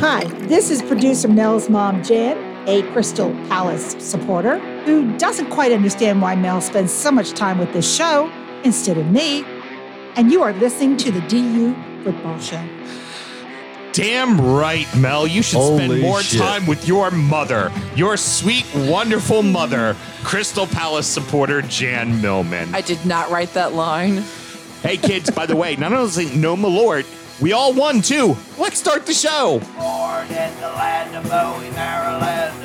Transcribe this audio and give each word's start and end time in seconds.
Hi, 0.00 0.22
this 0.46 0.70
is 0.70 0.80
producer 0.80 1.26
Mel's 1.26 1.68
mom, 1.68 2.04
Jan, 2.04 2.38
a 2.68 2.82
Crystal 2.92 3.32
Palace 3.48 3.96
supporter 3.98 4.60
who 4.84 5.16
doesn't 5.18 5.50
quite 5.50 5.72
understand 5.72 6.22
why 6.22 6.36
Mel 6.36 6.60
spends 6.60 6.92
so 6.92 7.10
much 7.10 7.32
time 7.32 7.58
with 7.58 7.72
this 7.72 7.96
show 7.96 8.30
instead 8.62 8.96
of 8.96 9.10
me. 9.10 9.44
And 10.14 10.30
you 10.30 10.40
are 10.44 10.52
listening 10.52 10.98
to 10.98 11.10
the 11.10 11.20
DU 11.22 11.74
Football 12.04 12.38
Show. 12.38 12.64
Damn 13.92 14.40
right, 14.40 14.86
Mel. 14.96 15.26
You 15.26 15.42
should 15.42 15.56
Holy 15.58 15.86
spend 15.86 16.00
more 16.00 16.22
shit. 16.22 16.40
time 16.40 16.64
with 16.66 16.86
your 16.86 17.10
mother, 17.10 17.72
your 17.96 18.16
sweet, 18.16 18.66
wonderful 18.72 19.42
mother, 19.42 19.96
Crystal 20.22 20.68
Palace 20.68 21.08
supporter 21.08 21.60
Jan 21.62 22.22
Millman. 22.22 22.72
I 22.72 22.82
did 22.82 23.04
not 23.04 23.30
write 23.30 23.52
that 23.54 23.72
line. 23.72 24.22
hey, 24.84 24.96
kids, 24.96 25.28
by 25.32 25.44
the 25.46 25.56
way, 25.56 25.74
none 25.74 25.92
of 25.92 25.98
us 25.98 26.18
ain't 26.18 26.36
no 26.36 26.54
Malort. 26.54 27.04
We 27.40 27.52
all 27.52 27.72
won 27.72 28.02
too. 28.02 28.36
Let's 28.58 28.80
start 28.80 29.06
the 29.06 29.14
show. 29.14 29.60
Born 29.78 30.26
in 30.26 30.60
the 30.60 30.72
land 30.74 31.14
of 31.14 31.22
Bowie, 31.30 31.70
Maryland. 31.70 32.56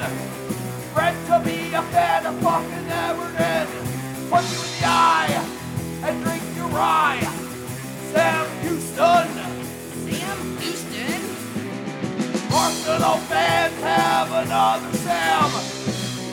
Bred 0.96 1.14
to 1.28 1.40
be 1.46 1.72
a 1.74 1.82
fan 1.94 2.26
of 2.26 2.36
fucking 2.42 2.90
Everton. 2.90 3.68
Punch 4.32 4.52
you 4.52 4.58
in 4.58 4.72
the 4.80 4.86
eye 4.86 5.46
and 6.02 6.24
drink 6.24 6.44
your 6.56 6.68
rye. 6.70 7.20
Sam 8.14 8.48
Houston. 8.62 9.28
Sam 10.10 10.58
Houston. 10.58 11.22
Arsenal 12.52 13.18
fans 13.30 13.80
have 13.82 14.32
another 14.32 14.98
Sam. 14.98 15.52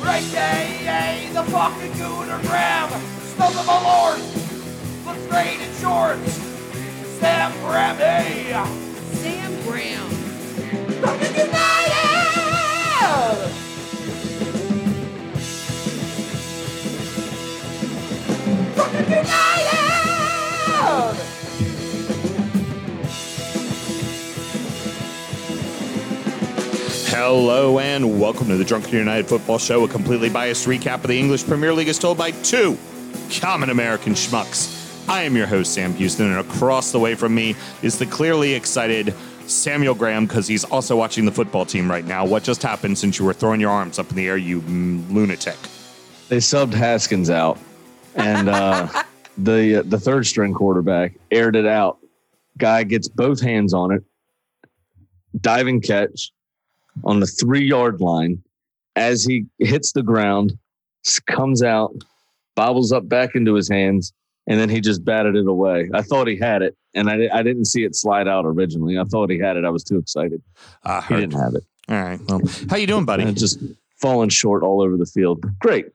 Right 0.03 0.33
day, 0.33 1.29
the 1.35 1.43
fucking 1.43 1.93
Gooner 1.93 2.41
Graham. 2.49 2.89
Stump 3.21 3.57
of 3.61 3.69
a 3.69 3.81
lord. 3.85 4.19
Looks 5.05 5.27
great 5.29 5.61
in 5.61 5.75
shorts. 5.75 6.50
Sam 7.21 7.53
Grammy. 7.53 8.51
Sam 9.13 9.53
Brown. 9.67 10.11
Fucking 11.03 11.35
United! 11.37 11.51
Fucking 18.75 19.05
United! 19.05 19.27
Hello 27.11 27.79
and 27.79 28.19
welcome 28.19 28.49
to 28.49 28.57
the 28.57 28.65
Drunken 28.65 28.93
United 28.93 29.27
Football 29.27 29.59
Show, 29.59 29.85
a 29.85 29.89
completely 29.89 30.31
biased 30.31 30.67
recap 30.67 30.95
of 30.95 31.09
the 31.09 31.19
English 31.19 31.45
Premier 31.47 31.75
League 31.75 31.89
as 31.89 31.99
told 31.99 32.17
by 32.17 32.31
two 32.31 32.79
common 33.43 33.69
American 33.69 34.15
schmucks. 34.15 34.80
I 35.11 35.23
am 35.23 35.35
your 35.35 35.49
host, 35.49 35.75
Sam 35.75 35.93
Houston, 35.95 36.31
and 36.31 36.39
across 36.39 36.93
the 36.93 37.01
way 37.01 37.17
from 37.17 37.35
me 37.35 37.57
is 37.83 37.99
the 37.99 38.07
clearly 38.07 38.55
excited 38.55 39.13
Samuel 39.49 39.97
Graham 39.97 40.25
because 40.25 40.47
he's 40.47 40.63
also 40.63 40.95
watching 40.95 41.25
the 41.25 41.33
football 41.33 41.67
team 41.67 41.91
right 41.91 42.05
now. 42.05 42.25
What 42.25 42.45
just 42.45 42.63
happened 42.63 42.97
since 42.97 43.19
you 43.19 43.25
were 43.25 43.33
throwing 43.33 43.61
your 43.61 43.73
arms 43.73 43.99
up 43.99 44.09
in 44.11 44.15
the 44.15 44.29
air, 44.29 44.37
you 44.37 44.61
lunatic? 44.61 45.57
They 46.29 46.37
subbed 46.37 46.75
Haskins 46.75 47.29
out, 47.29 47.59
and 48.15 48.49
uh, 48.49 48.87
the 49.37 49.83
the 49.85 49.99
third 49.99 50.29
string 50.29 50.55
quarterback 50.55 51.15
aired 51.33 51.57
it 51.57 51.67
out. 51.67 51.99
Guy 52.57 52.85
gets 52.85 53.09
both 53.09 53.41
hands 53.41 53.75
on 53.75 53.91
it, 53.91 54.05
diving 55.41 55.81
catch 55.81 56.31
on 57.03 57.19
the 57.19 57.27
three 57.27 57.67
yard 57.67 58.01
line. 58.01 58.41
As 58.95 59.25
he 59.25 59.47
hits 59.59 59.91
the 59.91 60.05
ground, 60.05 60.57
comes 61.27 61.65
out, 61.65 61.97
bobbles 62.55 62.93
up 62.93 63.09
back 63.09 63.35
into 63.35 63.55
his 63.55 63.69
hands, 63.69 64.13
and 64.51 64.59
then 64.59 64.69
he 64.69 64.81
just 64.81 65.05
batted 65.05 65.37
it 65.37 65.47
away. 65.47 65.89
I 65.95 66.03
thought 66.03 66.27
he 66.27 66.37
had 66.37 66.61
it, 66.63 66.77
and 66.93 67.09
I, 67.09 67.29
I 67.33 67.43
didn't 67.45 67.67
see 67.67 67.85
it 67.85 67.95
slide 67.95 68.27
out 68.27 68.45
originally. 68.45 68.99
I 68.99 69.05
thought 69.05 69.31
he 69.31 69.39
had 69.39 69.57
it. 69.57 69.65
I 69.65 69.71
was 69.71 69.85
too 69.85 69.97
excited. 69.97 70.43
Uh, 70.85 71.01
He 71.03 71.15
didn't 71.15 71.39
have 71.39 71.55
it. 71.55 71.65
All 71.89 72.03
right. 72.03 72.21
Well, 72.29 72.41
how 72.69 72.77
you 72.77 72.89
doing, 72.89 73.05
buddy? 73.05 73.33
Just 73.33 73.61
falling 73.97 74.29
short 74.29 74.65
all 74.65 74.83
over 74.83 74.97
the 74.97 75.07
field. 75.07 75.45
Great. 75.61 75.87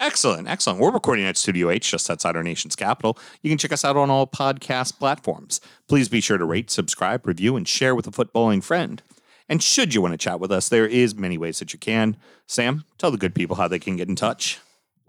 Excellent, 0.00 0.48
excellent. 0.48 0.80
We're 0.80 0.90
recording 0.90 1.26
at 1.26 1.36
Studio 1.36 1.70
H, 1.70 1.90
just 1.90 2.10
outside 2.10 2.34
our 2.34 2.42
nation's 2.42 2.74
capital. 2.74 3.16
You 3.42 3.50
can 3.50 3.58
check 3.58 3.70
us 3.70 3.84
out 3.84 3.96
on 3.96 4.10
all 4.10 4.26
podcast 4.26 4.98
platforms. 4.98 5.60
Please 5.88 6.08
be 6.08 6.20
sure 6.20 6.38
to 6.38 6.44
rate, 6.44 6.70
subscribe, 6.70 7.26
review, 7.26 7.54
and 7.54 7.68
share 7.68 7.94
with 7.94 8.06
a 8.06 8.10
footballing 8.10 8.62
friend. 8.64 9.02
And 9.46 9.62
should 9.62 9.92
you 9.94 10.00
want 10.00 10.14
to 10.14 10.18
chat 10.18 10.40
with 10.40 10.50
us, 10.50 10.68
there 10.68 10.86
is 10.86 11.14
many 11.14 11.36
ways 11.36 11.58
that 11.58 11.72
you 11.72 11.78
can. 11.78 12.16
Sam, 12.46 12.84
tell 12.98 13.10
the 13.10 13.18
good 13.18 13.34
people 13.34 13.56
how 13.56 13.68
they 13.68 13.78
can 13.78 13.96
get 13.96 14.08
in 14.08 14.16
touch. 14.16 14.58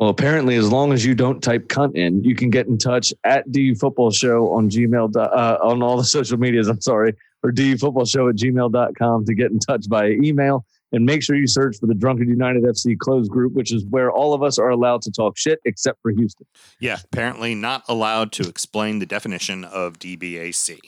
Well, 0.01 0.09
apparently, 0.09 0.55
as 0.55 0.71
long 0.71 0.93
as 0.93 1.05
you 1.05 1.13
don't 1.13 1.43
type 1.43 1.67
cunt 1.67 1.95
in, 1.95 2.23
you 2.23 2.33
can 2.33 2.49
get 2.49 2.65
in 2.65 2.79
touch 2.79 3.13
at 3.23 3.51
DU 3.51 3.75
Football 3.75 4.09
Show 4.09 4.51
on 4.51 4.67
Gmail, 4.67 5.15
uh, 5.15 5.59
on 5.61 5.83
all 5.83 5.95
the 5.95 6.03
social 6.03 6.39
medias. 6.39 6.67
I'm 6.67 6.81
sorry, 6.81 7.13
or 7.43 7.51
DU 7.51 7.77
Football 7.77 8.05
Show 8.05 8.27
at 8.27 8.35
gmail.com 8.35 9.25
to 9.25 9.35
get 9.35 9.51
in 9.51 9.59
touch 9.59 9.85
via 9.87 10.09
email. 10.09 10.65
And 10.91 11.05
make 11.05 11.21
sure 11.21 11.35
you 11.35 11.45
search 11.45 11.77
for 11.77 11.85
the 11.85 11.93
Drunken 11.93 12.27
United 12.27 12.63
FC 12.63 12.97
closed 12.97 13.29
group, 13.29 13.53
which 13.53 13.71
is 13.71 13.85
where 13.85 14.11
all 14.11 14.33
of 14.33 14.41
us 14.41 14.57
are 14.57 14.69
allowed 14.69 15.03
to 15.03 15.11
talk 15.11 15.37
shit 15.37 15.59
except 15.65 16.01
for 16.01 16.09
Houston. 16.09 16.47
Yeah, 16.79 16.97
apparently 17.05 17.53
not 17.53 17.83
allowed 17.87 18.31
to 18.33 18.49
explain 18.49 18.97
the 18.97 19.05
definition 19.05 19.63
of 19.63 19.99
DBAC. 19.99 20.79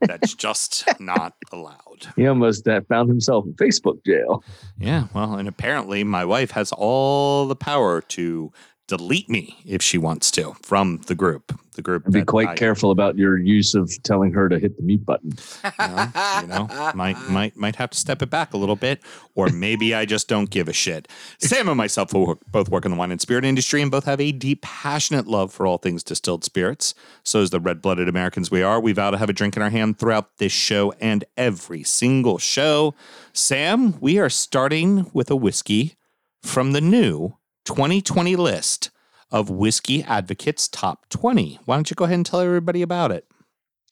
That's 0.00 0.34
just 0.34 0.88
not 1.00 1.34
allowed. 1.52 2.06
He 2.16 2.26
almost 2.26 2.66
uh, 2.68 2.80
found 2.88 3.08
himself 3.08 3.44
in 3.46 3.54
Facebook 3.54 4.04
jail. 4.04 4.42
Yeah, 4.78 5.08
well, 5.14 5.34
and 5.34 5.48
apparently 5.48 6.04
my 6.04 6.24
wife 6.24 6.52
has 6.52 6.72
all 6.72 7.46
the 7.46 7.56
power 7.56 8.00
to 8.00 8.52
delete 8.88 9.28
me 9.28 9.58
if 9.64 9.82
she 9.82 9.98
wants 9.98 10.30
to 10.32 10.54
from 10.62 10.98
the 11.06 11.14
group. 11.14 11.56
The 11.76 11.82
group. 11.82 12.10
Be 12.10 12.24
quite 12.24 12.48
I- 12.48 12.54
careful 12.56 12.90
about 12.90 13.16
your 13.16 13.38
use 13.38 13.76
of 13.76 13.92
telling 14.02 14.32
her 14.32 14.48
to 14.48 14.58
hit 14.58 14.76
the 14.76 14.82
mute 14.82 15.06
button. 15.06 15.34
you 15.62 15.70
know, 15.78 16.10
you 16.40 16.46
know, 16.48 16.92
might 16.96 17.16
might 17.30 17.56
might 17.56 17.76
have 17.76 17.90
to 17.90 17.98
step 17.98 18.20
it 18.20 18.30
back 18.30 18.52
a 18.52 18.56
little 18.56 18.74
bit, 18.74 19.00
or 19.36 19.48
maybe 19.50 19.94
I 19.94 20.04
just 20.04 20.26
don't 20.26 20.50
give 20.50 20.66
a 20.68 20.72
shit. 20.72 21.06
Sam 21.38 21.68
and 21.68 21.76
myself 21.76 22.12
will 22.12 22.26
work, 22.26 22.38
both 22.50 22.68
work 22.68 22.84
in 22.84 22.90
the 22.90 22.96
wine 22.96 23.12
and 23.12 23.20
spirit 23.20 23.44
industry, 23.44 23.80
and 23.80 23.92
both 23.92 24.06
have 24.06 24.20
a 24.20 24.32
deep, 24.32 24.62
passionate 24.62 25.28
love 25.28 25.52
for 25.52 25.68
all 25.68 25.78
things 25.78 26.02
distilled 26.02 26.42
spirits. 26.42 26.94
So, 27.22 27.42
as 27.42 27.50
the 27.50 27.60
red-blooded 27.60 28.08
Americans 28.08 28.50
we 28.50 28.62
are, 28.62 28.80
we 28.80 28.92
vow 28.92 29.12
to 29.12 29.18
have 29.18 29.30
a 29.30 29.32
drink 29.32 29.56
in 29.56 29.62
our 29.62 29.70
hand 29.70 30.00
throughout 30.00 30.38
this 30.38 30.50
show 30.52 30.92
and 31.00 31.24
every 31.36 31.84
single 31.84 32.38
show. 32.38 32.96
Sam, 33.32 34.00
we 34.00 34.18
are 34.18 34.30
starting 34.30 35.08
with 35.12 35.30
a 35.30 35.36
whiskey 35.36 35.94
from 36.42 36.72
the 36.72 36.80
new 36.80 37.36
2020 37.68 38.34
list 38.34 38.90
of 39.30 39.50
Whiskey 39.50 40.02
Advocates 40.02 40.68
Top 40.68 41.06
20. 41.10 41.60
Why 41.66 41.76
don't 41.76 41.90
you 41.90 41.94
go 41.94 42.06
ahead 42.06 42.14
and 42.14 42.24
tell 42.24 42.40
everybody 42.40 42.80
about 42.80 43.12
it? 43.12 43.26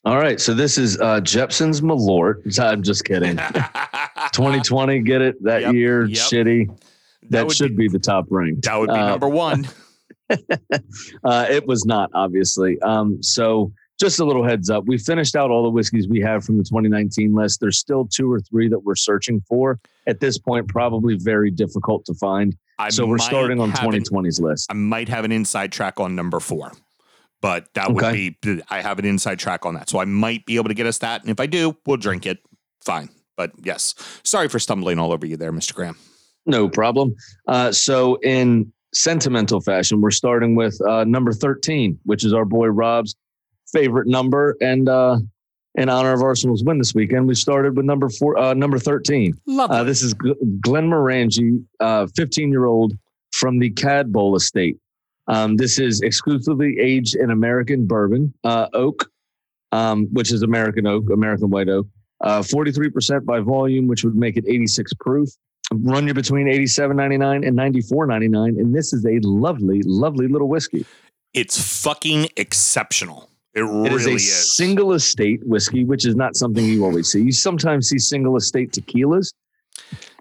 All 0.07 0.17
right. 0.17 0.41
So 0.41 0.55
this 0.55 0.79
is 0.79 0.99
uh, 0.99 1.21
Jeppson's 1.21 1.83
Malort. 1.83 2.59
I'm 2.59 2.83
just 2.83 3.05
kidding. 3.05 3.37
2020, 4.33 5.01
get 5.01 5.21
it? 5.21 5.43
That 5.45 5.61
Yep, 5.61 5.75
year, 5.75 6.07
yep. 6.07 6.19
shitty. 6.19 6.71
That, 7.29 7.47
would 7.47 7.55
should 7.55 7.77
be, 7.77 7.89
the 7.89 7.99
top 7.99 8.25
rank. 8.31 8.63
That 8.63 8.79
would 8.79 8.89
be 8.89 8.95
Uh, 8.95 9.09
number 9.11 9.29
one. 9.29 9.69
Uh, 11.23 11.47
it 11.49 11.65
was 11.69 11.85
not, 11.85 12.11
obviously. 12.15 12.81
Um, 12.83 13.23
so 13.23 13.73
just 14.01 14.19
a 14.19 14.25
little 14.25 14.43
heads 14.45 14.69
up. 14.71 14.83
We 14.87 14.99
finished 14.99 15.37
out 15.37 15.53
all 15.53 15.63
the 15.63 15.71
whiskeys 15.71 16.09
we 16.09 16.21
have 16.21 16.45
from 16.45 16.59
the 16.59 16.65
2019 16.65 17.33
list. 17.33 17.61
There's 17.61 17.79
still 17.79 18.09
two 18.09 18.33
or 18.33 18.41
three 18.41 18.69
that 18.69 18.81
we're 18.81 18.97
searching 18.97 19.41
for. 19.49 19.79
At 20.09 20.19
this 20.19 20.37
point, 20.37 20.67
probably 20.67 21.15
very 21.17 21.53
difficult 21.53 22.05
to 22.07 22.15
find. 22.15 22.57
I 22.79 22.91
so 22.91 23.07
we're 23.07 23.19
starting 23.19 23.61
on 23.61 23.71
have 23.71 23.85
an- 23.93 24.03
2020's 24.03 24.41
list. 24.41 24.71
I 24.71 24.75
might 24.75 25.09
have 25.09 25.25
an 25.25 25.33
inside 25.33 25.73
track 25.73 25.99
on 25.99 26.15
number 26.15 26.41
four, 26.41 26.73
but 27.41 27.73
that 27.75 27.93
would 27.93 28.13
be 28.13 28.37
I 28.69 28.81
have 28.83 28.99
an 28.99 29.05
inside 29.05 29.39
track 29.39 29.65
on 29.65 29.75
that, 29.75 29.89
so 29.89 29.99
I 29.99 30.05
might 30.05 30.45
be 30.47 30.57
able 30.57 30.69
to 30.69 30.75
get 30.75 30.87
us 30.87 30.99
that. 30.99 31.23
And 31.23 31.31
if 31.31 31.41
I 31.41 31.47
do, 31.47 31.77
we'll 31.87 31.97
drink 31.97 32.27
it. 32.27 32.39
Fine. 32.85 33.09
But 33.37 33.53
yes, 33.63 33.95
sorry 34.25 34.49
for 34.49 34.59
stumbling 34.59 34.99
all 34.99 35.13
over 35.13 35.27
you 35.27 35.37
there, 35.37 35.53
Mr. 35.53 35.75
Graham. 35.75 35.97
No 36.47 36.69
problem. 36.69 37.15
Uh, 37.49 37.73
so 37.73 38.17
in 38.23 38.73
sentimental 38.95 39.61
fashion, 39.61 40.01
we're 40.01 40.11
starting 40.11 40.55
with 40.55 40.81
uh, 40.87 41.05
number 41.05 41.33
13, 41.33 41.99
which 42.05 42.25
is 42.25 42.33
our 42.33 42.45
boy 42.45 42.69
Rob's 42.69 43.15
favorite 43.73 44.07
number. 44.07 44.57
And 44.61 44.89
uh, 44.89 45.19
in 45.77 45.89
honor 45.89 46.13
of 46.13 46.23
Arsenal's 46.23 46.65
win 46.65 46.79
this 46.79 46.95
weekend, 46.95 47.27
we 47.27 47.35
started 47.35 47.77
with 47.77 47.85
number 47.85 48.09
four, 48.09 48.39
uh, 48.39 48.55
number 48.55 48.79
13. 48.79 49.35
Love 49.47 49.71
Uh, 49.71 49.85
this 49.85 50.03
is 50.03 50.15
Gl- 50.15 50.61
Glenmorangie, 50.61 51.65
15 52.17 52.51
year 52.51 52.65
old 52.67 52.95
from 53.33 53.59
the 53.59 53.71
Cadboll 53.71 54.37
estate. 54.37 54.79
Um, 55.29 55.57
this 55.57 55.79
is 55.79 56.01
exclusively 56.03 56.79
aged 56.81 57.17
in 57.17 57.31
American 57.31 57.87
bourbon 57.87 58.33
uh, 58.45 58.69
oak, 58.73 59.11
um, 59.73 60.07
which 60.13 60.33
is 60.33 60.43
American 60.43 60.87
oak, 60.87 61.11
American 61.11 61.51
white 61.51 61.69
oak. 61.69 61.87
Uh, 62.23 62.41
43% 62.41 63.27
by 63.27 63.41
volume, 63.41 63.89
which 63.89 64.05
would 64.05 64.15
make 64.15 64.37
it 64.37 64.45
86 64.47 64.93
proof. 65.01 65.29
Run 65.73 66.07
you 66.07 66.15
between 66.15 66.47
87.99 66.47 67.47
and 67.47 67.59
94.99, 67.59 68.49
and 68.61 68.75
this 68.75 68.93
is 68.93 69.05
a 69.05 69.19
lovely, 69.23 69.83
lovely 69.85 70.29
little 70.29 70.49
whiskey. 70.49 70.87
It's 71.35 71.83
fucking 71.83 72.29
exceptional. 72.37 73.29
It, 73.57 73.61
It 73.63 73.65
really 73.65 73.95
is 73.95 74.07
a 74.07 74.11
is. 74.15 74.55
single 74.57 74.93
estate 74.93 75.41
whiskey, 75.45 75.85
which 75.85 76.07
is 76.07 76.15
not 76.15 76.37
something 76.37 76.65
you 76.65 76.85
always 76.85 77.11
see. 77.11 77.23
You 77.23 77.33
sometimes 77.33 77.89
see 77.89 77.99
single 77.99 78.37
estate 78.37 78.71
tequilas, 78.73 79.33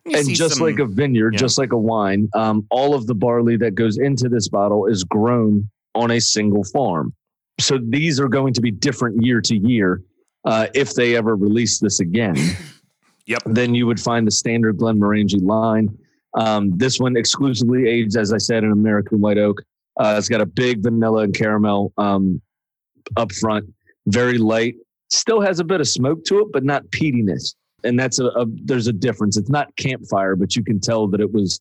You 0.06 0.18
and 0.18 0.30
just 0.30 0.56
some- 0.56 0.66
like 0.66 0.80
a 0.80 0.86
vineyard, 0.86 1.34
yeah. 1.34 1.40
just 1.40 1.58
like 1.58 1.74
a 1.74 1.78
wine, 1.78 2.30
um, 2.34 2.66
all 2.72 2.96
of 2.96 3.08
the 3.08 3.14
barley 3.16 3.58
that 3.58 3.76
goes 3.76 3.98
into 3.98 4.30
this 4.30 4.48
bottle 4.48 4.86
is 4.88 5.04
grown 5.04 5.70
on 5.96 6.12
a 6.12 6.20
single 6.22 6.64
farm. 6.64 7.14
So 7.60 7.78
these 7.78 8.20
are 8.20 8.28
going 8.30 8.54
to 8.54 8.62
be 8.62 8.72
different 8.72 9.24
year 9.24 9.42
to 9.42 9.56
year 9.56 10.02
uh, 10.46 10.68
if 10.74 10.94
they 10.94 11.16
ever 11.16 11.36
release 11.36 11.80
this 11.80 12.00
again. 12.00 12.36
Yep. 13.28 13.42
Then 13.48 13.74
you 13.74 13.88
would 13.88 14.00
find 14.00 14.28
the 14.28 14.30
standard 14.30 14.78
Glen 14.78 15.00
Glenmorangie 15.00 15.42
line. 15.44 15.90
Um, 16.36 16.78
this 16.78 17.00
one 17.00 17.18
exclusively 17.18 17.88
aged, 17.90 18.16
as 18.18 18.32
I 18.32 18.38
said, 18.38 18.64
in 18.64 18.72
American 18.72 19.20
White 19.20 19.40
Oak. 19.40 19.64
Uh, 20.00 20.14
it's 20.16 20.30
got 20.30 20.42
a 20.42 20.46
big 20.46 20.84
vanilla 20.84 21.24
and 21.24 21.34
caramel 21.34 21.92
um, 21.98 22.40
up 23.18 23.32
front, 23.32 23.72
very 24.08 24.38
light. 24.38 24.76
Still 25.10 25.42
has 25.42 25.60
a 25.60 25.64
bit 25.64 25.82
of 25.82 25.88
smoke 25.88 26.24
to 26.26 26.40
it, 26.40 26.48
but 26.52 26.64
not 26.64 26.84
peatiness. 26.88 27.56
And 27.84 28.00
that's 28.00 28.20
a, 28.20 28.26
a 28.26 28.46
there's 28.64 28.88
a 28.88 28.94
difference. 28.94 29.38
It's 29.38 29.50
not 29.50 29.76
campfire, 29.76 30.36
but 30.36 30.56
you 30.56 30.64
can 30.64 30.80
tell 30.80 31.08
that 31.08 31.22
it 31.22 31.32
was 31.32 31.60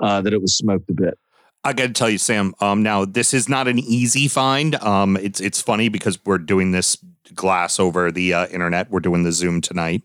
uh, 0.00 0.20
that 0.22 0.32
it 0.32 0.40
was 0.40 0.56
smoked 0.56 0.88
a 0.90 0.94
bit. 0.94 1.18
I 1.64 1.72
got 1.72 1.86
to 1.86 1.92
tell 1.92 2.10
you, 2.10 2.18
Sam. 2.18 2.54
Um, 2.60 2.82
now 2.82 3.04
this 3.04 3.32
is 3.32 3.48
not 3.48 3.68
an 3.68 3.78
easy 3.78 4.28
find. 4.28 4.74
Um, 4.76 5.16
it's 5.16 5.40
it's 5.40 5.60
funny 5.60 5.88
because 5.88 6.18
we're 6.24 6.38
doing 6.38 6.72
this 6.72 6.96
glass 7.34 7.80
over 7.80 8.12
the 8.12 8.34
uh, 8.34 8.46
internet. 8.48 8.90
We're 8.90 9.00
doing 9.00 9.24
the 9.24 9.32
Zoom 9.32 9.60
tonight, 9.60 10.04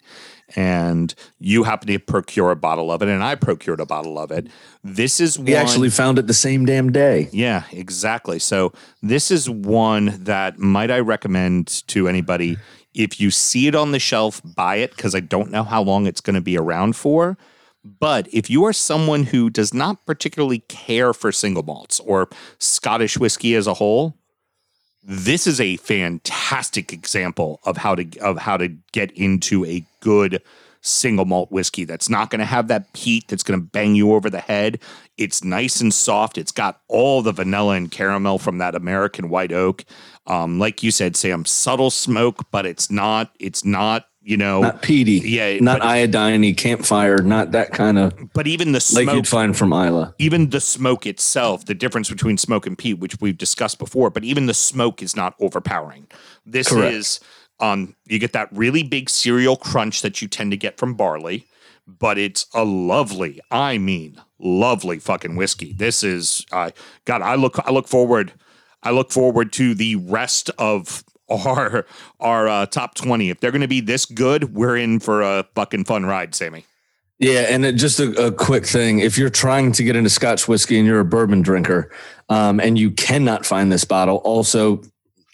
and 0.56 1.14
you 1.40 1.64
happen 1.64 1.88
to 1.88 2.00
procure 2.00 2.52
a 2.52 2.56
bottle 2.56 2.92
of 2.92 3.02
it, 3.02 3.10
and 3.10 3.24
I 3.24 3.36
procured 3.36 3.80
a 3.80 3.86
bottle 3.86 4.18
of 4.18 4.32
it. 4.32 4.48
This 4.84 5.20
is 5.20 5.38
We 5.38 5.54
one, 5.54 5.62
actually 5.62 5.90
found 5.90 6.20
it 6.20 6.28
the 6.28 6.34
same 6.34 6.66
damn 6.66 6.92
day. 6.92 7.30
yeah, 7.32 7.64
exactly. 7.72 8.40
So 8.40 8.74
this 9.02 9.32
is 9.32 9.50
one 9.50 10.24
that 10.24 10.60
might 10.60 10.92
I 10.92 11.00
recommend 11.00 11.88
to 11.88 12.08
anybody. 12.08 12.58
If 12.94 13.20
you 13.20 13.32
see 13.32 13.68
it 13.68 13.76
on 13.76 13.92
the 13.92 14.00
shelf, 14.00 14.42
buy 14.44 14.78
it 14.78 14.92
because 14.96 15.14
I 15.14 15.20
don't 15.20 15.52
know 15.52 15.64
how 15.64 15.82
long 15.84 16.08
it's 16.08 16.22
going 16.22 16.36
to 16.36 16.42
be 16.42 16.58
around 16.58 16.96
for. 16.96 17.38
But 17.86 18.28
if 18.34 18.50
you 18.50 18.66
are 18.66 18.74
someone 18.74 19.24
who 19.24 19.50
does 19.50 19.74
not 19.74 20.06
particularly 20.06 20.60
care 20.68 21.14
for 21.14 21.32
single 21.32 21.64
malts 21.64 22.00
or 22.02 22.28
Scottish 22.58 23.18
whiskey 23.18 23.56
as 23.56 23.68
a 23.68 23.76
whole, 23.76 24.16
this 25.04 25.48
is 25.48 25.62
a 25.62 25.78
fantastic 25.78 26.92
example 26.92 27.60
of 27.64 27.78
how 27.78 27.96
to 27.96 28.20
of 28.20 28.38
how 28.38 28.58
to 28.58 28.70
get 28.92 29.12
into 29.12 29.66
a 29.66 29.86
good 30.02 30.42
single 30.82 31.26
malt 31.26 31.52
whiskey 31.52 31.84
that's 31.84 32.10
not 32.10 32.30
going 32.30 32.40
to 32.40 32.46
have 32.46 32.68
that 32.70 32.92
peat 32.94 33.28
that's 33.28 33.44
going 33.44 33.60
to 33.60 33.66
bang 33.66 33.96
you 33.96 34.14
over 34.14 34.30
the 34.30 34.40
head. 34.40 34.80
It's 35.18 35.44
nice 35.44 35.82
and 35.82 35.94
soft. 35.94 36.38
It's 36.38 36.52
got 36.52 36.82
all 36.88 37.22
the 37.22 37.34
vanilla 37.34 37.76
and 37.76 37.92
caramel 37.92 38.40
from 38.40 38.60
that 38.60 38.76
American 38.76 39.30
white 39.30 39.52
oak. 39.52 39.84
Um, 40.28 40.60
like 40.60 40.84
you 40.84 40.92
said, 40.92 41.16
Sam, 41.16 41.44
subtle 41.44 41.90
smoke, 41.90 42.46
but 42.52 42.66
it's 42.66 42.90
not. 42.90 43.32
It's 43.40 43.66
not. 43.66 44.09
You 44.22 44.36
know, 44.38 44.62
Not 44.62 44.82
peaty. 44.82 45.14
Yeah, 45.30 45.58
Not 45.62 45.80
but- 45.80 45.88
iodine 45.88 46.54
campfire. 46.56 47.20
Not 47.20 47.52
that 47.54 47.72
kind 47.72 47.98
of 47.98 48.14
but 48.34 48.48
even 48.48 48.74
the 48.74 48.78
like 48.94 49.04
smoke 49.06 49.16
you'd 49.16 49.28
find 49.28 49.56
from 49.58 49.72
Islay. 49.72 50.10
even 50.20 50.50
the 50.50 50.60
smoke 50.60 51.06
itself, 51.08 51.66
the 51.66 51.74
difference 51.74 52.10
between 52.10 52.38
smoke 52.38 52.68
and 52.68 52.78
peat, 52.78 53.00
which 53.00 53.20
we've 53.22 53.38
discussed 53.38 53.80
before, 53.80 54.10
but 54.10 54.24
even 54.26 54.46
the 54.46 54.54
smoke 54.54 55.02
is 55.02 55.16
not 55.16 55.36
overpowering. 55.40 56.08
This 56.46 56.68
Correct. 56.70 56.94
is 56.96 57.20
um 57.62 57.96
you 58.08 58.20
get 58.20 58.34
that 58.34 58.50
really 58.52 58.84
big 58.84 59.10
cereal 59.10 59.56
crunch 59.56 60.02
that 60.02 60.22
you 60.22 60.28
tend 60.28 60.52
to 60.52 60.58
get 60.58 60.78
from 60.78 60.96
barley, 60.96 61.46
but 61.88 62.18
it's 62.18 62.46
a 62.54 62.64
lovely, 62.66 63.40
I 63.50 63.78
mean, 63.78 64.20
lovely 64.38 65.00
fucking 65.00 65.38
whiskey. 65.38 65.74
This 65.74 66.04
is 66.04 66.46
uh 66.52 66.72
God, 67.06 67.22
I 67.22 67.36
look 67.36 67.58
I 67.66 67.72
look 67.72 67.88
forward 67.88 68.34
I 68.84 68.92
look 68.92 69.12
forward 69.12 69.54
to 69.54 69.74
the 69.74 69.96
rest 69.96 70.52
of 70.58 71.04
our 71.30 71.86
our 72.20 72.48
uh, 72.48 72.66
top 72.66 72.96
20. 72.96 73.30
If 73.30 73.40
they're 73.40 73.52
going 73.52 73.62
to 73.62 73.68
be 73.68 73.82
this 73.82 74.06
good, 74.06 74.56
we're 74.56 74.78
in 74.78 75.00
for 75.00 75.22
a 75.22 75.46
fucking 75.56 75.86
fun 75.86 76.06
ride, 76.06 76.36
Sammy. 76.36 76.66
Yeah, 77.20 77.48
and 77.50 77.66
it, 77.66 77.74
just 77.74 78.00
a, 78.00 78.28
a 78.28 78.32
quick 78.32 78.66
thing: 78.66 79.00
if 79.00 79.18
you're 79.18 79.30
trying 79.30 79.74
to 79.74 79.84
get 79.84 79.96
into 79.96 80.10
Scotch 80.10 80.48
whiskey 80.48 80.78
and 80.78 80.88
you're 80.88 81.02
a 81.02 81.06
bourbon 81.06 81.42
drinker, 81.42 81.92
um, 82.30 82.60
and 82.60 82.80
you 82.80 82.92
cannot 82.92 83.46
find 83.46 83.70
this 83.70 83.84
bottle, 83.84 84.18
also, 84.18 84.82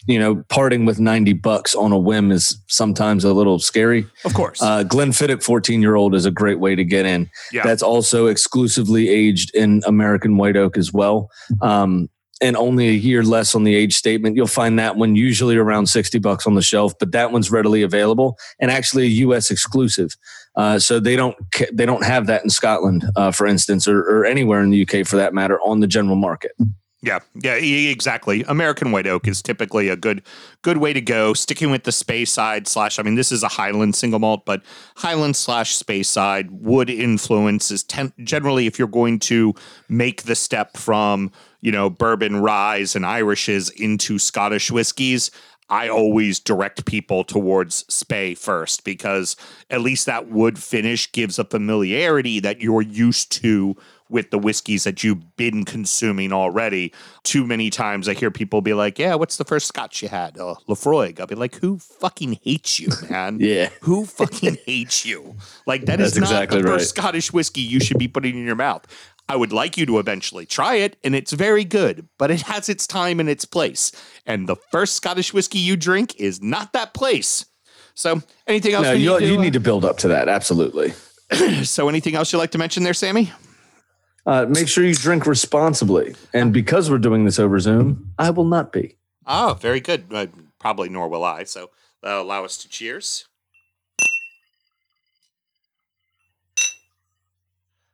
you 0.08 0.18
know, 0.18 0.42
parting 0.48 0.84
with 0.84 0.98
ninety 0.98 1.32
bucks 1.32 1.76
on 1.76 1.92
a 1.92 1.98
whim 1.98 2.32
is 2.32 2.58
sometimes 2.66 3.22
a 3.22 3.32
little 3.32 3.60
scary. 3.60 4.04
Of 4.24 4.34
course. 4.34 4.60
Uh, 4.60 4.82
Glenfiddich 4.82 5.44
14 5.44 5.80
year 5.80 5.94
old 5.94 6.16
is 6.16 6.26
a 6.26 6.32
great 6.32 6.58
way 6.58 6.74
to 6.74 6.84
get 6.84 7.06
in. 7.06 7.30
Yeah. 7.52 7.62
That's 7.62 7.84
also 7.84 8.26
exclusively 8.26 9.08
aged 9.08 9.54
in 9.54 9.82
American 9.86 10.38
white 10.38 10.56
oak 10.56 10.76
as 10.76 10.92
well. 10.92 11.30
Um, 11.62 12.08
and 12.40 12.56
only 12.56 12.88
a 12.88 12.92
year 12.92 13.22
less 13.22 13.54
on 13.54 13.64
the 13.64 13.74
age 13.74 13.94
statement. 13.94 14.36
You'll 14.36 14.46
find 14.46 14.78
that 14.78 14.96
one 14.96 15.16
usually 15.16 15.56
around 15.56 15.86
60 15.86 16.18
bucks 16.18 16.46
on 16.46 16.54
the 16.54 16.62
shelf, 16.62 16.92
but 16.98 17.12
that 17.12 17.32
one's 17.32 17.50
readily 17.50 17.82
available 17.82 18.38
and 18.58 18.70
actually 18.70 19.04
a 19.04 19.26
US 19.26 19.50
exclusive. 19.50 20.16
Uh, 20.54 20.78
so 20.78 20.98
they 20.98 21.16
don't 21.16 21.36
they 21.72 21.84
don't 21.84 22.04
have 22.04 22.26
that 22.26 22.42
in 22.42 22.50
Scotland, 22.50 23.04
uh, 23.16 23.30
for 23.30 23.46
instance, 23.46 23.86
or, 23.86 24.00
or 24.00 24.24
anywhere 24.24 24.62
in 24.62 24.70
the 24.70 24.82
UK 24.82 25.06
for 25.06 25.16
that 25.16 25.34
matter, 25.34 25.60
on 25.60 25.80
the 25.80 25.86
general 25.86 26.16
market. 26.16 26.52
Yeah, 27.06 27.20
yeah, 27.36 27.54
exactly. 27.54 28.42
American 28.48 28.90
white 28.90 29.06
oak 29.06 29.28
is 29.28 29.40
typically 29.40 29.88
a 29.88 29.94
good 29.94 30.22
good 30.62 30.78
way 30.78 30.92
to 30.92 31.00
go. 31.00 31.34
Sticking 31.34 31.70
with 31.70 31.84
the 31.84 31.92
Speyside 31.92 32.66
slash, 32.66 32.98
I 32.98 33.04
mean, 33.04 33.14
this 33.14 33.30
is 33.30 33.44
a 33.44 33.48
Highland 33.48 33.94
single 33.94 34.18
malt, 34.18 34.44
but 34.44 34.62
Highland 34.96 35.36
slash 35.36 35.78
Speyside 35.78 36.50
wood 36.50 36.90
influence 36.90 37.70
is 37.70 37.84
ten- 37.84 38.12
generally 38.24 38.66
if 38.66 38.76
you're 38.76 38.88
going 38.88 39.20
to 39.20 39.54
make 39.88 40.24
the 40.24 40.34
step 40.34 40.76
from 40.76 41.30
you 41.60 41.70
know 41.70 41.88
bourbon, 41.88 42.38
ryes, 42.38 42.96
and 42.96 43.06
Irishes 43.06 43.70
into 43.70 44.18
Scottish 44.18 44.72
whiskies. 44.72 45.30
I 45.68 45.88
always 45.88 46.38
direct 46.38 46.86
people 46.86 47.24
towards 47.24 47.84
Spey 47.88 48.34
first 48.34 48.84
because 48.84 49.34
at 49.68 49.80
least 49.80 50.06
that 50.06 50.28
wood 50.28 50.58
finish 50.60 51.10
gives 51.10 51.38
a 51.40 51.44
familiarity 51.44 52.38
that 52.40 52.60
you're 52.60 52.82
used 52.82 53.32
to 53.42 53.76
with 54.08 54.30
the 54.30 54.38
whiskeys 54.38 54.84
that 54.84 55.02
you've 55.02 55.36
been 55.36 55.64
consuming 55.64 56.32
already. 56.32 56.92
Too 57.24 57.46
many 57.46 57.70
times 57.70 58.08
I 58.08 58.14
hear 58.14 58.30
people 58.30 58.60
be 58.60 58.74
like, 58.74 58.98
"Yeah, 58.98 59.14
what's 59.16 59.36
the 59.36 59.44
first 59.44 59.66
Scotch 59.66 60.02
you 60.02 60.08
had?" 60.08 60.38
Uh, 60.38 60.54
Laphroaig. 60.68 61.20
I'll 61.20 61.26
be 61.26 61.34
like, 61.34 61.56
"Who 61.56 61.78
fucking 61.78 62.38
hates 62.42 62.78
you, 62.80 62.88
man? 63.10 63.38
Yeah. 63.40 63.70
who 63.80 64.04
fucking 64.06 64.58
hates 64.66 65.04
you? 65.04 65.36
Like 65.66 65.86
that 65.86 66.00
is 66.00 66.12
That's 66.14 66.30
not 66.30 66.36
exactly 66.36 66.62
the 66.62 66.68
right. 66.68 66.78
first 66.78 66.90
Scottish 66.90 67.32
whiskey 67.32 67.60
you 67.62 67.80
should 67.80 67.98
be 67.98 68.08
putting 68.08 68.36
in 68.38 68.44
your 68.44 68.56
mouth." 68.56 68.86
I 69.28 69.34
would 69.34 69.52
like 69.52 69.76
you 69.76 69.86
to 69.86 69.98
eventually 69.98 70.46
try 70.46 70.76
it, 70.76 70.96
and 71.02 71.12
it's 71.14 71.32
very 71.32 71.64
good, 71.64 72.08
but 72.16 72.30
it 72.30 72.42
has 72.42 72.68
its 72.68 72.86
time 72.86 73.18
and 73.18 73.28
its 73.28 73.44
place. 73.44 73.90
And 74.24 74.48
the 74.48 74.54
first 74.54 74.94
Scottish 74.94 75.34
whiskey 75.34 75.58
you 75.58 75.76
drink 75.76 76.14
is 76.14 76.40
not 76.40 76.72
that 76.74 76.94
place. 76.94 77.44
So, 77.94 78.22
anything 78.46 78.74
else? 78.74 78.84
No, 78.84 78.92
you, 78.92 79.18
you 79.18 79.36
uh, 79.36 79.40
need 79.42 79.54
to 79.54 79.60
build 79.60 79.84
up 79.84 79.98
to 79.98 80.08
that. 80.08 80.28
Absolutely. 80.28 80.94
So, 81.64 81.88
anything 81.88 82.14
else 82.14 82.32
you'd 82.32 82.38
like 82.38 82.52
to 82.52 82.58
mention 82.58 82.84
there, 82.84 82.94
Sammy? 82.94 83.32
Uh, 84.26 84.44
make 84.48 84.66
sure 84.68 84.84
you 84.84 84.94
drink 84.94 85.24
responsibly. 85.26 86.14
And 86.34 86.52
because 86.52 86.90
we're 86.90 86.98
doing 86.98 87.24
this 87.24 87.38
over 87.38 87.60
Zoom, 87.60 88.12
I 88.18 88.30
will 88.30 88.44
not 88.44 88.72
be. 88.72 88.96
Oh, 89.26 89.56
very 89.60 89.80
good. 89.80 90.06
Uh, 90.12 90.26
probably 90.58 90.88
nor 90.88 91.08
will 91.08 91.24
I. 91.24 91.44
So, 91.44 91.70
that'll 92.02 92.22
allow 92.22 92.44
us 92.44 92.56
to 92.58 92.68
cheers. 92.68 93.26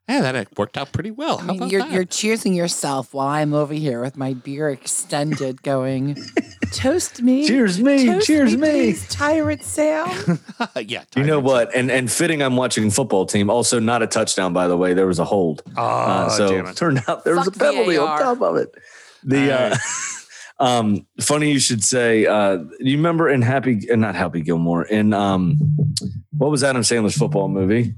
Yeah, 0.09 0.21
that 0.23 0.35
uh, 0.35 0.45
worked 0.57 0.77
out 0.77 0.93
pretty 0.93 1.11
well. 1.11 1.39
I 1.39 1.43
How 1.43 1.47
mean, 1.49 1.57
about 1.59 1.71
you're 1.71 1.81
that? 1.83 1.93
you're 1.93 2.05
cheersing 2.05 2.55
yourself 2.57 3.15
while 3.15 3.29
I'm 3.29 3.55
over 3.55 3.73
here 3.73 4.01
with 4.03 4.17
my 4.17 4.35
beer 4.35 4.69
extended, 4.69 5.62
going, 5.62 6.17
"Toast 6.73 7.23
me, 7.23 7.47
Cheers 7.47 7.81
me, 7.81 8.07
Toast 8.07 8.26
cheers 8.26 8.57
me." 8.57 8.69
please, 8.71 9.09
Tyrant 9.09 9.62
Sam." 9.62 10.38
yeah. 10.76 11.05
You 11.17 11.25
know 11.25 11.38
what? 11.41 11.75
And 11.75 11.91
and 11.91 12.11
fitting, 12.11 12.43
I'm 12.43 12.57
watching 12.57 12.91
football 12.91 13.26
team. 13.26 13.50
Also, 13.50 13.79
not 13.79 14.02
a 14.02 14.07
touchdown, 14.07 14.52
by 14.52 14.69
the 14.69 14.76
way. 14.76 14.95
There 14.95 15.07
was 15.07 15.19
a 15.19 15.25
hold. 15.25 15.62
Oh, 15.76 15.83
Uh, 15.83 16.29
so 16.31 16.49
damn 16.49 16.67
it. 16.67 16.76
turned 16.76 17.02
out 17.09 17.25
there 17.25 17.37
was 17.37 17.47
a 17.47 17.52
penalty 17.52 17.97
on 17.99 18.19
top 18.19 18.41
of 18.43 18.57
it. 18.57 18.75
The 19.25 19.52
uh, 19.52 19.76
um, 20.64 21.07
funny 21.21 21.52
you 21.52 21.59
should 21.61 21.85
say. 21.85 22.26
Uh, 22.26 22.59
you 22.81 22.97
remember 22.97 23.29
in 23.29 23.43
Happy, 23.43 23.88
uh, 23.91 23.97
not 23.97 24.14
Happy 24.14 24.41
Gilmore, 24.43 24.85
in 24.85 25.12
um, 25.12 25.59
what 26.37 26.50
was 26.50 26.64
Adam 26.64 26.83
Sandler's 26.83 27.17
football 27.17 27.49
movie? 27.49 27.95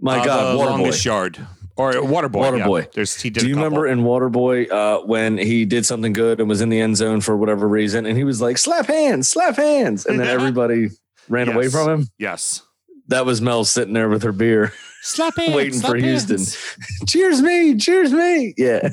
My 0.00 0.18
Uh, 0.18 0.24
God, 0.24 0.52
the 0.52 0.58
longest 0.58 1.00
Waterboy. 1.00 1.04
yard 1.04 1.46
or 1.76 1.92
Waterboy. 1.92 2.58
yeah. 2.58 2.66
Waterboy. 2.66 2.92
There's 2.92 3.20
he 3.20 3.30
did. 3.30 3.40
Do 3.40 3.48
you 3.48 3.56
remember 3.56 3.86
in 3.86 4.00
Waterboy 4.00 4.70
uh, 4.70 5.00
when 5.00 5.38
he 5.38 5.64
did 5.64 5.84
something 5.84 6.12
good 6.12 6.40
and 6.40 6.48
was 6.48 6.60
in 6.60 6.68
the 6.68 6.80
end 6.80 6.96
zone 6.96 7.20
for 7.20 7.36
whatever 7.36 7.66
reason, 7.68 8.06
and 8.06 8.16
he 8.16 8.24
was 8.24 8.40
like, 8.40 8.58
"Slap 8.58 8.86
hands, 8.86 9.28
slap 9.28 9.56
hands," 9.56 10.06
and 10.06 10.18
then 10.20 10.26
everybody 10.38 10.88
ran 11.28 11.48
away 11.48 11.68
from 11.68 11.88
him? 11.88 12.08
Yes. 12.18 12.62
That 13.08 13.26
was 13.26 13.42
Mel 13.42 13.64
sitting 13.64 13.92
there 13.92 14.08
with 14.08 14.22
her 14.22 14.32
beer, 14.32 14.72
Slap 15.02 15.36
hands, 15.38 15.54
waiting 15.54 15.78
slap 15.80 15.90
for 15.92 15.96
Houston. 15.98 16.38
cheers 17.06 17.42
me, 17.42 17.76
cheers 17.76 18.12
me. 18.12 18.54
Yeah. 18.56 18.88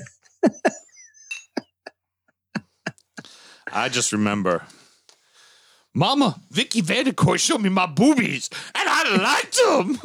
I 3.71 3.87
just 3.87 4.11
remember. 4.11 4.63
Mama, 5.93 6.41
Vicky 6.49 6.81
Vallencourt 6.81 7.39
showed 7.39 7.61
me 7.61 7.69
my 7.69 7.85
boobies, 7.85 8.49
and 8.75 8.89
I 8.89 9.15
liked 9.17 9.57
them. 9.57 9.99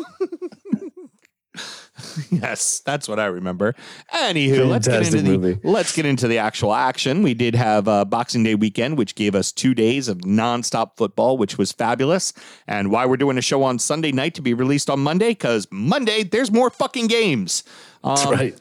yes, 2.30 2.80
that's 2.80 3.08
what 3.08 3.18
I 3.18 3.26
remember. 3.26 3.74
Anywho, 4.14 4.68
let's 4.68 4.86
get 4.88 5.06
into 5.06 5.22
the 5.22 5.38
movie. 5.38 5.60
let's 5.62 5.94
get 5.94 6.06
into 6.06 6.28
the 6.28 6.38
actual 6.38 6.74
action. 6.74 7.22
We 7.22 7.34
did 7.34 7.54
have 7.54 7.88
uh, 7.88 8.04
Boxing 8.04 8.42
Day 8.42 8.54
weekend, 8.54 8.98
which 8.98 9.14
gave 9.14 9.34
us 9.34 9.52
two 9.52 9.74
days 9.74 10.08
of 10.08 10.18
nonstop 10.18 10.96
football, 10.96 11.36
which 11.38 11.58
was 11.58 11.72
fabulous. 11.72 12.32
And 12.66 12.90
why 12.90 13.06
we're 13.06 13.16
doing 13.16 13.38
a 13.38 13.42
show 13.42 13.62
on 13.62 13.78
Sunday 13.78 14.12
night 14.12 14.34
to 14.34 14.42
be 14.42 14.54
released 14.54 14.88
on 14.90 15.00
Monday? 15.00 15.30
Because 15.30 15.66
Monday 15.70 16.22
there's 16.22 16.50
more 16.52 16.70
fucking 16.70 17.06
games. 17.08 17.64
That's 18.04 18.24
Um, 18.26 18.32
right. 18.32 18.58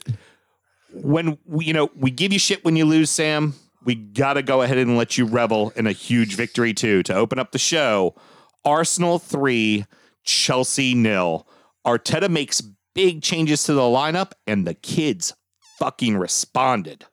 when 0.93 1.37
we, 1.45 1.65
you 1.65 1.73
know 1.73 1.89
we 1.95 2.11
give 2.11 2.31
you 2.33 2.39
shit 2.39 2.63
when 2.65 2.75
you 2.75 2.85
lose, 2.85 3.09
Sam. 3.09 3.53
We 3.83 3.93
gotta 3.95 4.41
go 4.41 4.61
ahead 4.63 4.77
and 4.77 4.97
let 4.97 5.17
you 5.17 5.25
revel 5.25 5.71
in 5.75 5.85
a 5.85 5.91
huge 5.91 6.35
victory 6.35 6.73
too 6.73 7.03
to 7.03 7.13
open 7.13 7.37
up 7.37 7.51
the 7.51 7.59
show. 7.59 8.15
Arsenal 8.63 9.19
three, 9.19 9.85
Chelsea 10.23 10.95
nil. 10.95 11.47
Arteta 11.85 12.29
makes 12.29 12.63
big 12.95 13.21
changes 13.21 13.63
to 13.65 13.73
the 13.73 13.81
lineup, 13.81 14.31
and 14.47 14.65
the 14.65 14.73
kids 14.73 15.33
fucking 15.77 16.17
responded. 16.17 17.05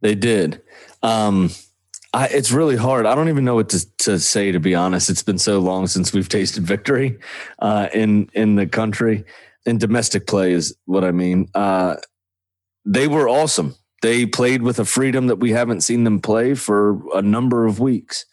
They 0.00 0.14
did. 0.14 0.62
Um, 1.02 1.50
I, 2.12 2.26
it's 2.28 2.50
really 2.50 2.76
hard. 2.76 3.06
I 3.06 3.14
don't 3.14 3.28
even 3.28 3.44
know 3.44 3.54
what 3.54 3.68
to, 3.68 3.86
to 3.98 4.18
say. 4.18 4.50
To 4.50 4.58
be 4.58 4.74
honest, 4.74 5.10
it's 5.10 5.22
been 5.22 5.38
so 5.38 5.60
long 5.60 5.86
since 5.86 6.12
we've 6.12 6.28
tasted 6.28 6.64
victory 6.64 7.18
uh, 7.60 7.88
in 7.94 8.28
in 8.32 8.56
the 8.56 8.66
country. 8.66 9.24
In 9.66 9.78
domestic 9.78 10.26
play 10.26 10.52
is 10.52 10.74
what 10.86 11.04
I 11.04 11.12
mean. 11.12 11.48
Uh, 11.54 11.96
they 12.84 13.06
were 13.06 13.28
awesome. 13.28 13.76
They 14.02 14.24
played 14.24 14.62
with 14.62 14.78
a 14.78 14.86
freedom 14.86 15.26
that 15.26 15.36
we 15.36 15.50
haven't 15.50 15.82
seen 15.82 16.04
them 16.04 16.20
play 16.20 16.54
for 16.54 16.98
a 17.14 17.20
number 17.20 17.66
of 17.66 17.78
weeks. 17.78 18.24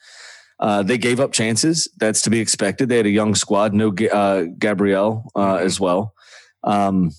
Uh, 0.59 0.81
they 0.81 0.97
gave 0.97 1.19
up 1.19 1.33
chances. 1.33 1.89
That's 1.97 2.21
to 2.23 2.29
be 2.29 2.39
expected. 2.39 2.89
They 2.89 2.97
had 2.97 3.05
a 3.05 3.11
young 3.11 3.35
squad, 3.35 3.73
no 3.73 3.93
uh, 4.11 4.45
Gabriel 4.57 5.29
uh, 5.35 5.55
as 5.55 5.79
well. 5.79 6.15
Um, 6.67 7.11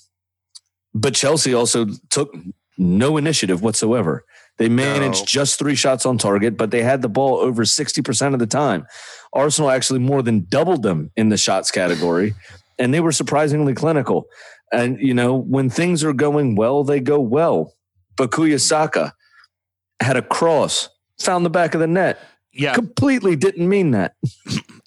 but 0.95 1.15
Chelsea 1.15 1.55
also 1.55 1.87
took 2.11 2.35
no 2.77 3.17
initiative 3.17 3.63
whatsoever. 3.63 4.25
They 4.59 4.69
managed 4.69 5.21
No. 5.21 5.27
just 5.27 5.59
three 5.59 5.75
shots 5.77 6.05
on 6.05 6.19
target, 6.19 6.57
but 6.57 6.71
they 6.71 6.83
had 6.83 7.01
the 7.03 7.09
ball 7.09 7.37
over 7.39 7.65
60% 7.65 8.33
of 8.35 8.41
the 8.41 8.47
time. 8.47 8.87
Arsenal 9.33 9.71
actually 9.71 10.01
more 10.01 10.23
than 10.23 10.47
doubled 10.49 10.83
them 10.83 11.11
in 11.17 11.29
the 11.29 11.37
shots 11.37 11.71
category, 11.71 12.35
and 12.79 12.93
they 12.93 13.01
were 13.01 13.13
surprisingly 13.13 13.75
clinical. 13.75 14.27
And, 14.73 14.99
you 15.01 15.15
know, 15.15 15.35
when 15.37 15.71
things 15.71 16.03
are 16.05 16.13
going 16.13 16.57
well, 16.57 16.85
they 16.85 17.01
go 17.01 17.21
well. 17.21 17.75
Bukayo 18.17 18.61
Saka 18.61 19.15
had 20.01 20.17
a 20.17 20.23
cross, 20.23 20.89
found 21.21 21.45
the 21.47 21.51
back 21.51 21.75
of 21.75 21.81
the 21.81 21.87
net. 21.87 22.19
Yeah, 22.53 22.75
Completely 22.75 23.37
didn't 23.37 23.69
mean 23.69 23.93
that. 23.93 24.17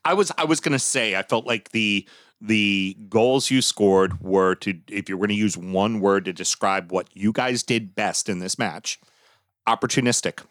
I 0.04 0.14
was 0.16 0.32
I 0.38 0.46
was 0.46 0.60
gonna 0.60 0.80
say 0.80 1.16
I 1.16 1.22
felt 1.24 1.46
like 1.46 1.70
the 1.72 2.06
the 2.42 2.98
goals 3.08 3.52
you 3.52 3.62
scored 3.62 4.22
were 4.22 4.56
to 4.56 4.74
if 4.90 5.08
you're 5.08 5.18
going 5.20 5.30
to 5.30 5.36
use 5.36 5.58
one 5.58 6.00
word 6.00 6.26
to 6.26 6.34
describe 6.34 6.92
what 6.92 7.08
you 7.14 7.32
guys 7.32 7.62
did 7.64 7.96
best 7.96 8.28
in 8.28 8.40
this 8.40 8.58
match, 8.58 9.00
opportunistic. 9.68 10.44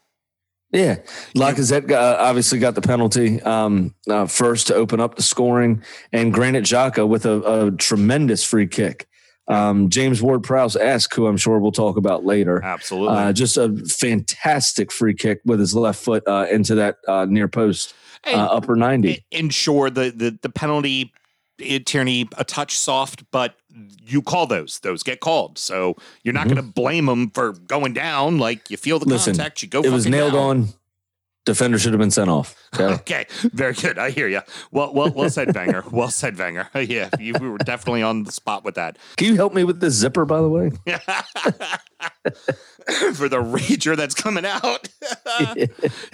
Yeah, 0.72 0.98
Lacazette 1.34 1.88
got, 1.88 2.20
obviously 2.20 2.60
got 2.60 2.76
the 2.76 2.80
penalty 2.80 3.42
um, 3.42 3.92
uh, 4.08 4.26
first 4.26 4.68
to 4.68 4.74
open 4.74 5.00
up 5.00 5.16
the 5.16 5.22
scoring, 5.22 5.82
and 6.12 6.32
Granit 6.32 6.64
Xhaka 6.64 7.08
with 7.08 7.26
a, 7.26 7.66
a 7.66 7.70
tremendous 7.72 8.44
free 8.44 8.68
kick. 8.68 9.08
Um, 9.48 9.90
James 9.90 10.22
Ward 10.22 10.44
Prowse 10.44 10.76
esque, 10.76 11.12
who 11.12 11.26
I'm 11.26 11.36
sure 11.36 11.58
we'll 11.58 11.72
talk 11.72 11.96
about 11.96 12.24
later. 12.24 12.62
Absolutely. 12.62 13.16
Uh, 13.16 13.32
just 13.32 13.56
a 13.56 13.76
fantastic 13.88 14.92
free 14.92 15.14
kick 15.14 15.40
with 15.44 15.58
his 15.58 15.74
left 15.74 16.00
foot 16.04 16.22
uh, 16.28 16.46
into 16.48 16.76
that 16.76 16.98
uh, 17.08 17.26
near 17.28 17.48
post 17.48 17.92
uh, 18.24 18.36
upper 18.36 18.76
90. 18.76 19.24
and 19.32 19.52
sure 19.52 19.90
the 19.90 20.12
the 20.14 20.38
the 20.42 20.50
penalty 20.50 21.12
it, 21.60 21.86
Tierney 21.86 22.28
a 22.38 22.44
touch 22.44 22.76
soft, 22.76 23.24
but 23.30 23.54
you 24.04 24.22
call 24.22 24.46
those; 24.46 24.80
those 24.80 25.02
get 25.02 25.20
called. 25.20 25.58
So 25.58 25.96
you're 26.22 26.34
not 26.34 26.44
going 26.44 26.56
to 26.56 26.62
blame 26.62 27.06
them 27.06 27.30
for 27.30 27.52
going 27.52 27.92
down. 27.92 28.38
Like 28.38 28.70
you 28.70 28.76
feel 28.76 28.98
the 28.98 29.04
Mm-hmm. 29.06 29.12
Listen, 29.12 29.34
contact, 29.34 29.62
you 29.62 29.68
go. 29.68 29.82
it 29.82 29.90
was 29.90 30.06
nailed 30.06 30.32
down. 30.34 30.42
on. 30.42 30.68
Defender 31.50 31.80
should 31.80 31.92
have 31.92 31.98
been 31.98 32.12
sent 32.12 32.30
off. 32.30 32.54
Okay? 32.78 32.94
Okay, 32.94 33.26
very 33.52 33.74
good. 33.74 33.98
I 33.98 34.10
hear 34.10 34.28
you. 34.28 34.42
Well, 34.70 34.94
well, 34.94 35.10
well 35.10 35.28
said, 35.28 35.48
Vanger. 35.48 35.84
Well 35.92 36.08
said, 36.08 36.36
Vanger. 36.36 36.68
Yeah, 36.88 37.08
you 37.18 37.34
we 37.40 37.48
were 37.48 37.58
definitely 37.58 38.02
on 38.02 38.22
the 38.22 38.30
spot 38.30 38.64
with 38.64 38.76
that. 38.76 38.96
Can 39.16 39.26
you 39.26 39.34
help 39.34 39.52
me 39.54 39.64
with 39.64 39.80
this 39.80 39.94
zipper, 39.94 40.24
by 40.24 40.40
the 40.40 40.48
way? 40.48 40.70
For 43.14 43.28
the 43.28 43.42
rager 43.42 43.96
that's 43.96 44.14
coming 44.14 44.44
out. 44.46 44.88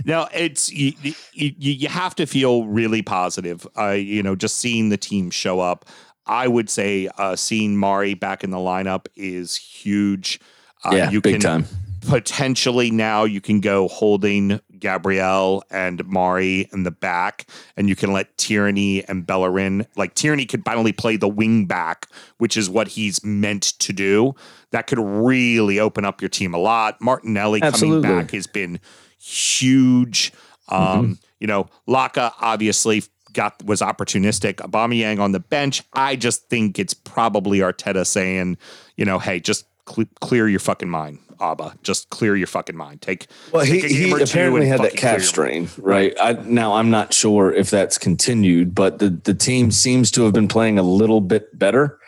no, 0.06 0.28
it's 0.32 0.72
you, 0.72 0.92
you. 1.02 1.54
You 1.58 1.88
have 1.88 2.14
to 2.16 2.26
feel 2.26 2.64
really 2.64 3.02
positive. 3.02 3.66
Uh, 3.78 3.90
you 3.90 4.22
know, 4.22 4.34
just 4.34 4.56
seeing 4.58 4.88
the 4.88 4.96
team 4.96 5.30
show 5.30 5.60
up. 5.60 5.84
I 6.26 6.48
would 6.48 6.68
say 6.70 7.08
uh, 7.18 7.36
seeing 7.36 7.76
Mari 7.76 8.14
back 8.14 8.42
in 8.42 8.50
the 8.50 8.56
lineup 8.56 9.06
is 9.14 9.56
huge. 9.56 10.40
Uh, 10.84 10.90
yeah, 10.94 11.10
you 11.10 11.20
big 11.20 11.34
can 11.34 11.40
time. 11.40 11.66
potentially 12.08 12.90
now 12.90 13.24
you 13.24 13.40
can 13.40 13.60
go 13.60 13.88
holding 13.88 14.60
Gabriel 14.78 15.62
and 15.70 16.06
Mari 16.06 16.68
in 16.72 16.82
the 16.82 16.90
back, 16.90 17.46
and 17.76 17.88
you 17.88 17.96
can 17.96 18.12
let 18.12 18.36
Tierney 18.38 19.04
and 19.04 19.26
Bellerin. 19.26 19.86
Like 19.96 20.14
Tierney 20.14 20.46
could 20.46 20.64
finally 20.64 20.92
play 20.92 21.16
the 21.16 21.28
wing 21.28 21.66
back, 21.66 22.06
which 22.38 22.56
is 22.56 22.68
what 22.70 22.88
he's 22.88 23.24
meant 23.24 23.62
to 23.80 23.92
do. 23.92 24.34
That 24.70 24.86
could 24.86 24.98
really 24.98 25.78
open 25.78 26.04
up 26.04 26.20
your 26.20 26.28
team 26.28 26.54
a 26.54 26.58
lot. 26.58 27.00
Martinelli 27.00 27.62
Absolutely. 27.62 28.02
coming 28.02 28.22
back 28.22 28.30
has 28.32 28.46
been 28.46 28.80
huge. 29.18 30.32
Um, 30.68 31.18
You 31.38 31.46
know, 31.46 31.66
Laka 31.86 32.32
obviously 32.40 33.04
got 33.34 33.62
was 33.62 33.82
opportunistic. 33.82 34.54
Aubameyang 34.54 35.20
on 35.20 35.32
the 35.32 35.38
bench. 35.38 35.82
I 35.92 36.16
just 36.16 36.48
think 36.48 36.78
it's 36.78 36.94
probably 36.94 37.58
Arteta 37.58 38.06
saying, 38.06 38.56
you 38.96 39.04
know, 39.04 39.18
hey, 39.18 39.38
just 39.40 39.66
cle 39.84 40.06
clear 40.20 40.48
your 40.48 40.60
fucking 40.60 40.88
mind, 40.88 41.18
Auba. 41.38 41.80
Just 41.82 42.10
clear 42.10 42.36
your 42.36 42.46
fucking 42.46 42.76
mind. 42.76 43.02
Take 43.02 43.26
Well, 43.52 43.64
he, 43.64 43.80
take 43.80 43.90
a 43.90 43.94
he 43.94 44.22
apparently 44.22 44.66
had 44.66 44.80
that 44.80 44.96
calf 44.96 45.22
strain, 45.22 45.68
right? 45.78 46.14
I, 46.20 46.32
now 46.32 46.74
I'm 46.74 46.90
not 46.90 47.12
sure 47.12 47.52
if 47.52 47.70
that's 47.70 47.98
continued, 47.98 48.74
but 48.74 48.98
the 48.98 49.10
the 49.10 49.34
team 49.34 49.70
seems 49.70 50.10
to 50.12 50.24
have 50.24 50.32
been 50.32 50.48
playing 50.48 50.78
a 50.78 50.82
little 50.82 51.20
bit 51.20 51.58
better 51.58 51.98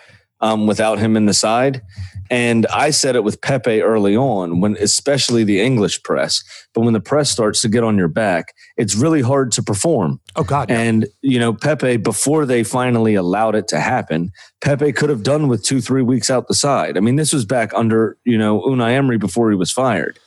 um, 0.41 0.67
without 0.67 0.99
him 0.99 1.17
in 1.17 1.27
the 1.27 1.35
side. 1.35 1.83
And 2.31 2.67
I 2.67 2.91
said 2.91 3.17
it 3.17 3.25
with 3.25 3.41
Pepe 3.41 3.81
early 3.81 4.15
on, 4.15 4.61
when 4.61 4.77
especially 4.77 5.45
the 5.45 5.61
English 5.61 6.03
press. 6.03 6.43
But 6.75 6.83
when 6.83 6.93
the 6.93 7.01
press 7.01 7.31
starts 7.31 7.63
to 7.63 7.69
get 7.69 7.85
on 7.85 7.97
your 7.97 8.09
back, 8.09 8.53
it's 8.77 8.95
really 8.95 9.23
hard 9.23 9.51
to 9.53 9.63
perform. 9.63 10.21
Oh 10.37 10.45
God, 10.45 10.69
yeah. 10.69 10.79
And 10.79 11.07
you 11.23 11.39
know, 11.39 11.55
Pepe, 11.55 11.97
before 11.97 12.45
they 12.45 12.65
finally 12.65 13.15
allowed 13.15 13.55
it 13.55 13.67
to 13.69 13.81
happen, 13.81 14.31
Pepe 14.61 14.93
could 14.93 15.09
have 15.09 15.23
done 15.23 15.49
with 15.49 15.65
two, 15.65 15.81
three 15.81 16.03
weeks 16.03 16.29
out 16.31 16.49
the 16.49 16.55
side. 16.55 16.97
I 16.99 17.01
mean, 17.01 17.17
this 17.17 17.33
was 17.33 17.47
back 17.47 17.73
under 17.75 18.19
you 18.25 18.37
know 18.37 18.61
Unai 18.61 18.93
Emery 18.93 19.19
before 19.19 19.51
he 19.51 19.57
was 19.57 19.73
fired. 19.73 20.19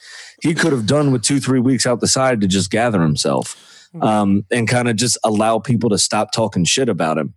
He 0.41 0.56
could 0.56 0.72
have 0.72 0.88
done 0.88 1.12
with 1.12 1.22
two, 1.22 1.39
three 1.39 1.60
weeks 1.60 1.86
out 1.86 2.00
the 2.00 2.08
side 2.08 2.41
to 2.41 2.48
just 2.48 2.72
gather 2.72 3.00
himself 3.00 3.56
um, 4.01 4.44
and 4.51 4.68
kind 4.68 4.89
of 4.89 4.96
just 4.96 5.18
allow 5.24 5.60
people 5.60 5.89
to 5.91 5.98
stop 5.98 6.32
talking 6.32 6.63
shit 6.63 6.89
about 6.89 7.18
him. 7.20 7.36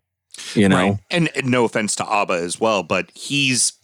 You 0.55 0.69
know, 0.69 0.77
Right. 0.77 0.99
And, 1.11 1.37
and 1.37 1.47
no 1.47 1.65
offense 1.65 1.97
to 1.97 2.05
Auba 2.05 2.41
as 2.41 2.61
well, 2.61 2.83
but 2.83 3.11
he's 3.15 3.75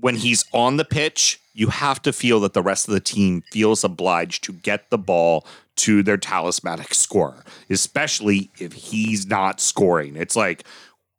when 0.00 0.14
he's 0.14 0.44
on 0.52 0.76
the 0.76 0.84
pitch, 0.84 1.40
you 1.52 1.68
have 1.68 2.00
to 2.02 2.12
feel 2.12 2.40
that 2.40 2.52
the 2.52 2.62
rest 2.62 2.86
of 2.86 2.94
the 2.94 3.00
team 3.00 3.42
feels 3.50 3.82
obliged 3.82 4.44
to 4.44 4.52
get 4.52 4.90
the 4.90 4.98
ball 4.98 5.44
to 5.76 6.02
their 6.02 6.16
talismanic 6.16 6.94
scorer, 6.94 7.44
especially 7.68 8.50
if 8.58 8.72
he's 8.72 9.26
not 9.26 9.60
scoring. 9.60 10.16
It's 10.16 10.36
like 10.36 10.64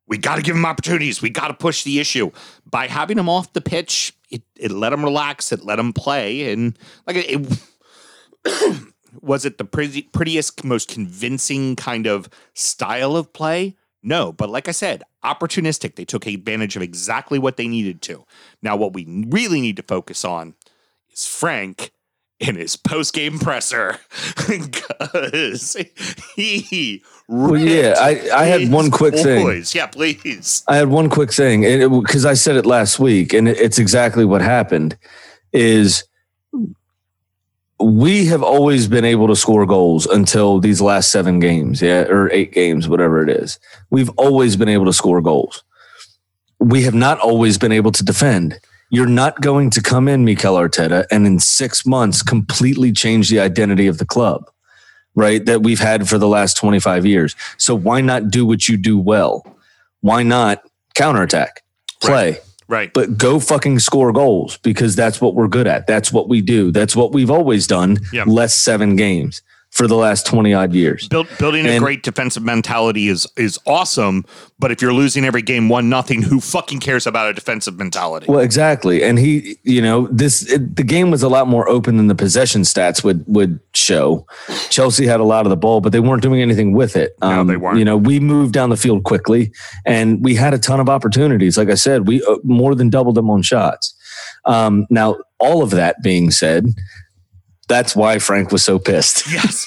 we 0.08 0.18
got 0.18 0.36
to 0.36 0.42
give 0.42 0.56
him 0.56 0.66
opportunities. 0.66 1.22
We 1.22 1.30
got 1.30 1.50
to 1.50 1.54
push 1.54 1.84
the 1.84 2.00
issue 2.00 2.32
by 2.66 2.88
having 2.88 3.18
him 3.18 3.30
off 3.30 3.54
the 3.54 3.62
pitch. 3.62 4.14
It, 4.30 4.44
it 4.58 4.72
let 4.72 4.94
him 4.94 5.04
relax. 5.04 5.52
It 5.52 5.64
let 5.64 5.80
him 5.80 5.94
play, 5.94 6.52
and 6.52 6.78
like 7.06 7.18
it, 7.18 7.62
was 9.22 9.46
it 9.46 9.58
the 9.58 9.66
pretty, 9.66 10.04
prettiest, 10.04 10.64
most 10.64 10.90
convincing 10.90 11.76
kind 11.76 12.08
of 12.08 12.30
style 12.54 13.16
of 13.16 13.34
play? 13.34 13.76
No, 14.02 14.32
but 14.32 14.50
like 14.50 14.68
I 14.68 14.72
said, 14.72 15.04
opportunistic. 15.26 15.96
They 15.96 16.06
took 16.06 16.26
advantage 16.26 16.76
of 16.76 16.82
exactly 16.82 17.38
what 17.40 17.58
they 17.58 17.68
needed 17.68 18.02
to. 18.04 18.26
Now, 18.62 18.76
what 18.78 18.94
we 18.94 19.06
really 19.28 19.60
need 19.62 19.76
to 19.78 19.84
focus 19.84 20.24
on 20.24 20.56
is 21.12 21.26
Frank 21.26 21.92
in 22.40 22.56
his 22.56 22.78
post 22.78 23.14
game 23.14 23.38
presser 23.38 23.98
because 24.48 25.76
he. 26.36 27.04
Well, 27.28 27.58
yeah, 27.58 27.96
I- 28.00 28.30
I 28.34 28.46
had 28.46 28.72
one 28.72 28.90
quick 28.90 29.14
thing. 29.14 29.46
Yeah, 29.76 29.88
please. 29.88 30.64
I 30.68 30.78
had 30.78 30.88
one 30.88 31.10
quick 31.10 31.32
thing, 31.34 31.62
because 32.02 32.26
I 32.26 32.34
said 32.34 32.56
it 32.56 32.66
last 32.66 33.00
week, 33.00 33.34
and 33.34 33.48
it, 33.48 33.58
it's 33.60 33.78
exactly 33.80 34.24
what 34.26 34.42
happened. 34.42 34.98
Is 35.52 36.04
we 37.80 38.26
have 38.26 38.44
always 38.44 38.88
been 38.88 39.06
able 39.06 39.28
to 39.28 39.36
score 39.36 39.66
goals 39.66 40.06
until 40.06 40.60
these 40.60 40.82
last 40.82 41.12
seven 41.12 41.40
games, 41.40 41.82
yeah, 41.82 42.02
or 42.02 42.30
eight 42.32 42.52
games, 42.52 42.90
whatever 42.90 43.24
it 43.24 43.30
is. 43.30 43.60
We've 43.90 44.10
always 44.18 44.58
been 44.58 44.70
able 44.70 44.86
to 44.86 44.94
score 44.94 45.22
goals. 45.22 45.64
We 46.60 46.84
have 46.84 46.94
not 46.94 47.20
always 47.20 47.58
been 47.58 47.72
able 47.72 47.94
to 47.94 48.04
defend. 48.04 48.60
You're 48.90 49.08
not 49.08 49.40
going 49.40 49.70
to 49.72 49.82
come 49.82 50.08
in, 50.08 50.26
Mikel 50.26 50.56
Arteta, 50.56 51.06
and 51.10 51.26
in 51.26 51.40
six 51.40 51.86
months 51.86 52.22
completely 52.22 52.92
change 52.92 53.30
the 53.30 53.40
identity 53.40 53.88
of 53.88 53.98
the 53.98 54.06
club, 54.06 54.50
right? 55.16 55.46
That 55.46 55.64
we've 55.64 55.80
had 55.80 56.10
for 56.10 56.18
the 56.18 56.28
last 56.28 56.58
25 56.58 57.06
years. 57.06 57.36
So 57.58 57.76
why 57.76 58.02
not 58.02 58.30
do 58.30 58.46
what 58.46 58.68
you 58.68 58.76
do 58.76 58.98
well? 58.98 59.46
Why 60.02 60.24
not 60.24 60.64
counterattack, 60.96 61.64
play? 62.02 62.32
Right. 62.32 62.42
But 62.94 63.18
go 63.18 63.40
fucking 63.40 63.80
score 63.80 64.14
goals 64.14 64.58
because 64.58 64.96
that's 64.96 65.20
what 65.20 65.34
we're 65.34 65.48
good 65.48 65.68
at. 65.68 65.88
That's 65.88 66.14
what 66.14 66.30
we 66.30 66.40
do. 66.42 66.72
That's 66.72 66.96
what 66.96 67.12
we've 67.12 67.32
always 67.32 67.68
done. 67.68 67.98
Yeah. 68.14 68.24
Less 68.28 68.54
seven 68.54 68.96
games. 68.96 69.42
For 69.80 69.88
the 69.88 69.96
last 69.96 70.26
20 70.26 70.54
odd 70.54 70.74
years. 70.74 71.08
Build, 71.08 71.30
building 71.40 71.66
a 71.66 71.80
great 71.80 72.04
defensive 72.04 72.44
mentality 72.44 73.08
is 73.08 73.26
is 73.38 73.58
awesome, 73.66 74.26
but 74.60 74.72
if 74.72 74.82
you're 74.82 74.92
losing 74.94 75.24
every 75.24 75.42
game 75.42 75.70
one 75.70 75.88
nothing, 75.88 76.22
who 76.22 76.42
fucking 76.42 76.82
cares 76.82 77.08
about 77.08 77.30
a 77.30 77.34
defensive 77.34 77.78
mentality? 77.78 78.26
Well, 78.28 78.42
exactly. 78.42 79.06
And 79.06 79.18
he, 79.18 79.58
you 79.64 79.82
know, 79.82 80.10
this 80.12 80.52
it, 80.52 80.76
the 80.76 80.84
game 80.84 81.12
was 81.12 81.24
a 81.24 81.30
lot 81.30 81.48
more 81.48 81.68
open 81.70 81.96
than 81.96 82.08
the 82.08 82.16
possession 82.16 82.64
stats 82.64 83.06
would 83.06 83.24
would 83.28 83.58
show. 83.74 84.28
Chelsea 84.70 85.06
had 85.06 85.22
a 85.22 85.24
lot 85.24 85.46
of 85.46 85.50
the 85.50 85.56
ball, 85.56 85.80
but 85.80 85.94
they 85.94 86.02
weren't 86.02 86.24
doing 86.24 86.42
anything 86.42 86.74
with 86.74 86.98
it. 86.98 87.16
Um, 87.22 87.36
No, 87.36 87.44
they 87.46 87.56
weren't. 87.56 87.80
You 87.80 87.86
know, 87.86 87.96
we 87.96 88.20
moved 88.20 88.52
down 88.52 88.72
the 88.72 88.78
field 88.78 89.06
quickly, 89.06 89.54
and 89.86 90.22
we 90.22 90.36
had 90.36 90.54
a 90.54 90.60
ton 90.60 90.82
of 90.82 90.90
opportunities. 90.90 91.58
Like 91.58 91.70
I 91.70 91.76
said, 91.76 92.06
we 92.06 92.22
uh, 92.24 92.36
more 92.44 92.76
than 92.76 92.90
doubled 92.90 93.16
them 93.16 93.30
on 93.30 93.44
shots. 93.44 93.96
Um, 94.44 94.88
now, 94.90 95.16
all 95.40 95.64
of 95.64 95.70
that 95.72 96.04
being 96.04 96.32
said, 96.32 96.66
that's 97.70 97.96
why 97.96 98.20
Frank 98.20 98.52
was 98.52 98.64
so 98.64 98.78
pissed. 98.80 99.26
yes, 99.32 99.66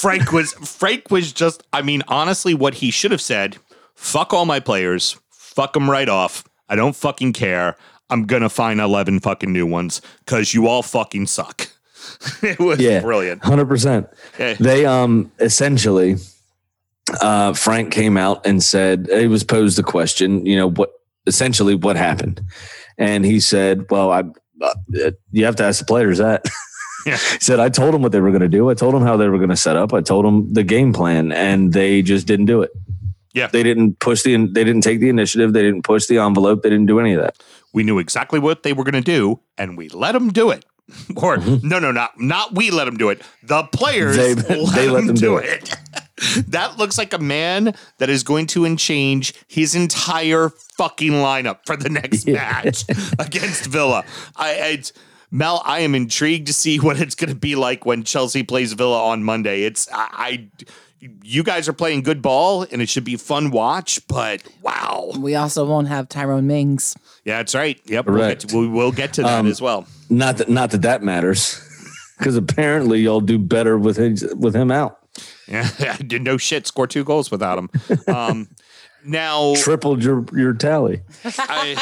Frank 0.00 0.32
was 0.32 0.54
Frank 0.54 1.10
was 1.10 1.32
just. 1.32 1.62
I 1.72 1.82
mean, 1.82 2.02
honestly, 2.08 2.54
what 2.54 2.74
he 2.74 2.90
should 2.90 3.10
have 3.10 3.20
said: 3.20 3.58
"Fuck 3.94 4.32
all 4.32 4.46
my 4.46 4.60
players, 4.60 5.18
fuck 5.30 5.74
them 5.74 5.90
right 5.90 6.08
off. 6.08 6.44
I 6.68 6.76
don't 6.76 6.96
fucking 6.96 7.34
care. 7.34 7.76
I'm 8.10 8.24
gonna 8.24 8.48
find 8.48 8.80
eleven 8.80 9.20
fucking 9.20 9.52
new 9.52 9.66
ones 9.66 10.00
because 10.24 10.54
you 10.54 10.66
all 10.68 10.82
fucking 10.82 11.26
suck." 11.26 11.68
it 12.42 12.58
was 12.58 12.78
Yeah. 12.80 13.00
brilliant. 13.00 13.44
Hundred 13.44 13.66
percent. 13.66 14.06
Yeah. 14.38 14.54
They 14.60 14.86
um 14.86 15.30
essentially, 15.40 16.16
uh, 17.20 17.52
Frank 17.54 17.92
came 17.92 18.16
out 18.16 18.46
and 18.46 18.62
said 18.62 19.08
he 19.10 19.26
was 19.26 19.44
posed 19.44 19.78
a 19.78 19.82
question. 19.82 20.44
You 20.46 20.56
know 20.56 20.70
what? 20.70 20.90
Essentially, 21.26 21.74
what 21.74 21.96
happened? 21.96 22.42
And 22.98 23.24
he 23.24 23.40
said, 23.40 23.86
"Well, 23.90 24.10
I." 24.12 24.22
Uh, 24.62 25.10
you 25.32 25.44
have 25.44 25.56
to 25.56 25.64
ask 25.64 25.80
the 25.80 25.84
players 25.84 26.18
that. 26.18 26.44
Yeah. 27.06 27.16
he 27.16 27.38
said, 27.40 27.60
"I 27.60 27.68
told 27.68 27.92
them 27.94 28.02
what 28.02 28.12
they 28.12 28.20
were 28.20 28.30
going 28.30 28.42
to 28.42 28.48
do. 28.48 28.70
I 28.70 28.74
told 28.74 28.94
them 28.94 29.02
how 29.02 29.16
they 29.16 29.28
were 29.28 29.38
going 29.38 29.50
to 29.50 29.56
set 29.56 29.76
up. 29.76 29.92
I 29.92 30.00
told 30.00 30.24
them 30.24 30.52
the 30.52 30.62
game 30.62 30.92
plan, 30.92 31.32
and 31.32 31.72
they 31.72 32.02
just 32.02 32.26
didn't 32.26 32.46
do 32.46 32.62
it. 32.62 32.70
Yeah. 33.34 33.48
they 33.48 33.62
didn't 33.62 33.98
push 33.98 34.22
the. 34.22 34.36
They 34.36 34.64
didn't 34.64 34.82
take 34.82 35.00
the 35.00 35.08
initiative. 35.08 35.52
They 35.52 35.62
didn't 35.62 35.82
push 35.82 36.06
the 36.06 36.18
envelope. 36.18 36.62
They 36.62 36.70
didn't 36.70 36.86
do 36.86 37.00
any 37.00 37.14
of 37.14 37.20
that. 37.22 37.42
We 37.72 37.82
knew 37.82 37.98
exactly 37.98 38.38
what 38.38 38.62
they 38.62 38.72
were 38.72 38.84
going 38.84 38.94
to 38.94 39.00
do, 39.00 39.40
and 39.58 39.76
we 39.76 39.88
let 39.88 40.12
them 40.12 40.30
do 40.30 40.50
it. 40.50 40.64
Or 41.16 41.38
mm-hmm. 41.38 41.66
no, 41.66 41.78
no, 41.78 41.92
not 41.92 42.20
not 42.20 42.54
we 42.54 42.70
let 42.70 42.84
them 42.84 42.96
do 42.96 43.08
it. 43.08 43.22
The 43.42 43.64
players 43.64 44.16
They- 44.16 44.34
let, 44.34 44.74
they 44.74 44.88
let 44.88 44.98
them, 44.98 45.06
them 45.06 45.14
do 45.16 45.20
do 45.20 45.36
it. 45.38 45.74
that 46.48 46.76
looks 46.78 46.98
like 46.98 47.12
a 47.14 47.18
man 47.18 47.74
that 47.98 48.10
is 48.10 48.22
going 48.22 48.46
to 48.48 48.76
change 48.76 49.34
his 49.48 49.74
entire 49.74 50.50
fucking 50.76 51.12
lineup 51.12 51.60
for 51.66 51.76
the 51.76 51.88
next 51.88 52.26
match 52.26 52.84
against 53.18 53.66
Villa. 53.66 54.04
I, 54.36 54.52
it's 54.72 54.92
Mel. 55.30 55.62
I 55.64 55.80
am 55.80 55.94
intrigued 55.94 56.46
to 56.48 56.52
see 56.52 56.78
what 56.80 57.00
it's 57.00 57.14
going 57.14 57.30
to 57.30 57.36
be 57.36 57.54
like 57.56 57.84
when 57.86 58.02
Chelsea 58.04 58.42
plays 58.42 58.72
Villa 58.72 59.04
on 59.06 59.22
Monday. 59.24 59.62
It's 59.62 59.88
I. 59.92 60.08
I 60.12 60.48
you 61.22 61.42
guys 61.42 61.68
are 61.68 61.74
playing 61.74 62.00
good 62.02 62.22
ball, 62.22 62.62
and 62.72 62.80
it 62.80 62.88
should 62.88 63.04
be 63.04 63.12
a 63.12 63.18
fun 63.18 63.50
watch. 63.50 64.00
But 64.08 64.42
wow, 64.62 65.12
We 65.18 65.34
also 65.34 65.66
won't 65.66 65.86
have 65.88 66.08
Tyrone 66.08 66.46
Mings. 66.46 66.96
yeah, 67.26 67.36
that's 67.38 67.54
right. 67.54 67.78
Yep, 67.84 68.06
we'll 68.06 68.16
get, 68.26 68.40
to, 68.40 68.56
we 68.58 68.66
will 68.68 68.90
get 68.90 69.12
to 69.14 69.22
that 69.22 69.40
Um, 69.40 69.46
as 69.46 69.60
well. 69.60 69.86
Not 70.08 70.38
that. 70.38 70.48
Not 70.48 70.70
that 70.70 70.82
that 70.82 71.02
matters." 71.02 71.60
Because 72.16 72.36
apparently 72.36 73.00
y'all 73.00 73.20
do 73.20 73.40
better 73.40 73.76
with 73.76 73.96
him, 73.98 74.14
with 74.38 74.54
him 74.54 74.70
out. 74.70 75.00
Yeah, 75.48 75.68
did 75.96 76.22
no 76.30 76.36
shit. 76.36 76.64
Score 76.64 76.86
two 76.86 77.02
goals 77.02 77.28
without 77.28 77.58
him. 77.58 77.70
Um, 78.06 78.48
now, 79.04 79.54
Tripled 79.56 80.02
your 80.04 80.24
your 80.32 80.54
tally. 80.54 81.02
I, 81.24 81.76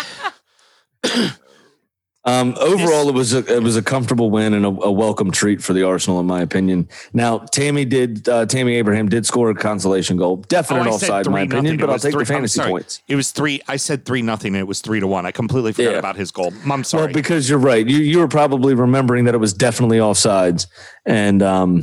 Um, 2.24 2.54
overall, 2.60 3.08
it 3.08 3.14
was 3.14 3.34
a 3.34 3.38
it 3.52 3.62
was 3.64 3.76
a 3.76 3.82
comfortable 3.82 4.30
win 4.30 4.54
and 4.54 4.64
a, 4.64 4.68
a 4.68 4.90
welcome 4.92 5.32
treat 5.32 5.60
for 5.60 5.72
the 5.72 5.82
Arsenal, 5.82 6.20
in 6.20 6.26
my 6.26 6.40
opinion. 6.40 6.88
Now, 7.12 7.38
Tammy 7.38 7.84
did 7.84 8.28
uh, 8.28 8.46
Tammy 8.46 8.76
Abraham 8.76 9.08
did 9.08 9.26
score 9.26 9.50
a 9.50 9.54
consolation 9.56 10.16
goal, 10.16 10.36
definite 10.36 10.86
oh, 10.86 10.92
offside, 10.94 11.26
in 11.26 11.32
my 11.32 11.40
opinion, 11.42 11.78
but 11.78 11.90
I'll 11.90 11.98
take 11.98 12.12
three- 12.12 12.22
the 12.22 12.32
fantasy 12.32 12.60
points. 12.60 13.00
It 13.08 13.16
was 13.16 13.32
three. 13.32 13.60
I 13.66 13.76
said 13.76 14.04
three 14.04 14.22
nothing. 14.22 14.54
and 14.54 14.60
It 14.60 14.68
was 14.68 14.80
three 14.80 15.00
to 15.00 15.06
one. 15.08 15.26
I 15.26 15.32
completely 15.32 15.72
forgot 15.72 15.92
Yeah. 15.92 15.98
about 15.98 16.14
his 16.14 16.30
goal. 16.30 16.52
I'm 16.70 16.84
sorry. 16.84 17.06
Well, 17.06 17.12
because 17.14 17.50
you're 17.50 17.58
right, 17.58 17.84
you 17.86 17.98
you 17.98 18.18
were 18.20 18.28
probably 18.28 18.74
remembering 18.74 19.24
that 19.24 19.34
it 19.34 19.38
was 19.38 19.52
definitely 19.52 19.98
offsides, 19.98 20.68
and 21.04 21.42
um, 21.42 21.82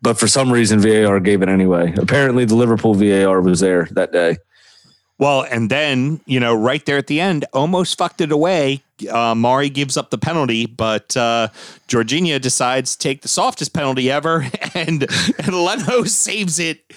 but 0.00 0.16
for 0.16 0.28
some 0.28 0.52
reason 0.52 0.78
VAR 0.78 1.18
gave 1.18 1.42
it 1.42 1.48
anyway. 1.48 1.92
Apparently, 1.96 2.44
the 2.44 2.54
Liverpool 2.54 2.94
VAR 2.94 3.40
was 3.40 3.58
there 3.58 3.88
that 3.92 4.12
day. 4.12 4.36
Well, 5.22 5.46
and 5.48 5.70
then 5.70 6.20
you 6.26 6.40
know, 6.40 6.52
right 6.52 6.84
there 6.84 6.98
at 6.98 7.06
the 7.06 7.20
end, 7.20 7.44
almost 7.52 7.96
fucked 7.96 8.20
it 8.20 8.32
away. 8.32 8.82
Uh, 9.08 9.36
Mari 9.36 9.68
gives 9.68 9.96
up 9.96 10.10
the 10.10 10.18
penalty, 10.18 10.66
but 10.66 11.16
uh, 11.16 11.46
Jorginho 11.86 12.40
decides 12.40 12.96
to 12.96 12.98
take 12.98 13.22
the 13.22 13.28
softest 13.28 13.72
penalty 13.72 14.10
ever, 14.10 14.44
and 14.74 15.06
and 15.38 15.54
Leno 15.54 16.02
saves 16.06 16.58
it 16.58 16.92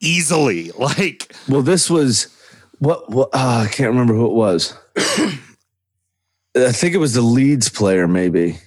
easily. 0.00 0.72
Like 0.78 1.36
Well, 1.48 1.62
this 1.62 1.88
was 1.88 2.36
what, 2.80 3.08
what 3.08 3.28
uh, 3.32 3.64
I 3.64 3.68
can't 3.70 3.90
remember 3.90 4.14
who 4.14 4.26
it 4.26 4.32
was. 4.32 4.76
I 4.96 6.72
think 6.72 6.94
it 6.94 6.98
was 6.98 7.14
the 7.14 7.22
Leeds 7.22 7.68
player, 7.68 8.08
maybe 8.08 8.58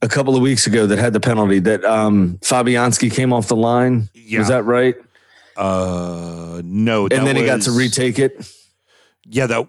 a 0.00 0.08
couple 0.08 0.34
of 0.34 0.40
weeks 0.40 0.66
ago 0.66 0.86
that 0.86 0.98
had 0.98 1.12
the 1.12 1.20
penalty 1.20 1.58
that 1.58 1.84
um, 1.84 2.38
Fabianski 2.38 3.12
came 3.12 3.34
off 3.34 3.48
the 3.48 3.56
line. 3.56 4.08
Yeah. 4.14 4.38
Was 4.38 4.48
that 4.48 4.64
right? 4.64 4.94
Uh, 5.56 6.60
no, 6.64 7.08
that 7.08 7.18
and 7.18 7.26
then 7.26 7.36
he 7.36 7.44
got 7.46 7.62
to 7.62 7.70
retake 7.72 8.18
it, 8.18 8.46
Yeah, 9.24 9.46
that 9.46 9.68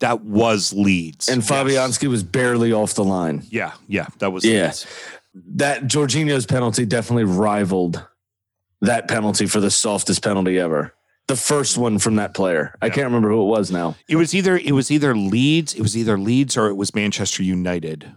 that 0.00 0.20
was 0.22 0.72
Leeds, 0.72 1.28
and 1.28 1.42
Yes. 1.42 1.50
Fabianski 1.50 2.08
was 2.08 2.22
barely 2.22 2.72
off 2.72 2.94
the 2.94 3.04
line. 3.04 3.42
Yeah, 3.50 3.72
yeah, 3.88 4.06
that 4.20 4.30
was 4.32 4.44
Yeah. 4.44 4.66
Leeds. 4.66 4.86
That 5.34 5.84
Jorginho's 5.84 6.46
penalty 6.46 6.84
definitely 6.86 7.24
rivaled 7.24 8.04
that 8.80 9.08
penalty 9.08 9.46
for 9.46 9.60
the 9.60 9.70
softest 9.70 10.22
penalty 10.22 10.58
ever. 10.58 10.94
The 11.26 11.36
first 11.36 11.76
one 11.76 11.98
from 11.98 12.16
that 12.16 12.32
player. 12.32 12.74
I 12.80 12.88
can't 12.88 13.04
remember 13.06 13.28
who 13.28 13.42
it 13.42 13.46
was 13.48 13.70
now. 13.70 13.96
It 14.08 14.16
was 14.16 14.34
either 14.34 14.56
it 14.56 14.72
was 14.72 14.90
either 14.90 15.14
Leeds, 15.14 15.74
it 15.74 15.82
was 15.82 15.96
either 15.96 16.16
Leeds 16.18 16.56
or 16.56 16.68
it 16.68 16.74
was 16.74 16.94
Manchester 16.94 17.42
United, 17.42 18.10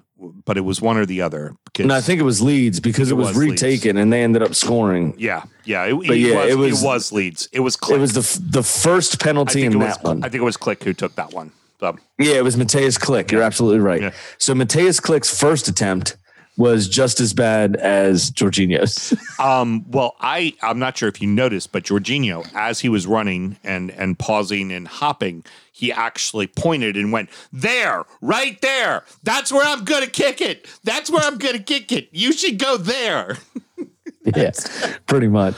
but 0.45 0.57
it 0.57 0.61
was 0.61 0.81
one 0.81 0.97
or 0.97 1.05
the 1.05 1.21
other. 1.21 1.55
Because, 1.65 1.83
And 1.83 1.93
I 1.93 2.01
think 2.01 2.19
it 2.19 2.23
was 2.23 2.41
Leeds 2.41 2.79
because 2.79 3.09
It 3.09 3.13
it 3.13 3.17
was, 3.17 3.29
was 3.29 3.37
Leeds. 3.37 3.61
retaken 3.61 3.97
and 3.97 4.11
they 4.11 4.23
ended 4.23 4.41
up 4.43 4.55
scoring. 4.55 5.13
yeah, 5.17 5.43
yeah, 5.65 5.85
it, 5.85 5.95
But 5.95 6.15
it 6.15 6.19
yeah, 6.19 6.35
was, 6.35 6.45
it 6.45 6.51
it 6.51 6.55
was- 6.57 6.83
was 6.83 7.11
Leeds. 7.11 7.49
It 7.51 7.59
was 7.61 7.77
Klich. 7.77 7.95
It 7.95 7.99
was 7.99 8.13
the 8.13 8.21
f- 8.21 8.37
the 8.41 8.63
first 8.63 9.19
penalty 9.19 9.63
in 9.63 9.79
was, 9.79 9.95
that 9.97 10.03
one. 10.03 10.19
I 10.23 10.29
think 10.29 10.41
it 10.41 10.45
was 10.45 10.57
Klich 10.57 10.83
who 10.83 10.93
took 10.93 11.15
that 11.15 11.33
one. 11.33 11.51
So, 11.79 11.97
yeah, 12.19 12.35
it 12.35 12.43
was 12.43 12.55
Mateusz 12.57 12.99
Klich. 12.99 13.31
You're 13.31 13.41
absolutely 13.41 13.79
right. 13.79 14.01
Yeah. 14.01 14.11
So 14.37 14.53
Mateusz 14.53 15.01
Klich's 15.01 15.35
first 15.37 15.67
attempt 15.67 16.15
was 16.61 16.87
just 16.87 17.19
as 17.19 17.33
bad 17.33 17.75
as 17.77 18.29
Jorginho's. 18.29 19.17
um, 19.39 19.83
well, 19.89 20.15
I 20.19 20.53
I'm 20.61 20.77
not 20.77 20.95
sure 20.95 21.09
if 21.09 21.19
you 21.19 21.27
noticed, 21.27 21.71
but 21.71 21.83
Jorginho, 21.83 22.47
as 22.53 22.79
he 22.79 22.87
was 22.87 23.07
running 23.07 23.57
and 23.63 23.89
and 23.91 24.17
pausing 24.17 24.71
and 24.71 24.87
hopping, 24.87 25.43
he 25.71 25.91
actually 25.91 26.45
pointed 26.45 26.95
and 26.95 27.11
went 27.11 27.29
there, 27.51 28.05
right 28.21 28.61
there. 28.61 29.03
That's 29.23 29.51
where 29.51 29.65
I'm 29.65 29.83
gonna 29.83 30.05
kick 30.05 30.39
it. 30.39 30.67
That's 30.83 31.09
where 31.09 31.23
I'm 31.23 31.39
gonna 31.39 31.59
kick 31.59 31.91
it. 31.91 32.09
You 32.11 32.31
should 32.31 32.59
go 32.59 32.77
there. 32.77 33.37
yeah, 34.35 34.51
pretty 35.07 35.27
much. 35.27 35.55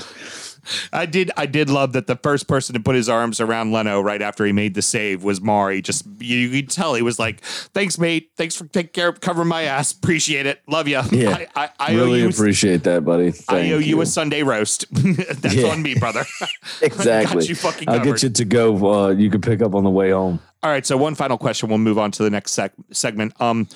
I 0.94 1.06
did. 1.06 1.32
I 1.38 1.46
did 1.46 1.70
love 1.70 1.94
that 1.94 2.08
the 2.08 2.16
first 2.16 2.48
person 2.48 2.74
to 2.74 2.80
put 2.80 2.96
his 2.96 3.10
arms 3.10 3.40
around 3.40 3.72
Leno 3.72 4.02
right 4.02 4.22
after 4.22 4.46
he 4.46 4.52
made 4.52 4.74
the 4.74 4.82
save 4.82 5.24
was 5.24 5.42
Mari. 5.42 5.82
Just 5.82 6.06
you, 6.20 6.38
you 6.38 6.62
could 6.64 6.70
tell 6.72 6.94
he 6.96 7.02
was 7.02 7.20
like, 7.20 7.42
"Thanks, 7.42 7.98
mate. 8.00 8.32
Thanks 8.38 8.56
for 8.56 8.66
taking 8.68 8.92
care 8.92 9.08
of 9.08 9.20
covering 9.22 9.48
my 9.48 9.64
ass. 9.64 9.92
Appreciate 9.92 10.46
it. 10.46 10.62
Love 10.68 10.88
you. 10.88 11.02
Yeah, 11.12 11.46
I, 11.56 11.64
I, 11.66 11.70
I 11.80 11.94
really 11.96 12.24
appreciate 12.26 12.84
that, 12.84 13.04
buddy. 13.06 13.34
I 13.50 13.72
owe 13.72 13.78
you. 13.80 14.00
a 14.02 14.06
Sunday 14.06 14.44
roast. 14.44 14.86
That's 14.94 15.56
Yeah. 15.56 15.68
on 15.70 15.82
me, 15.84 15.96
brother. 15.96 16.26
exactly. 16.82 17.46
You 17.46 17.56
fucking 17.56 17.90
I'll 17.90 18.00
covered. 18.00 18.14
get 18.16 18.24
you 18.24 18.30
to 18.30 18.46
go. 18.46 18.94
Uh, 18.94 19.10
you 19.10 19.30
can 19.30 19.42
pick 19.42 19.62
up 19.62 19.76
on 19.76 19.84
the 19.84 19.90
way 19.90 20.12
home. 20.12 20.40
All 20.62 20.70
right. 20.70 20.86
So 20.86 20.96
one 20.98 21.16
final 21.16 21.38
question. 21.38 21.70
We'll 21.70 21.78
move 21.78 21.98
on 21.98 22.12
to 22.12 22.24
the 22.24 22.30
next 22.30 22.52
sec- 22.54 22.74
segment. 22.92 23.40
Um, 23.42 23.68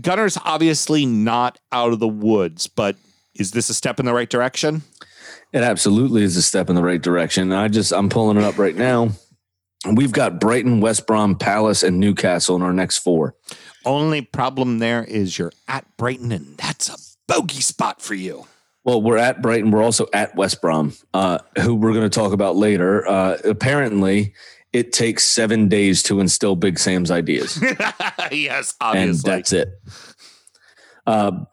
Gunner's 0.00 0.38
obviously 0.44 1.04
not 1.06 1.58
out 1.72 1.92
of 1.92 1.98
the 2.00 2.08
woods, 2.08 2.66
but 2.66 2.96
is 3.34 3.50
this 3.52 3.68
a 3.70 3.74
step 3.74 4.00
in 4.00 4.06
the 4.06 4.12
right 4.14 4.28
direction? 4.28 4.82
It 5.52 5.62
absolutely 5.62 6.22
is 6.22 6.36
a 6.36 6.42
step 6.42 6.68
in 6.68 6.76
the 6.76 6.82
right 6.82 7.00
direction. 7.00 7.52
and 7.52 7.54
I 7.60 7.68
just 7.68 7.92
I'm 7.92 8.08
pulling 8.08 8.36
it 8.36 8.44
up 8.44 8.58
right 8.58 8.76
now. 8.76 9.10
We've 9.94 10.12
got 10.12 10.40
Brighton, 10.40 10.80
West 10.80 11.06
Brom, 11.06 11.36
Palace, 11.36 11.82
and 11.82 12.00
Newcastle 12.00 12.56
in 12.56 12.62
our 12.62 12.72
next 12.72 12.98
four. 12.98 13.36
Only 13.84 14.22
problem 14.22 14.80
there 14.80 15.04
is 15.04 15.38
you're 15.38 15.52
at 15.68 15.86
Brighton, 15.96 16.32
and 16.32 16.56
that's 16.56 16.88
a 16.88 16.96
bogey 17.32 17.60
spot 17.60 18.02
for 18.02 18.14
you. 18.14 18.46
Well, 18.84 19.00
we're 19.00 19.18
at 19.18 19.40
Brighton. 19.40 19.70
We're 19.70 19.82
also 19.82 20.06
at 20.12 20.34
West 20.34 20.60
Brom, 20.60 20.94
uh, 21.14 21.38
who 21.60 21.74
we're 21.76 21.92
going 21.92 22.08
to 22.08 22.14
talk 22.14 22.32
about 22.32 22.56
later. 22.56 23.06
Uh, 23.08 23.38
apparently, 23.44 24.34
it 24.72 24.92
takes 24.92 25.24
seven 25.24 25.68
days 25.68 26.02
to 26.04 26.20
instill 26.20 26.56
Big 26.56 26.78
Sam's 26.78 27.10
ideas, 27.10 27.58
yes, 28.32 28.74
and 28.80 28.98
obviously. 28.98 29.30
that's 29.30 29.52
it. 29.52 29.68
Uh, 31.06 31.44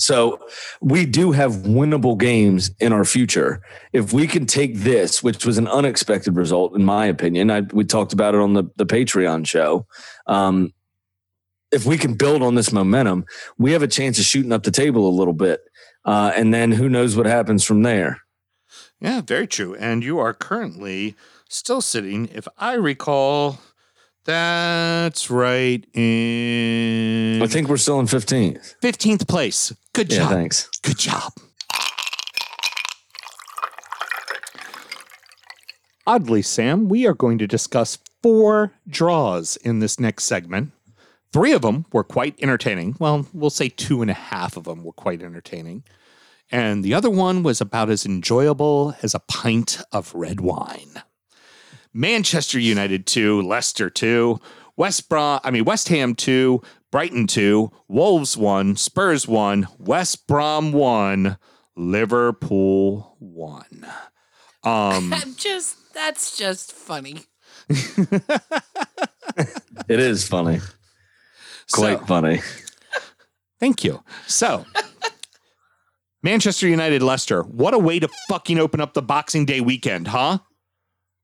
so 0.00 0.40
we 0.80 1.04
do 1.04 1.32
have 1.32 1.52
winnable 1.52 2.16
games 2.16 2.70
in 2.80 2.92
our 2.92 3.04
future. 3.04 3.62
If 3.92 4.12
we 4.12 4.26
can 4.26 4.46
take 4.46 4.76
this, 4.76 5.22
which 5.22 5.44
was 5.44 5.58
an 5.58 5.68
unexpected 5.68 6.36
result, 6.36 6.74
in 6.74 6.84
my 6.84 7.04
opinion, 7.06 7.50
I, 7.50 7.60
we 7.60 7.84
talked 7.84 8.14
about 8.14 8.34
it 8.34 8.40
on 8.40 8.54
the, 8.54 8.64
the 8.76 8.86
Patreon 8.86 9.46
show. 9.46 9.86
Um, 10.26 10.72
if 11.70 11.84
we 11.84 11.98
can 11.98 12.14
build 12.14 12.42
on 12.42 12.54
this 12.54 12.72
momentum, 12.72 13.26
we 13.58 13.72
have 13.72 13.82
a 13.82 13.88
chance 13.88 14.18
of 14.18 14.24
shooting 14.24 14.52
up 14.52 14.62
the 14.62 14.70
table 14.70 15.06
a 15.06 15.12
little 15.12 15.34
bit. 15.34 15.60
Uh, 16.04 16.32
and 16.34 16.52
then 16.52 16.72
who 16.72 16.88
knows 16.88 17.14
what 17.14 17.26
happens 17.26 17.62
from 17.62 17.82
there? 17.82 18.20
Yeah, 19.00 19.20
very 19.20 19.46
true. 19.46 19.74
And 19.74 20.02
you 20.02 20.18
are 20.18 20.32
currently 20.32 21.14
still 21.48 21.82
sitting, 21.82 22.28
if 22.32 22.48
I 22.56 22.72
recall, 22.72 23.60
that's 24.30 25.28
right 25.28 25.84
in 25.92 27.42
I 27.42 27.46
think 27.48 27.68
we're 27.68 27.76
still 27.78 27.98
in 27.98 28.06
15th. 28.06 28.76
15th 28.80 29.26
place. 29.26 29.72
Good 29.92 30.12
Yeah, 30.12 30.18
job. 30.20 30.30
thanks. 30.30 30.68
Good 30.82 30.98
job. 30.98 31.32
Oddly, 36.06 36.42
Sam, 36.42 36.88
we 36.88 37.06
are 37.06 37.14
going 37.14 37.38
to 37.38 37.46
discuss 37.46 37.98
four 38.22 38.72
draws 38.88 39.56
in 39.56 39.80
this 39.80 39.98
next 39.98 40.24
segment. 40.24 40.70
Three 41.32 41.52
of 41.52 41.62
them 41.62 41.86
were 41.92 42.04
quite 42.04 42.34
entertaining. 42.40 42.96
Well, 42.98 43.26
we'll 43.32 43.50
say 43.50 43.68
two 43.68 44.00
and 44.02 44.10
a 44.10 44.14
half 44.14 44.56
of 44.56 44.64
them 44.64 44.82
were 44.84 44.92
quite 44.92 45.22
entertaining. 45.22 45.82
And 46.52 46.82
the 46.84 46.94
other 46.94 47.10
one 47.10 47.42
was 47.42 47.60
about 47.60 47.90
as 47.90 48.04
enjoyable 48.06 48.94
as 49.02 49.14
a 49.14 49.20
pint 49.20 49.80
of 49.92 50.12
red 50.14 50.40
wine. 50.40 51.02
Manchester 51.92 52.58
United 52.58 53.06
2, 53.06 53.42
Leicester 53.42 53.90
2, 53.90 54.40
West 54.76 55.08
Brom, 55.08 55.40
I 55.44 55.50
mean 55.50 55.64
West 55.64 55.88
Ham 55.88 56.14
2, 56.14 56.62
Brighton 56.90 57.26
2, 57.26 57.70
Wolves 57.88 58.36
1, 58.36 58.76
Spurs 58.76 59.26
1, 59.28 59.66
West 59.78 60.26
Brom 60.26 60.72
1, 60.72 61.36
Liverpool 61.76 63.16
1. 63.18 63.86
Um 64.62 65.12
I'm 65.12 65.34
just 65.36 65.92
that's 65.94 66.36
just 66.36 66.72
funny. 66.72 67.24
It 69.88 69.98
is 70.00 70.26
funny. 70.26 70.60
Quite 71.72 72.00
so- 72.00 72.06
funny. 72.06 72.40
Thank 73.58 73.84
you. 73.84 74.02
So, 74.26 74.64
Manchester 76.22 76.66
United 76.66 77.02
Leicester, 77.02 77.42
what 77.42 77.74
a 77.74 77.78
way 77.78 77.98
to 77.98 78.08
fucking 78.28 78.58
open 78.58 78.80
up 78.80 78.94
the 78.94 79.02
Boxing 79.02 79.44
Day 79.44 79.60
weekend, 79.60 80.08
huh? 80.08 80.38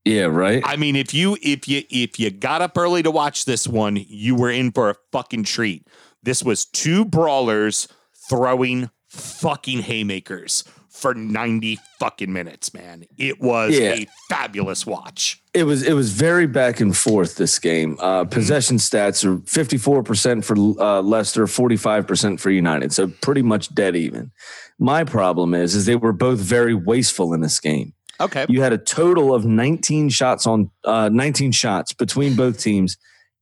Yeah, 0.07 0.27
right? 0.27 0.63
I 0.65 0.77
mean, 0.77 0.95
if 0.95 1.13
you 1.13 1.37
if 1.43 1.67
you 1.67 1.83
if 1.91 2.19
you 2.21 2.31
got 2.31 2.63
up 2.63 2.79
early 2.79 3.03
to 3.03 3.11
watch 3.11 3.45
this 3.45 3.67
one, 3.67 3.97
you 4.09 4.37
were 4.37 4.51
in 4.51 4.71
for 4.71 4.89
a 4.91 4.95
fucking 5.11 5.45
treat. 5.45 5.87
This 6.23 6.43
was 6.45 6.65
two 6.65 7.05
brawlers 7.05 7.89
throwing 8.29 8.89
fucking 9.09 9.81
haymakers 9.83 10.65
for 10.91 11.13
90 11.13 11.79
fucking 12.01 12.33
minutes, 12.33 12.73
man. 12.73 13.05
It 13.19 13.41
was 13.41 13.77
Yeah. 13.79 13.93
a 13.95 14.07
fabulous 14.31 14.87
watch. 14.87 15.43
It 15.53 15.65
was 15.65 15.83
it 15.83 15.93
was 15.95 16.13
very 16.13 16.47
back 16.47 16.81
and 16.81 16.97
forth 16.97 17.35
this 17.37 17.59
game. 17.59 17.97
Uh, 18.01 18.25
possession 18.25 18.77
stats 18.79 19.25
are 19.25 19.39
54% 19.39 20.45
for 20.45 20.57
uh, 20.81 21.03
Leicester, 21.03 21.47
45% 21.47 22.39
for 22.41 22.51
United. 22.51 22.93
So 22.93 23.09
pretty 23.09 23.43
much 23.43 23.75
dead 23.75 23.97
even. 23.97 24.31
My 24.79 25.03
problem 25.05 25.53
is 25.53 25.75
is 25.75 25.85
they 25.87 25.97
were 25.97 26.13
both 26.13 26.39
very 26.39 26.75
wasteful 26.75 27.35
in 27.35 27.41
this 27.41 27.59
game. 27.61 27.93
Okay. 28.21 28.47
You 28.49 28.63
had 28.63 28.73
a 28.73 28.79
total 28.79 29.35
of 29.35 29.45
19 29.45 30.09
shots 30.09 30.47
on 30.47 30.71
uh, 30.85 31.09
19 31.13 31.53
shots 31.53 31.93
between 31.93 32.35
both 32.35 32.61
teams, 32.61 32.97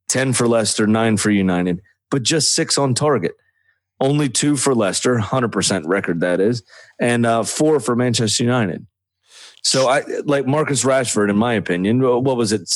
10 0.08 0.32
for 0.32 0.48
Leicester, 0.48 0.87
9 0.87 1.16
for 1.16 1.30
United, 1.30 1.80
but 2.10 2.22
just 2.22 2.54
6 2.54 2.78
on 2.78 2.94
target. 2.94 3.32
Only 4.00 4.28
2 4.28 4.56
for 4.56 4.74
Leicester, 4.74 5.16
100% 5.16 5.82
record 5.87 6.20
that 6.20 6.40
is, 6.40 6.62
and 7.00 7.24
uh, 7.24 7.44
4 7.44 7.80
for 7.80 7.94
Manchester 7.94 8.44
United. 8.44 8.87
So 9.62 9.88
I 9.88 10.02
like 10.24 10.46
Marcus 10.46 10.84
Rashford 10.84 11.30
in 11.30 11.38
my 11.38 11.54
opinion, 11.54 12.00
what 12.00 12.37
was 12.37 12.52
it 12.52 12.70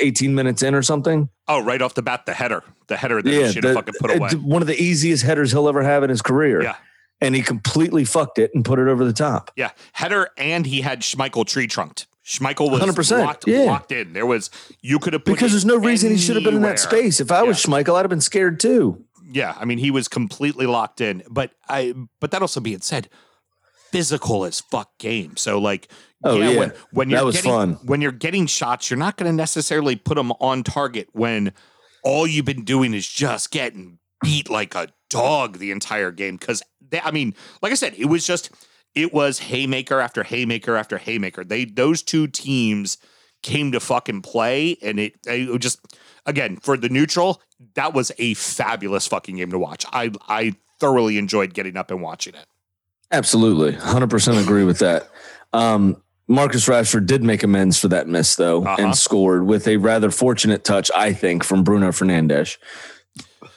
18 0.00 0.34
minutes 0.34 0.62
in 0.62 0.74
or 0.74 0.82
something? 0.82 1.28
Oh, 1.46 1.62
right 1.62 1.80
off 1.80 1.94
the 1.94 2.02
bat, 2.02 2.26
the 2.26 2.34
header. 2.34 2.64
The 2.88 2.96
header 2.96 3.22
that 3.22 3.30
he 3.32 3.52
should 3.52 3.62
have 3.62 3.74
fucking 3.74 3.94
put 4.00 4.16
away. 4.16 4.30
one 4.30 4.60
of 4.60 4.66
the 4.66 4.80
easiest 4.80 5.22
headers 5.22 5.52
he'll 5.52 5.68
ever 5.68 5.84
have 5.84 6.02
in 6.02 6.10
his 6.10 6.20
career. 6.20 6.62
Yeah. 6.62 6.74
And 7.22 7.34
he 7.34 7.42
completely 7.42 8.04
fucked 8.04 8.38
it 8.38 8.50
and 8.54 8.64
put 8.64 8.78
it 8.78 8.88
over 8.88 9.04
the 9.04 9.12
top. 9.12 9.50
Yeah, 9.56 9.70
header, 9.92 10.28
and 10.36 10.66
he 10.66 10.80
had 10.80 11.00
Schmeichel 11.00 11.46
tree 11.46 11.66
trunked. 11.66 12.06
Schmeichel 12.24 12.70
was 12.70 12.80
100%, 12.82 13.24
locked, 13.24 13.48
yeah. 13.48 13.60
locked 13.60 13.92
in. 13.92 14.12
There 14.12 14.26
was 14.26 14.50
you 14.80 14.98
could 14.98 15.12
have 15.12 15.24
put 15.24 15.32
Because 15.32 15.50
there's 15.52 15.64
no 15.64 15.76
reason 15.76 16.10
he 16.10 16.18
should 16.18 16.36
have 16.36 16.44
been 16.44 16.56
in 16.56 16.62
that 16.62 16.78
space. 16.78 17.20
If 17.20 17.32
I 17.32 17.42
was 17.42 17.62
Schmeichel, 17.62 17.96
I'd 17.96 18.02
have 18.02 18.10
been 18.10 18.20
scared 18.20 18.60
too. 18.60 19.04
Yeah, 19.30 19.56
I 19.58 19.64
mean 19.64 19.78
he 19.78 19.90
was 19.90 20.08
completely 20.08 20.66
locked 20.66 21.00
in. 21.00 21.22
But 21.28 21.52
I, 21.68 21.94
but 22.20 22.30
that 22.30 22.42
also 22.42 22.60
being 22.60 22.80
said, 22.80 23.08
physical 23.90 24.44
as 24.44 24.60
fuck 24.60 24.96
game. 24.98 25.36
So 25.36 25.58
like, 25.58 25.88
Oh, 26.24 26.38
yeah. 26.38 26.56
when, 26.56 26.72
when 26.92 27.08
That 27.08 27.16
you're 27.16 27.24
was 27.24 27.34
getting, 27.36 27.50
fun. 27.50 27.78
When 27.84 28.00
you're 28.00 28.12
getting 28.12 28.46
shots, 28.46 28.90
you're 28.90 28.98
not 28.98 29.16
going 29.16 29.30
to 29.30 29.36
necessarily 29.36 29.96
put 29.96 30.14
them 30.14 30.30
on 30.32 30.62
target 30.62 31.08
when 31.12 31.52
all 32.04 32.26
you've 32.26 32.44
been 32.44 32.64
doing 32.64 32.94
is 32.94 33.08
just 33.08 33.50
getting 33.50 33.98
beat 34.22 34.48
like 34.48 34.74
a 34.74 34.88
dog 35.12 35.58
the 35.58 35.70
entire 35.70 36.10
game. 36.10 36.36
Because 36.36 36.62
I 37.04 37.10
mean, 37.10 37.34
like 37.62 37.72
I 37.72 37.76
said, 37.76 37.94
it 37.96 38.06
was 38.06 38.26
just 38.26 38.50
it 38.94 39.12
was 39.12 39.38
haymaker 39.38 40.00
after 40.00 40.22
haymaker 40.22 40.76
after 40.76 40.98
haymaker. 40.98 41.44
They 41.44 41.64
those 41.64 42.02
two 42.02 42.26
teams 42.26 42.98
came 43.42 43.72
to 43.72 43.80
fucking 43.80 44.22
play, 44.22 44.76
and 44.82 45.00
it, 45.00 45.14
it 45.26 45.58
just 45.60 45.80
again 46.26 46.56
for 46.58 46.76
the 46.76 46.88
neutral, 46.88 47.40
that 47.74 47.92
was 47.94 48.12
a 48.18 48.34
fabulous 48.34 49.06
fucking 49.06 49.36
game 49.36 49.50
to 49.50 49.58
watch. 49.58 49.84
I 49.92 50.10
I 50.28 50.54
thoroughly 50.80 51.18
enjoyed 51.18 51.54
getting 51.54 51.76
up 51.76 51.90
and 51.90 52.02
watching 52.02 52.34
it. 52.34 52.46
Absolutely. 53.12 53.72
100% 53.74 54.42
agree 54.42 54.64
with 54.64 54.78
that. 54.78 55.08
Um, 55.52 56.02
Marcus 56.28 56.66
Rashford 56.66 57.04
did 57.06 57.22
make 57.22 57.42
amends 57.42 57.78
for 57.78 57.88
that 57.88 58.08
miss, 58.08 58.36
though, 58.36 58.62
Uh-huh. 58.64 58.76
and 58.78 58.96
scored 58.96 59.46
with 59.46 59.68
a 59.68 59.76
rather 59.76 60.10
fortunate 60.10 60.64
touch, 60.64 60.90
I 60.96 61.12
think, 61.12 61.44
from 61.44 61.62
Bruno 61.62 61.88
Fernandes. 61.90 62.56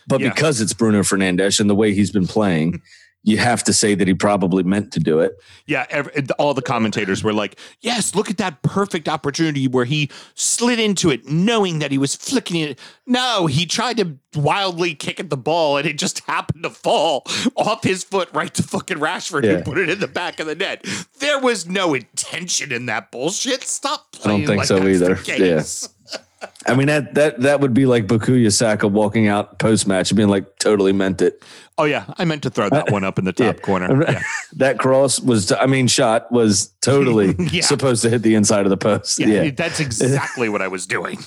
But 0.08 0.22
Yeah. 0.22 0.30
because 0.30 0.62
it's 0.62 0.74
Bruno 0.74 1.02
Fernandes 1.02 1.60
and 1.60 1.70
the 1.70 1.76
way 1.76 1.94
he's 1.94 2.12
been 2.12 2.28
playing, 2.28 2.82
you 3.28 3.38
have 3.38 3.64
to 3.64 3.74
say 3.74 3.96
that 3.96 4.08
he 4.08 4.14
probably 4.14 4.62
meant 4.62 4.94
to 4.94 5.00
do 5.00 5.20
it. 5.20 5.32
Yeah, 5.66 5.88
ev 5.90 6.08
all 6.38 6.54
the 6.54 6.62
commentators 6.62 7.24
were 7.24 7.34
like, 7.34 7.58
"Yes, 7.82 8.14
look 8.14 8.30
at 8.30 8.38
that 8.38 8.62
perfect 8.62 9.10
opportunity 9.10 9.68
where 9.68 9.86
he 9.86 10.12
slid 10.36 10.78
into 10.80 11.10
it, 11.10 11.28
knowing 11.28 11.80
that 11.80 11.90
he 11.92 11.98
was 11.98 12.14
flicking 12.14 12.62
it." 12.62 12.78
No, 13.08 13.48
he 13.48 13.66
tried 13.66 13.98
to 13.98 14.18
wildly 14.36 14.94
kick 14.94 15.20
at 15.20 15.32
the 15.32 15.38
ball, 15.38 15.78
and 15.78 15.88
it 15.88 15.98
just 15.98 16.20
happened 16.28 16.62
to 16.66 16.70
fall 16.70 17.24
off 17.56 17.84
his 17.84 18.04
foot 18.04 18.30
right 18.32 18.54
to 18.54 18.62
fucking 18.62 18.98
Rashford, 19.00 19.44
Yeah. 19.44 19.56
who 19.58 19.64
put 19.64 19.80
it 19.80 19.90
in 19.90 20.00
the 20.00 20.08
back 20.08 20.40
of 20.40 20.46
the 20.46 20.54
net. 20.54 20.86
There 21.20 21.40
was 21.40 21.68
no 21.68 21.96
intention 21.96 22.72
in 22.72 22.86
that 22.86 23.10
bullshit. 23.12 23.64
Stop 23.64 24.06
I 24.24 24.28
don't 24.28 24.46
think 24.46 24.58
like 24.60 24.68
so 24.68 24.88
either. 24.88 25.16
The 25.16 25.40
Yeah. 25.40 25.64
I 26.68 26.76
mean, 26.76 26.88
that 26.88 27.14
that 27.16 27.42
that 27.42 27.60
would 27.60 27.74
be 27.74 27.86
like 27.86 28.08
Bukayo 28.08 28.52
Saka 28.52 28.88
walking 28.88 29.28
out 29.28 29.60
post 29.60 29.88
match 29.88 30.12
and 30.12 30.18
being 30.18 30.30
like, 30.30 30.58
totally 30.60 30.94
meant 30.94 31.22
it. 31.22 31.44
Oh 31.78 31.84
yeah, 31.84 32.06
I 32.18 32.26
meant 32.26 32.44
to 32.44 32.50
throw 32.50 32.70
that 32.70 32.92
one 32.92 33.04
up 33.04 33.20
in 33.20 33.26
the 33.26 33.34
top 33.44 33.62
corner. 33.62 34.04
Yeah. 34.04 34.22
that 34.54 34.80
cross 34.80 35.20
was, 35.20 35.52
I 35.52 35.66
mean, 35.66 35.88
shot 35.88 36.32
was 36.32 36.68
totally 36.82 37.36
Yeah. 37.52 37.62
supposed 37.64 38.02
to 38.04 38.10
hit 38.10 38.22
the 38.22 38.36
inside 38.36 38.66
of 38.66 38.70
the 38.70 38.78
post. 38.78 39.20
Yeah, 39.20 39.44
yeah. 39.44 39.52
that's 39.52 39.80
exactly 39.80 40.48
what 40.50 40.62
I 40.62 40.68
was 40.70 40.86
doing. 40.88 41.20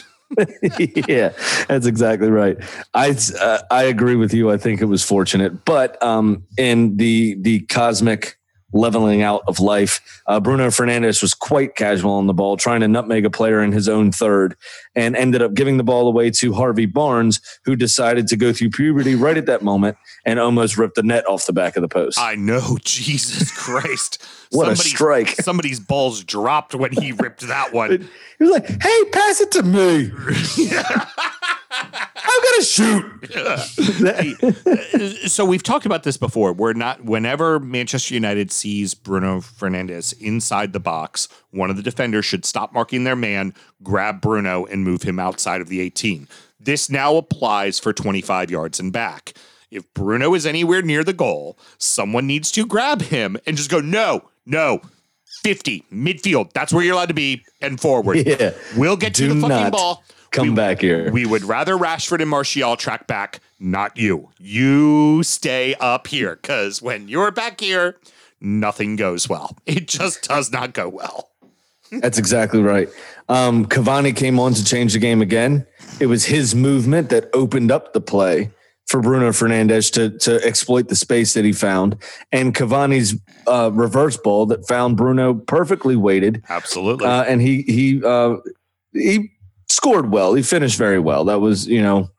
yeah, 1.09 1.33
that's 1.69 1.87
exactly 1.87 2.31
right. 2.31 2.59
I 2.95 3.17
uh, 3.41 3.59
I 3.71 3.85
agree 3.85 4.17
with 4.17 4.35
you. 4.35 4.51
I 4.51 4.59
think 4.59 4.81
it 4.83 4.85
was 4.87 5.03
fortunate, 5.03 5.65
but 5.65 6.03
um, 6.03 6.43
in 6.59 6.97
the 6.99 7.35
the 7.41 7.61
cosmic 7.61 8.39
leveling 8.73 9.23
out 9.23 9.43
of 9.47 9.61
life, 9.61 10.23
uh, 10.27 10.41
Bruno 10.41 10.69
Fernandes 10.69 11.23
was 11.23 11.35
quite 11.35 11.75
casual 11.75 12.13
on 12.13 12.27
the 12.27 12.35
ball, 12.35 12.57
trying 12.57 12.81
to 12.81 12.89
nutmeg 12.89 13.25
a 13.25 13.31
player 13.31 13.63
in 13.63 13.73
his 13.73 13.89
own 13.89 14.13
third, 14.13 14.57
and 14.95 15.17
ended 15.17 15.43
up 15.43 15.55
giving 15.55 15.77
the 15.77 15.85
ball 15.85 16.09
away 16.09 16.31
to 16.31 16.53
Harvey 16.53 16.87
Barnes, 16.87 17.41
who 17.65 17.77
decided 17.77 18.27
to 18.29 18.37
go 18.37 18.53
through 18.53 18.71
puberty 18.71 19.15
right 19.15 19.37
at 19.37 19.47
that 19.47 19.63
moment 19.63 19.97
and 20.25 20.39
almost 20.39 20.77
ripped 20.77 20.97
the 20.97 21.03
net 21.03 21.27
off 21.29 21.47
the 21.47 21.53
back 21.53 21.77
of 21.77 21.83
the 21.83 21.89
post. 21.89 22.19
I 22.19 22.35
know, 22.35 22.79
Jesus 22.85 23.51
Christ! 23.51 24.23
What 24.51 24.69
a 24.69 24.77
strike. 24.77 25.29
Somebody's 25.41 25.81
balls 25.81 26.25
dropped 26.25 26.75
when 26.75 26.93
he 26.93 27.13
ripped 27.13 27.41
that 27.43 27.73
one. 27.73 28.09
he 28.39 28.45
was 28.45 28.51
like, 28.51 28.67
"Hey, 28.67 29.05
pass 29.13 29.41
it 29.41 29.51
to 29.53 29.63
me. 29.63 30.11
I'm 31.71 32.43
gonna 32.43 32.65
shoot." 32.65 33.05
Uh, 33.37 33.59
so 35.29 35.45
we've 35.45 35.63
talked 35.63 35.87
about 35.87 36.03
this 36.03 36.17
before. 36.17 36.53
We're 36.53 36.73
not 36.73 37.05
whenever 37.05 37.61
Manchester 37.61 38.15
United 38.15 38.51
sees 38.51 38.95
Bruno 38.95 39.41
Fernandes 39.41 40.19
inside 40.21 40.73
the 40.73 40.81
box, 40.81 41.29
one 41.51 41.71
of 41.71 41.77
the 41.77 41.83
defenders 41.83 42.25
should 42.25 42.45
stop 42.45 42.73
marking 42.73 43.05
their 43.05 43.17
man, 43.17 43.55
grab 43.83 44.21
Bruno, 44.21 44.65
and 44.67 44.83
move 44.85 45.03
him 45.03 45.19
outside 45.19 45.61
of 45.61 45.69
the 45.69 45.81
18. 45.81 46.29
This 46.61 46.91
now 46.91 47.17
applies 47.17 47.79
for 47.79 47.93
25 47.93 48.51
yards 48.51 48.81
and 48.81 48.93
back. 48.93 49.35
If 49.71 49.93
Bruno 49.95 50.35
is 50.35 50.47
anywhere 50.47 50.83
near 50.83 51.05
the 51.05 51.13
goal, 51.13 51.59
someone 51.77 52.27
needs 52.27 52.51
to 52.53 52.67
grab 52.67 53.03
him 53.03 53.37
and 53.47 53.57
just 53.57 53.71
go, 53.71 53.81
no, 53.81 54.31
no. 54.49 54.81
50 55.45 55.85
midfield. 55.93 56.53
That's 56.53 56.73
where 56.73 56.83
you're 56.83 56.95
allowed 56.95 57.09
to 57.09 57.15
be 57.15 57.45
and 57.63 57.81
forward. 57.81 58.17
Yeah. 58.27 58.53
We'll 58.77 58.97
get 58.97 59.19
you 59.21 59.33
the 59.33 59.41
fucking 59.41 59.71
ball. 59.71 60.03
come 60.33 60.49
We- 60.49 60.55
back 60.55 60.81
here. 60.81 61.13
we 61.13 61.27
would 61.27 61.45
rather 61.45 61.77
Rashford 61.77 62.21
and 62.21 62.29
Martial 62.29 62.77
track 62.77 63.07
back, 63.07 63.39
not 63.61 63.97
you. 63.97 64.31
You 64.41 65.23
stay 65.23 65.75
up 65.79 66.09
here 66.09 66.37
because 66.43 66.83
when 66.83 67.07
you're 67.09 67.31
back 67.31 67.61
here, 67.61 67.97
nothing 68.41 68.97
goes 68.97 69.29
well. 69.29 69.57
It 69.67 69.87
just 69.87 70.25
does 70.29 70.51
not 70.51 70.73
go 70.73 70.89
well. 70.89 71.29
That's 71.93 72.19
exactly 72.19 72.61
right. 72.61 72.89
Um, 73.29 73.65
Cavani 73.67 74.15
came 74.17 74.39
on 74.41 74.55
to 74.55 74.65
change 74.65 74.93
the 74.95 74.99
game 74.99 75.23
again. 75.23 75.67
It 76.01 76.07
was 76.07 76.25
his 76.25 76.55
movement 76.55 77.11
that 77.11 77.31
opened 77.33 77.71
up 77.71 77.93
the 77.93 78.01
play 78.01 78.51
for 78.89 79.01
Bruno 79.03 79.31
Fernandes 79.31 79.93
to 79.93 80.19
to 80.19 80.45
exploit 80.47 80.89
the 80.89 80.97
space 80.97 81.35
that 81.35 81.45
he 81.45 81.53
found, 81.53 81.97
and 82.33 82.55
Cavani's 82.55 83.21
uh, 83.47 83.71
reverse 83.73 84.17
ball 84.17 84.47
that 84.47 84.67
found 84.67 84.97
Bruno 84.97 85.35
perfectly 85.35 85.95
weighted, 85.95 86.43
Absolutely. 86.49 87.07
uh, 87.07 87.23
and 87.25 87.41
he 87.41 87.63
he 87.63 88.03
uh, 88.05 88.37
he 88.93 89.31
scored 89.69 90.11
well. 90.11 90.35
He 90.35 90.43
finished 90.43 90.79
very 90.79 90.99
well. 90.99 91.25
That 91.27 91.41
was 91.41 91.67
you 91.69 91.83
know 91.83 92.11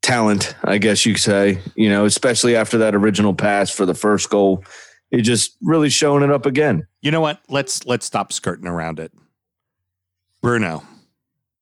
talent, 0.00 0.54
I 0.64 0.78
guess 0.78 1.06
you 1.06 1.14
could 1.14 1.22
say. 1.22 1.60
You 1.76 1.88
know, 1.90 2.06
especially 2.06 2.56
after 2.56 2.78
that 2.78 2.94
original 2.94 3.34
pass 3.34 3.70
for 3.70 3.86
the 3.86 3.94
first 3.94 4.30
goal, 4.30 4.64
he 5.10 5.20
just 5.20 5.56
really 5.62 5.90
showing 5.90 6.22
it 6.24 6.30
up 6.30 6.46
again. 6.46 6.86
you 7.02 7.10
know 7.10 7.20
what? 7.20 7.40
Let's 7.48 7.84
let's 7.86 8.06
stop 8.06 8.32
skirting 8.32 8.66
around 8.66 8.98
it. 8.98 9.12
Bruno, 10.40 10.82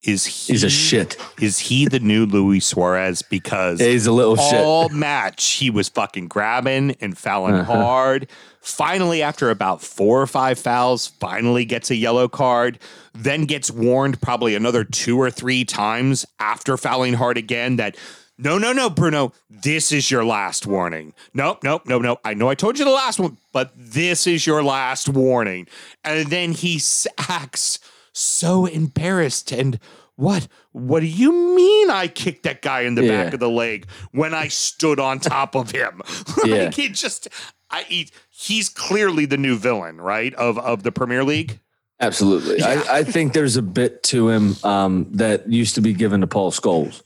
is 0.03 0.25
he 0.25 0.53
He's 0.55 0.65
a 0.65 0.71
shit. 0.71 1.17
Is 1.41 1.59
he 1.59 1.87
the 1.87 2.01
new 2.01 2.25
Luis 2.27 2.67
Suarez? 2.67 3.23
Because 3.23 3.81
He's 3.81 4.07
a 4.07 4.13
little 4.13 4.37
shit. 4.37 4.61
all 4.61 4.89
match 4.89 5.45
he 5.45 5.69
was 5.71 5.89
fucking 5.89 6.29
grabbing 6.29 6.97
and 7.01 7.17
fouling 7.19 7.55
Uh-huh. 7.55 7.73
hard. 7.77 8.29
Finally, 8.63 9.23
after 9.23 9.51
about 9.51 9.83
four 9.83 10.21
or 10.21 10.27
five 10.27 10.59
fouls, 10.59 11.07
finally 11.07 11.65
gets 11.65 11.91
a 11.91 11.97
yellow 11.97 12.29
card. 12.29 12.79
Then 13.15 13.45
gets 13.45 13.71
warned 13.71 14.21
probably 14.21 14.55
another 14.55 14.85
two 14.85 15.19
or 15.21 15.31
three 15.31 15.65
times 15.65 16.27
after 16.39 16.77
fouling 16.77 17.15
hard 17.15 17.37
again 17.37 17.77
that. 17.77 17.97
No, 18.43 18.57
no, 18.57 18.73
no, 18.73 18.89
Bruno. 18.89 19.35
This 19.51 19.93
is 19.93 20.11
your 20.11 20.25
last 20.25 20.67
warning. 20.67 21.13
Nope, 21.35 21.59
nope, 21.63 21.83
nope, 21.85 22.01
nope. 22.01 22.21
I 22.25 22.33
know 22.33 22.49
I 22.49 22.55
told 22.55 22.79
you 22.79 22.87
the 22.87 22.91
last 22.91 23.19
one, 23.21 23.37
but 23.53 23.71
this 23.77 24.27
is 24.27 24.47
your 24.47 24.63
last 24.63 25.11
warning. 25.11 25.67
And 26.05 26.27
then 26.31 26.53
he 26.53 26.77
s- 26.77 27.07
acts 27.19 27.79
so 28.13 28.67
embarrassed 28.67 29.53
and 29.53 29.79
what? 30.17 30.49
What 30.73 31.01
do 31.01 31.07
you 31.07 31.33
mean 31.33 31.89
I 31.91 32.07
kicked 32.09 32.43
that 32.43 32.61
guy 32.61 32.83
in 32.83 32.95
the 32.95 33.09
back 33.09 33.33
of 33.33 33.41
the 33.41 33.49
leg 33.49 33.87
when 34.13 34.35
I 34.35 34.49
stood 34.49 35.01
on 35.01 35.19
top 35.19 35.55
of 35.55 35.71
him? 35.71 36.03
like 36.43 36.47
Yeah. 36.47 36.71
he 36.71 36.89
just 36.91 37.29
I 37.71 37.83
he, 37.85 38.11
he's 38.29 38.69
clearly 38.69 39.25
the 39.25 39.39
new 39.39 39.57
villain, 39.57 39.99
right? 40.01 40.35
Of 40.35 40.59
of 40.59 40.83
the 40.83 40.93
Premier 40.93 41.25
League. 41.25 41.59
Absolutely. 42.01 42.63
I, 42.63 42.99
I 42.99 43.05
think 43.05 43.35
there's 43.35 43.57
a 43.57 43.63
bit 43.63 44.03
to 44.05 44.29
him 44.31 44.57
um, 44.65 45.07
that 45.13 45.51
used 45.51 45.75
to 45.75 45.83
be 45.83 45.93
given 45.93 46.23
to 46.23 46.27
Paul 46.27 46.51
Scholes. 46.51 47.03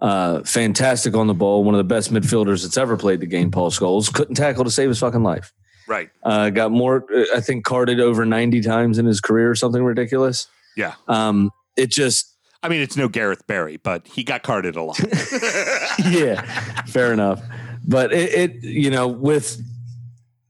Uh, 0.00 0.42
fantastic 0.42 1.14
on 1.16 1.28
the 1.28 1.34
ball, 1.34 1.64
one 1.64 1.74
of 1.74 1.78
the 1.78 1.84
best 1.84 2.12
midfielders 2.12 2.62
that's 2.62 2.76
ever 2.76 2.96
played 2.98 3.20
the 3.20 3.26
game. 3.26 3.50
Paul 3.50 3.70
Scholes 3.70 4.12
couldn't 4.12 4.34
tackle 4.34 4.64
to 4.64 4.70
save 4.70 4.90
his 4.90 4.98
fucking 4.98 5.22
life. 5.22 5.54
Right. 5.86 6.10
Uh, 6.22 6.50
got 6.50 6.70
more, 6.70 7.04
uh, 7.14 7.24
I 7.36 7.40
think, 7.40 7.64
carded 7.64 8.00
over 8.00 8.24
90 8.24 8.60
times 8.62 8.98
in 8.98 9.06
his 9.06 9.20
career, 9.20 9.50
or 9.50 9.54
something 9.54 9.82
ridiculous. 9.82 10.48
Yeah. 10.76 10.94
Um, 11.08 11.50
it 11.76 11.90
just, 11.90 12.34
I 12.62 12.68
mean, 12.68 12.80
it's 12.80 12.96
no 12.96 13.08
Gareth 13.08 13.46
Barry, 13.46 13.76
but 13.76 14.06
he 14.06 14.24
got 14.24 14.42
carded 14.42 14.76
a 14.76 14.82
lot. 14.82 14.98
yeah, 16.08 16.40
fair 16.86 17.12
enough. 17.12 17.42
But 17.86 18.12
it, 18.12 18.32
it, 18.32 18.64
you 18.64 18.90
know, 18.90 19.08
with 19.08 19.62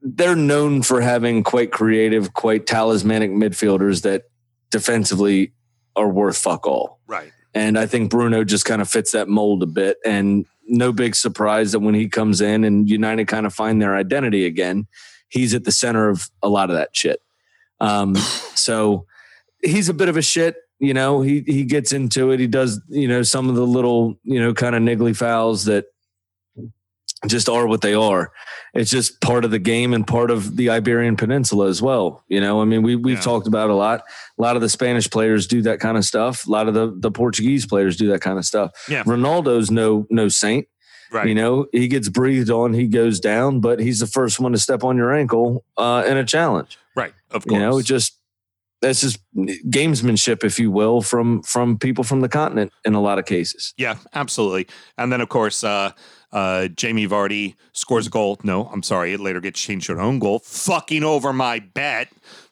they're 0.00 0.36
known 0.36 0.82
for 0.82 1.00
having 1.00 1.42
quite 1.42 1.72
creative, 1.72 2.34
quite 2.34 2.66
talismanic 2.66 3.30
midfielders 3.30 4.02
that 4.02 4.24
defensively 4.70 5.52
are 5.96 6.08
worth 6.08 6.36
fuck 6.36 6.66
all. 6.66 7.00
right. 7.06 7.32
And 7.54 7.78
I 7.78 7.86
think 7.86 8.10
Bruno 8.10 8.42
just 8.42 8.64
kind 8.64 8.82
of 8.82 8.88
fits 8.88 9.12
that 9.12 9.28
mold 9.28 9.62
a 9.62 9.66
bit. 9.66 9.98
And 10.04 10.44
no 10.66 10.92
big 10.92 11.14
surprise 11.14 11.72
that 11.72 11.78
when 11.78 11.94
he 11.94 12.08
comes 12.08 12.40
in 12.40 12.64
and 12.64 12.90
United 12.90 13.28
kind 13.28 13.46
of 13.46 13.54
find 13.54 13.80
their 13.80 13.96
identity 13.96 14.44
again, 14.44 14.88
he's 15.34 15.52
at 15.54 15.64
the 15.64 15.72
center 15.72 16.08
of 16.08 16.30
a 16.42 16.48
lot 16.48 16.70
of 16.70 16.76
that 16.76 16.90
shit. 16.96 17.20
Um, 17.80 18.14
so 18.54 19.04
he's 19.62 19.88
a 19.88 19.94
bit 19.94 20.08
of 20.08 20.16
a 20.16 20.22
shit. 20.22 20.56
You 20.78 20.94
know, 20.94 21.20
he 21.22 21.42
he 21.46 21.64
gets 21.64 21.92
into 21.92 22.30
it. 22.30 22.40
He 22.40 22.46
does, 22.46 22.80
you 22.88 23.08
know, 23.08 23.22
some 23.22 23.48
of 23.48 23.54
the 23.56 23.66
little, 23.66 24.18
you 24.22 24.40
know, 24.40 24.52
kind 24.54 24.74
of 24.74 24.82
niggly 24.82 25.16
fouls 25.16 25.64
that 25.66 25.86
just 27.26 27.48
are 27.48 27.66
what 27.66 27.80
they 27.80 27.94
are. 27.94 28.32
It's 28.74 28.90
just 28.90 29.20
part 29.22 29.44
of 29.46 29.50
the 29.50 29.58
game 29.58 29.94
and 29.94 30.06
part 30.06 30.30
of 30.30 30.56
the 30.56 30.68
Iberian 30.68 31.16
Peninsula 31.16 31.68
as 31.68 31.80
well. 31.80 32.22
You 32.28 32.40
know, 32.40 32.60
I 32.60 32.64
mean, 32.66 32.82
we 32.82 32.96
we've 32.96 33.16
Yeah. 33.16 33.22
talked 33.22 33.46
about 33.46 33.70
a 33.70 33.74
lot. 33.74 34.02
A 34.38 34.42
lot 34.42 34.56
of 34.56 34.62
the 34.62 34.68
Spanish 34.68 35.08
players 35.08 35.46
do 35.46 35.62
that 35.62 35.80
kind 35.80 35.96
of 35.96 36.04
stuff. 36.04 36.46
A 36.46 36.50
lot 36.50 36.68
of 36.68 36.74
the 36.74 36.94
the 36.98 37.10
Portuguese 37.10 37.66
players 37.66 37.96
do 37.96 38.08
that 38.08 38.20
kind 38.20 38.38
of 38.38 38.44
stuff. 38.44 38.72
Yeah. 38.88 39.04
Ronaldo's 39.04 39.70
no 39.70 40.06
no 40.10 40.28
saint. 40.28 40.66
Right. 41.14 41.28
You 41.28 41.34
know, 41.36 41.66
he 41.72 41.86
gets 41.88 42.08
breathed 42.08 42.50
on, 42.50 42.74
he 42.74 42.86
goes 42.88 43.20
down, 43.20 43.60
but 43.60 43.78
he's 43.80 44.00
the 44.00 44.06
first 44.06 44.40
one 44.40 44.52
to 44.52 44.58
step 44.58 44.82
on 44.84 44.96
your 44.96 45.14
ankle 45.14 45.64
uh, 45.78 46.02
in 46.06 46.16
a 46.18 46.24
challenge. 46.24 46.76
right. 46.96 47.14
Of 47.30 47.46
course. 47.46 47.52
You 47.54 47.58
know, 47.60 47.80
just 47.80 48.18
that's 48.82 49.00
just 49.00 49.18
gamesmanship, 49.34 50.44
if 50.44 50.58
you 50.58 50.70
will, 50.70 51.00
from 51.02 51.42
from 51.42 51.78
people 51.78 52.04
from 52.04 52.20
the 52.20 52.28
continent 52.28 52.72
in 52.84 52.94
a 52.94 53.00
lot 53.00 53.18
of 53.18 53.24
cases. 53.26 53.72
Yeah, 53.78 53.96
absolutely. 54.12 54.66
And 54.98 55.10
then, 55.12 55.20
of 55.20 55.28
course, 55.28 55.64
uh, 55.64 55.92
uh, 56.32 56.68
Jamie 56.68 57.06
Vardy 57.08 57.54
scores 57.72 58.06
a 58.08 58.10
goal. 58.10 58.38
No, 58.44 58.66
I'm 58.66 58.82
sorry. 58.82 59.12
It 59.12 59.20
later 59.20 59.40
gets 59.40 59.60
changed 59.60 59.86
to 59.86 59.92
an 59.92 60.00
own 60.00 60.18
goal, 60.18 60.40
fucking 60.40 61.02
over 61.04 61.32
my 61.32 61.60
bet 61.60 62.08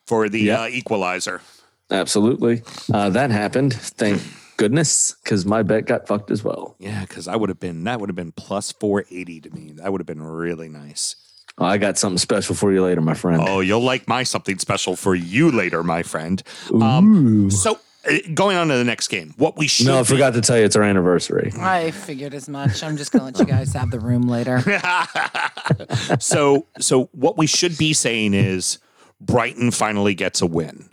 for 0.06 0.28
the 0.28 0.40
Yeah. 0.40 0.62
uh, 0.62 0.66
equalizer. 0.68 1.42
Absolutely, 1.90 2.62
uh, 2.92 3.10
that 3.10 3.30
happened. 3.30 3.74
Thank 3.74 4.22
goodness, 4.62 5.16
because 5.24 5.44
my 5.44 5.64
bet 5.64 5.86
got 5.86 6.06
fucked 6.06 6.30
as 6.30 6.44
well. 6.44 6.76
Yeah, 6.78 7.00
because 7.00 7.26
I 7.26 7.34
would 7.34 7.48
have 7.48 7.58
been, 7.58 7.82
that 7.82 7.98
would 7.98 8.08
have 8.08 8.14
been 8.14 8.30
plus 8.30 8.70
480 8.70 9.40
to 9.40 9.50
me. 9.50 9.72
That 9.72 9.90
would 9.90 10.00
have 10.00 10.06
been 10.06 10.22
really 10.22 10.68
nice. 10.68 11.16
Oh, 11.58 11.64
I 11.64 11.78
got 11.78 11.98
something 11.98 12.18
special 12.18 12.54
for 12.54 12.72
you 12.72 12.80
later, 12.84 13.00
my 13.00 13.14
friend. 13.14 13.42
Oh, 13.44 13.58
you'll 13.58 13.82
like 13.82 14.06
my 14.06 14.22
something 14.22 14.60
special 14.60 14.94
for 14.94 15.16
you 15.16 15.50
later, 15.50 15.82
my 15.82 16.04
friend. 16.04 16.40
Um, 16.80 17.50
so, 17.50 17.80
uh, 18.08 18.18
going 18.34 18.56
on 18.56 18.68
to 18.68 18.76
the 18.76 18.84
next 18.84 19.08
game, 19.08 19.34
what 19.36 19.56
we 19.56 19.66
should 19.66 19.86
no, 19.86 19.98
I 19.98 20.02
be- 20.02 20.06
forgot 20.06 20.34
to 20.34 20.40
tell 20.40 20.56
you 20.56 20.64
it's 20.64 20.76
our 20.76 20.84
anniversary. 20.84 21.52
I 21.58 21.90
figured 21.90 22.32
as 22.32 22.48
much. 22.48 22.84
I'm 22.84 22.96
just 22.96 23.10
gonna 23.10 23.24
let 23.24 23.38
you 23.40 23.44
guys 23.44 23.72
have 23.72 23.90
the 23.90 23.98
room 23.98 24.22
later. 24.22 24.60
so 26.20 26.66
so 26.78 27.10
what 27.12 27.36
we 27.36 27.48
should 27.48 27.76
be 27.76 27.92
saying 27.94 28.32
is 28.32 28.78
Brighton 29.20 29.72
finally 29.72 30.14
gets 30.14 30.40
a 30.40 30.46
win. 30.46 30.88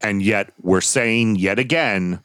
And 0.00 0.22
yet 0.22 0.52
we're 0.62 0.80
saying 0.80 1.36
yet 1.36 1.58
again 1.58 2.20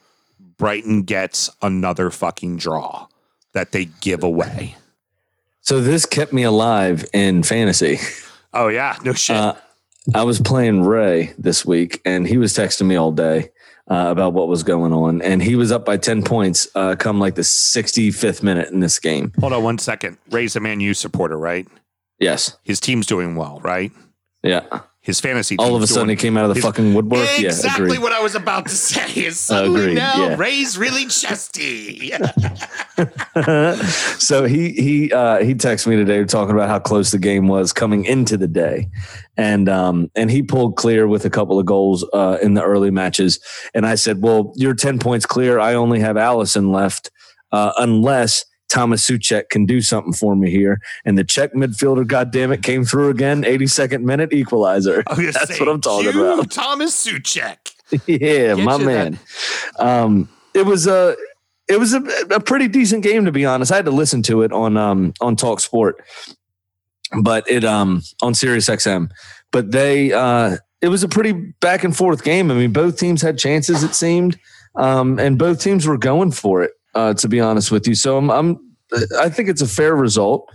Brighton 0.58 1.04
gets 1.04 1.50
another 1.62 2.10
fucking 2.10 2.58
draw 2.58 3.08
that 3.54 3.72
they 3.72 3.86
give 4.02 4.24
away. 4.24 4.76
So 5.62 5.82
this 5.82 6.06
kept 6.06 6.32
me 6.34 6.44
alive 6.44 7.06
in 7.14 7.44
fantasy. 7.44 8.00
Oh 8.54 8.68
yeah, 8.70 8.98
no 9.04 9.14
shit. 9.14 9.36
Uh, 9.36 9.56
I 10.14 10.24
was 10.24 10.40
playing 10.40 10.84
Ray 10.84 11.34
this 11.38 11.66
week, 11.66 12.00
and 12.06 12.28
he 12.28 12.38
was 12.38 12.54
texting 12.54 12.86
me 12.86 12.96
all 12.96 13.12
day 13.12 13.50
uh, 13.90 14.08
about 14.10 14.34
what 14.34 14.48
was 14.48 14.64
going 14.64 14.94
on, 14.94 15.22
and 15.22 15.42
he 15.42 15.56
was 15.56 15.72
up 15.72 15.84
by 15.84 15.98
ten 15.98 16.24
points 16.24 16.68
uh, 16.76 16.96
come 16.96 17.20
like 17.20 17.36
the 17.36 17.44
sixty 17.44 18.12
fifth 18.12 18.44
minute 18.44 18.70
in 18.70 18.80
this 18.80 19.00
game. 19.00 19.34
Hold 19.40 19.54
on 19.54 19.64
one 19.64 19.78
second. 19.78 20.18
Ray's 20.30 20.56
a 20.56 20.60
Man 20.60 20.80
U 20.80 20.94
supporter, 20.94 21.38
right? 21.38 21.68
Yes, 22.20 22.58
His 22.64 22.80
team's 22.80 23.08
doing 23.08 23.36
well, 23.36 23.60
right? 23.64 23.92
yeah. 24.44 24.64
His 25.06 25.20
fantasy 25.20 25.56
All 25.60 25.76
of 25.76 25.84
a 25.84 25.88
sudden, 25.88 26.10
he 26.10 26.16
came 26.16 26.36
out 26.36 26.46
of 26.46 26.50
the 26.50 26.56
his- 26.56 26.64
fucking 26.64 26.96
woodwork. 26.96 27.30
Exactly 27.38 27.94
yeah, 27.94 28.02
what 28.02 28.12
I 28.12 28.22
was 28.22 28.34
about 28.34 28.66
to 28.66 28.72
say. 28.72 29.06
Is 29.26 29.40
suddenly 29.40 29.82
Agreed, 29.82 29.96
now 29.98 30.30
yeah. 30.30 30.36
Ray's 30.36 30.80
really 30.80 31.06
chesty. 31.06 32.12
so 34.18 34.46
he 34.46 34.72
he 34.72 35.14
uh, 35.14 35.44
he 35.44 35.54
texted 35.54 35.88
me 35.88 35.96
today 35.96 36.24
talking 36.24 36.56
about 36.56 36.70
how 36.70 36.80
close 36.80 37.12
the 37.12 37.20
game 37.20 37.48
was 37.48 37.72
coming 37.72 38.04
into 38.06 38.36
the 38.36 38.48
day, 38.48 38.90
and 39.38 39.70
um 39.70 40.10
and 40.16 40.32
he 40.32 40.42
pulled 40.42 40.76
clear 40.76 41.08
with 41.08 41.24
a 41.24 41.30
couple 41.30 41.60
of 41.60 41.68
goals 41.68 42.04
uh, 42.12 42.40
in 42.42 42.56
the 42.56 42.64
early 42.64 42.90
matches. 42.90 43.40
And 43.76 43.86
I 43.86 43.94
said, 43.96 44.24
"Well, 44.24 44.54
you're 44.56 44.74
ten 44.74 44.98
points 44.98 45.28
clear. 45.28 45.60
I 45.60 45.76
only 45.76 46.00
have 46.00 46.16
Alisson 46.16 46.74
left, 46.74 47.12
uh, 47.52 47.74
unless." 47.78 48.44
Thomas 48.76 49.10
Soucek 49.10 49.48
can 49.48 49.66
do 49.66 49.82
something 49.82 50.12
for 50.12 50.36
me 50.36 50.52
here, 50.52 50.82
and 51.06 51.18
the 51.18 51.24
Czech 51.24 51.54
midfielder, 51.54 52.06
goddamn 52.06 52.52
it, 52.52 52.62
came 52.62 52.84
through 52.84 53.10
again. 53.10 53.44
82nd 53.44 54.02
minute 54.02 54.34
equalizer. 54.34 55.02
I 55.08 55.14
was 55.14 55.34
That's 55.34 55.56
say, 55.56 55.60
what 55.64 55.70
I'm 55.70 55.80
talking 55.80 56.14
you, 56.14 56.26
about. 56.26 56.52
Thomas 56.52 57.06
Soucek. 57.08 57.72
yeah, 58.06 58.56
Get 58.56 58.66
my 58.66 58.78
man. 58.78 59.18
Um, 59.80 60.28
it 60.54 60.66
was 60.66 60.88
a 60.88 61.16
it 61.70 61.80
was 61.80 61.94
a, 61.94 62.02
a 62.32 62.42
pretty 62.42 62.68
decent 62.68 63.02
game 63.02 63.24
to 63.24 63.32
be 63.32 63.46
honest. 63.46 63.72
I 63.72 63.78
had 63.78 63.86
to 63.86 63.92
listen 63.92 64.22
to 64.24 64.42
it 64.42 64.52
on 64.52 64.76
um 64.76 65.14
on 65.22 65.38
Talk 65.38 65.62
Sport, 65.62 66.04
but 67.22 67.50
it 67.50 67.64
um 67.64 68.02
on 68.22 68.34
Sirius 68.34 68.68
XM. 68.68 69.10
But 69.52 69.72
they 69.72 70.12
uh 70.12 70.58
it 70.82 70.90
was 70.90 71.02
a 71.04 71.08
pretty 71.08 71.32
back 71.32 71.86
and 71.86 71.96
forth 71.96 72.26
game. 72.26 72.52
I 72.52 72.56
mean, 72.56 72.74
both 72.74 73.00
teams 73.00 73.22
had 73.22 73.38
chances. 73.38 73.84
It 73.84 73.96
seemed, 73.96 74.38
um, 74.76 75.18
and 75.18 75.40
both 75.40 75.62
teams 75.62 75.88
were 75.88 75.98
going 75.98 76.32
for 76.32 76.62
it. 76.62 76.72
Uh, 76.94 77.14
to 77.14 77.28
be 77.28 77.42
honest 77.42 77.72
with 77.72 77.90
you, 77.90 77.94
so 77.94 78.18
I'm, 78.18 78.32
I'm 78.32 78.65
I 79.20 79.30
think 79.30 79.50
it's 79.50 79.62
a 79.62 79.68
fair 79.68 79.96
result. 79.96 80.52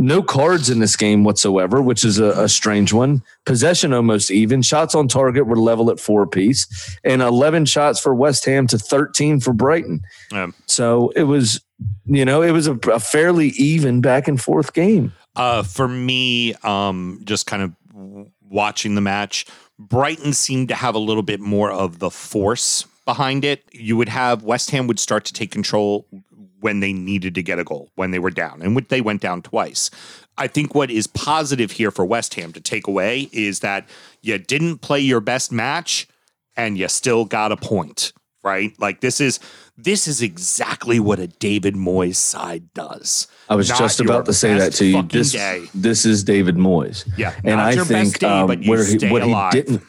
No 0.00 0.22
cards 0.22 0.70
in 0.70 0.78
this 0.78 0.94
game 0.94 1.24
whatsoever, 1.24 1.82
which 1.82 2.04
is 2.04 2.20
a, 2.20 2.30
a 2.42 2.48
strange 2.48 2.92
one. 2.92 3.20
Possession 3.46 3.92
almost 3.92 4.30
even. 4.30 4.62
Shots 4.62 4.94
on 4.94 5.08
target 5.08 5.46
were 5.46 5.56
level 5.56 5.90
at 5.90 5.98
four 5.98 6.22
apiece, 6.22 6.68
and 7.02 7.20
11 7.20 7.64
shots 7.64 7.98
for 7.98 8.14
West 8.14 8.44
Ham 8.44 8.68
to 8.68 8.78
13 8.78 9.40
for 9.40 9.52
Brighton. 9.52 10.00
Um, 10.32 10.54
So 10.66 11.10
it 11.16 11.24
was, 11.24 11.60
you 12.06 12.24
know, 12.24 12.42
it 12.42 12.52
was 12.52 12.68
a, 12.68 12.74
a 12.92 13.00
fairly 13.00 13.48
even 13.48 14.00
back 14.00 14.28
and 14.28 14.40
forth 14.40 14.72
game. 14.72 15.12
Uh, 15.34 15.64
for 15.64 15.88
me, 15.88 16.54
um, 16.62 17.20
just 17.24 17.46
kind 17.46 17.62
of 17.64 17.72
watching 18.48 18.94
the 18.94 19.00
match, 19.00 19.46
Brighton 19.80 20.32
seemed 20.32 20.68
to 20.68 20.74
have 20.76 20.94
a 20.94 20.98
little 20.98 21.22
bit 21.24 21.40
more 21.40 21.72
of 21.72 21.98
the 21.98 22.10
force 22.10 22.86
behind 23.04 23.44
it. 23.44 23.64
You 23.72 23.96
would 23.96 24.08
have 24.08 24.42
West 24.42 24.70
Ham 24.70 24.86
would 24.86 24.98
start 24.98 25.24
to 25.26 25.32
take 25.32 25.50
control 25.50 26.06
when 26.60 26.80
they 26.80 26.92
needed 26.92 27.34
to 27.36 27.42
get 27.42 27.58
a 27.58 27.64
goal, 27.64 27.90
when 27.94 28.10
they 28.10 28.18
were 28.18 28.30
down, 28.30 28.62
and 28.62 28.76
they 28.88 29.00
went 29.00 29.20
down 29.20 29.42
twice. 29.42 29.90
I 30.36 30.46
think 30.46 30.74
what 30.74 30.90
is 30.90 31.06
positive 31.06 31.72
here 31.72 31.90
for 31.90 32.04
West 32.04 32.34
Ham 32.34 32.52
to 32.52 32.60
take 32.60 32.86
away 32.86 33.28
is 33.32 33.60
that 33.60 33.88
you 34.22 34.38
didn't 34.38 34.78
play 34.78 35.00
your 35.00 35.20
best 35.20 35.50
match 35.50 36.06
and 36.56 36.78
you 36.78 36.88
still 36.88 37.24
got 37.24 37.50
a 37.52 37.56
point, 37.56 38.12
right? 38.44 38.72
Like 38.78 39.00
this 39.00 39.20
is 39.20 39.40
this 39.76 40.08
is 40.08 40.22
exactly 40.22 40.98
what 41.00 41.18
a 41.20 41.28
David 41.28 41.74
Moyes 41.74 42.16
side 42.16 42.72
does. 42.74 43.28
I 43.48 43.54
was 43.54 43.68
Not 43.68 43.78
just 43.78 44.00
about 44.00 44.26
to 44.26 44.32
say 44.32 44.54
that 44.58 44.72
to 44.74 44.84
you. 44.84 45.02
This, 45.02 45.32
day. 45.32 45.66
this 45.74 46.04
is 46.04 46.24
David 46.24 46.56
Moyes. 46.56 47.08
Yeah, 47.16 47.34
and 47.44 47.56
not 47.56 47.66
I 47.66 47.70
your 47.72 47.84
best 47.84 47.90
think 47.90 48.18
day, 48.18 48.26
um, 48.28 48.46
but 48.48 48.62
you 48.62 48.70
where 48.70 48.84
he, 48.84 49.08
what 49.08 49.22
alive. 49.22 49.52
he 49.54 49.62
didn't. 49.62 49.82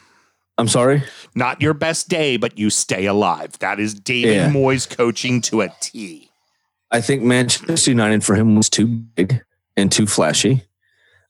I'm 0.60 0.68
sorry. 0.68 1.04
Not 1.36 1.62
your 1.62 1.74
best 1.74 2.10
day, 2.10 2.38
but 2.38 2.58
you 2.60 2.70
stay 2.70 3.06
alive. 3.06 3.58
That 3.60 3.80
is 3.80 3.94
David 3.94 4.36
Yeah. 4.36 4.50
Moyes 4.50 4.90
coaching 4.90 5.42
to 5.42 5.62
a 5.62 5.70
T. 5.80 6.29
I 6.92 7.02
think 7.02 7.22
Manchester 7.24 7.92
United 7.92 8.24
for 8.24 8.36
him 8.36 8.56
was 8.56 8.70
too 8.70 8.88
big 8.88 9.44
and 9.78 9.92
too 9.92 10.08
flashy. 10.08 10.64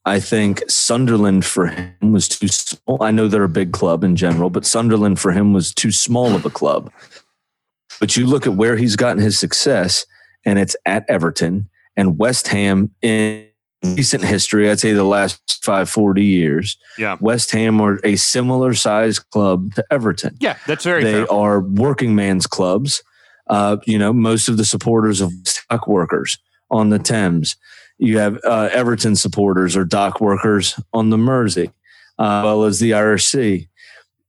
I 0.06 0.20
think 0.20 0.64
Sunderland 0.70 1.46
for 1.46 1.68
him 1.68 2.14
was 2.14 2.28
too 2.30 2.48
small. 2.48 3.04
I 3.04 3.12
know 3.12 3.28
they're 3.28 3.44
a 3.44 3.50
big 3.50 3.74
club 3.74 4.04
in 4.04 4.16
general, 4.16 4.50
but 4.50 4.66
Sunderland 4.66 5.20
for 5.20 5.32
him 5.32 5.54
was 5.54 5.74
too 5.74 5.92
small 5.92 6.34
of 6.36 6.46
a 6.46 6.50
club. 6.50 6.92
But 8.00 8.16
you 8.16 8.26
look 8.26 8.48
at 8.48 8.54
where 8.54 8.78
he's 8.78 8.96
gotten 8.96 9.22
his 9.22 9.38
success, 9.38 10.06
and 10.46 10.58
it's 10.58 10.76
at 10.86 11.06
Everton 11.10 11.70
and 11.98 12.18
West 12.18 12.48
Ham 12.48 12.92
in 13.02 13.46
recent 13.84 14.24
history. 14.24 14.70
I'd 14.70 14.80
say 14.80 14.94
the 14.94 15.04
last 15.04 15.64
five, 15.66 15.90
40 15.90 16.24
years. 16.24 16.78
Yeah. 16.98 17.18
West 17.20 17.52
Ham 17.52 17.82
are 17.82 18.00
a 18.06 18.16
similar 18.16 18.74
sized 18.74 19.30
club 19.32 19.74
to 19.76 19.84
Everton 19.92 20.38
Yeah, 20.40 20.58
that's 20.66 20.86
very 20.86 21.04
they 21.04 21.12
fair. 21.14 21.32
are 21.32 21.60
working 21.60 22.16
man's 22.16 22.48
clubs. 22.48 23.04
Uh, 23.50 23.78
you 23.86 23.98
know, 23.98 24.14
most 24.14 24.48
of 24.48 24.58
the 24.58 24.66
supporters 24.66 25.22
of 25.22 25.34
dock 25.70 25.88
workers 25.88 26.38
on 26.70 26.90
the 26.90 27.00
Thames. 27.00 27.56
You 27.98 28.20
have 28.20 28.40
uh, 28.46 28.70
Everton 28.72 29.16
supporters 29.16 29.76
or 29.76 29.84
dock 29.84 30.22
workers 30.22 30.80
on 30.94 31.10
the 31.10 31.18
Mersey, 31.18 31.72
uh, 32.18 32.42
well 32.46 32.64
as 32.64 32.80
the 32.80 32.94
Irish 32.94 33.26
Sea. 33.26 33.68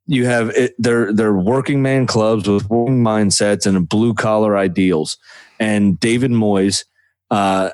You 0.06 0.24
have 0.26 0.50
it, 0.50 0.74
they're 0.78 1.12
they're 1.12 1.34
working 1.34 1.82
man 1.82 2.06
clubs 2.06 2.48
with 2.48 2.68
working 2.68 3.04
mindsets 3.04 3.66
and 3.66 3.88
blue 3.88 4.14
collar 4.14 4.56
ideals, 4.56 5.18
and 5.60 6.00
David 6.00 6.32
Moyes 6.32 6.84
uh, 7.30 7.70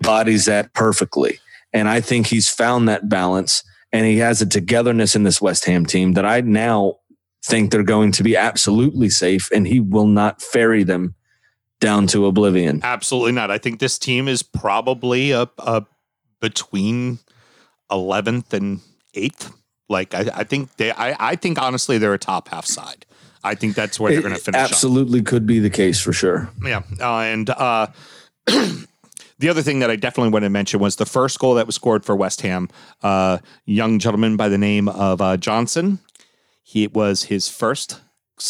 bodies 0.00 0.44
that 0.44 0.74
perfectly. 0.74 1.38
And 1.72 1.88
I 1.88 2.00
think 2.00 2.26
he's 2.26 2.48
found 2.50 2.88
that 2.88 3.08
balance, 3.08 3.62
and 3.92 4.04
he 4.04 4.18
has 4.18 4.42
a 4.42 4.46
togetherness 4.46 5.16
in 5.16 5.22
this 5.22 5.40
West 5.40 5.64
Ham 5.64 5.86
team 5.86 6.12
that 6.12 6.26
I 6.26 6.42
now 6.42 6.96
think 7.44 7.70
they're 7.70 7.82
going 7.82 8.10
to 8.12 8.22
be 8.22 8.36
absolutely 8.36 9.10
safe 9.10 9.50
and 9.52 9.66
he 9.66 9.78
will 9.78 10.06
not 10.06 10.40
ferry 10.40 10.82
them 10.82 11.14
down 11.80 12.06
to 12.08 12.26
oblivion. 12.26 12.80
Absolutely 12.82 13.32
not. 13.32 13.50
I 13.50 13.58
think 13.58 13.78
this 13.78 13.98
team 13.98 14.26
is 14.28 14.42
probably 14.42 15.32
a, 15.32 15.48
a 15.58 15.84
between 16.40 17.18
eleventh 17.90 18.54
and 18.54 18.80
eighth. 19.12 19.52
Like 19.88 20.14
I, 20.14 20.30
I 20.34 20.44
think 20.44 20.74
they. 20.76 20.90
I, 20.92 21.32
I 21.32 21.36
think 21.36 21.60
honestly 21.60 21.98
they're 21.98 22.14
a 22.14 22.18
top 22.18 22.48
half 22.48 22.64
side. 22.64 23.04
I 23.42 23.54
think 23.54 23.74
that's 23.74 24.00
where 24.00 24.10
they're 24.10 24.22
going 24.22 24.34
to 24.34 24.40
finish. 24.40 24.58
up. 24.58 24.70
absolutely 24.70 25.20
could 25.20 25.46
be 25.46 25.58
the 25.58 25.68
case 25.68 26.00
for 26.00 26.14
sure. 26.14 26.50
Yeah, 26.64 26.82
uh, 26.98 27.18
and 27.18 27.50
uh, 27.50 27.88
the 28.46 29.48
other 29.50 29.60
thing 29.60 29.80
that 29.80 29.90
I 29.90 29.96
definitely 29.96 30.30
want 30.30 30.44
to 30.44 30.50
mention 30.50 30.80
was 30.80 30.96
the 30.96 31.04
first 31.04 31.38
goal 31.38 31.54
that 31.56 31.66
was 31.66 31.74
scored 31.74 32.06
for 32.06 32.16
West 32.16 32.40
Ham. 32.40 32.70
Uh, 33.02 33.38
young 33.66 33.98
gentleman 33.98 34.38
by 34.38 34.48
the 34.48 34.56
name 34.56 34.88
of 34.88 35.20
uh, 35.20 35.36
Johnson. 35.36 35.98
He 36.66 36.82
it 36.82 36.92
was 36.94 37.24
his 37.24 37.48
first 37.48 38.00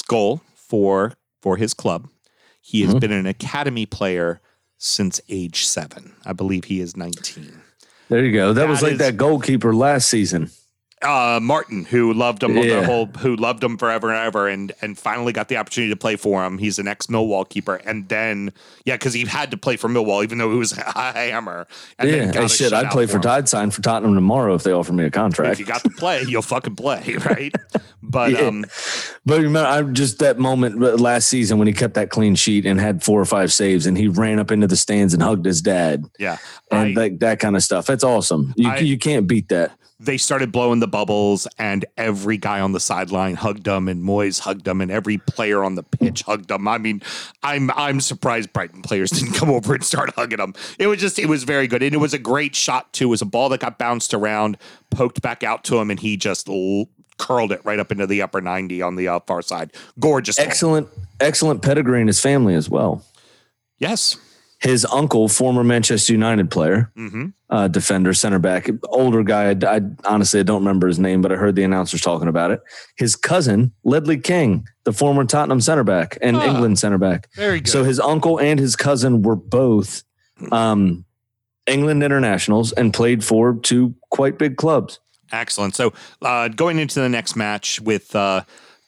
goal 0.08 0.40
for 0.54 1.12
for 1.42 1.56
his 1.58 1.74
club. 1.74 2.08
He 2.60 2.82
has 2.84 2.94
been 2.94 3.12
an 3.12 3.26
academy 3.26 3.84
player 3.84 4.40
since 4.78 5.20
age 5.28 5.66
seven. 5.66 6.14
I 6.24 6.32
believe 6.32 6.64
he 6.64 6.80
is 6.80 6.96
nineteen. 6.96 7.60
There 8.08 8.24
you 8.24 8.32
go. 8.32 8.52
That, 8.54 8.68
was 8.68 8.82
like 8.82 8.92
is- 8.92 8.98
that 8.98 9.16
goalkeeper 9.16 9.74
last 9.74 10.08
season. 10.08 10.50
uh, 11.02 11.38
Martin, 11.42 11.84
who 11.84 12.14
loved 12.14 12.42
him 12.42 12.54
the 12.54 12.82
whole, 12.84 13.06
who 13.06 13.36
loved 13.36 13.62
him 13.62 13.76
forever 13.76 14.08
and 14.10 14.18
ever, 14.26 14.48
and 14.48 14.72
and 14.80 14.96
finally 14.98 15.32
got 15.34 15.48
the 15.48 15.56
opportunity 15.58 15.90
to 15.92 15.96
play 15.96 16.16
for 16.16 16.42
him. 16.46 16.56
He's 16.56 16.78
an 16.78 16.88
ex 16.88 17.08
Millwall 17.08 17.46
keeper, 17.46 17.74
and 17.76 18.08
then 18.08 18.52
yeah, 18.86 18.94
because 18.94 19.12
he 19.12 19.26
had 19.26 19.50
to 19.50 19.58
play 19.58 19.76
for 19.76 19.88
Millwall, 19.88 20.22
even 20.22 20.38
though 20.38 20.50
he 20.50 20.56
was 20.56 20.72
a 20.78 21.12
hammer. 21.12 21.66
And 21.98 22.08
yeah, 22.08 22.32
hey, 22.32 22.48
shit, 22.48 22.72
I'd 22.72 22.90
play 22.90 23.04
for 23.06 23.16
him. 23.16 23.22
Tide 23.22 23.48
Sign 23.50 23.70
for 23.70 23.82
Tottenham 23.82 24.14
tomorrow 24.14 24.54
if 24.54 24.62
they 24.62 24.72
offer 24.72 24.94
me 24.94 25.04
a 25.04 25.10
contract. 25.10 25.52
If 25.52 25.58
you 25.60 25.66
got 25.66 25.82
to 25.82 25.90
play, 25.90 26.22
you'll 26.22 26.40
fucking 26.42 26.76
play, 26.76 27.16
right? 27.26 27.54
But 28.14 28.30
Yeah. 28.30 28.38
um, 28.46 28.64
But 29.26 29.40
remember, 29.42 29.68
I 29.68 29.82
just 29.82 30.20
that 30.20 30.38
moment 30.38 30.78
last 31.00 31.28
season 31.28 31.58
when 31.58 31.66
he 31.66 31.72
kept 31.74 31.94
that 31.94 32.10
clean 32.10 32.34
sheet 32.36 32.64
and 32.64 32.80
had 32.80 33.02
four 33.02 33.20
or 33.20 33.24
five 33.24 33.52
saves, 33.52 33.86
and 33.86 33.98
he 33.98 34.06
ran 34.08 34.38
up 34.38 34.50
into 34.52 34.66
the 34.68 34.76
stands 34.76 35.12
and 35.14 35.22
hugged 35.22 35.44
his 35.46 35.60
dad, 35.60 36.04
yeah, 36.18 36.36
and 36.70 36.80
I- 36.96 37.00
like 37.00 37.18
that 37.18 37.40
kind 37.40 37.56
of 37.56 37.62
stuff. 37.62 37.86
That's 37.86 38.04
awesome. 38.04 38.54
You 38.56 38.70
I- 38.70 38.78
you 38.78 38.96
can't 38.98 39.26
beat 39.26 39.48
that. 39.48 39.72
they 40.00 40.18
started 40.18 40.52
blowing 40.52 40.80
the 40.80 40.86
bubbles, 40.88 41.46
and 41.58 41.86
every 41.96 42.36
guy 42.36 42.60
on 42.60 42.72
the 42.72 42.80
sideline 42.80 43.34
hugged 43.36 43.66
him, 43.66 43.88
and 43.88 44.02
Moyes 44.04 44.40
hugged 44.40 44.68
him, 44.68 44.80
and 44.82 44.90
every 44.90 45.16
player 45.18 45.64
on 45.64 45.76
the 45.76 45.82
pitch 45.82 46.22
hugged 46.22 46.50
him. 46.50 46.68
I 46.68 46.76
mean, 46.78 47.00
I'm 47.42 47.70
I'm 47.74 48.00
surprised 48.02 48.52
Brighton 48.52 48.82
players 48.82 49.10
didn't 49.18 49.32
come 49.32 49.48
over 49.50 49.72
and 49.74 49.82
start 49.82 50.12
hugging 50.14 50.40
him. 50.40 50.52
It 50.78 50.88
was 50.88 51.00
just 51.00 51.18
it 51.18 51.26
was 51.26 51.44
very 51.44 51.66
good, 51.66 51.82
and 51.82 51.94
it 51.94 51.98
was 51.98 52.12
a 52.12 52.18
great 52.18 52.54
shot 52.54 52.92
too. 52.92 53.06
It 53.06 53.10
was 53.10 53.22
a 53.22 53.26
ball 53.26 53.48
that 53.50 53.60
got 53.60 53.78
bounced 53.78 54.12
around, 54.12 54.58
poked 54.90 55.22
back 55.22 55.42
out 55.42 55.64
to 55.64 55.78
him, 55.78 55.90
and 55.90 55.98
he 55.98 56.16
just 56.18 56.48
curled 57.18 57.52
it 57.52 57.60
right 57.64 57.78
up 57.78 57.92
into 57.92 58.06
the 58.06 58.22
upper 58.22 58.40
ninety 58.40 58.82
on 58.82 58.96
the 58.96 59.08
uh, 59.08 59.20
far 59.26 59.42
side. 59.42 59.72
Gorgeous. 59.98 60.38
Excellent, 60.38 60.88
excellent 61.20 61.62
pedigree 61.62 62.00
in 62.00 62.06
his 62.06 62.20
family 62.20 62.54
as 62.54 62.68
well. 62.68 63.04
Yes. 63.78 64.16
His 64.60 64.86
uncle, 64.86 65.28
former 65.28 65.62
Manchester 65.62 66.12
United 66.14 66.50
player, 66.50 66.90
hmm 66.94 67.26
uh, 67.50 67.68
defender, 67.68 68.12
center 68.14 68.38
back, 68.40 68.68
older 68.88 69.22
guy. 69.22 69.50
I, 69.50 69.76
I 69.76 69.80
honestly 70.06 70.40
I 70.40 70.42
don't 70.42 70.62
remember 70.62 70.88
his 70.88 70.98
name, 70.98 71.22
but 71.22 71.30
I 71.30 71.36
heard 71.36 71.54
the 71.54 71.62
announcers 71.62 72.00
talking 72.00 72.26
about 72.26 72.50
it. 72.50 72.60
His 72.96 73.14
cousin, 73.14 73.72
Ledley 73.84 74.18
King, 74.18 74.66
the 74.84 74.92
former 74.92 75.24
Tottenham 75.24 75.60
center 75.60 75.84
back 75.84 76.18
and 76.20 76.36
Ah. 76.36 76.46
England 76.46 76.78
center 76.80 76.98
back. 76.98 77.28
Very 77.34 77.60
good. 77.60 77.68
So 77.70 77.84
his 77.84 78.00
uncle 78.00 78.40
and 78.40 78.58
his 78.58 78.74
cousin 78.74 79.22
were 79.22 79.36
both 79.36 80.02
um, 80.50 81.04
England 81.66 82.02
internationals 82.02 82.72
and 82.72 82.92
played 82.92 83.22
for 83.24 83.54
two 83.54 83.94
quite 84.10 84.36
big 84.38 84.56
clubs. 84.56 84.98
Excellent. 85.32 85.74
So 85.74 85.92
uh, 86.22 86.48
going 86.48 86.78
into 86.78 87.00
the 87.00 87.08
next 87.08 87.36
match 87.36 87.80
with 87.80 88.14
uh, 88.14 88.42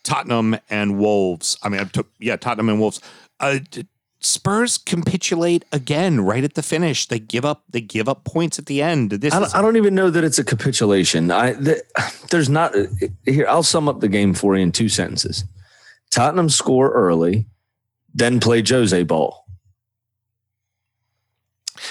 Tottenham 0.05 0.57
and 0.71 0.99
Wolves. 0.99 1.59
I 1.63 1.69
mean, 1.69 1.81
I 1.81 1.85
took 1.85 2.09
yeah, 2.19 2.37
Tottenham 2.37 2.69
and 2.69 2.81
Wolves. 2.81 3.01
Uh, 3.41 3.59
Spurs 4.21 4.79
capitulate 4.79 5.65
again 5.73 6.21
right 6.21 6.43
at 6.43 6.55
the 6.55 6.63
finish. 6.63 7.07
They 7.07 7.19
give 7.19 7.45
up. 7.45 7.65
They 7.71 7.81
give 7.81 8.09
up 8.09 8.25
points 8.25 8.59
at 8.59 8.67
the 8.67 8.83
end. 8.83 9.11
This 9.11 9.33
I 9.35 9.41
don't, 9.41 9.55
I 9.55 9.63
don't 9.63 9.77
even 9.77 9.95
know 9.95 10.11
that 10.11 10.25
it's 10.25 10.39
a 10.39 10.45
capitulation. 10.45 11.31
I 11.31 11.53
th- 11.53 11.83
there's 12.31 12.49
not 12.49 12.75
here. 13.25 13.47
I'll 13.49 13.63
sum 13.63 13.89
up 13.89 14.01
the 14.01 14.09
game 14.09 14.35
for 14.35 14.57
you 14.57 14.63
in 14.63 14.73
two 14.73 14.89
sentences. 14.89 15.45
Tottenham 16.11 16.49
score 16.49 16.91
early, 16.93 17.47
then 18.15 18.41
play 18.41 18.63
Jose 18.67 19.03
ball. 19.05 19.47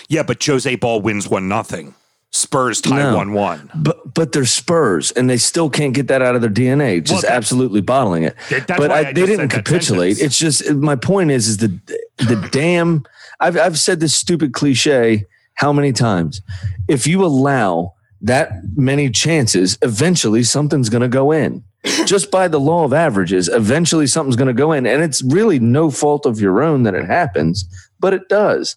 yeah, 0.10 0.24
but 0.24 0.44
Jose 0.44 0.76
Ball 0.76 1.02
wins 1.02 1.28
one 1.28 1.48
nothing. 1.48 1.94
Spurs 2.36 2.82
tie 2.82 2.98
No. 2.98 3.16
one 3.16 3.32
one. 3.32 3.70
But 3.74 4.14
but 4.14 4.34
they're 4.34 4.46
Spurs, 4.46 5.12
and 5.12 5.30
they 5.30 5.38
still 5.38 5.70
can't 5.70 5.94
get 5.94 6.10
that 6.10 6.22
out 6.22 6.36
of 6.36 6.42
their 6.42 6.50
DNA. 6.50 7.02
Just 7.02 7.24
Well, 7.24 7.32
absolutely 7.32 7.80
bottling 7.80 8.24
it. 8.24 8.36
But 8.68 8.92
I, 8.92 9.00
I 9.00 9.04
they 9.14 9.26
didn't 9.26 9.48
capitulate. 9.50 10.20
It's 10.20 10.38
just 10.38 10.70
my 10.74 10.98
point 10.98 11.32
is 11.32 11.48
is 11.48 11.58
the 11.58 11.80
the 12.18 12.50
damn. 12.52 13.06
I've 13.40 13.58
I've 13.58 13.80
said 13.80 14.02
this 14.02 14.14
stupid 14.16 14.54
cliche 14.54 15.26
how 15.54 15.72
many 15.72 15.94
times? 15.94 16.42
If 16.90 17.08
you 17.08 17.24
allow 17.24 17.94
that 18.22 18.52
many 18.76 19.10
chances, 19.10 19.78
eventually 19.82 20.44
something's 20.44 20.90
going 20.90 21.04
to 21.04 21.08
go 21.08 21.32
in. 21.32 21.64
just 22.06 22.32
by 22.32 22.50
the 22.50 22.60
law 22.60 22.84
of 22.84 22.92
averages, 22.92 23.48
eventually 23.48 24.08
something's 24.08 24.36
going 24.36 24.48
to 24.48 24.54
go 24.54 24.74
in, 24.74 24.86
and 24.86 25.04
it's 25.04 25.22
really 25.24 25.60
no 25.60 25.90
fault 25.90 26.26
of 26.26 26.42
your 26.42 26.62
own 26.62 26.84
that 26.84 26.96
it 26.96 27.06
happens, 27.06 27.64
but 28.00 28.14
it 28.14 28.28
does. 28.28 28.76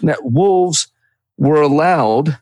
Now, 0.00 0.16
Wolves 0.22 0.88
were 1.36 1.60
allowed 1.60 2.38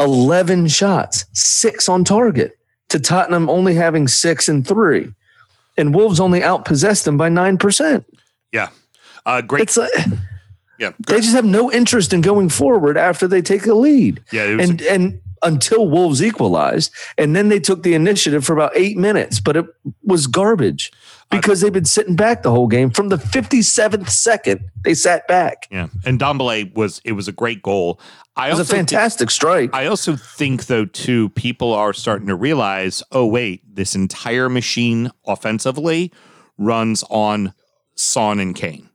11 0.00 0.68
shots, 0.68 1.26
six 1.32 1.88
on 1.88 2.04
target, 2.04 2.58
to 2.88 2.98
Tottenham 2.98 3.48
only 3.48 3.74
having 3.74 4.08
six 4.08 4.48
and 4.48 4.66
three. 4.66 5.12
And 5.76 5.94
Wolves 5.94 6.20
only 6.20 6.40
outpossessed 6.40 7.04
them 7.04 7.16
by 7.16 7.30
9%. 7.30 8.04
Yeah, 8.52 8.68
uh, 9.24 9.40
great. 9.42 9.62
It's 9.62 9.76
like, 9.76 9.90
yeah, 10.78 10.92
they 11.06 11.20
just 11.20 11.34
have 11.34 11.44
no 11.44 11.70
interest 11.70 12.12
in 12.12 12.20
going 12.20 12.48
forward 12.48 12.96
after 12.96 13.28
they 13.28 13.42
take 13.42 13.66
a 13.66 13.74
lead. 13.74 14.22
yeah. 14.32 14.44
It 14.44 14.56
was 14.56 14.70
And, 14.70 14.82
and 14.82 15.20
until 15.42 15.88
Wolves 15.88 16.22
equalized, 16.22 16.92
and 17.16 17.34
then 17.34 17.48
they 17.48 17.60
took 17.60 17.82
the 17.82 17.94
initiative 17.94 18.44
for 18.44 18.52
about 18.52 18.72
eight 18.74 18.96
minutes, 18.96 19.40
but 19.40 19.56
it 19.56 19.66
was 20.02 20.26
garbage 20.26 20.92
because 21.30 21.60
they've 21.60 21.72
been 21.72 21.84
sitting 21.84 22.16
back 22.16 22.42
the 22.42 22.50
whole 22.50 22.66
game. 22.66 22.90
From 22.90 23.08
the 23.08 23.16
57th 23.16 24.08
second, 24.10 24.60
they 24.84 24.94
sat 24.94 25.26
back. 25.28 25.66
yeah, 25.70 25.88
and 26.04 26.18
Dombele 26.20 26.74
was 26.74 27.00
it 27.04 27.12
was 27.12 27.28
a 27.28 27.32
great 27.32 27.62
goal. 27.62 28.00
I 28.36 28.48
It 28.48 28.52
was 28.52 28.60
a 28.70 28.74
fantastic 28.74 29.30
strike. 29.30 29.70
I 29.74 29.86
also 29.86 30.16
think, 30.16 30.66
though, 30.66 30.86
too, 30.86 31.28
people 31.30 31.72
are 31.74 31.92
starting 31.92 32.28
to 32.28 32.34
realize 32.34 33.02
oh, 33.12 33.26
wait, 33.26 33.62
this 33.74 33.94
entire 33.94 34.48
machine 34.48 35.10
offensively 35.26 36.12
runs 36.58 37.04
on 37.10 37.52
Son 37.94 38.38
and 38.40 38.54
Kane. 38.54 38.88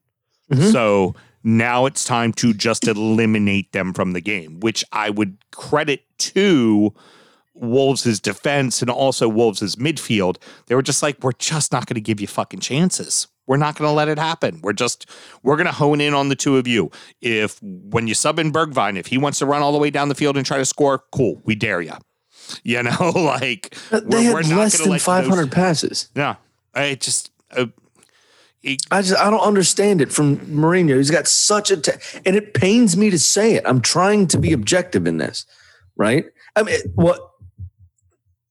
Mhm. 0.51 0.71
So 0.71 1.15
Now 1.47 1.85
it's 1.85 2.03
time 2.03 2.33
to 2.33 2.55
just 2.55 2.87
eliminate 2.87 3.71
them 3.71 3.93
from 3.93 4.13
the 4.13 4.21
game, 4.21 4.59
which 4.61 4.83
I 4.91 5.11
would 5.11 5.37
credit 5.51 6.01
to 6.17 6.91
Wolves' 7.55 8.19
defense 8.19 8.81
and 8.81 8.91
also 8.91 9.27
Wolves' 9.27 9.75
midfield. 9.77 10.37
They 10.67 10.75
were 10.75 10.81
just 10.83 11.01
like, 11.01 11.23
we're 11.23 11.31
just 11.33 11.71
not 11.71 11.85
going 11.87 11.95
to 11.95 12.01
give 12.01 12.19
you 12.21 12.27
fucking 12.27 12.59
chances. 12.59 13.27
We're 13.47 13.57
not 13.57 13.75
going 13.77 13.87
to 13.87 13.93
let 13.93 14.07
it 14.07 14.17
happen. 14.19 14.59
We're 14.63 14.73
just, 14.73 15.07
we're 15.43 15.55
going 15.55 15.67
to 15.67 15.71
hone 15.71 16.01
in 16.01 16.13
on 16.13 16.29
the 16.29 16.35
two 16.35 16.57
of 16.57 16.67
you. 16.67 16.89
If, 17.21 17.61
when 17.61 18.07
you 18.07 18.13
sub 18.15 18.39
in 18.39 18.51
Bergwijn, 18.51 18.97
if 18.97 19.07
he 19.07 19.17
wants 19.17 19.39
to 19.39 19.45
run 19.45 19.61
all 19.61 19.71
the 19.71 19.77
way 19.77 19.89
down 19.91 20.09
the 20.09 20.15
field 20.15 20.35
and 20.35 20.45
try 20.45 20.57
to 20.57 20.65
score, 20.65 21.03
cool, 21.11 21.41
we 21.45 21.55
dare 21.55 21.81
you. 21.81 21.93
You 22.63 22.83
know, 22.83 23.09
like, 23.15 23.75
They 23.89 23.99
we're- 24.01 24.33
we're 24.33 24.41
had 24.43 24.49
not 24.51 24.59
less 24.59 24.77
than 24.77 24.99
500 24.99 25.51
passes. 25.51 26.09
Yeah. 26.15 26.35
I 26.75 26.93
just, 26.95 27.31
uh, 27.55 27.67
it- 28.61 28.83
I 28.91 29.01
just 29.01 29.19
I 29.19 29.29
don't 29.31 29.39
understand 29.41 29.99
it 30.01 30.11
from 30.11 30.37
Mourinho. 30.39 30.97
He's 30.97 31.09
got 31.09 31.27
such 31.27 31.71
a, 31.71 31.77
ta- 31.77 31.97
and 32.25 32.35
it 32.35 32.53
pains 32.53 32.95
me 32.97 33.09
to 33.09 33.17
say 33.17 33.53
it. 33.55 33.63
I'm 33.65 33.81
trying 33.81 34.27
to 34.27 34.37
be 34.37 34.53
objective 34.53 35.07
in 35.07 35.17
this, 35.17 35.45
right? 35.95 36.25
I 36.55 36.61
mean, 36.63 36.79
what 36.93 37.19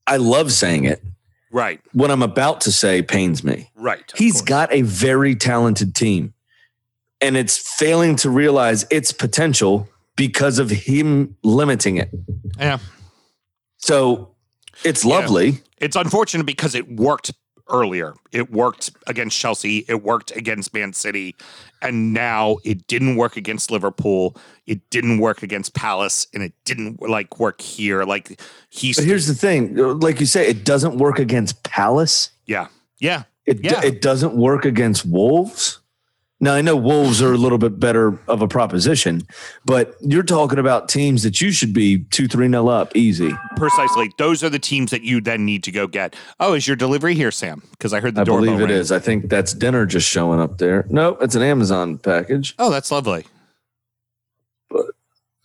I 0.06 0.16
love 0.16 0.52
saying 0.52 0.84
it. 0.84 1.02
right, 1.50 1.80
What 1.92 2.10
I'm 2.10 2.22
about 2.22 2.60
to 2.62 2.72
say 2.72 3.02
pains 3.02 3.42
me. 3.44 3.70
right. 3.74 4.12
of 4.12 4.18
He's 4.18 4.34
course. 4.34 4.42
got 4.42 4.72
a 4.72 4.82
very 4.82 5.34
talented 5.34 5.94
team, 5.94 6.34
and 7.20 7.36
it's 7.36 7.56
failing 7.56 8.16
to 8.16 8.30
realize 8.30 8.84
its 8.90 9.12
potential 9.12 9.88
because 10.16 10.58
of 10.58 10.70
him 10.70 11.36
limiting 11.42 11.96
it. 11.96 12.10
Yeah. 12.58 12.78
So 13.78 14.34
it's 14.84 15.04
Yeah. 15.04 15.14
lovely. 15.18 15.60
It's 15.78 15.96
unfortunate 15.96 16.44
because 16.44 16.74
it 16.74 16.88
worked 16.90 17.32
earlier. 17.68 18.14
It 18.32 18.50
worked 18.50 18.90
against 19.06 19.38
Chelsea. 19.38 19.84
It 19.88 20.02
worked 20.02 20.34
against 20.36 20.74
Man 20.74 20.92
City. 20.92 21.34
And 21.82 22.12
now 22.12 22.56
it 22.64 22.86
didn't 22.86 23.16
work 23.16 23.36
against 23.36 23.70
Liverpool. 23.70 24.36
It 24.66 24.88
didn't 24.90 25.18
work 25.18 25.42
against 25.42 25.74
Palace. 25.74 26.26
And 26.34 26.42
it 26.42 26.52
didn't 26.64 27.00
like 27.02 27.38
work 27.38 27.60
here. 27.60 28.04
Like 28.04 28.40
he's 28.70 28.96
But 28.96 29.04
here's 29.06 29.26
the 29.26 29.34
thing: 29.34 29.76
like 30.00 30.20
you 30.20 30.26
say, 30.26 30.46
it 30.48 30.64
doesn't 30.64 30.96
work 30.98 31.18
against 31.18 31.62
Palace. 31.62 32.30
yeah. 32.46 32.68
Yeah. 33.00 33.24
It 33.46 33.62
Yeah. 33.62 33.82
it 33.84 34.00
doesn't 34.00 34.34
work 34.34 34.64
against 34.64 35.04
Wolves. 35.04 35.80
Now 36.44 36.52
I 36.52 36.60
know 36.60 36.76
Wolves 36.76 37.22
are 37.22 37.32
a 37.32 37.38
little 37.38 37.56
bit 37.56 37.80
better 37.80 38.18
of 38.28 38.42
a 38.42 38.46
proposition, 38.46 39.22
but 39.64 39.94
you're 40.02 40.22
talking 40.22 40.58
about 40.58 40.90
teams 40.90 41.22
that 41.22 41.40
you 41.40 41.50
should 41.50 41.72
be 41.72 42.04
two, 42.10 42.28
three 42.28 42.48
nil 42.48 42.68
up 42.68 42.94
easy. 42.94 43.32
Precisely. 43.56 44.12
Those 44.18 44.44
are 44.44 44.50
the 44.50 44.58
teams 44.58 44.90
that 44.90 45.00
you 45.00 45.22
then 45.22 45.46
need 45.46 45.64
to 45.64 45.70
go 45.72 45.86
get. 45.86 46.14
Oh, 46.38 46.52
is 46.52 46.66
your 46.66 46.76
delivery 46.76 47.14
here, 47.14 47.30
Sam? 47.30 47.62
Because 47.70 47.94
I 47.94 48.00
heard 48.00 48.14
the 48.14 48.20
I 48.20 48.24
doorbell 48.24 48.44
believe 48.44 48.60
it 48.60 48.64
ring. 48.64 48.78
is. 48.78 48.92
I 48.92 48.98
think 48.98 49.30
that's 49.30 49.54
dinner 49.54 49.86
just 49.86 50.06
showing 50.06 50.38
up 50.38 50.58
there. 50.58 50.84
No, 50.90 51.16
it's 51.22 51.34
an 51.34 51.40
Amazon 51.40 51.96
package. 51.96 52.54
Oh, 52.58 52.70
that's 52.70 52.90
lovely. 52.90 53.24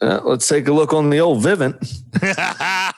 Uh, 0.02 0.20
let's 0.26 0.50
take 0.50 0.68
a 0.68 0.74
look 0.74 0.92
on 0.92 1.12
the 1.12 1.22
old 1.22 1.42
Vivint. 1.42 2.04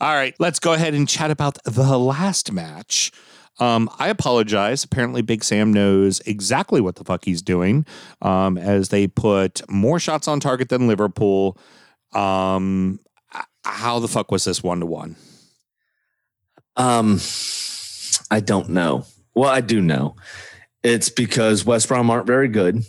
All 0.00 0.14
right, 0.14 0.34
let's 0.38 0.58
go 0.58 0.72
ahead 0.72 0.94
and 0.94 1.06
chat 1.06 1.30
about 1.30 1.58
the 1.64 1.98
last 1.98 2.50
match. 2.50 3.12
Um, 3.60 3.90
I 3.98 4.08
apologize. 4.08 4.82
Apparently, 4.82 5.22
Big 5.22 5.44
Sam 5.44 5.72
knows 5.72 6.20
exactly 6.20 6.80
what 6.80 6.96
the 6.96 7.04
fuck 7.04 7.24
he's 7.24 7.42
doing 7.42 7.86
um, 8.22 8.56
as 8.58 8.88
they 8.88 9.06
put 9.06 9.60
more 9.70 9.98
shots 9.98 10.26
on 10.26 10.40
target 10.40 10.68
than 10.68 10.88
Liverpool. 10.88 11.58
Um, 12.12 13.00
how 13.64 13.98
the 13.98 14.08
fuck 14.08 14.30
was 14.30 14.44
this 14.44 14.62
one 14.62 14.80
to 14.80 14.86
one? 14.86 15.16
Um, 16.76 17.20
I 18.30 18.40
don't 18.40 18.70
know. 18.70 19.04
Well, 19.34 19.50
I 19.50 19.60
do 19.60 19.80
know. 19.80 20.16
It's 20.82 21.10
because 21.10 21.64
West 21.64 21.88
Brom 21.88 22.10
aren't 22.10 22.26
very 22.26 22.48
good, 22.48 22.82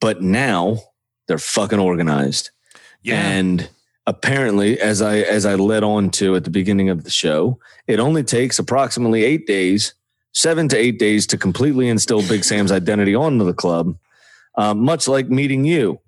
but 0.00 0.22
now 0.22 0.78
they're 1.26 1.38
fucking 1.38 1.78
organized. 1.78 2.50
Yeah. 3.02 3.20
And 3.20 3.68
apparently, 4.06 4.80
as 4.80 5.02
I 5.02 5.18
as 5.18 5.46
I 5.46 5.54
led 5.54 5.82
on 5.84 6.10
to 6.12 6.36
at 6.36 6.44
the 6.44 6.50
beginning 6.50 6.88
of 6.88 7.04
the 7.04 7.10
show, 7.10 7.58
it 7.86 7.98
only 8.00 8.22
takes 8.22 8.58
approximately 8.58 9.24
eight 9.24 9.46
days, 9.46 9.94
seven 10.32 10.68
to 10.68 10.76
eight 10.76 10.98
days, 10.98 11.26
to 11.28 11.38
completely 11.38 11.88
instill 11.88 12.26
Big 12.26 12.44
Sam's 12.44 12.72
identity 12.72 13.14
onto 13.14 13.44
the 13.44 13.54
club. 13.54 13.96
Um, 14.56 14.80
much 14.80 15.06
like 15.06 15.28
meeting 15.28 15.64
you, 15.66 16.00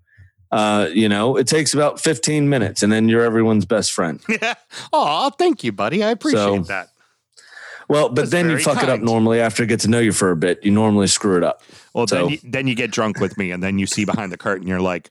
uh, 0.53 0.88
you 0.92 1.09
know, 1.09 1.36
it 1.36 1.46
takes 1.46 1.74
about 1.74 2.01
fifteen 2.01 2.49
minutes, 2.49 2.82
and 2.82 2.90
then 2.92 3.09
you're 3.09 3.24
everyone's 3.24 3.66
best 3.66 3.92
friend. 3.92 4.20
Yeah 4.42 4.55
oh, 4.92 5.30
thank 5.38 5.64
you, 5.64 5.72
buddy. 5.72 6.03
I 6.03 6.11
appreciate 6.11 6.38
So- 6.40 6.59
that. 6.62 6.88
Well, 7.90 8.11
but 8.11 8.16
That's 8.16 8.30
then 8.32 8.51
you 8.51 8.59
fuck 8.59 8.82
it 8.82 8.90
up 8.90 9.01
normally 9.01 9.40
after 9.40 9.62
I 9.62 9.66
get 9.66 9.80
to 9.80 9.88
know 9.88 9.99
you 9.99 10.12
for 10.12 10.30
a 10.30 10.36
bit. 10.36 10.62
You 10.62 10.70
normally 10.70 11.07
screw 11.07 11.38
it 11.38 11.42
up. 11.42 11.62
Well, 11.94 12.07
So- 12.07 12.16
then 12.16 12.28
you, 12.28 12.38
then 12.44 12.66
you 12.66 12.74
get 12.74 12.90
drunk 12.90 13.18
with 13.18 13.38
me, 13.38 13.51
and 13.51 13.62
then 13.62 13.78
you 13.78 13.86
see 13.86 14.05
behind 14.05 14.30
the 14.30 14.36
curtain, 14.36 14.66
you're 14.66 14.80
like, 14.82 15.09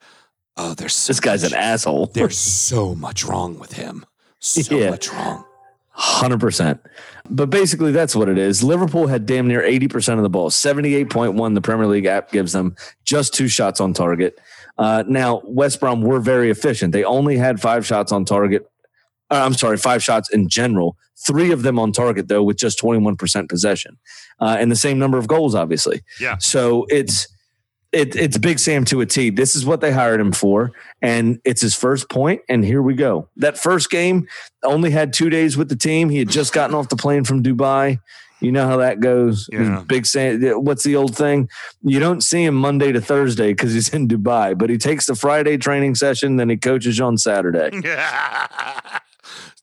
oh, 0.58 0.74
there's 0.74 0.94
so 0.96 1.12
This 1.14 1.20
guy's 1.20 1.44
much, 1.44 1.52
an 1.54 1.58
asshole. 1.58 2.08
There's 2.14 2.38
so 2.38 2.96
much 2.96 3.24
wrong 3.26 3.58
with 3.60 3.74
him. 3.74 4.06
So 4.40 4.76
Yeah. 4.78 4.90
much 4.92 5.12
wrong. 5.12 5.44
Hundred 5.92 6.40
percent. 6.40 6.80
But 7.30 7.50
basically, 7.50 7.92
that's 7.92 8.16
what 8.16 8.30
it 8.30 8.38
is. 8.38 8.64
Liverpool 8.64 9.08
had 9.08 9.26
damn 9.26 9.48
near 9.48 9.64
eighty 9.64 9.88
percent 9.88 10.20
of 10.20 10.24
the 10.24 10.30
ball. 10.30 10.50
Seventy-eight 10.52 11.10
point 11.10 11.34
one. 11.34 11.56
The 11.56 11.62
Premier 11.62 11.88
League 11.88 12.06
app 12.06 12.32
gives 12.32 12.54
them 12.54 12.76
just 13.04 13.34
two 13.34 13.48
shots 13.48 13.82
on 13.82 13.94
target. 13.94 14.40
Uh, 14.78 15.04
now, 15.08 15.42
West 15.44 15.80
Brom 15.80 16.02
were 16.02 16.20
very 16.20 16.52
efficient. 16.52 16.94
They 16.94 17.04
only 17.04 17.36
had 17.36 17.60
five 17.60 17.84
shots 17.84 18.12
on 18.12 18.26
target. 18.26 18.70
Uh, 19.32 19.42
I'm 19.44 19.56
sorry, 19.56 19.78
five 19.78 20.04
shots 20.04 20.30
in 20.32 20.48
general. 20.50 20.96
Three 21.26 21.52
of 21.52 21.64
them 21.64 21.80
on 21.80 21.92
target 21.92 22.28
though, 22.28 22.44
with 22.44 22.58
just 22.58 22.78
twenty-one 22.78 23.16
percent 23.16 23.50
possession, 23.50 23.98
uh, 24.40 24.56
and 24.60 24.72
the 24.72 24.76
same 24.76 25.00
number 25.00 25.18
of 25.18 25.28
goals, 25.28 25.56
obviously. 25.56 26.02
Yeah. 26.22 26.38
So 26.40 26.86
it's 26.90 27.28
it, 27.92 28.16
it's 28.16 28.38
Big 28.38 28.60
Sam 28.60 28.86
to 28.86 29.02
a 29.02 29.06
T. 29.06 29.30
This 29.30 29.56
is 29.56 29.66
what 29.66 29.82
they 29.82 29.92
hired 29.92 30.20
him 30.20 30.32
for, 30.32 30.72
and 31.02 31.40
it's 31.46 31.62
his 31.62 31.76
first 31.76 32.10
point. 32.10 32.42
And 32.50 32.64
here 32.64 32.82
we 32.82 32.94
go. 32.96 33.30
That 33.38 33.58
first 33.58 33.90
game 33.90 34.28
only 34.64 34.92
had 34.92 35.14
two 35.14 35.30
days 35.30 35.58
with 35.58 35.70
the 35.70 35.76
team. 35.76 36.10
He 36.10 36.20
had 36.20 36.30
just 36.30 36.54
gotten 36.54 36.76
off 36.76 36.90
the 36.90 36.98
plane 36.98 37.24
from 37.24 37.44
Dubai. 37.44 38.00
You 38.40 38.52
know 38.52 38.68
how 38.68 38.78
that 38.78 39.00
goes. 39.00 39.50
Yeah. 39.52 39.84
Big 39.88 40.06
Sam. 40.06 40.42
What's 40.64 40.84
the 40.84 40.96
old 40.96 41.16
thing? 41.16 41.50
You 41.82 42.00
don't 42.00 42.22
see 42.22 42.44
him 42.44 42.56
Monday 42.56 42.92
to 42.92 43.02
Thursday 43.02 43.52
because 43.54 43.74
he's 43.74 43.90
in 43.90 44.08
Dubai, 44.08 44.58
but 44.58 44.70
he 44.70 44.78
takes 44.78 45.08
the 45.08 45.16
Friday 45.16 45.58
training 45.58 45.96
session, 45.96 46.36
then 46.36 46.50
he 46.50 46.58
coaches 46.58 47.02
on 47.02 47.18
Saturday. 47.18 47.72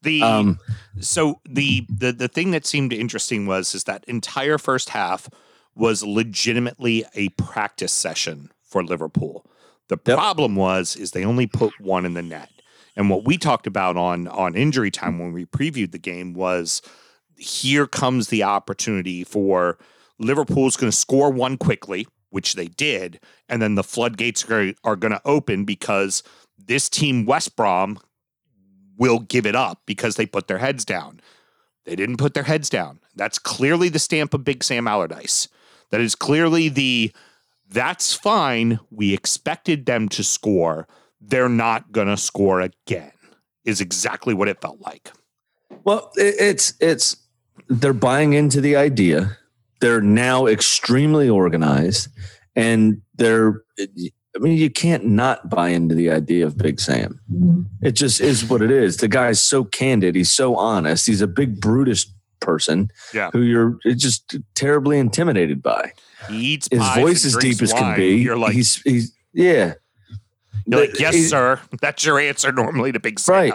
the 0.02 0.22
Um, 0.22 0.58
so 1.00 1.40
the 1.48 1.86
the 1.88 2.12
the 2.12 2.28
thing 2.28 2.50
that 2.50 2.66
seemed 2.66 2.92
interesting 2.92 3.46
was 3.46 3.74
is 3.74 3.84
that 3.84 4.04
entire 4.06 4.58
first 4.58 4.90
half 4.90 5.28
was 5.76 6.02
legitimately 6.02 7.04
a 7.14 7.28
practice 7.30 7.92
session 7.92 8.50
for 8.62 8.84
Liverpool. 8.84 9.46
The 9.88 9.98
Yep. 10.06 10.16
problem 10.16 10.56
was 10.56 10.96
is 10.96 11.10
they 11.10 11.24
only 11.24 11.46
put 11.46 11.78
one 11.80 12.06
in 12.06 12.14
the 12.14 12.22
net. 12.22 12.50
And 12.96 13.10
what 13.10 13.24
we 13.24 13.36
talked 13.38 13.66
about 13.66 13.96
on 13.96 14.28
on 14.28 14.54
injury 14.54 14.90
time 14.90 15.18
when 15.18 15.32
we 15.32 15.44
previewed 15.44 15.92
the 15.92 15.98
game 15.98 16.32
was 16.32 16.80
here 17.36 17.86
comes 17.86 18.28
the 18.28 18.42
opportunity 18.44 19.24
for 19.24 19.78
Liverpool's 20.18 20.76
going 20.76 20.90
to 20.90 20.96
score 20.96 21.30
one 21.30 21.56
quickly, 21.56 22.06
which 22.30 22.54
they 22.54 22.68
did, 22.68 23.18
and 23.48 23.60
then 23.60 23.74
the 23.74 23.82
floodgates 23.82 24.48
are, 24.48 24.72
are 24.84 24.94
going 24.96 25.12
to 25.12 25.20
open 25.24 25.64
because 25.64 26.22
this 26.56 26.88
team 26.88 27.26
West 27.26 27.56
Brom 27.56 27.98
will 28.96 29.18
give 29.18 29.44
it 29.44 29.56
up 29.56 29.82
because 29.86 30.14
they 30.14 30.24
put 30.26 30.46
their 30.46 30.58
heads 30.58 30.84
down. 30.84 31.20
They 31.84 31.96
didn't 31.96 32.16
put 32.18 32.34
their 32.34 32.44
heads 32.44 32.70
down. 32.70 33.00
That's 33.16 33.38
clearly 33.40 33.88
the 33.88 33.98
stamp 33.98 34.32
of 34.34 34.44
Big 34.44 34.62
Sam 34.62 34.86
Allardyce. 34.86 35.48
That 35.94 36.00
is 36.00 36.16
clearly 36.16 36.68
the 36.68 37.12
that's 37.68 38.14
fine. 38.14 38.80
We 38.90 39.14
expected 39.14 39.86
them 39.86 40.08
to 40.08 40.24
score. 40.24 40.88
They're 41.20 41.48
not 41.48 41.92
going 41.92 42.08
to 42.08 42.16
score 42.16 42.60
again. 42.60 43.12
Is 43.64 43.80
exactly 43.80 44.34
what 44.34 44.48
it 44.48 44.60
felt 44.60 44.80
like. 44.80 45.12
Well, 45.84 46.10
it's 46.16 46.74
it's 46.80 47.16
they're 47.68 47.92
buying 47.92 48.32
into 48.32 48.60
the 48.60 48.74
idea. 48.74 49.38
They're 49.80 50.00
now 50.00 50.46
extremely 50.46 51.28
organized, 51.28 52.08
and 52.56 53.00
they're. 53.14 53.62
I 53.78 54.40
mean, 54.40 54.58
you 54.58 54.70
can't 54.70 55.04
not 55.04 55.48
buy 55.48 55.68
into 55.68 55.94
the 55.94 56.10
idea 56.10 56.44
of 56.44 56.58
Big 56.58 56.80
Sam. 56.80 57.20
Mm-hmm. 57.32 57.86
It 57.86 57.92
just 57.92 58.20
is 58.20 58.44
what 58.50 58.62
it 58.62 58.72
is. 58.72 58.96
The 58.96 59.06
guy's 59.06 59.40
so 59.40 59.62
candid. 59.62 60.16
He's 60.16 60.32
so 60.32 60.56
honest. 60.56 61.06
He's 61.06 61.20
a 61.20 61.28
big 61.28 61.60
brutish 61.60 62.08
person 62.44 62.90
Yeah. 63.12 63.30
who 63.32 63.40
you're 63.40 63.78
just 63.96 64.36
terribly 64.54 64.98
intimidated 64.98 65.62
by. 65.62 65.92
He 66.28 66.36
eats 66.54 66.68
His 66.70 66.80
voice 66.94 67.22
drinks 67.22 67.38
deep 67.38 67.62
as 67.62 67.72
can 67.72 67.96
be. 67.96 68.16
You're 68.18 68.38
like, 68.38 68.52
he's 68.52 68.80
he's 68.82 69.12
yeah. 69.32 69.74
you're 70.66 70.80
like, 70.80 70.98
yes, 71.00 71.14
He's- 71.14 71.30
sir. 71.30 71.60
That's 71.80 72.04
your 72.04 72.18
answer 72.20 72.52
normally 72.52 72.92
to 72.92 73.00
Big 73.00 73.18
Sam. 73.18 73.34
Right. 73.34 73.54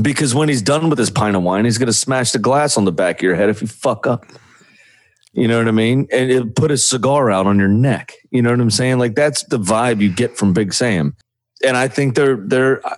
Because 0.00 0.34
when 0.34 0.48
he's 0.48 0.62
done 0.62 0.88
with 0.88 0.98
his 0.98 1.10
pint 1.10 1.36
of 1.36 1.42
wine, 1.42 1.66
he's 1.66 1.76
going 1.76 1.86
to 1.88 1.92
smash 1.92 2.32
the 2.32 2.38
glass 2.38 2.78
on 2.78 2.86
the 2.86 2.92
back 2.92 3.18
of 3.18 3.22
your 3.22 3.34
head 3.34 3.50
if 3.50 3.60
you 3.60 3.68
fuck 3.68 4.06
up. 4.06 4.24
You 5.34 5.46
know 5.48 5.58
what 5.58 5.68
I 5.68 5.72
mean? 5.72 6.08
And 6.10 6.30
it'll 6.30 6.48
put 6.50 6.70
a 6.70 6.76
cigar 6.78 7.30
out 7.30 7.46
on 7.46 7.58
your 7.58 7.68
neck. 7.68 8.12
You 8.30 8.40
know 8.42 8.50
what 8.50 8.60
I'm 8.60 8.70
saying? 8.70 8.98
Like 8.98 9.14
that's 9.14 9.44
the 9.44 9.58
vibe 9.58 10.00
you 10.00 10.10
get 10.10 10.36
from 10.36 10.52
Big 10.54 10.72
Sam. 10.74 11.14
And 11.64 11.76
I 11.76 11.88
think 11.88 12.14
they're 12.16 12.36
they're 12.36 12.86
uh, 12.86 12.96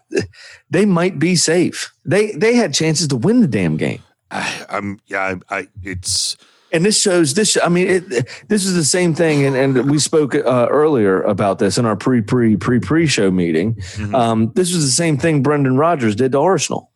they 0.70 0.84
might 0.86 1.18
be 1.18 1.36
safe. 1.36 1.92
They 2.04 2.32
they 2.32 2.54
had 2.54 2.72
chances 2.74 3.08
to 3.08 3.16
win 3.16 3.40
the 3.40 3.46
damn 3.48 3.76
game. 3.76 4.02
I, 4.30 4.66
I'm 4.68 5.00
yeah. 5.06 5.36
I, 5.48 5.58
I 5.58 5.68
it's 5.82 6.36
And 6.72 6.84
this 6.84 7.00
shows 7.00 7.34
this. 7.34 7.56
I 7.62 7.68
mean, 7.68 7.86
it, 7.86 8.28
this 8.48 8.64
is 8.64 8.74
the 8.74 8.84
same 8.84 9.14
thing, 9.14 9.44
and, 9.46 9.54
and 9.56 9.90
we 9.90 9.98
spoke 9.98 10.34
uh, 10.34 10.66
earlier 10.70 11.22
about 11.22 11.58
this 11.58 11.78
in 11.78 11.86
our 11.86 11.96
pre 11.96 12.20
pre 12.20 12.56
pre 12.56 12.80
pre 12.80 13.06
show 13.06 13.30
meeting. 13.30 13.74
Mhm. 13.74 14.14
Um, 14.14 14.52
this 14.54 14.74
was 14.74 14.84
the 14.84 14.90
same 14.90 15.16
thing 15.18 15.42
Brendan 15.42 15.76
Rodgers 15.76 16.16
did 16.16 16.32
to 16.32 16.40
Arsenal. 16.40 16.90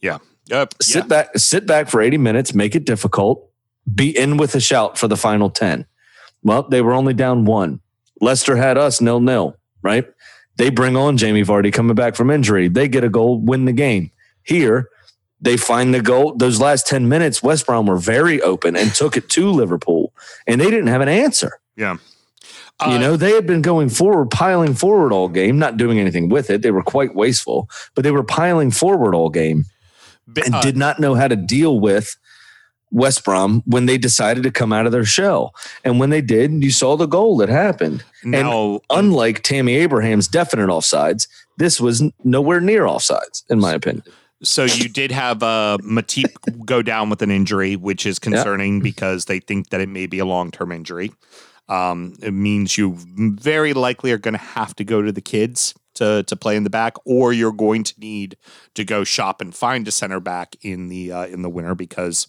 yeah. 0.00 0.18
Yep. 0.48 0.74
Sit 0.80 1.04
yeah. 1.04 1.06
back, 1.08 1.38
sit 1.38 1.66
back 1.66 1.88
for 1.88 2.00
eighty 2.00 2.18
minutes, 2.18 2.54
make 2.54 2.76
it 2.76 2.84
difficult, 2.84 3.50
be 3.92 4.16
in 4.16 4.36
with 4.36 4.54
a 4.54 4.60
shout 4.60 4.96
for 4.96 5.08
the 5.08 5.16
final 5.16 5.50
ten. 5.50 5.86
Well, 6.42 6.62
they 6.68 6.82
were 6.82 6.92
only 6.92 7.14
down 7.14 7.46
one. 7.46 7.80
Leicester 8.20 8.54
had 8.56 8.78
us 8.78 9.00
nil 9.00 9.18
nil. 9.20 9.56
Right? 9.82 10.06
They 10.56 10.70
bring 10.70 10.96
on 10.96 11.16
Jamie 11.16 11.42
Vardy 11.44 11.72
coming 11.72 11.94
back 11.94 12.14
from 12.14 12.30
injury. 12.30 12.68
They 12.68 12.88
get 12.88 13.04
a 13.04 13.08
goal, 13.08 13.40
win 13.40 13.64
the 13.66 13.72
game. 13.72 14.10
Here, 14.42 14.88
they 15.40 15.56
find 15.56 15.92
the 15.94 16.00
goal. 16.02 16.34
Those 16.34 16.60
last 16.60 16.86
10 16.86 17.08
minutes, 17.08 17.42
West 17.42 17.66
Brom 17.66 17.86
were 17.86 17.98
very 17.98 18.40
open 18.42 18.76
and 18.76 18.94
took 18.94 19.16
it 19.16 19.28
to 19.30 19.50
Liverpool, 19.50 20.12
and 20.46 20.60
they 20.60 20.70
didn't 20.70 20.86
have 20.88 21.00
an 21.02 21.08
answer. 21.08 21.58
Yeah. 21.76 21.94
you 21.94 21.98
Uh, 22.94 22.98
know, 22.98 23.16
they 23.16 23.32
had 23.32 23.46
been 23.46 23.62
going 23.62 23.88
forward, 23.88 24.30
piling 24.30 24.74
forward 24.74 25.12
all 25.12 25.28
game, 25.28 25.58
not 25.58 25.76
doing 25.76 25.98
anything 25.98 26.28
with 26.28 26.48
it. 26.50 26.62
They 26.62 26.70
were 26.70 26.82
quite 26.82 27.14
wasteful, 27.14 27.68
but 27.94 28.02
they 28.04 28.10
were 28.10 28.24
piling 28.24 28.70
forward 28.70 29.14
all 29.14 29.28
game 29.30 29.66
and 30.44 30.54
uh, 30.54 30.60
did 30.62 30.76
not 30.76 30.98
know 31.00 31.14
how 31.14 31.28
to 31.28 31.36
deal 31.36 31.78
with 31.80 32.16
West 32.90 33.24
Brom 33.24 33.62
when 33.66 33.86
they 33.86 33.98
decided 33.98 34.42
to 34.44 34.50
come 34.50 34.72
out 34.72 34.86
of 34.86 34.92
their 34.92 35.04
shell. 35.04 35.54
And 35.84 35.98
when 36.00 36.10
they 36.10 36.20
did, 36.22 36.62
you 36.64 36.70
saw 36.70 36.96
the 36.96 37.06
goal 37.06 37.36
that 37.38 37.48
happened. 37.48 38.04
now, 38.24 38.80
Unlike 38.90 39.42
Tammy 39.42 39.74
Abraham's 39.76 40.28
definite 40.28 40.68
offsides, 40.68 41.28
this 41.58 41.80
was 41.80 42.02
nowhere 42.24 42.60
near 42.60 42.84
offsides, 42.84 43.42
in 43.50 43.58
my 43.58 43.72
opinion. 43.72 44.04
So 44.42 44.64
you 44.64 44.88
did 44.88 45.12
have 45.12 45.42
uh, 45.42 45.78
Matip 45.82 46.64
go 46.66 46.82
down 46.82 47.08
with 47.08 47.22
an 47.22 47.30
injury, 47.30 47.74
which 47.74 48.04
is 48.04 48.18
concerning 48.18 48.80
because 48.80 49.24
they 49.24 49.40
think 49.40 49.70
that 49.70 49.80
it 49.80 49.88
may 49.88 50.06
be 50.06 50.18
a 50.18 50.26
long 50.26 50.50
term 50.50 50.72
injury. 50.72 51.12
Um, 51.68 52.14
it 52.22 52.32
means 52.32 52.76
you 52.76 52.94
very 52.96 53.72
likely 53.72 54.12
are 54.12 54.18
going 54.18 54.34
to 54.34 54.38
have 54.38 54.76
to 54.76 54.84
go 54.84 55.02
to 55.02 55.10
the 55.10 55.20
kids 55.22 55.74
to 55.94 56.22
to 56.24 56.36
play 56.36 56.54
in 56.54 56.64
the 56.64 56.70
back, 56.70 56.96
or 57.06 57.32
you're 57.32 57.52
going 57.52 57.82
to 57.84 57.94
need 57.98 58.36
to 58.74 58.84
go 58.84 59.04
shop 59.04 59.40
and 59.40 59.54
find 59.54 59.88
a 59.88 59.90
center 59.90 60.20
back 60.20 60.54
in 60.60 60.88
the 60.88 61.12
uh, 61.12 61.26
in 61.26 61.42
the 61.42 61.50
winter 61.50 61.74
because. 61.74 62.26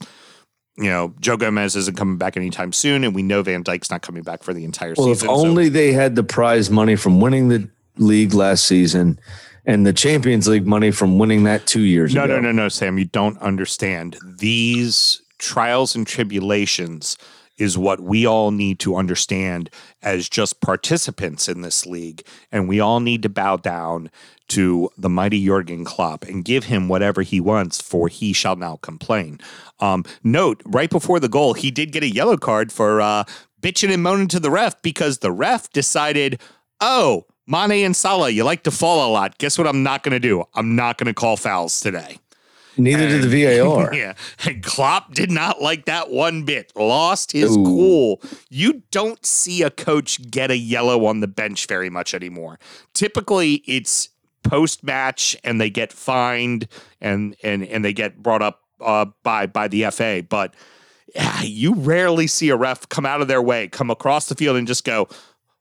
You 0.79 0.91
know, 0.91 1.15
Joe 1.19 1.37
Gomez 1.37 1.75
isn't 1.75 1.97
coming 1.97 2.17
back 2.17 2.37
anytime 2.37 2.71
soon, 2.71 3.03
and 3.03 3.15
we 3.15 3.23
know 3.23 3.41
Van 3.41 3.63
Dijk's 3.63 3.89
not 3.89 4.03
coming 4.03 4.21
back 4.21 4.43
for 4.43 4.53
the 4.53 4.63
entire 4.63 4.93
season. 4.93 5.05
Well, 5.05 5.11
if 5.11 5.17
season. 5.21 5.35
so- 5.35 5.47
only 5.47 5.69
they 5.69 5.91
had 5.91 6.13
the 6.13 6.21
prize 6.21 6.69
money 6.69 6.95
from 6.95 7.19
winning 7.19 7.47
the 7.49 7.67
league 7.97 8.35
last 8.35 8.63
season 8.67 9.19
and 9.67 9.85
the 9.85 9.93
Champions 9.93 10.47
League 10.47 10.65
money 10.65 10.89
from 10.91 11.19
winning 11.19 11.43
that 11.43 11.67
two 11.67 11.81
years 11.81 12.15
No, 12.15 12.23
ago. 12.23 12.35
no, 12.35 12.41
no, 12.41 12.51
no, 12.51 12.69
Sam. 12.69 12.97
You 12.97 13.05
don't 13.05 13.37
understand. 13.39 14.17
These 14.25 15.21
trials 15.37 15.93
and 15.95 16.07
tribulations 16.07 17.17
is 17.57 17.77
what 17.77 17.99
we 17.99 18.25
all 18.25 18.51
need 18.51 18.79
to 18.79 18.95
understand 18.95 19.69
as 20.01 20.29
just 20.29 20.61
participants 20.61 21.49
in 21.49 21.61
this 21.61 21.85
league. 21.85 22.21
And 22.51 22.67
we 22.67 22.79
all 22.79 22.99
need 22.99 23.23
to 23.23 23.29
bow 23.29 23.57
down 23.57 24.09
to 24.49 24.89
the 24.97 25.09
mighty 25.09 25.43
Jurgen 25.43 25.83
Klopp 25.83 26.23
and 26.23 26.45
give 26.45 26.65
him 26.65 26.87
whatever 26.87 27.21
he 27.23 27.41
wants, 27.41 27.81
for 27.81 28.07
he 28.07 28.31
shall 28.31 28.55
now 28.55 28.77
complain. 28.77 29.39
Um, 29.79 30.05
note, 30.23 30.61
right 30.65 30.89
before 30.89 31.19
the 31.19 31.27
goal, 31.29 31.53
he 31.53 31.71
did 31.71 31.91
get 31.91 32.03
a 32.03 32.09
yellow 32.09 32.37
card 32.37 32.71
for 32.71 33.01
uh, 33.01 33.25
bitching 33.59 33.91
and 33.91 34.03
moaning 34.03 34.27
to 34.29 34.39
the 34.39 34.51
ref 34.51 34.81
because 34.81 35.17
the 35.17 35.31
ref 35.31 35.69
decided, 35.71 36.39
oh, 36.79 37.25
Mane 37.47 37.85
and 37.85 37.95
Salah, 37.95 38.29
you 38.29 38.43
like 38.43 38.63
to 38.63 38.71
fall 38.71 39.09
a 39.09 39.11
lot. 39.11 39.37
Guess 39.37 39.57
what 39.57 39.67
I'm 39.67 39.81
not 39.81 40.03
going 40.03 40.11
to 40.11 40.19
do? 40.19 40.43
I'm 40.53 40.75
not 40.75 40.97
going 40.97 41.07
to 41.07 41.13
call 41.13 41.37
fouls 41.37 41.79
today. 41.79 42.19
Neither 42.77 43.07
did 43.07 43.23
the 43.23 43.59
VAR. 43.59 43.93
Yeah. 43.93 44.13
And 44.45 44.61
Klopp 44.61 45.13
did 45.13 45.31
not 45.31 45.61
like 45.61 45.85
that 45.85 46.11
one 46.11 46.43
bit. 46.43 46.71
Lost 46.75 47.31
his 47.31 47.55
Ooh. 47.57 47.63
cool. 47.63 48.21
You 48.49 48.83
don't 48.91 49.25
see 49.25 49.63
a 49.63 49.71
coach 49.71 50.29
get 50.29 50.51
a 50.51 50.57
yellow 50.57 51.05
on 51.05 51.21
the 51.21 51.27
bench 51.27 51.65
very 51.67 51.89
much 51.89 52.13
anymore. 52.13 52.59
Typically 52.93 53.63
it's 53.65 54.09
post 54.43 54.83
match 54.83 55.35
and 55.43 55.59
they 55.59 55.69
get 55.69 55.91
fined 55.91 56.67
and 57.01 57.35
and 57.43 57.65
and 57.65 57.83
they 57.83 57.93
get 57.93 58.21
brought 58.21 58.41
up 58.41 58.61
uh, 58.81 59.05
by 59.23 59.47
by 59.47 59.67
the 59.67 59.85
FA, 59.91 60.23
but 60.27 60.53
yeah, 61.15 61.41
you 61.41 61.73
rarely 61.73 62.27
see 62.27 62.49
a 62.49 62.55
ref 62.55 62.87
come 62.89 63.05
out 63.05 63.21
of 63.21 63.27
their 63.27 63.41
way, 63.41 63.67
come 63.67 63.89
across 63.89 64.27
the 64.27 64.35
field 64.35 64.57
and 64.57 64.67
just 64.67 64.83
go, 64.83 65.07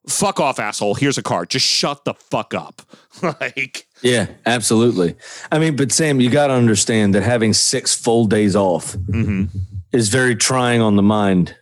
"Fuck 0.08 0.40
off, 0.40 0.58
asshole. 0.58 0.94
Here's 0.94 1.18
a 1.18 1.22
card. 1.22 1.50
Just 1.50 1.66
shut 1.66 2.04
the 2.04 2.14
fuck 2.14 2.54
up." 2.54 2.82
like 3.22 3.86
Yeah, 4.02 4.26
absolutely. 4.44 5.16
I 5.50 5.58
mean, 5.58 5.76
but 5.76 5.92
Sam, 5.92 6.20
you 6.20 6.30
got 6.30 6.48
to 6.48 6.54
understand 6.54 7.14
that 7.14 7.22
having 7.22 7.52
six 7.52 7.94
full 7.94 8.26
days 8.26 8.54
off 8.54 8.94
mhm. 8.94 9.48
is 9.92 10.08
very 10.08 10.36
trying 10.36 10.80
on 10.80 10.96
the 10.96 11.02
mind 11.02 11.56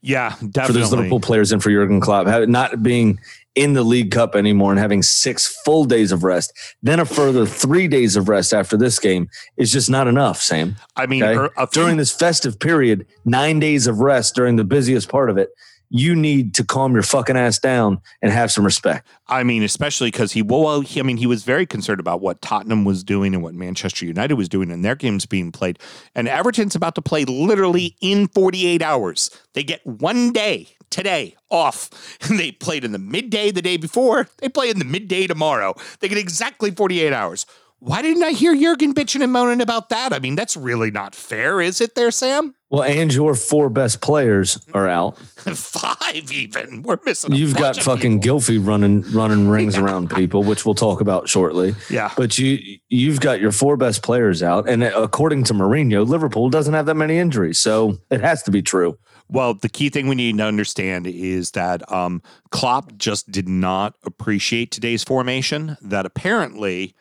yeah, 0.00 0.30
for 0.30 0.72
those 0.72 0.92
Liverpool 0.92 1.20
players 1.20 1.52
and 1.52 1.62
for 1.62 1.70
Jurgen 1.70 2.00
Klopp. 2.00 2.26
Not 2.48 2.82
being 2.82 3.18
in 3.54 3.74
the 3.74 3.82
League 3.82 4.10
Cup 4.10 4.34
anymore 4.34 4.70
and 4.70 4.80
having 4.80 5.02
six 5.02 5.46
full 5.64 5.84
days 5.84 6.12
of 6.12 6.24
rest, 6.24 6.52
then 6.82 7.00
a 7.00 7.04
further 7.04 7.46
three 7.46 7.86
days 7.86 8.16
of 8.16 8.28
rest 8.28 8.52
after 8.52 8.76
this 8.76 8.98
game 8.98 9.28
is 9.56 9.72
just 9.72 9.88
not 9.88 10.08
enough, 10.08 10.40
Sam. 10.42 10.76
I 10.96 11.06
mean, 11.06 11.22
Okay? 11.22 11.38
er- 11.38 11.50
few- 11.56 11.82
During 11.82 11.96
this 11.96 12.10
festive 12.10 12.58
period, 12.58 13.06
nine 13.24 13.60
days 13.60 13.86
of 13.86 14.00
rest 14.00 14.34
during 14.34 14.56
the 14.56 14.64
busiest 14.64 15.08
part 15.08 15.30
of 15.30 15.38
it, 15.38 15.50
you 15.96 16.16
need 16.16 16.54
to 16.54 16.64
calm 16.64 16.92
your 16.92 17.04
fucking 17.04 17.36
ass 17.36 17.60
down 17.60 18.00
and 18.20 18.32
have 18.32 18.50
some 18.50 18.64
respect. 18.64 19.06
I 19.28 19.44
mean, 19.44 19.62
especially 19.62 20.10
because 20.10 20.32
he, 20.32 20.42
well, 20.42 20.80
he, 20.80 20.98
I 20.98 21.04
mean, 21.04 21.18
he 21.18 21.28
was 21.28 21.44
very 21.44 21.66
concerned 21.66 22.00
about 22.00 22.20
what 22.20 22.42
Tottenham 22.42 22.84
was 22.84 23.04
doing 23.04 23.32
and 23.32 23.44
what 23.44 23.54
Manchester 23.54 24.04
United 24.04 24.34
was 24.34 24.48
doing 24.48 24.72
and 24.72 24.84
their 24.84 24.96
games 24.96 25.24
being 25.24 25.52
played. 25.52 25.78
And 26.16 26.26
Everton's 26.26 26.74
about 26.74 26.96
to 26.96 27.02
play 27.02 27.24
literally 27.24 27.94
in 28.00 28.26
48 28.26 28.82
hours. 28.82 29.30
They 29.52 29.62
get 29.62 29.86
one 29.86 30.32
day 30.32 30.74
today 30.90 31.36
off. 31.48 32.18
And 32.28 32.40
they 32.40 32.50
played 32.50 32.82
in 32.82 32.90
the 32.90 32.98
midday 32.98 33.52
the 33.52 33.62
day 33.62 33.76
before. 33.76 34.28
They 34.38 34.48
play 34.48 34.70
in 34.70 34.80
the 34.80 34.84
midday 34.84 35.28
tomorrow. 35.28 35.76
They 36.00 36.08
get 36.08 36.18
exactly 36.18 36.72
48 36.72 37.12
hours. 37.12 37.46
Why 37.78 38.00
didn't 38.00 38.22
I 38.22 38.30
hear 38.30 38.54
Jurgen 38.54 38.94
bitching 38.94 39.22
and 39.22 39.32
moaning 39.32 39.60
about 39.60 39.90
that? 39.90 40.12
I 40.12 40.18
mean, 40.18 40.36
that's 40.36 40.56
really 40.56 40.90
not 40.90 41.14
fair, 41.14 41.60
is 41.60 41.82
it 41.82 41.94
there, 41.94 42.10
Sam? 42.10 42.54
Well, 42.70 42.82
and 42.82 43.12
your 43.12 43.34
four 43.34 43.68
best 43.68 44.00
players 44.00 44.58
are 44.72 44.88
out. 44.88 45.18
Five 45.18 46.32
even. 46.32 46.82
We're 46.82 46.98
missing. 47.04 47.32
a 47.32 47.36
You've 47.36 47.54
got 47.54 47.76
of 47.76 47.84
fucking 47.84 48.20
people. 48.20 48.40
Gylfi 48.40 48.66
running 48.66 49.02
running 49.12 49.48
rings 49.50 49.76
around 49.76 50.10
people, 50.10 50.42
which 50.42 50.64
we'll 50.64 50.74
talk 50.74 51.00
about 51.00 51.28
shortly. 51.28 51.74
Yeah. 51.90 52.10
But 52.16 52.38
you 52.38 52.78
you've 52.88 53.20
got 53.20 53.40
your 53.40 53.52
four 53.52 53.76
best 53.76 54.02
players 54.02 54.42
out, 54.42 54.68
and 54.68 54.82
according 54.82 55.44
to 55.44 55.54
Mourinho, 55.54 56.06
Liverpool 56.06 56.50
doesn't 56.50 56.74
have 56.74 56.86
that 56.86 56.96
many 56.96 57.18
injuries, 57.18 57.58
so 57.60 57.98
it 58.10 58.20
has 58.22 58.42
to 58.44 58.50
be 58.50 58.62
true. 58.62 58.98
Well, 59.28 59.54
the 59.54 59.68
key 59.68 59.88
thing 59.88 60.08
we 60.08 60.14
need 60.16 60.36
to 60.38 60.44
understand 60.44 61.06
is 61.06 61.52
that 61.52 61.90
um, 61.92 62.22
Klopp 62.50 62.96
just 62.96 63.30
did 63.30 63.48
not 63.48 63.94
appreciate 64.04 64.70
today's 64.70 65.04
formation. 65.04 65.76
That 65.80 66.06
apparently 66.06 66.94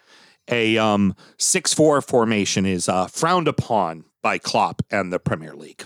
a 0.50 0.78
um, 0.78 1.16
six-four 1.38 2.02
formation 2.02 2.66
is 2.66 2.90
uh, 2.90 3.08
frowned 3.08 3.48
upon 3.48 4.06
by 4.22 4.38
Klopp 4.38 4.82
and 4.90 5.12
the 5.12 5.20
Premier 5.20 5.54
League. 5.54 5.84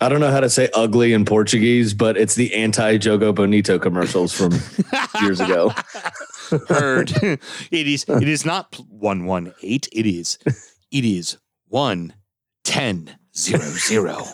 I 0.00 0.08
don't 0.08 0.20
know 0.20 0.30
how 0.30 0.38
to 0.40 0.48
say 0.48 0.68
ugly 0.74 1.12
in 1.12 1.24
Portuguese, 1.24 1.92
but 1.92 2.16
it's 2.16 2.36
the 2.36 2.54
anti 2.54 2.98
Jogo 2.98 3.34
Bonito 3.34 3.80
commercials 3.80 4.32
from 4.32 4.52
years 5.22 5.40
ago. 5.40 5.70
Heard 6.68 7.10
it 7.20 7.40
is. 7.72 8.04
It 8.08 8.28
is 8.28 8.44
not 8.44 8.76
one 8.88 9.24
one 9.24 9.52
eight. 9.62 9.88
It 9.92 10.06
is. 10.06 10.38
It 10.90 11.04
is 11.04 11.36
one 11.66 12.14
ten 12.62 13.18
zero 13.36 13.60
zero. 13.60 14.22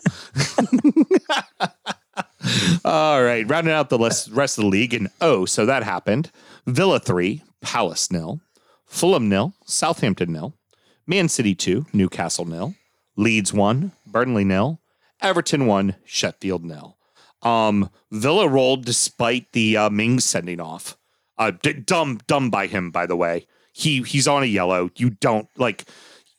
All 2.84 3.22
right, 3.22 3.48
rounding 3.48 3.72
out 3.72 3.88
the 3.88 3.98
rest 3.98 4.58
of 4.58 4.64
the 4.64 4.68
league, 4.68 4.92
and 4.92 5.08
oh, 5.20 5.46
so 5.46 5.64
that 5.64 5.82
happened. 5.82 6.30
Villa 6.66 6.98
three, 7.00 7.42
Palace 7.60 8.10
nil, 8.10 8.40
Fulham 8.86 9.28
nil, 9.28 9.54
Southampton 9.64 10.32
nil, 10.32 10.54
Man 11.06 11.28
City 11.28 11.54
two, 11.54 11.86
Newcastle 11.92 12.44
nil, 12.44 12.74
Leeds 13.16 13.52
one, 13.52 13.92
Burnley 14.06 14.44
nil, 14.44 14.80
Everton 15.20 15.66
one, 15.66 15.96
Sheffield 16.04 16.64
nil. 16.64 16.96
Um, 17.42 17.90
Villa 18.10 18.48
rolled 18.48 18.84
despite 18.84 19.52
the 19.52 19.76
uh, 19.76 19.90
Mings 19.90 20.24
sending 20.24 20.60
off. 20.60 20.96
Uh, 21.36 21.52
d- 21.62 21.74
dumb, 21.74 22.20
dumb 22.26 22.50
by 22.50 22.66
him, 22.66 22.90
by 22.90 23.06
the 23.06 23.16
way. 23.16 23.46
He 23.72 24.02
he's 24.02 24.28
on 24.28 24.42
a 24.42 24.46
yellow. 24.46 24.90
You 24.96 25.10
don't 25.10 25.48
like. 25.56 25.84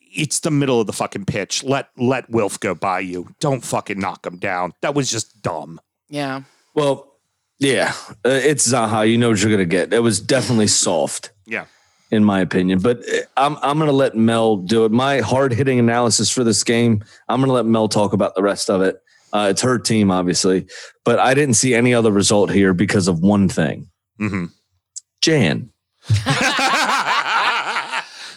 It's 0.00 0.40
the 0.40 0.50
middle 0.50 0.80
of 0.80 0.86
the 0.86 0.92
fucking 0.94 1.26
pitch. 1.26 1.62
Let 1.62 1.90
let 1.98 2.30
Wilf 2.30 2.58
go 2.58 2.74
by 2.74 3.00
you. 3.00 3.28
Don't 3.40 3.62
fucking 3.62 4.00
knock 4.00 4.26
him 4.26 4.38
down. 4.38 4.72
That 4.80 4.94
was 4.94 5.10
just 5.10 5.42
dumb. 5.42 5.78
Yeah. 6.08 6.42
Well, 6.74 7.12
yeah, 7.58 7.92
uh, 8.24 8.28
it's 8.28 8.66
Zaha. 8.70 9.08
You 9.10 9.18
know 9.18 9.30
what 9.30 9.40
you're 9.42 9.50
gonna 9.50 9.64
get. 9.64 9.92
It 9.92 10.00
was 10.02 10.20
definitely 10.20 10.66
soft. 10.68 11.30
Yeah. 11.46 11.66
in 12.10 12.24
my 12.24 12.40
opinion. 12.40 12.78
But 12.80 12.98
uh, 13.08 13.20
I'm 13.36 13.56
I'm 13.62 13.78
going 13.78 13.90
to 13.90 13.96
let 13.96 14.14
Mel 14.16 14.56
do 14.56 14.84
it. 14.84 14.92
My 14.92 15.20
hard 15.20 15.52
hitting 15.52 15.78
analysis 15.78 16.30
for 16.30 16.44
this 16.44 16.62
game. 16.64 17.04
I'm 17.28 17.40
going 17.40 17.48
to 17.48 17.52
let 17.54 17.66
Mel 17.66 17.88
talk 17.88 18.12
about 18.12 18.34
the 18.34 18.42
rest 18.42 18.68
of 18.70 18.80
it. 18.82 19.00
Uh, 19.32 19.48
it's 19.50 19.60
her 19.62 19.78
team, 19.78 20.10
obviously, 20.10 20.66
but 21.04 21.18
I 21.18 21.34
didn't 21.34 21.54
see 21.54 21.74
any 21.74 21.92
other 21.94 22.10
result 22.12 22.50
here 22.50 22.72
because 22.72 23.06
of 23.08 23.20
one 23.20 23.48
thing. 23.48 23.88
Mm-hmm. 24.20 24.46
Jan, 25.20 25.70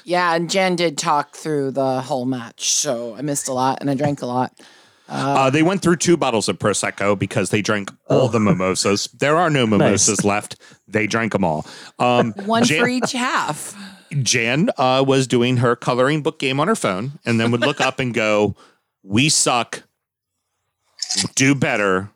Yeah, 0.05 0.33
and 0.33 0.49
Jen 0.49 0.75
did 0.75 0.97
talk 0.97 1.35
through 1.35 1.71
the 1.71 2.01
whole 2.01 2.25
match, 2.25 2.73
so 2.73 3.15
I 3.15 3.21
missed 3.21 3.47
a 3.47 3.53
lot 3.53 3.77
and 3.79 3.91
I 3.91 3.93
drank 3.93 4.23
a 4.23 4.25
lot. 4.25 4.51
Uh, 5.09 5.49
they 5.49 5.63
went 5.63 5.81
through 5.81 5.95
two 5.95 6.15
bottles 6.15 6.47
of 6.47 6.59
prosecco 6.59 7.17
because 7.17 7.49
they 7.49 7.61
drank 7.61 7.91
all 8.09 8.27
the 8.27 8.39
mimosas. 8.39 9.07
There 9.19 9.37
are 9.37 9.49
no 9.49 9.65
mimosas 9.65 10.23
left. 10.23 10.55
They 10.87 11.07
drank 11.07 11.31
them 11.33 11.43
all. 11.43 11.65
Um, 11.97 12.31
One 12.45 12.63
Jan- 12.63 12.81
for 12.81 12.87
each 12.87 13.11
half. 13.13 13.75
Jan 14.21 14.69
uh, 14.77 15.03
was 15.05 15.27
doing 15.27 15.57
her 15.57 15.75
coloring 15.75 16.21
book 16.21 16.39
game 16.39 16.59
on 16.59 16.67
her 16.67 16.75
phone 16.75 17.13
and 17.25 17.39
then 17.39 17.51
would 17.51 17.61
look 17.61 17.81
up 17.81 17.99
and 17.99 18.13
go, 18.13 18.55
We 19.03 19.29
suck. 19.29 19.83
Do 21.35 21.55
better. 21.55 22.09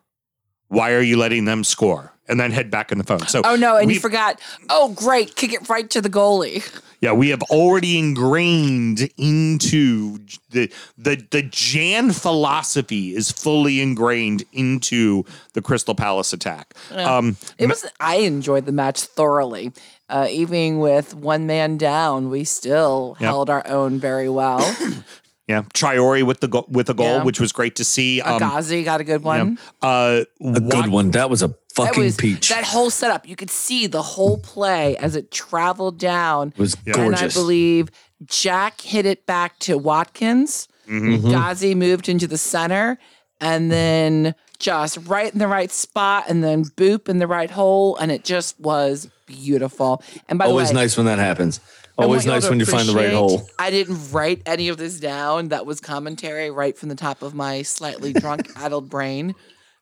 Why 0.68 0.92
are 0.92 1.00
you 1.02 1.16
letting 1.16 1.44
them 1.44 1.64
score? 1.64 2.12
And 2.28 2.40
then 2.40 2.52
head 2.52 2.70
back 2.70 2.90
in 2.90 2.98
the 2.98 3.04
phone. 3.04 3.20
So, 3.26 3.42
Oh 3.44 3.54
no, 3.54 3.76
and 3.76 3.86
we- 3.88 3.94
you 3.94 4.00
forgot. 4.00 4.40
Oh 4.70 4.90
great, 4.94 5.36
kick 5.36 5.52
it 5.52 5.68
right 5.68 5.88
to 5.90 6.00
the 6.00 6.08
goalie. 6.08 6.62
Yeah, 7.04 7.12
we 7.12 7.28
have 7.28 7.42
already 7.50 7.98
ingrained 7.98 9.10
into 9.18 10.20
the 10.50 10.72
the 10.96 11.22
the 11.30 11.42
Jan 11.42 12.12
philosophy 12.12 13.14
is 13.14 13.30
fully 13.30 13.82
ingrained 13.82 14.44
into 14.54 15.24
the 15.52 15.60
Crystal 15.60 15.94
Palace 15.94 16.32
attack. 16.32 16.72
Um, 16.92 17.36
It 17.58 17.66
was. 17.68 17.84
I 18.00 18.16
enjoyed 18.16 18.64
the 18.64 18.72
match 18.72 19.02
thoroughly. 19.02 19.72
Uh, 20.08 20.28
even 20.30 20.78
with 20.78 21.14
one 21.14 21.46
man 21.46 21.76
down, 21.76 22.30
we 22.30 22.44
still 22.44 23.16
Yep. 23.20 23.28
held 23.28 23.50
our 23.50 23.66
own 23.68 23.98
very 24.00 24.30
well. 24.30 24.60
yeah, 25.46 25.62
Traoré 25.74 26.22
with 26.22 26.40
the 26.40 26.48
go- 26.48 26.66
with 26.70 26.88
a 26.88 26.94
goal, 26.94 27.16
Yeah. 27.18 27.22
which 27.24 27.38
was 27.38 27.52
great 27.52 27.76
to 27.76 27.84
see. 27.84 28.22
Um, 28.22 28.40
Agazi 28.40 28.82
got 28.82 29.02
a 29.02 29.04
good 29.04 29.22
one. 29.22 29.58
uh, 29.82 30.24
A 30.42 30.60
good 30.60 30.88
one. 30.88 31.10
That 31.10 31.28
was 31.28 31.42
a 31.42 31.48
That 31.48 31.56
fucking 31.74 32.02
was 32.02 32.16
peach. 32.16 32.48
that 32.48 32.64
whole 32.64 32.90
setup. 32.90 33.28
You 33.28 33.36
could 33.36 33.50
see 33.50 33.86
the 33.86 34.02
whole 34.02 34.38
play 34.38 34.96
as 34.96 35.16
it 35.16 35.30
traveled 35.30 35.98
down. 35.98 36.48
it 36.48 36.58
was 36.58 36.76
Yeah. 36.86 37.00
And 37.00 37.14
I 37.14 37.28
believe 37.28 37.90
Jack 38.24 38.80
hit 38.80 39.06
it 39.06 39.26
back 39.26 39.58
to 39.60 39.76
Watkins. 39.78 40.68
Mm-hmm. 40.88 41.30
Ghazi 41.30 41.74
moved 41.74 42.08
into 42.08 42.26
the 42.26 42.38
center, 42.38 42.98
and 43.40 43.70
then 43.70 44.34
just 44.58 44.98
right 45.06 45.32
in 45.32 45.38
the 45.38 45.48
right 45.48 45.70
spot, 45.70 46.24
and 46.28 46.44
then 46.44 46.64
boop 46.64 47.08
in 47.08 47.18
the 47.18 47.26
right 47.26 47.50
hole, 47.50 47.96
and 47.96 48.12
it 48.12 48.24
just 48.24 48.58
was 48.60 49.08
beautiful. 49.26 50.02
And 50.28 50.38
by 50.38 50.46
Always 50.46 50.68
the 50.68 50.74
way, 50.74 50.82
nice 50.82 50.96
when 50.96 51.06
that 51.06 51.18
happens. 51.18 51.60
Always 51.96 52.26
nice 52.26 52.48
when 52.48 52.58
you 52.58 52.66
find 52.66 52.88
the 52.88 52.94
right 52.94 53.12
hole. 53.12 53.48
I 53.58 53.70
didn't 53.70 54.10
write 54.10 54.42
any 54.46 54.68
of 54.68 54.76
this 54.76 54.98
down. 54.98 55.48
That 55.48 55.64
was 55.64 55.80
commentary 55.80 56.50
right 56.50 56.76
from 56.76 56.88
the 56.88 56.96
top 56.96 57.22
of 57.22 57.34
my 57.34 57.62
slightly 57.62 58.12
drunk, 58.12 58.48
addled 58.56 58.90
brain. 58.90 59.34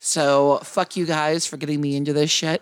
So 0.05 0.59
fuck 0.65 0.97
you 0.97 1.07
guys 1.07 1.47
for 1.47 1.57
getting 1.57 1.81
me 1.81 1.95
into 1.95 2.13
this 2.13 2.29
shit. 2.29 2.61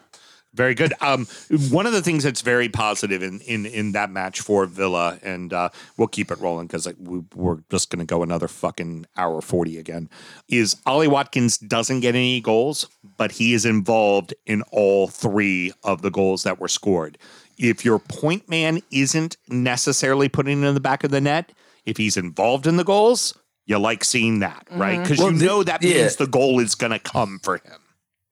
Very 0.52 0.74
good. 0.74 0.92
Um, 1.00 1.26
one 1.70 1.86
of 1.86 1.92
the 1.92 2.02
things 2.02 2.24
that's 2.24 2.42
very 2.42 2.68
positive 2.68 3.22
in 3.22 3.40
in, 3.40 3.64
in 3.64 3.92
that 3.92 4.10
match 4.10 4.40
for 4.40 4.66
Villa, 4.66 5.18
and 5.22 5.52
uh, 5.52 5.70
we'll 5.96 6.08
keep 6.08 6.30
it 6.30 6.38
rolling 6.38 6.66
because 6.66 6.86
we, 6.98 7.22
we're 7.34 7.62
just 7.70 7.88
going 7.88 8.00
to 8.00 8.04
go 8.04 8.22
another 8.22 8.48
fucking 8.48 9.06
hour 9.16 9.40
forty 9.40 9.78
again. 9.78 10.10
Is 10.48 10.76
Ollie 10.84 11.08
Watkins 11.08 11.56
doesn't 11.56 12.00
get 12.00 12.14
any 12.14 12.40
goals, 12.40 12.88
but 13.16 13.32
he 13.32 13.54
is 13.54 13.64
involved 13.64 14.34
in 14.44 14.62
all 14.72 15.06
three 15.06 15.72
of 15.82 16.02
the 16.02 16.10
goals 16.10 16.42
that 16.42 16.60
were 16.60 16.68
scored. 16.68 17.16
If 17.56 17.84
your 17.84 18.00
point 18.00 18.48
man 18.48 18.82
isn't 18.90 19.36
necessarily 19.48 20.28
putting 20.28 20.62
it 20.62 20.66
in 20.66 20.74
the 20.74 20.80
back 20.80 21.04
of 21.04 21.10
the 21.10 21.20
net, 21.20 21.52
if 21.86 21.96
he's 21.96 22.16
involved 22.16 22.66
in 22.66 22.76
the 22.76 22.84
goals, 22.84 23.34
you 23.66 23.78
like 23.78 24.02
seeing 24.04 24.40
that, 24.40 24.66
right? 24.70 24.94
Mm-hmm. 24.94 25.02
Because 25.02 25.18
Well, 25.18 25.32
you 25.32 25.38
the- 25.38 25.44
know 25.46 25.62
that 25.62 25.82
yeah. 25.82 25.94
means 26.02 26.16
the 26.16 26.26
goal 26.26 26.60
is 26.60 26.74
going 26.74 26.92
to 26.92 26.98
come 26.98 27.38
for 27.42 27.56
him. 27.56 27.80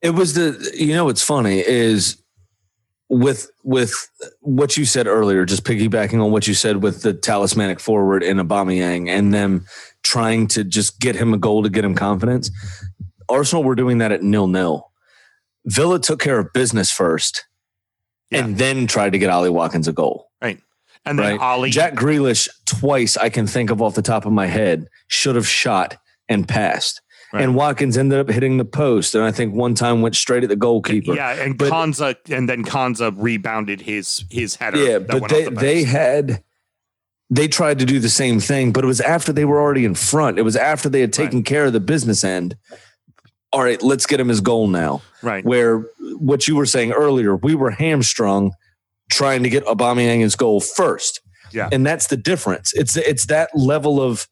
It 0.03 0.11
was 0.11 0.35
the 0.35 0.73
you 0.77 0.95
know 0.95 1.07
what's 1.07 1.23
funny 1.25 1.59
is 1.59 2.23
with 3.09 3.51
with 3.65 3.93
what 4.41 4.77
you 4.77 4.85
said 4.85 5.07
earlier, 5.07 5.45
just 5.45 5.65
piggybacking 5.65 6.23
on 6.25 6.31
what 6.31 6.47
you 6.47 6.55
said 6.55 6.83
with 6.83 7.03
the 7.03 7.13
talismanic 7.15 7.81
forward 7.81 8.23
in 8.23 8.37
Aubameyang 8.37 9.09
and 9.09 9.33
them 9.35 9.65
trying 10.03 10.47
to 10.49 10.63
just 10.65 11.01
get 11.01 11.17
him 11.17 11.33
a 11.35 11.39
goal 11.39 11.63
to 11.63 11.69
get 11.71 11.85
him 11.85 11.95
confidence. 11.95 12.51
Arsenal 13.29 13.65
were 13.65 13.75
doing 13.75 13.99
that 13.99 14.13
at 14.13 14.23
nil 14.23 14.47
nil. 14.47 14.91
Villa 15.67 15.99
took 15.99 16.21
care 16.21 16.39
of 16.39 16.53
business 16.53 16.91
first, 16.91 17.45
Yeah. 18.31 18.45
and 18.45 18.57
then 18.59 18.87
tried 18.87 19.11
to 19.13 19.19
get 19.19 19.31
Ollie 19.31 19.51
Watkins 19.51 19.89
a 19.89 19.93
goal. 19.93 20.28
Right. 21.05 21.11
And 21.11 21.19
then 21.19 21.33
Right, 21.33 21.41
Ollie 21.41 21.71
Jack 21.71 21.95
Grealish 21.95 22.49
twice 22.67 23.17
I 23.17 23.29
can 23.31 23.47
think 23.47 23.71
of 23.71 23.81
off 23.81 23.95
the 23.95 24.03
top 24.03 24.27
of 24.27 24.33
my 24.33 24.47
head 24.47 24.87
should 25.07 25.37
have 25.37 25.49
shot 25.49 25.97
and 26.29 26.47
passed. 26.47 27.01
Right. 27.33 27.43
And 27.43 27.55
Watkins 27.55 27.99
ended 27.99 28.19
up 28.21 28.31
hitting 28.31 28.57
the 28.57 28.65
post, 28.65 29.15
and 29.15 29.23
I 29.23 29.31
think 29.33 29.55
one 29.55 29.75
time 29.75 30.01
went 30.01 30.17
straight 30.17 30.43
at 30.45 30.49
the 30.49 30.57
goalkeeper. 30.57 31.15
Yeah, 31.15 31.33
and 31.33 31.59
But- 31.59 31.71
Konsa, 31.71 32.17
and 32.31 32.49
then 32.49 32.65
Konsa 32.65 33.13
rebounded 33.17 33.83
his 33.83 34.25
his 34.31 34.57
header. 34.57 34.79
Yeah, 34.79 34.99
that 34.99 35.09
but 35.09 35.29
they 35.29 35.45
the 35.45 35.51
they 35.51 35.85
had 35.85 36.43
they 37.31 37.47
tried 37.47 37.79
to 37.81 37.85
do 37.85 37.99
the 38.01 38.09
same 38.09 38.41
thing, 38.41 38.73
but 38.73 38.83
it 38.83 38.87
was 38.87 39.03
after 39.03 39.33
they 39.35 39.45
were 39.45 39.61
already 39.61 39.85
in 39.85 39.95
front. 39.95 40.39
It 40.39 40.43
was 40.43 40.57
after 40.57 40.89
they 40.89 41.03
had 41.03 41.13
taken 41.13 41.43
care 41.43 41.67
of 41.67 41.75
the 41.75 41.81
business 41.81 42.25
end. 42.25 42.57
All 43.53 43.63
right, 43.63 43.83
let's 43.83 44.07
get 44.07 44.21
him 44.21 44.29
his 44.29 44.41
goal 44.41 44.67
now. 44.67 45.03
right. 45.23 45.45
Where 45.45 45.81
what 46.19 46.49
you 46.49 46.57
were 46.57 46.67
saying 46.67 46.93
earlier, 46.93 47.37
we 47.37 47.55
were 47.55 47.71
hamstrung 47.71 48.53
trying 49.11 49.43
to 49.43 49.51
get 49.51 49.65
Aubameyang 49.65 50.21
his 50.21 50.37
goal 50.37 50.61
first. 50.61 51.21
Yeah. 51.51 51.69
and 51.73 51.87
that's 51.87 52.09
the 52.09 52.17
difference. 52.17 52.75
It's 52.75 52.97
it's 52.97 53.27
that 53.27 53.49
level 53.55 54.03
of 54.03 54.29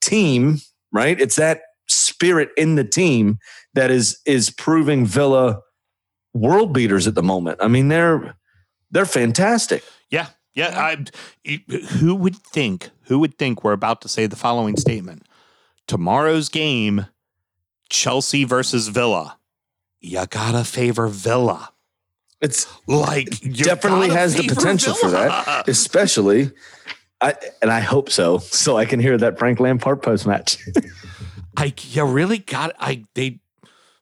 team, 0.00 0.58
right? 0.92 1.20
It's 1.20 1.36
that 1.36 1.60
spirit 1.88 2.50
in 2.56 2.74
the 2.74 2.84
team 2.84 3.38
that 3.74 3.90
is 3.90 4.18
is 4.26 4.50
proving 4.50 5.06
Villa 5.06 5.60
world 6.34 6.72
beaters 6.72 7.06
at 7.06 7.14
the 7.14 7.22
moment. 7.22 7.58
I 7.62 7.68
mean, 7.68 7.88
they're 7.88 8.34
they're 8.90 9.06
fantastic. 9.06 9.84
Yeah, 10.10 10.26
yeah. 10.54 10.78
I, 11.46 11.50
who 11.98 12.14
would 12.14 12.36
think? 12.36 12.90
Who 13.04 13.18
would 13.20 13.38
think 13.38 13.64
we're 13.64 13.72
about 13.72 14.00
to 14.02 14.08
say 14.08 14.26
the 14.26 14.36
following 14.36 14.76
statement? 14.76 15.26
Tomorrow's 15.86 16.48
game, 16.48 17.06
Chelsea 17.88 18.44
versus 18.44 18.88
Villa. 18.88 19.38
You 20.00 20.26
gotta 20.26 20.64
favor 20.64 21.08
Villa. 21.08 21.71
It's 22.42 22.66
Like 22.88 23.30
definitely 23.52 24.10
has 24.10 24.34
the 24.34 24.46
potential 24.46 24.94
for 24.94 25.10
that, 25.10 25.68
especially. 25.68 26.50
I, 27.20 27.34
and 27.62 27.70
I 27.70 27.78
hope 27.78 28.10
so, 28.10 28.38
so 28.38 28.76
I 28.76 28.84
can 28.84 28.98
hear 28.98 29.16
that 29.16 29.38
Frank 29.38 29.60
Lampard 29.60 30.02
post 30.02 30.26
match. 30.26 30.58
I 31.56 31.72
you 31.78 32.04
really 32.04 32.38
got 32.38 32.74
I 32.80 33.04
they 33.14 33.38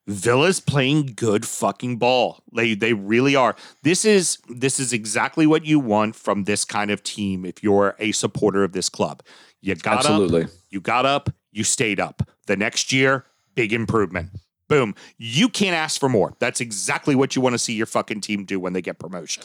Villa's 0.07 0.59
playing 0.59 1.13
good 1.17 1.47
fucking 1.47 1.99
ball. 1.99 2.43
They 2.53 2.75
they 2.75 2.95
really 2.95 3.37
are. 3.37 3.57
This 3.83 4.07
is 4.07 4.39
this 4.49 4.81
is 4.81 4.95
exactly 4.95 5.47
what 5.47 5.67
you 5.67 5.79
want 5.79 6.17
from 6.17 6.45
this 6.45 6.65
kind 6.65 6.91
of 6.91 7.03
team 7.03 7.45
if 7.45 7.63
you're 7.63 7.95
a 7.99 8.13
supporter 8.13 8.65
of 8.65 8.73
this 8.73 8.89
club. 8.89 9.23
You 9.61 9.75
got 9.75 9.99
Absolutely. 9.99 10.45
up, 10.45 10.51
you 10.71 10.81
got 10.81 11.05
up, 11.05 11.31
you 11.53 11.63
stayed 11.63 12.01
up. 12.01 12.23
The 12.47 12.57
next 12.57 12.91
year, 12.93 13.27
big 13.55 13.73
improvement. 13.75 14.31
Boom. 14.71 14.95
You 15.19 15.49
can't 15.49 15.75
ask 15.77 16.01
for 16.01 16.09
more. 16.09 16.33
That's 16.39 16.61
exactly 16.61 17.15
what 17.15 17.35
you 17.37 17.43
want 17.43 17.55
to 17.55 17.59
see 17.59 17.75
your 17.75 17.87
fucking 17.87 18.21
team 18.23 18.45
do 18.45 18.59
when 18.59 18.73
they 18.73 18.81
get 18.81 18.99
promotion. 18.99 19.43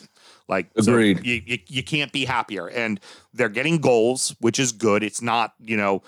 Like 0.47 0.67
so 0.79 0.91
Agreed. 0.93 1.25
you, 1.25 1.41
you 1.45 1.57
you 1.67 1.83
can't 1.83 2.11
be 2.11 2.25
happier. 2.25 2.69
And 2.69 2.99
they're 3.33 3.49
getting 3.49 3.79
goals, 3.79 4.35
which 4.39 4.59
is 4.59 4.71
good. 4.71 5.03
It's 5.03 5.21
not, 5.23 5.53
you 5.59 5.75
know, 5.75 6.03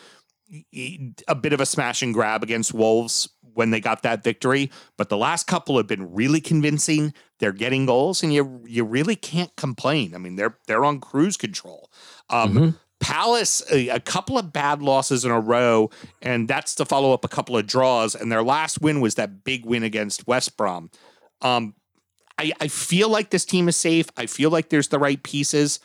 a 1.28 1.36
bit 1.36 1.52
of 1.52 1.60
a 1.60 1.66
smash 1.66 2.02
and 2.02 2.14
grab 2.14 2.44
against 2.44 2.74
Wolves 2.74 3.28
when 3.54 3.72
they 3.72 3.80
got 3.80 4.04
that 4.04 4.24
victory, 4.24 4.70
but 4.98 5.10
the 5.10 5.18
last 5.18 5.48
couple 5.48 5.78
have 5.78 5.88
been 5.88 6.14
really 6.14 6.40
convincing. 6.40 7.12
They're 7.40 7.52
getting 7.52 7.88
goals, 7.88 8.22
and 8.22 8.32
you 8.32 8.62
you 8.68 8.84
really 8.84 9.16
can't 9.16 9.54
complain. 9.58 10.14
I 10.14 10.20
mean, 10.20 10.36
they're 10.36 10.58
they're 10.68 10.86
on 10.86 11.00
cruise 11.00 11.38
control. 11.38 11.90
Um, 12.30 12.54
Mhm. 12.54 12.76
Palace, 13.00 13.62
a, 13.72 13.90
a 13.90 14.00
couple 14.00 14.38
of 14.38 14.52
bad 14.52 14.82
losses 14.82 15.24
in 15.24 15.32
a 15.32 15.40
row, 15.40 15.90
and 16.22 16.48
that's 16.48 16.76
to 16.76 16.86
follow 16.86 17.14
up 17.14 17.24
a 17.24 17.28
couple 17.28 17.56
of 17.56 17.68
draws. 17.68 18.16
And 18.16 18.32
their 18.32 18.44
last 18.44 18.82
win 18.82 19.02
was 19.02 19.16
that 19.16 19.44
big 19.44 19.66
win 19.66 19.84
against 19.84 20.28
West 20.28 20.58
Brom. 20.58 20.90
Um, 21.42 21.76
I, 22.38 22.52
I 22.60 22.68
feel 22.68 23.10
like 23.10 23.30
this 23.30 23.46
team 23.46 23.68
is 23.68 23.76
safe. 23.76 24.08
I 24.18 24.26
feel 24.26 24.50
like 24.50 24.70
there's 24.70 24.90
the 24.90 25.00
right 25.00 25.22
pieces, 25.22 25.80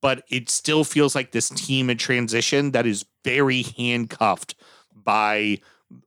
but 0.00 0.24
it 0.28 0.50
still 0.50 0.84
feels 0.84 1.14
like 1.14 1.32
this 1.32 1.48
team 1.50 1.90
in 1.90 1.98
transition 1.98 2.72
that 2.72 2.86
is 2.86 3.04
very 3.24 3.62
handcuffed 3.62 4.54
by 4.94 5.58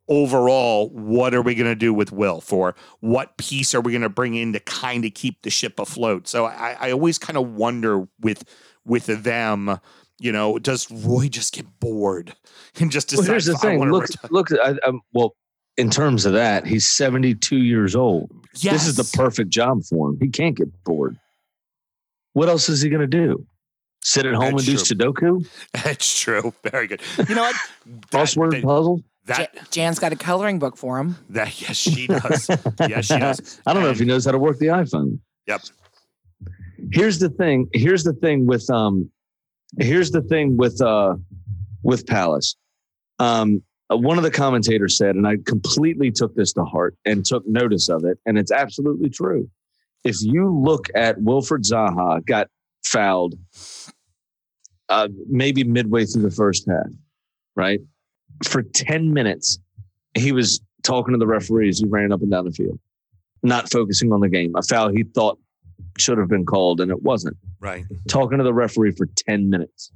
overall 0.07 0.89
what 0.89 1.33
are 1.33 1.41
we 1.41 1.55
going 1.55 1.69
to 1.69 1.75
do 1.75 1.93
with 1.93 2.11
Will 2.11 2.39
for 2.39 2.75
what 3.01 3.37
piece 3.37 3.75
are 3.75 3.81
we 3.81 3.91
going 3.91 4.01
to 4.01 4.09
bring 4.09 4.35
in 4.35 4.53
to 4.53 4.59
kind 4.61 5.03
of 5.03 5.13
keep 5.13 5.41
the 5.41 5.49
ship 5.49 5.79
afloat. 5.79 6.27
So 6.27 6.45
I, 6.45 6.77
I 6.79 6.91
always 6.91 7.17
kind 7.17 7.37
of 7.37 7.53
wonder 7.53 8.07
with 8.21 8.43
with 8.85 9.05
them, 9.23 9.79
you 10.23 10.31
know, 10.31 10.57
does 10.57 10.89
Roy 10.89 11.27
just 11.27 11.53
get 11.53 11.65
bored 11.81 12.33
and 12.79 12.89
just 12.89 13.09
decide? 13.09 13.23
Well, 13.23 13.31
here's 13.31 13.45
the 13.45 13.57
thing. 13.57 13.91
Look, 13.91 14.07
look. 14.31 14.47
I, 14.53 14.75
I, 14.83 14.91
well, 15.13 15.35
in 15.75 15.89
terms 15.89 16.25
of 16.25 16.33
that, 16.33 16.65
he's 16.65 16.87
72 16.87 17.57
years 17.57 17.95
old. 17.95 18.31
This 18.53 18.87
is 18.87 18.95
the 18.95 19.17
perfect 19.17 19.49
job 19.49 19.83
for 19.83 20.09
him. 20.09 20.17
He 20.21 20.29
can't 20.29 20.55
get 20.55 20.69
bored. 20.85 21.17
What 22.33 22.47
else 22.47 22.69
is 22.69 22.81
he 22.81 22.89
going 22.89 23.01
to 23.01 23.07
do? 23.07 23.45
Sit 24.03 24.25
at 24.25 24.33
home 24.33 24.55
That's 24.55 24.67
and 24.67 24.77
do. 24.77 24.95
Sudoku, 24.95 25.47
That's 25.83 26.19
true. 26.19 26.53
Very 26.63 26.87
good. 26.87 27.01
You 27.27 27.35
know 27.35 27.41
what? 27.41 27.55
crossword 28.11 28.51
that, 28.51 28.63
puzzle? 28.63 29.01
that, 29.25 29.53
Ja- 29.53 29.61
Jan's 29.71 29.99
got 29.99 30.13
a 30.13 30.15
coloring 30.15 30.59
book 30.59 30.77
for 30.77 30.99
him. 30.99 31.17
that 31.29 31.59
yes, 31.61 31.77
she 31.77 32.07
does. 32.07 32.49
yes, 32.79 33.05
she 33.05 33.17
does. 33.17 33.61
I 33.65 33.73
don't 33.73 33.83
know 33.83 33.89
if 33.89 33.99
he 33.99 34.05
knows 34.05 34.25
how 34.25 34.31
to 34.31 34.39
work 34.39 34.59
the 34.59 34.67
iPhone. 34.67 35.19
Yep. 35.47 35.61
Here's 36.91 37.19
the 37.19 37.29
thing. 37.29 37.69
Here's 37.73 38.03
the 38.03 38.13
thing 38.13 38.45
with 38.45 38.69
um 38.69 39.09
here's 39.79 40.11
the 40.11 40.21
thing 40.21 40.57
with 40.57 40.81
uh 40.81 41.15
with 41.83 42.05
Palace. 42.07 42.55
Um, 43.19 43.61
uh, 43.91 43.97
one 43.97 44.17
of 44.17 44.23
the 44.23 44.31
commentators 44.31 44.97
said, 44.97 45.15
and 45.15 45.27
I 45.27 45.37
completely 45.45 46.11
took 46.11 46.35
this 46.35 46.53
to 46.53 46.63
heart 46.63 46.95
and 47.05 47.25
took 47.25 47.45
notice 47.47 47.89
of 47.89 48.05
it, 48.05 48.17
and 48.25 48.37
it's 48.37 48.51
absolutely 48.51 49.09
true. 49.09 49.49
If 50.03 50.21
you 50.21 50.53
look 50.53 50.87
at 50.95 51.17
Wilfried 51.19 51.69
Zaha, 51.69 52.25
got 52.25 52.47
fouled 52.85 53.35
uh, 54.89 55.07
maybe 55.29 55.63
midway 55.63 56.05
through 56.05 56.23
the 56.23 56.31
first 56.31 56.67
half, 56.67 56.87
right? 57.55 57.79
For 58.43 58.61
10 58.61 59.13
minutes, 59.13 59.59
he 60.15 60.31
was 60.31 60.61
talking 60.83 61.13
to 61.13 61.17
the 61.17 61.27
referees. 61.27 61.79
He 61.79 61.85
ran 61.87 62.11
up 62.11 62.21
and 62.21 62.31
down 62.31 62.45
the 62.45 62.51
field, 62.51 62.79
not 63.41 63.71
focusing 63.71 64.11
on 64.11 64.19
the 64.19 64.29
game. 64.29 64.53
A 64.55 64.61
foul 64.61 64.89
he 64.89 65.03
thought 65.03 65.39
should 65.97 66.17
have 66.17 66.27
been 66.27 66.45
called, 66.45 66.81
and 66.81 66.91
it 66.91 67.01
wasn't. 67.03 67.37
Right. 67.59 67.85
Talking 68.07 68.37
to 68.37 68.43
the 68.43 68.53
referee 68.53 68.91
for 68.91 69.05
10 69.05 69.49
minutes. 69.49 69.91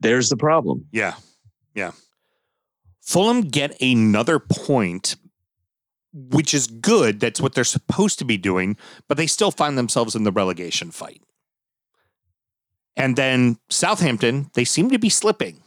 There's 0.00 0.28
the 0.28 0.36
problem. 0.36 0.86
Yeah. 0.92 1.14
Yeah. 1.74 1.92
Fulham 3.00 3.42
get 3.42 3.80
another 3.80 4.38
point, 4.38 5.16
which 6.12 6.54
is 6.54 6.66
good. 6.66 7.20
That's 7.20 7.40
what 7.40 7.54
they're 7.54 7.64
supposed 7.64 8.18
to 8.20 8.24
be 8.24 8.36
doing, 8.36 8.76
but 9.08 9.16
they 9.16 9.26
still 9.26 9.50
find 9.50 9.76
themselves 9.76 10.14
in 10.14 10.24
the 10.24 10.32
relegation 10.32 10.90
fight. 10.90 11.22
And 12.96 13.16
then 13.16 13.58
Southampton, 13.68 14.50
they 14.54 14.64
seem 14.64 14.90
to 14.90 14.98
be 14.98 15.08
slipping. 15.10 15.60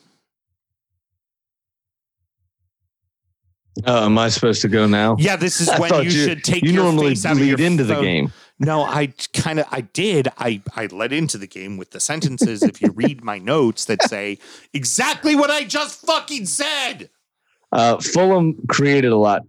Uh, 3.86 4.06
am 4.06 4.18
I 4.18 4.30
supposed 4.30 4.62
to 4.64 4.68
go 4.68 4.88
now? 4.88 5.16
Yeah, 5.20 5.36
this 5.36 5.62
is 5.62 5.70
I 5.70 5.80
when 5.80 5.90
thought 5.90 6.06
you, 6.06 6.12
should 6.12 6.44
take 6.44 6.64
you 6.64 6.72
your 6.72 6.84
normally 6.84 7.10
face 7.10 7.26
out 7.26 7.34
of 7.34 7.40
lead 7.40 7.60
your 7.60 7.68
into 7.68 7.84
the 7.84 7.96
phone. 7.96 8.04
game. 8.04 8.34
No, 8.60 8.82
I 8.84 9.14
kind 9.34 9.60
of 9.60 9.66
I 9.72 9.82
did. 9.82 10.30
I 10.38 10.62
I 10.76 10.88
led 10.88 11.14
into 11.14 11.38
the 11.38 11.46
game 11.48 11.78
with 11.78 11.92
the 11.92 12.00
sentences. 12.00 12.64
if 12.64 12.82
you 12.82 12.92
read 12.92 13.24
my 13.24 13.38
notes 13.38 13.86
that 13.86 14.02
say 14.04 14.40
exactly 14.74 15.36
what 15.36 15.52
I 15.52 15.64
just 15.64 16.06
fucking 16.06 16.46
said. 16.48 17.10
Uh, 17.72 17.98
Fulham 17.98 18.56
created 18.68 19.12
a 19.12 19.18
lot 19.18 19.42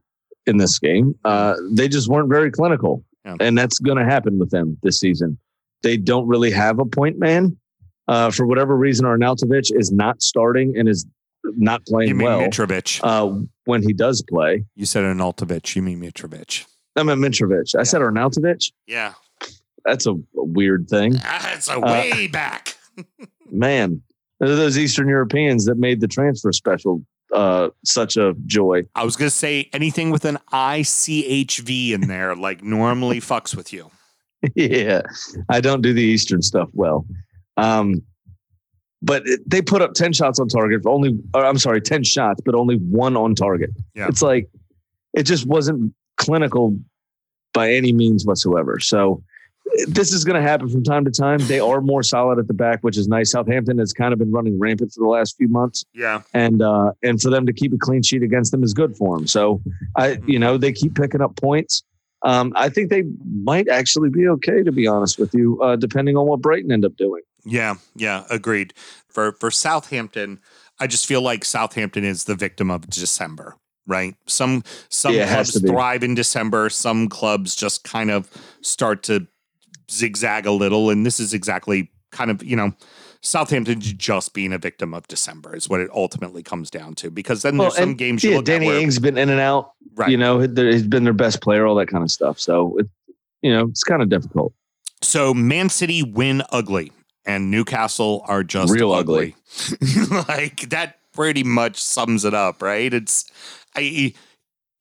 in 0.47 0.57
this 0.59 0.79
game. 0.79 1.15
Uh, 1.25 1.55
they 1.73 1.89
just 1.89 2.09
weren't 2.09 2.29
very 2.29 2.51
clinical, 2.51 3.05
Yeah. 3.25 3.37
and 3.41 3.57
that's 3.57 3.79
going 3.79 3.97
to 3.99 4.05
happen 4.05 4.39
with 4.39 4.51
them 4.51 4.77
this 4.83 4.99
season. 5.01 5.39
They 5.83 5.97
don't 5.97 6.27
really 6.27 6.51
have 6.51 6.79
a 6.81 6.85
point 6.85 7.19
man. 7.19 7.57
Uh, 8.09 8.31
for 8.31 8.45
whatever 8.47 8.77
reason, 8.77 9.07
Arnautovic 9.07 9.71
is 9.79 9.93
not 9.93 10.21
starting 10.23 10.77
and 10.77 10.89
is 10.89 11.07
not 11.45 11.83
You 11.87 11.93
playing 11.95 12.17
mean 12.17 12.27
well 12.27 12.41
Mitrovic? 12.41 13.01
uh, 13.03 13.43
when 13.67 13.83
he 13.83 13.93
does 13.93 14.23
play. 14.29 14.65
you 14.75 14.85
said 14.87 15.05
Arnautovic. 15.05 15.77
You 15.77 15.83
mean 15.83 16.01
Mitrovic? 16.03 16.65
I 16.97 17.03
mean 17.03 17.19
Mitrovic. 17.19 17.75
I 17.79 17.83
said 17.85 18.01
Arnautovic. 18.01 18.73
Yeah, 18.87 19.15
That's 19.85 20.07
a, 20.07 20.13
a 20.13 20.17
weird 20.35 20.89
thing. 20.89 21.13
that's 21.13 21.69
a 21.69 21.79
way 21.81 22.27
back. 22.27 22.77
Man, 23.51 24.03
those 24.41 24.77
Eastern 24.77 25.09
Europeans 25.09 25.65
that 25.67 25.77
made 25.77 26.01
the 26.01 26.09
transfer 26.09 26.53
special 26.53 27.05
uh, 27.33 27.69
such 27.85 28.17
a 28.17 28.35
joy. 28.47 28.83
I 28.95 29.05
was 29.05 29.17
gonna 29.17 29.31
say 29.31 29.69
anything 29.73 30.11
with 30.11 30.25
an 30.25 30.39
ICHV 30.53 31.93
in 31.93 32.09
there, 32.09 32.35
like 32.37 32.63
normally 32.63 33.21
fucks 33.21 33.55
with 33.55 33.73
you. 33.73 33.91
yeah, 34.55 35.03
I 35.49 35.61
don't 35.61 35.83
do 35.83 35.93
the 35.93 36.03
Eastern 36.03 36.43
stuff 36.43 36.69
well. 36.73 37.07
Um, 37.57 38.03
but 39.03 39.27
it, 39.27 39.41
they 39.49 39.63
put 39.63 39.83
up 39.83 39.95
10 39.95 40.13
shots 40.13 40.41
on 40.41 40.49
target, 40.49 40.83
only, 40.87 41.19
or 41.35 41.45
I'm 41.45 41.59
sorry, 41.59 41.81
10 41.81 42.05
shots, 42.05 42.41
but 42.45 42.55
only 42.55 42.77
one 42.77 43.17
on 43.17 43.35
target. 43.35 43.71
Yeah. 43.95 44.09
It's 44.09 44.23
like, 44.23 44.49
it 45.15 45.23
just 45.25 45.47
wasn't 45.47 45.93
clinical 46.19 46.77
by 47.55 47.73
any 47.73 47.93
means 47.93 48.27
whatsoever. 48.27 48.79
So 48.79 49.23
this 49.87 50.13
is 50.13 50.25
going 50.25 50.41
to 50.41 50.47
happen 50.47 50.69
from 50.69 50.83
time 50.83 51.05
to 51.05 51.11
time. 51.11 51.39
They 51.41 51.61
are 51.61 51.81
more 51.81 52.03
solid 52.03 52.39
at 52.39 52.49
the 52.49 52.55
back, 52.55 52.81
which 52.83 52.97
is 52.97 53.09
nice. 53.09 53.33
Southampton 53.33 53.79
has 53.79 53.93
kind 53.93 54.13
of 54.13 54.19
been 54.19 54.33
running 54.33 54.59
rampant 54.59 54.93
for 54.93 55.01
the 55.01 55.09
last 55.09 55.37
few 55.37 55.49
months 55.49 55.85
Yeah, 55.95 56.23
and 56.35 56.63
uh, 56.63 56.93
and 57.03 57.21
for 57.21 57.31
them 57.31 57.47
to 57.47 57.53
keep 57.53 57.73
a 57.73 57.79
clean 57.79 58.03
sheet 58.03 58.23
against 58.23 58.53
them 58.53 58.63
is 58.63 58.75
good 58.75 58.97
for 58.97 59.17
them. 59.17 59.27
So 59.27 59.61
I, 59.97 60.19
you 60.27 60.39
know, 60.39 60.57
they 60.57 60.73
keep 60.73 60.95
picking 60.95 61.21
up 61.21 61.37
points. 61.37 61.83
Um, 62.23 62.53
I 62.57 62.69
think 62.69 62.91
they 62.91 63.05
might 63.45 63.69
actually 63.69 64.11
be 64.11 64.27
okay, 64.27 64.63
to 64.63 64.73
be 64.73 64.87
honest 64.87 65.19
with 65.19 65.33
you, 65.35 65.61
uh, 65.63 65.77
depending 65.77 66.17
on 66.17 66.27
what 66.27 66.41
Brighton 66.41 66.73
end 66.73 66.85
up 66.85 66.97
doing. 66.97 67.23
yeah, 67.45 67.75
yeah. 67.95 68.25
Agreed. 68.31 68.75
For 69.09 69.33
for 69.33 69.51
Southampton, 69.51 70.41
I 70.81 70.87
just 70.87 71.07
feel 71.07 71.23
like 71.23 71.45
Southampton 71.45 72.05
is 72.05 72.25
the 72.25 72.35
victim 72.35 72.71
of 72.71 72.89
December. 72.89 73.57
Right. 73.89 74.15
Some 74.27 74.63
some 74.91 75.15
Yeah, 75.15 75.33
clubs 75.33 75.61
thrive 75.61 76.05
in 76.05 76.15
December. 76.15 76.69
Some 76.71 77.09
clubs 77.09 77.57
just 77.57 77.83
kind 77.85 78.11
of 78.11 78.31
start 78.61 79.03
to 79.05 79.27
zigzag 79.91 80.47
a 80.47 80.53
little, 80.53 80.91
and 80.91 81.05
this 81.07 81.19
is 81.19 81.33
exactly 81.35 81.91
kind 82.13 82.31
of 82.31 82.45
you 82.45 82.55
know. 82.55 82.73
Southampton 83.21 83.81
just 83.81 84.33
being 84.33 84.53
a 84.53 84.59
victim 84.59 84.95
of 84.95 85.09
December 85.09 85.57
is 85.57 85.69
what 85.69 85.81
it 85.81 85.91
ultimately 85.93 86.41
comes 86.45 86.71
down 86.71 86.95
to. 86.95 87.11
Because 87.11 87.43
then 87.43 87.57
there's 87.57 87.75
some 87.75 87.95
games 87.95 88.23
you 88.23 88.31
yeah, 88.31 88.41
Danny 88.43 88.69
where, 88.69 88.79
Ings 88.79 89.01
been 89.01 89.19
in 89.19 89.29
and 89.29 89.41
out. 89.41 89.73
right. 89.97 90.09
You 90.09 90.17
know, 90.17 90.39
he- 90.39 90.49
he's 90.55 90.87
been 90.87 91.03
their 91.03 91.13
best 91.13 91.41
player, 91.43 91.67
all 91.67 91.75
that 91.77 91.89
kind 91.89 92.05
of 92.05 92.13
stuff. 92.13 92.39
So 92.39 92.79
it, 92.79 92.87
you 93.43 93.53
know, 93.53 93.67
it's 93.67 93.83
kind 93.83 94.03
of 94.03 94.09
difficult. 94.09 94.53
So 95.03 95.35
Man 95.35 95.69
City 95.69 96.05
win 96.05 96.45
ugly, 96.51 96.93
and 97.27 97.51
Newcastle 97.51 98.25
are 98.29 98.45
just 98.45 98.73
Real 98.73 98.93
ugly. 98.93 99.35
like 100.29 100.69
that 100.71 100.98
pretty 101.19 101.43
much 101.43 101.83
sums 101.83 102.25
it 102.25 102.33
up, 102.33 102.63
right? 102.63 102.95
It's 102.95 103.31
I. 103.75 104.15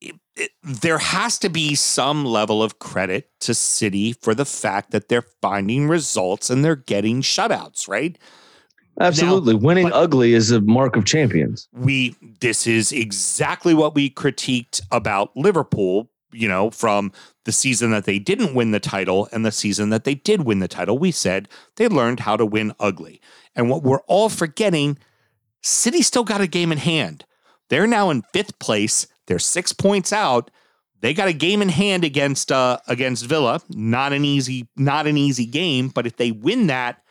It, 0.00 0.14
it, 0.36 0.52
there 0.62 0.98
has 0.98 1.36
to 1.40 1.48
be 1.48 1.74
some 1.74 2.24
level 2.24 2.62
of 2.62 2.78
credit 2.78 3.28
to 3.40 3.52
City 3.52 4.12
for 4.12 4.32
the 4.32 4.44
fact 4.44 4.92
that 4.92 5.08
they're 5.08 5.26
finding 5.42 5.88
results 5.88 6.48
and 6.48 6.64
they're 6.64 6.76
getting 6.76 7.22
shutouts, 7.22 7.88
right? 7.88 8.16
Absolutely, 9.00 9.56
winning 9.56 9.90
ugly 9.92 10.34
is 10.34 10.52
a 10.52 10.60
mark 10.60 10.94
of 10.94 11.04
champions. 11.04 11.68
we 11.72 12.14
this 12.40 12.68
is 12.68 12.92
exactly 12.92 13.74
what 13.74 13.96
we 13.96 14.08
critiqued 14.08 14.80
about 14.92 15.36
Liverpool, 15.36 16.08
you 16.30 16.46
know, 16.46 16.70
from 16.70 17.10
the 17.44 17.52
season 17.52 17.90
that 17.90 18.04
they 18.04 18.20
didn't 18.20 18.54
win 18.54 18.70
the 18.70 18.78
title 18.78 19.28
and 19.32 19.44
the 19.44 19.50
season 19.50 19.90
that 19.90 20.04
they 20.04 20.14
did 20.14 20.42
win 20.42 20.60
the 20.60 20.68
title. 20.68 20.98
We 20.98 21.10
said 21.10 21.48
they 21.74 21.88
learned 21.88 22.20
how 22.20 22.36
to 22.36 22.46
win 22.46 22.72
ugly. 22.78 23.20
And 23.56 23.68
what 23.68 23.82
we're 23.82 24.02
all 24.02 24.28
forgetting, 24.28 24.98
City 25.68 26.02
still 26.02 26.24
got 26.24 26.40
a 26.40 26.46
game 26.46 26.72
in 26.72 26.78
hand. 26.78 27.24
They're 27.68 27.86
now 27.86 28.10
in 28.10 28.22
5th 28.34 28.58
place. 28.58 29.06
They're 29.26 29.38
6 29.38 29.72
points 29.74 30.12
out. 30.12 30.50
They 31.00 31.14
got 31.14 31.28
a 31.28 31.32
game 31.32 31.62
in 31.62 31.68
hand 31.68 32.04
against 32.04 32.50
uh 32.50 32.78
against 32.88 33.26
Villa. 33.26 33.60
Not 33.68 34.12
an 34.12 34.24
easy 34.24 34.68
not 34.76 35.06
an 35.06 35.16
easy 35.16 35.46
game, 35.46 35.88
but 35.88 36.06
if 36.06 36.16
they 36.16 36.32
win 36.32 36.66
that, 36.68 37.02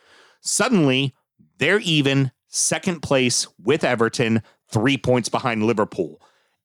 suddenly 0.42 1.14
they're 1.58 1.78
even 1.80 2.30
second 2.48 3.00
place 3.00 3.46
with 3.62 3.84
Everton, 3.84 4.42
three 4.70 4.98
points 4.98 5.28
behind 5.28 5.62
Liverpool. 5.62 6.20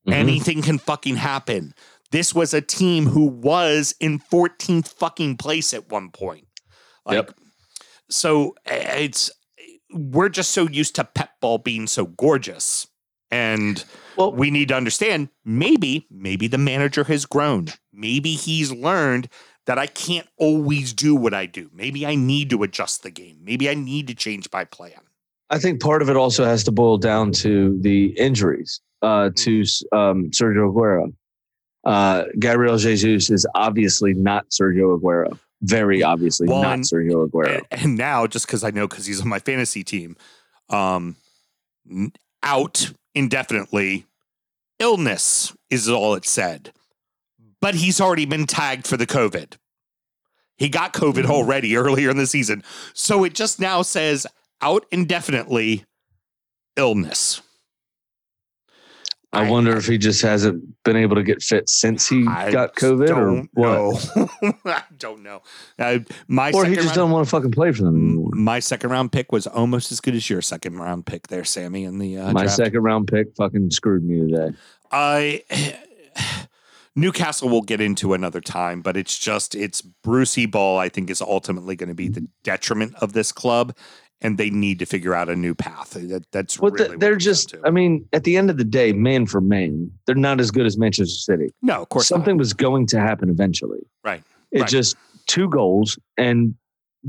Mhm. 0.07 0.13
Anything 0.13 0.61
can 0.61 0.79
fucking 0.79 1.15
happen. 1.15 1.73
This 2.11 2.33
was 2.35 2.53
a 2.53 2.61
team 2.61 3.05
who 3.07 3.25
was 3.25 3.93
in 3.99 4.19
14th 4.19 4.89
fucking 4.89 5.37
place 5.37 5.73
at 5.73 5.89
one 5.89 6.09
point. 6.09 6.47
Like, 7.05 7.15
Yep. 7.15 7.31
So 8.09 8.55
eh, 8.65 9.05
it's 9.05 9.31
we're 9.93 10.29
just 10.29 10.51
so 10.51 10.67
used 10.67 10.95
to 10.95 11.03
pep 11.03 11.39
ball 11.39 11.57
being 11.57 11.87
so 11.87 12.05
gorgeous. 12.05 12.87
And 13.31 13.83
Well, 14.15 14.31
we 14.31 14.51
need 14.51 14.67
to 14.67 14.75
understand 14.75 15.29
maybe, 15.43 16.05
maybe 16.11 16.47
the 16.47 16.57
manager 16.57 17.03
has 17.05 17.25
grown. 17.25 17.69
Maybe 17.91 18.33
he's 18.33 18.71
learned 18.71 19.27
that 19.65 19.79
I 19.79 19.87
can't 19.87 20.27
always 20.37 20.93
do 20.93 21.15
what 21.15 21.33
I 21.33 21.45
do. 21.45 21.69
Maybe 21.73 22.05
I 22.05 22.15
need 22.15 22.49
to 22.51 22.63
adjust 22.63 23.03
the 23.03 23.11
game. 23.11 23.39
Maybe 23.43 23.69
I 23.69 23.73
need 23.73 24.07
to 24.07 24.15
change 24.15 24.47
my 24.51 24.65
plan. 24.65 24.99
I 25.49 25.59
think 25.59 25.81
part 25.81 26.01
of 26.01 26.09
it 26.09 26.17
also 26.17 26.45
has 26.45 26.63
to 26.65 26.71
boil 26.71 26.97
down 26.97 27.31
to 27.33 27.79
the 27.81 28.07
injuries 28.19 28.81
uh, 29.01 29.29
to 29.35 29.61
um, 29.91 30.29
Sergio 30.31 30.71
Aguero. 30.71 31.13
Uh, 31.83 32.25
Gabriel 32.39 32.77
Jesus 32.77 33.29
is 33.29 33.45
obviously 33.55 34.13
not 34.13 34.49
Sergio 34.49 34.99
Aguero. 34.99 35.37
Very 35.63 36.03
obviously 36.03 36.47
Well, 36.47 36.61
not 36.61 36.73
and- 36.73 36.83
Sergio 36.83 37.27
Aguero. 37.27 37.61
And, 37.71 37.97
now, 37.97 38.27
just 38.27 38.45
because 38.45 38.63
I 38.63 38.71
know 38.71 38.87
because 38.87 39.05
he's 39.05 39.21
on 39.21 39.29
my 39.29 39.39
fantasy 39.39 39.83
team, 39.83 40.17
um, 40.69 41.15
out 42.43 42.91
indefinitely, 43.15 44.05
illness 44.79 45.55
is 45.69 45.89
all 45.89 46.15
it 46.15 46.25
said. 46.25 46.73
But 47.61 47.75
he's 47.75 48.01
already 48.01 48.25
been 48.25 48.45
tagged 48.45 48.85
for 48.87 48.97
the 48.97 49.07
COVID. 49.07 49.53
He 50.57 50.67
got 50.67 50.93
COVID 50.93 51.25
already 51.25 51.77
earlier 51.77 52.09
in 52.09 52.17
the 52.17 52.27
season. 52.27 52.61
So 52.93 53.23
it 53.23 53.33
just 53.33 53.59
now 53.59 53.81
says 53.83 54.27
out 54.61 54.85
indefinitely, 54.91 55.85
illness. 56.75 57.41
I 59.33 59.49
wonder 59.49 59.75
if 59.75 59.87
he 59.87 59.97
just 59.97 60.21
hasn't 60.21 60.63
been 60.83 60.95
able 60.95 61.15
to 61.15 61.23
get 61.23 61.41
fit 61.41 61.69
since 61.69 62.07
he 62.07 62.25
I 62.27 62.51
got 62.51 62.75
COVID 62.75 63.09
or 63.09 63.15
don't 63.15 63.49
what. 63.53 64.15
know. 64.43 64.53
I 64.71 64.83
don't 64.97 65.23
know. 65.23 65.41
Uh, 65.79 65.99
my 66.27 66.51
Or 66.51 66.65
he 66.65 66.75
just 66.75 66.87
round- 66.87 66.95
doesn't 66.95 67.11
want 67.11 67.25
to 67.25 67.29
fucking 67.31 67.51
play 67.51 67.71
for 67.71 67.83
them 67.83 67.95
anymore. 67.95 68.29
My 68.33 68.59
second 68.59 68.91
round 68.91 69.11
pick 69.11 69.31
was 69.31 69.47
almost 69.47 69.91
as 69.91 69.99
good 69.99 70.13
as 70.15 70.29
your 70.29 70.41
second 70.41 70.77
round 70.77 71.05
pick 71.07 71.27
there, 71.29 71.43
Sammy. 71.43 71.83
In 71.83 71.97
the 71.97 72.17
uh, 72.17 72.31
My 72.31 72.43
draft. 72.43 72.55
second 72.57 72.81
round 72.83 73.07
pick 73.07 73.35
fucking 73.35 73.71
screwed 73.71 74.03
me 74.03 74.29
today. 74.31 74.55
I 74.91 75.43
Newcastle 76.95 77.49
will 77.49 77.63
get 77.63 77.81
into 77.81 78.13
another 78.13 78.39
time, 78.39 78.81
but 78.81 78.95
it's 78.95 79.17
just 79.17 79.55
it's 79.55 79.81
Brucey 79.81 80.45
Ball. 80.45 80.77
I 80.77 80.89
think 80.89 81.09
is 81.09 81.21
ultimately 81.21 81.75
going 81.75 81.89
to 81.89 81.95
be 81.95 82.07
the 82.07 82.27
detriment 82.43 82.93
of 83.01 83.13
this 83.13 83.31
club, 83.31 83.75
and 84.23 84.37
they 84.37 84.49
need 84.49 84.79
to 84.79 84.85
figure 84.85 85.13
out 85.13 85.29
a 85.29 85.35
new 85.35 85.53
path. 85.53 85.91
That, 85.91 86.23
that's 86.31 86.59
Well, 86.59 86.71
really 86.71 86.97
they're 86.97 87.15
just. 87.17 87.53
I 87.63 87.69
mean, 87.69 88.07
at 88.13 88.23
the 88.23 88.37
end 88.37 88.49
of 88.49 88.57
the 88.57 88.63
day, 88.63 88.93
man 88.93 89.25
for 89.25 89.41
man, 89.41 89.91
they're 90.05 90.15
not 90.15 90.39
as 90.39 90.49
good 90.49 90.65
as 90.65 90.77
Manchester 90.77 91.13
City. 91.13 91.49
no, 91.61 91.81
of 91.81 91.89
course, 91.89 92.09
not. 92.09 92.17
Something 92.17 92.37
was 92.37 92.53
going 92.53 92.87
to 92.87 92.99
happen 92.99 93.29
eventually. 93.29 93.79
Right. 94.03 94.23
It 94.51 94.61
Right. 94.61 94.69
just 94.69 94.95
two 95.27 95.49
goals 95.49 95.97
and 96.17 96.55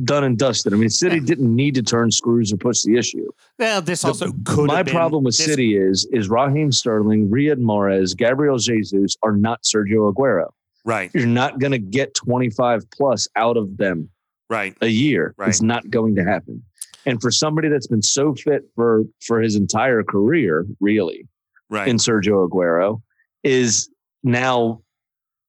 done 0.03 0.25
and 0.25 0.37
dusted. 0.37 0.73
I 0.75 0.77
mean, 0.77 0.89
City 0.91 1.17
Yeah. 1.17 1.23
didn't 1.25 1.55
need 1.55 1.77
to 1.77 1.83
turn 1.83 2.11
screws 2.11 2.53
or 2.53 2.57
push 2.57 2.83
the 2.83 2.97
issue. 2.97 3.29
Well, 3.61 3.81
this 3.81 4.03
The- 4.03 4.09
also 4.09 4.33
could. 4.45 4.67
My 4.67 4.83
problem 4.83 5.23
with 5.23 5.37
this- 5.37 5.47
City 5.47 5.77
is 5.77 6.07
is 6.13 6.29
Raheem 6.29 6.73
Sterling, 6.73 7.31
Riyad 7.31 7.59
Mahrez, 7.61 8.17
Gabriel 8.17 8.59
Jesus 8.59 9.17
are 9.23 9.37
not 9.37 9.63
Sergio 9.63 10.13
Aguero. 10.13 10.49
right, 10.87 11.11
You're 11.15 11.27
not 11.27 11.61
going 11.61 11.73
to 11.73 11.79
get 11.79 12.13
25 12.15 12.85
plus 12.91 13.27
out 13.37 13.57
of 13.57 13.77
them 13.79 14.11
right, 14.51 14.77
a 14.83 14.89
year. 14.89 15.35
Right. 15.39 15.49
It's 15.49 15.63
not 15.63 15.89
going 15.89 16.17
to 16.17 16.25
happen. 16.25 16.63
And 17.07 17.21
for 17.21 17.31
somebody 17.31 17.69
that's 17.69 17.87
been 17.87 18.03
so 18.03 18.35
fit 18.35 18.63
for 18.75 19.05
for 19.27 19.41
his 19.41 19.57
entire 19.57 20.03
career, 20.03 20.67
really, 20.81 21.27
right. 21.69 21.87
in 21.89 21.97
Sergio 21.97 22.49
Aguero, 22.49 23.03
is 23.43 23.89
now 24.23 24.81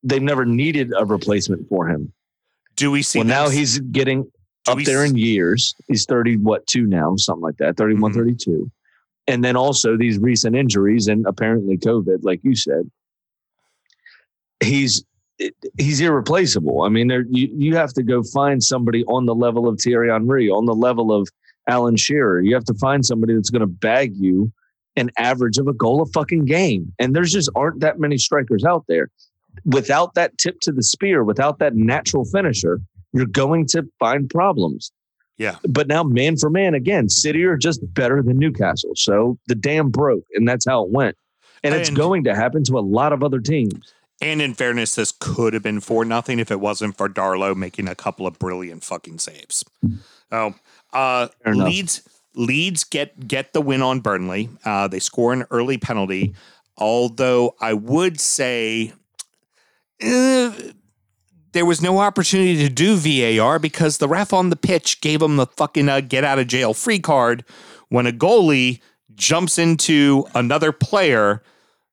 they've 0.03 0.21
never 0.21 0.45
needed 0.45 0.91
a 0.97 1.05
replacement 1.05 1.67
for 1.69 1.87
him. 1.87 2.11
do 2.75 2.91
we 2.91 3.01
see? 3.01 3.19
well, 3.19 3.27
now 3.27 3.47
he's 3.49 3.79
getting 3.79 4.29
up 4.67 4.77
there 4.79 5.05
in 5.05 5.15
years. 5.15 5.73
He's 5.87 6.05
30, 6.05 6.37
what, 6.37 6.67
two 6.67 6.85
now, 6.85 7.15
something 7.15 7.41
like 7.41 7.57
that, 7.57 7.77
31, 7.77 8.11
Mhm. 8.11 8.15
32. 8.15 8.71
And 9.27 9.43
then 9.43 9.55
also 9.55 9.95
these 9.97 10.17
recent 10.19 10.55
injuries 10.55 11.07
and 11.07 11.25
apparently 11.25 11.77
COVID, 11.77 12.19
like 12.23 12.41
you 12.43 12.55
said, 12.55 12.89
he's 14.59 15.03
he's 15.77 15.99
irreplaceable. 15.99 16.83
I 16.83 16.89
mean, 16.89 17.07
there, 17.07 17.25
you, 17.29 17.49
you 17.53 17.75
have 17.75 17.93
to 17.93 18.03
go 18.03 18.23
find 18.23 18.63
somebody 18.63 19.03
on 19.05 19.25
the 19.25 19.35
level 19.35 19.67
of 19.67 19.79
Thierry 19.81 20.09
Henry, 20.09 20.49
on 20.49 20.65
the 20.65 20.73
level 20.75 21.11
of 21.11 21.27
Alan 21.67 21.95
Shearer. 21.95 22.41
You 22.41 22.53
have 22.55 22.65
to 22.65 22.73
find 22.75 23.05
somebody 23.05 23.33
that's 23.33 23.49
going 23.49 23.61
to 23.61 23.67
bag 23.67 24.13
you 24.15 24.51
an 24.95 25.11
average 25.17 25.57
of 25.57 25.67
a 25.67 25.73
goal 25.73 26.01
a 26.01 26.05
fucking 26.07 26.45
game. 26.45 26.93
And 26.99 27.15
there's 27.15 27.31
just 27.31 27.49
aren't 27.55 27.81
that 27.81 27.99
many 27.99 28.17
strikers 28.17 28.63
out 28.63 28.85
there. 28.87 29.09
Without 29.65 30.13
that 30.15 30.37
tip 30.37 30.59
to 30.61 30.71
the 30.71 30.83
spear, 30.83 31.23
without 31.23 31.59
that 31.59 31.75
natural 31.75 32.25
finisher, 32.25 32.81
you're 33.13 33.25
going 33.25 33.65
to 33.67 33.83
find 33.99 34.29
problems. 34.29 34.91
Yeah. 35.37 35.57
But 35.67 35.87
now, 35.87 36.03
man 36.03 36.37
for 36.37 36.49
man, 36.49 36.73
again, 36.73 37.09
City 37.09 37.43
are 37.43 37.57
just 37.57 37.81
better 37.93 38.21
than 38.21 38.37
Newcastle. 38.37 38.91
So 38.95 39.37
the 39.47 39.55
dam 39.55 39.89
broke, 39.89 40.23
and 40.33 40.47
that's 40.47 40.65
how 40.65 40.83
it 40.83 40.91
went. 40.91 41.17
And 41.63 41.73
it's 41.73 41.89
going 41.89 42.23
to 42.25 42.35
happen 42.35 42.63
to 42.65 42.77
a 42.77 42.81
lot 42.81 43.11
of 43.11 43.23
other 43.23 43.39
teams. 43.39 43.93
And 44.21 44.41
in 44.41 44.53
fairness, 44.53 44.95
this 44.95 45.11
could 45.11 45.53
have 45.53 45.63
been 45.63 45.79
for 45.79 46.05
nothing 46.05 46.39
if 46.39 46.51
it 46.51 46.59
wasn't 46.59 46.95
for 46.95 47.09
Darlow 47.09 47.55
making 47.55 47.87
a 47.87 47.95
couple 47.95 48.27
of 48.27 48.39
brilliant 48.39 48.83
fucking 48.83 49.19
saves. 49.19 49.65
Oh, 50.31 50.55
uh, 50.95 51.27
Leeds 51.65 52.01
Leeds 52.35 52.83
get 52.83 53.27
get 53.27 53.53
the 53.53 53.61
win 53.61 53.81
on 53.81 53.99
Burnley. 53.99 54.49
Uh, 54.65 54.87
they 54.87 54.99
score 54.99 55.33
an 55.33 55.45
early 55.51 55.77
penalty, 55.77 56.33
although 56.77 57.55
I 57.61 57.73
would 57.73 58.19
say. 58.19 58.93
eh, 60.01 60.71
there 61.53 61.65
was 61.65 61.81
no 61.81 61.99
opportunity 61.99 62.57
to 62.57 62.69
do 62.69 62.97
VAR 62.97 63.59
because 63.59 63.97
the 63.97 64.09
ref 64.09 64.33
on 64.33 64.49
the 64.49 64.57
pitch 64.57 64.99
gave 64.99 65.21
him 65.21 65.37
the 65.37 65.45
fucking 65.45 65.87
uh, 65.87 66.01
get 66.01 66.25
out 66.25 66.37
of 66.37 66.47
jail 66.47 66.73
free 66.73 66.99
card 66.99 67.45
when 67.87 68.05
a 68.05 68.11
goalie 68.11 68.81
jumps 69.13 69.57
into 69.57 70.25
another 70.35 70.73
player 70.73 71.41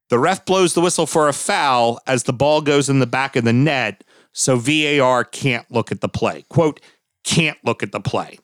the 0.08 0.18
ref 0.18 0.44
blows 0.44 0.74
the 0.74 0.80
whistle 0.80 1.06
for 1.06 1.28
a 1.28 1.32
foul 1.32 2.00
as 2.06 2.24
the 2.24 2.32
ball 2.34 2.60
goes 2.60 2.90
in 2.90 2.98
the 2.98 3.06
back 3.06 3.34
of 3.34 3.44
the 3.44 3.52
net, 3.52 4.04
so 4.32 4.56
VAR 4.56 5.24
can't 5.24 5.70
look 5.70 5.90
at 5.90 6.02
the 6.02 6.08
play. 6.08 6.44
Quote, 6.50 6.80
can't 7.24 7.56
look 7.64 7.82
at 7.82 7.92
the 7.92 8.00
play. 8.00 8.38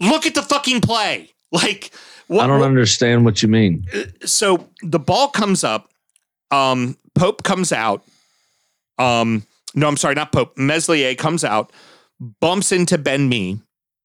Look 0.00 0.26
at 0.26 0.34
the 0.34 0.42
fucking 0.42 0.80
play. 0.82 1.30
Like, 1.52 1.90
what, 2.28 2.44
I 2.44 2.46
don't 2.46 2.60
what- 2.60 2.66
understand 2.68 3.24
what 3.24 3.42
you 3.42 3.48
mean. 3.48 3.84
so 4.24 4.68
the 4.84 5.00
ball 5.00 5.26
comes 5.26 5.64
up, 5.64 5.90
um, 6.52 6.96
Pope 7.16 7.42
comes 7.42 7.72
out. 7.72 8.04
Um, 8.98 9.44
no, 9.74 9.88
I'm 9.88 9.96
sorry, 9.96 10.14
not 10.14 10.30
Pope. 10.30 10.56
Meslier 10.56 11.16
comes 11.16 11.42
out, 11.42 11.72
bumps 12.38 12.70
into 12.70 12.98
Ben 12.98 13.28
Mee, 13.28 13.58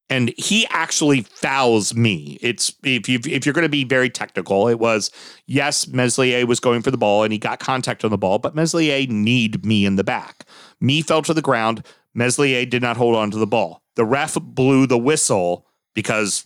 and 0.09 0.33
he 0.37 0.65
actually 0.71 1.21
fouls 1.21 1.93
Mee. 1.93 2.39
It's 2.41 2.73
if 2.83 3.07
you 3.07 3.19
if 3.27 3.45
you're 3.45 3.53
going 3.53 3.61
to 3.61 3.69
be 3.69 3.83
very 3.83 4.09
technical, 4.09 4.67
it 4.69 4.79
was 4.79 5.11
yes, 5.45 5.87
Meslier 5.87 6.47
was 6.47 6.59
going 6.59 6.81
for 6.81 6.89
the 6.89 6.97
ball 6.97 7.21
and 7.23 7.31
he 7.31 7.37
got 7.37 7.59
contact 7.59 8.03
on 8.03 8.09
the 8.09 8.17
ball, 8.17 8.39
but 8.39 8.55
Meslier 8.55 9.05
kneed 9.07 9.63
Mee 9.63 9.85
in 9.85 9.97
the 9.97 10.03
back. 10.03 10.45
Mee 10.81 11.03
fell 11.03 11.21
to 11.21 11.33
the 11.35 11.43
ground. 11.43 11.85
Meslier 12.15 12.65
did 12.65 12.81
not 12.81 12.97
hold 12.97 13.15
on 13.15 13.29
to 13.29 13.37
the 13.37 13.45
ball. 13.45 13.83
The 13.97 14.05
ref 14.05 14.35
blew 14.41 14.87
the 14.87 14.97
whistle 14.97 15.67
because 15.95 16.45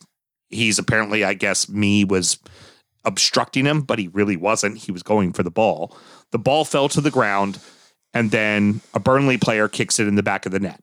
he's 0.50 0.80
apparently, 0.80 1.26
I 1.26 1.34
guess, 1.34 1.68
Mee 1.68 2.06
was 2.06 2.40
obstructing 3.04 3.66
him, 3.66 3.82
but 3.82 4.00
he 4.00 4.08
really 4.08 4.38
wasn't. 4.38 4.78
He 4.78 4.92
was 4.92 5.04
going 5.04 5.34
for 5.34 5.44
the 5.44 5.52
ball. 5.52 5.98
The 6.32 6.40
ball 6.40 6.64
fell 6.64 6.88
to 6.90 7.02
the 7.02 7.12
ground, 7.12 7.60
and 8.14 8.32
then 8.32 8.80
a 8.94 9.00
Burnley 9.00 9.38
player 9.38 9.68
kicks 9.68 10.00
it 10.00 10.08
in 10.08 10.16
the 10.16 10.24
back 10.24 10.46
of 10.46 10.52
the 10.52 10.60
net. 10.60 10.82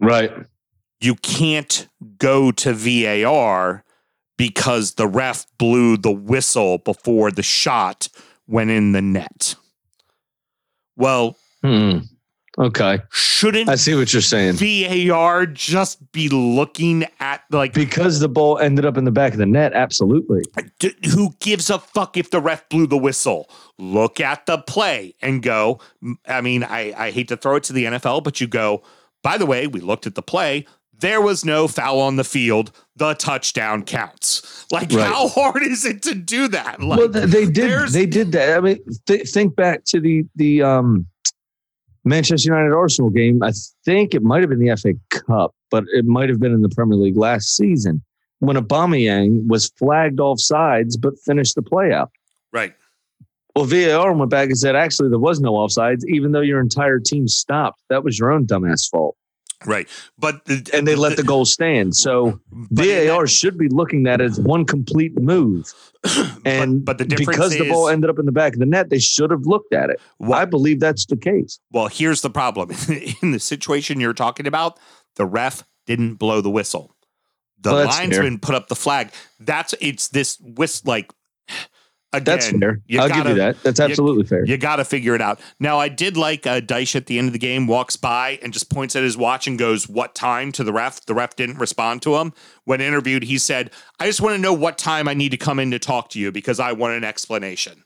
Right. 0.00 0.32
You 1.00 1.14
can't 1.16 1.86
go 2.18 2.50
to 2.52 2.72
VAR 2.72 3.84
because 4.36 4.94
the 4.94 5.06
ref 5.06 5.46
blew 5.58 5.96
the 5.96 6.12
whistle 6.12 6.78
before 6.78 7.30
the 7.30 7.42
shot 7.42 8.08
went 8.46 8.70
in 8.70 8.92
the 8.92 9.02
net. 9.02 9.54
Well, 10.96 11.36
Hmm. 11.62 11.98
Okay. 12.58 13.00
shouldn't 13.10 13.68
I 13.68 13.74
see 13.74 13.94
what 13.94 14.12
you're 14.12 14.22
saying. 14.22 14.54
VAR 14.54 15.44
just 15.46 16.10
be 16.12 16.28
looking 16.30 17.04
at 17.20 17.42
like 17.50 17.74
Because 17.74 18.20
the 18.20 18.28
ball 18.28 18.58
ended 18.58 18.84
up 18.86 18.96
in 18.96 19.04
the 19.04 19.10
back 19.10 19.32
of 19.32 19.38
the 19.38 19.44
net, 19.46 19.74
absolutely. 19.74 20.42
D- 20.78 20.94
who 21.14 21.34
gives 21.40 21.68
a 21.68 21.78
fuck 21.78 22.16
if 22.16 22.30
the 22.30 22.40
ref 22.40 22.66
blew 22.70 22.86
the 22.86 22.96
whistle? 22.96 23.50
Look 23.78 24.20
at 24.20 24.46
the 24.46 24.58
play 24.58 25.14
and 25.20 25.42
go. 25.42 25.80
I 26.26 26.40
mean, 26.40 26.64
I, 26.64 26.94
I 26.96 27.10
hate 27.10 27.28
to 27.28 27.36
throw 27.36 27.56
it 27.56 27.64
to 27.64 27.72
the 27.74 27.84
NFL, 27.84 28.24
but 28.24 28.40
you 28.40 28.46
go, 28.46 28.82
by 29.22 29.36
the 29.36 29.46
way, 29.46 29.66
we 29.66 29.80
looked 29.80 30.06
at 30.06 30.14
the 30.14 30.22
play. 30.22 30.66
There 30.98 31.20
was 31.20 31.44
no 31.44 31.68
foul 31.68 32.00
on 32.00 32.16
the 32.16 32.24
field. 32.24 32.72
The 32.96 33.12
touchdown 33.12 33.82
counts. 33.84 34.64
Like, 34.72 34.90
Right. 34.90 35.06
how 35.06 35.28
hard 35.28 35.62
is 35.62 35.84
it 35.84 36.02
to 36.04 36.14
do 36.14 36.48
that? 36.48 36.80
Like, 36.80 36.98
well, 36.98 37.08
they 37.08 37.44
did. 37.44 37.90
They 37.90 38.06
did 38.06 38.32
that. 38.32 38.56
I 38.56 38.60
mean, 38.62 38.78
th- 39.06 39.28
think 39.28 39.54
back 39.56 39.84
to 39.88 40.00
the 40.00 40.24
the 40.36 40.62
um, 40.62 41.06
Manchester 42.06 42.48
United 42.48 42.72
Arsenal 42.72 43.10
game. 43.10 43.42
I 43.42 43.52
think 43.84 44.14
it 44.14 44.22
might 44.22 44.40
have 44.40 44.48
been 44.48 44.64
the 44.64 44.74
FA 44.76 44.94
Cup, 45.10 45.54
but 45.70 45.84
it 45.92 46.04
might 46.04 46.28
have 46.28 46.40
been 46.40 46.54
in 46.54 46.62
the 46.62 46.68
Premier 46.68 46.96
League 46.96 47.16
last 47.16 47.56
season 47.56 48.02
when 48.38 48.56
Aubameyang 48.56 49.46
was 49.48 49.70
flagged 49.76 50.20
off 50.20 50.40
sides 50.40 50.96
but 50.96 51.18
finished 51.24 51.54
the 51.56 51.62
play 51.62 51.92
out. 51.92 52.10
right. 52.52 52.74
Well, 53.54 53.64
VAR 53.64 54.12
went 54.12 54.30
back 54.30 54.48
and 54.48 54.58
said, 54.58 54.76
actually, 54.76 55.08
there 55.08 55.18
was 55.18 55.40
no 55.40 55.52
offsides, 55.52 56.02
even 56.06 56.32
though 56.32 56.42
your 56.42 56.60
entire 56.60 56.98
team 56.98 57.26
stopped. 57.26 57.80
That 57.88 58.04
was 58.04 58.18
your 58.18 58.30
own 58.30 58.46
dumbass 58.46 58.86
fault. 58.90 59.16
Right. 59.64 59.88
But, 60.18 60.44
the, 60.44 60.68
And 60.74 60.86
they 60.86 60.94
let 60.94 61.16
the 61.16 61.22
goal 61.22 61.44
stand. 61.44 61.96
So 61.96 62.40
but 62.52 62.84
VAR 62.84 63.22
that- 63.22 63.30
should 63.30 63.56
be 63.56 63.68
looking 63.68 64.06
at 64.06 64.20
it 64.20 64.24
as 64.24 64.40
one 64.40 64.64
complete 64.64 65.18
move. 65.20 65.72
And 66.44 66.84
but, 66.84 66.98
the 66.98 67.04
difference 67.04 67.30
because 67.30 67.52
the 67.58 67.68
ball 67.68 67.88
ended 67.88 68.08
up 68.10 68.18
in 68.20 68.26
the 68.26 68.32
back 68.32 68.52
of 68.52 68.60
the 68.60 68.66
net, 68.66 68.90
they 68.90 69.00
should 69.00 69.30
have 69.32 69.46
looked 69.46 69.72
at 69.72 69.90
it. 69.90 70.00
Well- 70.18 70.38
I 70.38 70.44
believe 70.44 70.78
that's 70.80 71.06
the 71.06 71.16
case. 71.16 71.58
Well, 71.72 71.88
here's 71.88 72.20
the 72.20 72.30
problem. 72.30 72.70
In 73.22 73.32
the 73.32 73.40
situation 73.40 73.98
you're 73.98 74.12
talking 74.12 74.46
about, 74.46 74.78
the 75.16 75.26
ref 75.26 75.64
didn't 75.86 76.14
blow 76.14 76.40
the 76.40 76.50
whistle. 76.50 76.94
The 77.60 77.72
Well, 77.72 77.86
linesman 77.86 78.38
put 78.38 78.54
up 78.54 78.68
the 78.68 78.76
flag. 78.76 79.10
That's 79.40 79.74
it's 79.80 80.08
this 80.08 80.38
whist 80.40 80.86
like 80.86 81.10
again. 82.16 82.24
That's 82.36 82.50
fair. 82.50 82.80
you 82.86 83.00
I'll 83.00 83.08
give 83.08 83.16
gotta- 83.16 83.28
you 83.30 83.34
that. 83.36 83.62
That's 83.62 83.78
you- 83.78 83.84
absolutely 83.84 84.24
fair. 84.24 84.44
You 84.44 84.56
got 84.56 84.76
to 84.76 84.84
figure 84.84 85.14
it 85.14 85.20
out. 85.22 85.40
Now, 85.60 85.78
I 85.78 85.88
did 85.88 86.16
like 86.16 86.46
uh, 86.46 86.60
Dyche 86.60 86.96
at 86.96 87.06
the 87.06 87.18
end 87.18 87.28
of 87.28 87.32
the 87.32 87.38
game 87.38 87.66
walks 87.66 87.96
by 87.96 88.38
and 88.42 88.52
just 88.52 88.70
points 88.70 88.94
at 88.96 89.02
his 89.02 89.16
watch 89.16 89.46
and 89.46 89.58
goes, 89.58 89.88
"What 89.88 90.14
time?" 90.14 90.52
to 90.52 90.64
the 90.64 90.72
ref. 90.72 91.04
The 91.06 91.14
ref 91.14 91.36
didn't 91.36 91.58
respond 91.58 92.02
to 92.02 92.16
him. 92.16 92.32
When 92.64 92.80
interviewed, 92.80 93.22
he 93.24 93.38
said, 93.38 93.70
"I 94.00 94.06
just 94.06 94.20
want 94.20 94.34
to 94.34 94.40
know 94.40 94.52
what 94.52 94.78
time 94.78 95.08
I 95.08 95.14
need 95.14 95.30
to 95.30 95.36
come 95.36 95.58
in 95.58 95.70
to 95.70 95.78
talk 95.78 96.10
to 96.10 96.18
you 96.20 96.32
because 96.32 96.58
I 96.60 96.72
want 96.72 96.94
an 96.94 97.04
explanation." 97.04 97.82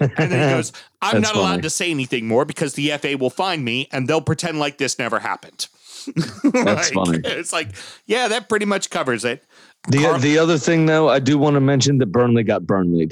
and 0.00 0.10
then 0.16 0.30
he 0.48 0.54
goes, 0.56 0.72
"I'm 1.02 1.20
not 1.20 1.36
allowed 1.36 1.62
to 1.62 1.70
say 1.70 1.90
anything 1.90 2.26
more 2.26 2.44
because 2.44 2.74
the 2.74 2.90
FA 2.98 3.16
will 3.18 3.30
find 3.30 3.64
me 3.64 3.88
and 3.92 4.08
they'll 4.08 4.20
pretend 4.22 4.58
like 4.58 4.78
this 4.78 4.98
never 4.98 5.18
happened." 5.18 5.68
That's 6.44 6.94
Like, 6.94 7.06
funny. 7.06 7.20
It's 7.24 7.52
like, 7.52 7.68
yeah, 8.06 8.28
that 8.28 8.48
pretty 8.48 8.64
much 8.64 8.90
covers 8.90 9.24
it. 9.24 9.44
The, 9.88 9.98
Carl- 10.02 10.18
the 10.20 10.38
other 10.38 10.56
thing, 10.56 10.86
though, 10.86 11.08
I 11.08 11.18
do 11.18 11.36
want 11.36 11.54
to 11.54 11.60
mention 11.60 11.98
that 11.98 12.06
Burnley 12.06 12.42
got 12.44 12.66
Burnley. 12.66 13.10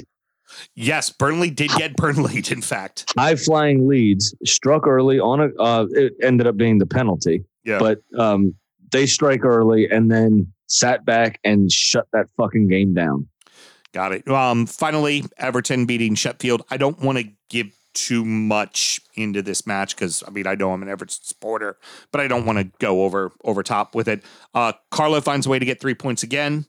Yes, 0.75 1.09
Burnley 1.09 1.49
did 1.49 1.71
get 1.71 1.95
Burnley. 1.97 2.43
In 2.49 2.61
fact, 2.61 3.05
High 3.17 3.35
flying 3.35 3.87
Leeds 3.87 4.35
struck 4.45 4.87
early 4.87 5.19
on 5.19 5.41
a. 5.41 5.61
Uh, 5.61 5.87
it 5.91 6.13
ended 6.21 6.47
up 6.47 6.57
being 6.57 6.77
the 6.77 6.85
penalty, 6.85 7.43
yeah. 7.63 7.79
but 7.79 7.99
um, 8.17 8.55
they 8.91 9.05
strike 9.05 9.43
early 9.43 9.89
and 9.89 10.11
then 10.11 10.51
sat 10.67 11.05
back 11.05 11.39
and 11.43 11.71
shut 11.71 12.07
that 12.13 12.27
fucking 12.37 12.67
game 12.67 12.93
down. 12.93 13.27
Got 13.93 14.11
it. 14.11 14.27
Um, 14.27 14.65
finally, 14.65 15.23
Everton 15.37 15.85
beating 15.85 16.15
Sheffield. 16.15 16.63
I 16.69 16.77
don't 16.77 16.99
want 16.99 17.17
to 17.17 17.29
give 17.49 17.71
too 17.93 18.25
much 18.25 18.99
into 19.15 19.41
this 19.41 19.65
match 19.65 19.95
because 19.95 20.21
I 20.27 20.29
mean 20.29 20.45
I 20.45 20.55
know 20.55 20.73
I'm 20.73 20.83
an 20.83 20.89
Everton 20.89 21.23
supporter, 21.23 21.77
but 22.11 22.21
I 22.21 22.27
don't 22.27 22.45
want 22.45 22.59
to 22.59 22.65
go 22.79 23.03
over 23.03 23.31
over 23.43 23.63
top 23.63 23.95
with 23.95 24.07
it. 24.07 24.21
Uh, 24.53 24.73
Carlo 24.91 25.21
finds 25.21 25.47
a 25.47 25.49
way 25.49 25.59
to 25.59 25.65
get 25.65 25.79
three 25.79 25.95
points 25.95 26.21
again. 26.21 26.65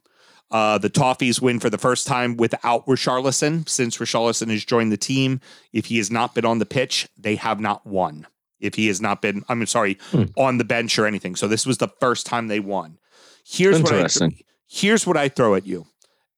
Uh, 0.49 0.77
the 0.77 0.89
Toffees 0.89 1.41
win 1.41 1.59
for 1.59 1.69
the 1.69 1.77
first 1.77 2.07
time 2.07 2.37
without 2.37 2.85
Richarlison 2.85 3.67
since 3.67 3.97
Richarlison 3.97 4.49
has 4.49 4.63
joined 4.63 4.91
the 4.91 4.97
team. 4.97 5.41
If 5.73 5.87
he 5.87 5.97
has 5.97 6.09
not 6.09 6.33
been 6.33 6.45
on 6.45 6.59
the 6.59 6.65
pitch, 6.65 7.09
they 7.17 7.35
have 7.35 7.59
not 7.59 7.85
won. 7.85 8.27
If 8.59 8.75
he 8.75 8.87
has 8.87 9.01
not 9.01 9.21
been, 9.21 9.43
I'm 9.49 9.65
sorry, 9.65 9.97
Hmm. 10.11 10.23
on 10.37 10.57
the 10.57 10.63
bench 10.63 10.97
or 10.97 11.05
anything. 11.05 11.35
So 11.35 11.47
this 11.47 11.65
was 11.65 11.77
the 11.79 11.89
first 11.99 12.25
time 12.25 12.47
they 12.47 12.59
won. 12.61 12.97
Here's 13.45 13.81
what 13.81 13.93
I 13.93 14.29
here's 14.67 15.05
what 15.05 15.17
I 15.17 15.29
throw 15.29 15.55
at 15.55 15.67
you. 15.67 15.85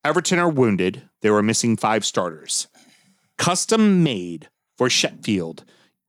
Everton 0.03 0.39
are 0.39 0.49
wounded. 0.49 1.03
They 1.21 1.29
were 1.29 1.43
missing 1.43 1.77
five 1.77 2.03
starters. 2.05 2.67
Custom 3.37 4.03
made 4.03 4.49
for 4.77 4.89
Sheffield 4.89 5.63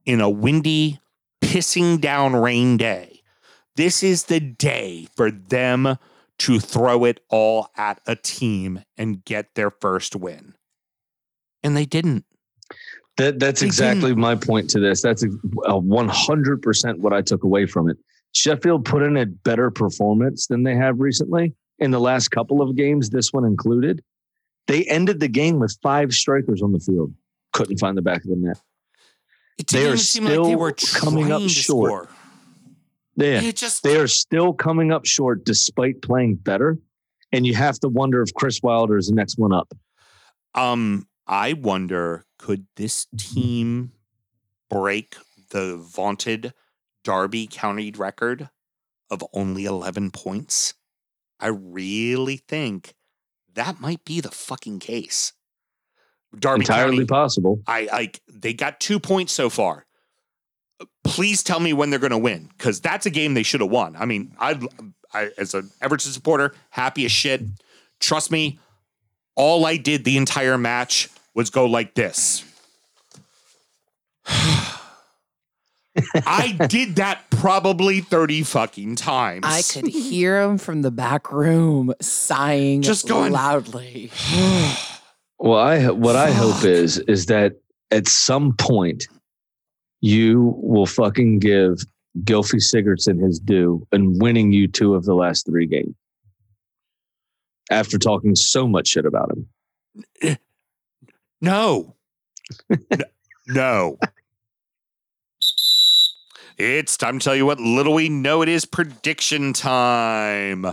in 0.07 0.21
a 0.21 0.31
windy, 0.31 1.01
pissing 1.41 2.01
down 2.01 2.35
rain 2.35 2.77
day. 2.77 3.23
This 3.77 4.03
is 4.03 4.25
the 4.25 4.41
day 4.41 5.07
for 5.17 5.31
them 5.31 5.97
to 6.41 6.59
throw 6.59 7.05
it 7.05 7.21
all 7.29 7.69
at 7.77 8.01
a 8.07 8.17
team 8.17 8.83
and 8.97 9.25
get 9.25 9.55
their 9.55 9.71
first 9.71 10.17
win. 10.17 10.55
And 11.63 11.77
they 11.77 11.85
didn't. 11.85 12.25
That 13.19 13.39
that's 13.39 13.61
They 13.61 13.67
exactly 13.67 14.15
my 14.15 14.35
point 14.35 14.71
to 14.71 14.81
this. 14.81 15.03
That's 15.03 15.23
a 15.23 15.81
hundred 16.09 16.63
percent 16.63 17.01
what 17.01 17.13
I 17.13 17.21
took 17.21 17.45
away 17.45 17.67
from 17.67 17.91
it. 17.91 17.99
Sheffield 18.33 18.85
put 18.85 19.03
in 19.03 19.17
a 19.17 19.27
better 19.27 19.71
performance 19.71 20.47
than 20.47 20.63
they 20.63 20.75
have 20.77 20.99
recently 21.01 21.55
in 21.79 21.91
the 21.91 22.01
last 22.01 22.29
couple 22.29 22.63
of 22.63 22.77
games, 22.77 23.11
this 23.11 23.33
one 23.33 23.45
included. 23.45 24.03
They 24.67 24.85
ended 24.85 25.21
the 25.21 25.29
game 25.29 25.59
with 25.59 25.77
five 25.83 26.13
strikers 26.13 26.63
on 26.63 26.73
the 26.73 26.79
field. 26.79 27.13
Couldn't 27.53 27.79
find 27.79 27.99
the 27.99 28.03
back 28.03 28.23
of 28.25 28.31
the 28.31 28.37
net. 28.37 28.61
It 29.59 29.67
They 29.67 29.79
didn't 29.79 29.85
are 29.85 29.89
even 29.89 29.99
seem 29.99 30.25
like 30.25 30.43
they 30.45 30.57
were 30.57 30.73
coming 30.73 31.33
up 31.33 31.43
short. 31.43 32.09
score. 32.09 32.09
Yeah, 33.17 33.43
It 33.43 33.57
just 33.57 33.83
they 33.83 33.97
are 33.97 34.07
still 34.07 34.53
coming 34.53 34.93
up 34.93 35.07
short 35.07 35.45
despite 35.45 36.03
playing 36.03 36.37
better. 36.37 36.79
And 37.33 37.47
you 37.47 37.55
have 37.55 37.79
to 37.81 37.89
wonder 37.89 38.23
if 38.23 38.35
Chris 38.35 38.61
Wilder 38.63 38.97
is 38.97 39.09
the 39.09 39.15
next 39.15 39.39
one 39.39 39.53
up. 39.53 39.73
Um, 40.55 41.07
I 41.27 41.53
wonder 41.53 42.25
could 42.39 42.67
this 42.77 43.07
team 43.17 43.93
break 44.69 45.17
the 45.51 45.77
vaunted 45.77 46.55
Derby 47.05 47.47
County 47.47 47.93
record 47.93 48.49
of 49.11 49.25
only 49.33 49.65
11 49.65 50.11
points? 50.11 50.75
I 51.39 51.49
really 51.49 52.37
think 52.37 52.95
that 53.55 53.81
might 53.81 54.05
be 54.05 54.21
the 54.21 54.31
fucking 54.31 54.81
case. 54.81 55.33
Derby 56.37 56.63
Entirely 56.63 56.97
County, 56.99 57.07
possible. 57.07 57.61
I 57.67 57.89
like 57.93 58.21
they 58.33 58.55
got 58.55 58.81
two 58.81 59.01
points 59.01 59.33
so 59.33 59.51
far. 59.51 59.87
Please 61.05 61.43
tell 61.43 61.61
me 61.61 61.73
when 61.73 61.91
they're 61.91 61.99
going 61.99 62.11
to 62.11 62.19
win 62.19 62.49
because 62.57 62.81
that's 62.81 63.07
a 63.07 63.11
game 63.11 63.35
they 63.35 63.43
should 63.43 63.61
have 63.61 63.71
won. 63.71 63.97
I 63.97 64.05
mean, 64.07 64.35
I, 64.39 64.59
I 65.13 65.31
as 65.39 65.55
an 65.55 65.71
Everton 65.81 66.13
supporter, 66.13 66.55
happy 66.71 67.05
as 67.05 67.13
shit. 67.13 67.43
Trust 67.99 68.31
me, 68.31 68.59
all 69.35 69.67
I 69.67 69.77
did 69.77 70.05
the 70.05 70.17
entire 70.17 70.57
match 70.59 71.09
was 71.35 71.51
go 71.51 71.67
like 71.67 71.95
this. 71.95 72.45
I 76.27 76.57
did 76.69 76.97
that 76.97 77.31
probably 77.31 78.01
30 78.01 78.43
fucking 78.45 78.97
times. 78.97 79.45
I 79.45 79.63
could 79.63 79.89
hear 79.89 80.41
him 80.41 80.57
from 80.57 80.83
the 80.83 80.91
back 80.91 81.33
room 81.33 81.93
sighing 82.01 82.83
Just 82.83 83.09
going- 83.09 83.33
loudly. 83.33 84.11
Well, 85.43 85.59
I 85.59 85.89
what 85.89 86.17
I 86.17 86.33
hope 86.33 86.65
is 86.65 86.99
is 86.99 87.25
that 87.27 87.55
at 87.91 88.07
some 88.07 88.53
point 88.59 89.09
you 90.01 90.55
will 90.63 90.87
fucking 90.87 91.39
give 91.39 91.79
Gylfi 92.25 92.61
Sigurdsson 92.61 93.23
his 93.23 93.39
due 93.39 93.87
and 93.93 94.21
winning 94.21 94.53
you 94.53 94.69
two 94.69 94.95
of 94.95 95.05
the 95.05 95.15
last 95.15 95.47
three 95.47 95.67
games. 95.67 95.95
After 97.71 97.99
talking 97.99 98.35
so 98.35 98.67
much 98.67 98.89
shit 98.89 99.07
about 99.07 99.31
him. 100.23 100.39
No. 101.41 101.97
No. 103.47 103.99
It's 106.57 106.97
time 106.97 107.19
to 107.19 107.25
tell 107.25 107.35
you 107.35 107.47
what 107.47 107.59
little 107.59 107.95
we 107.95 108.09
know 108.09 108.43
it 108.43 108.49
is 108.49 108.65
prediction 108.65 109.53
time. 109.53 110.67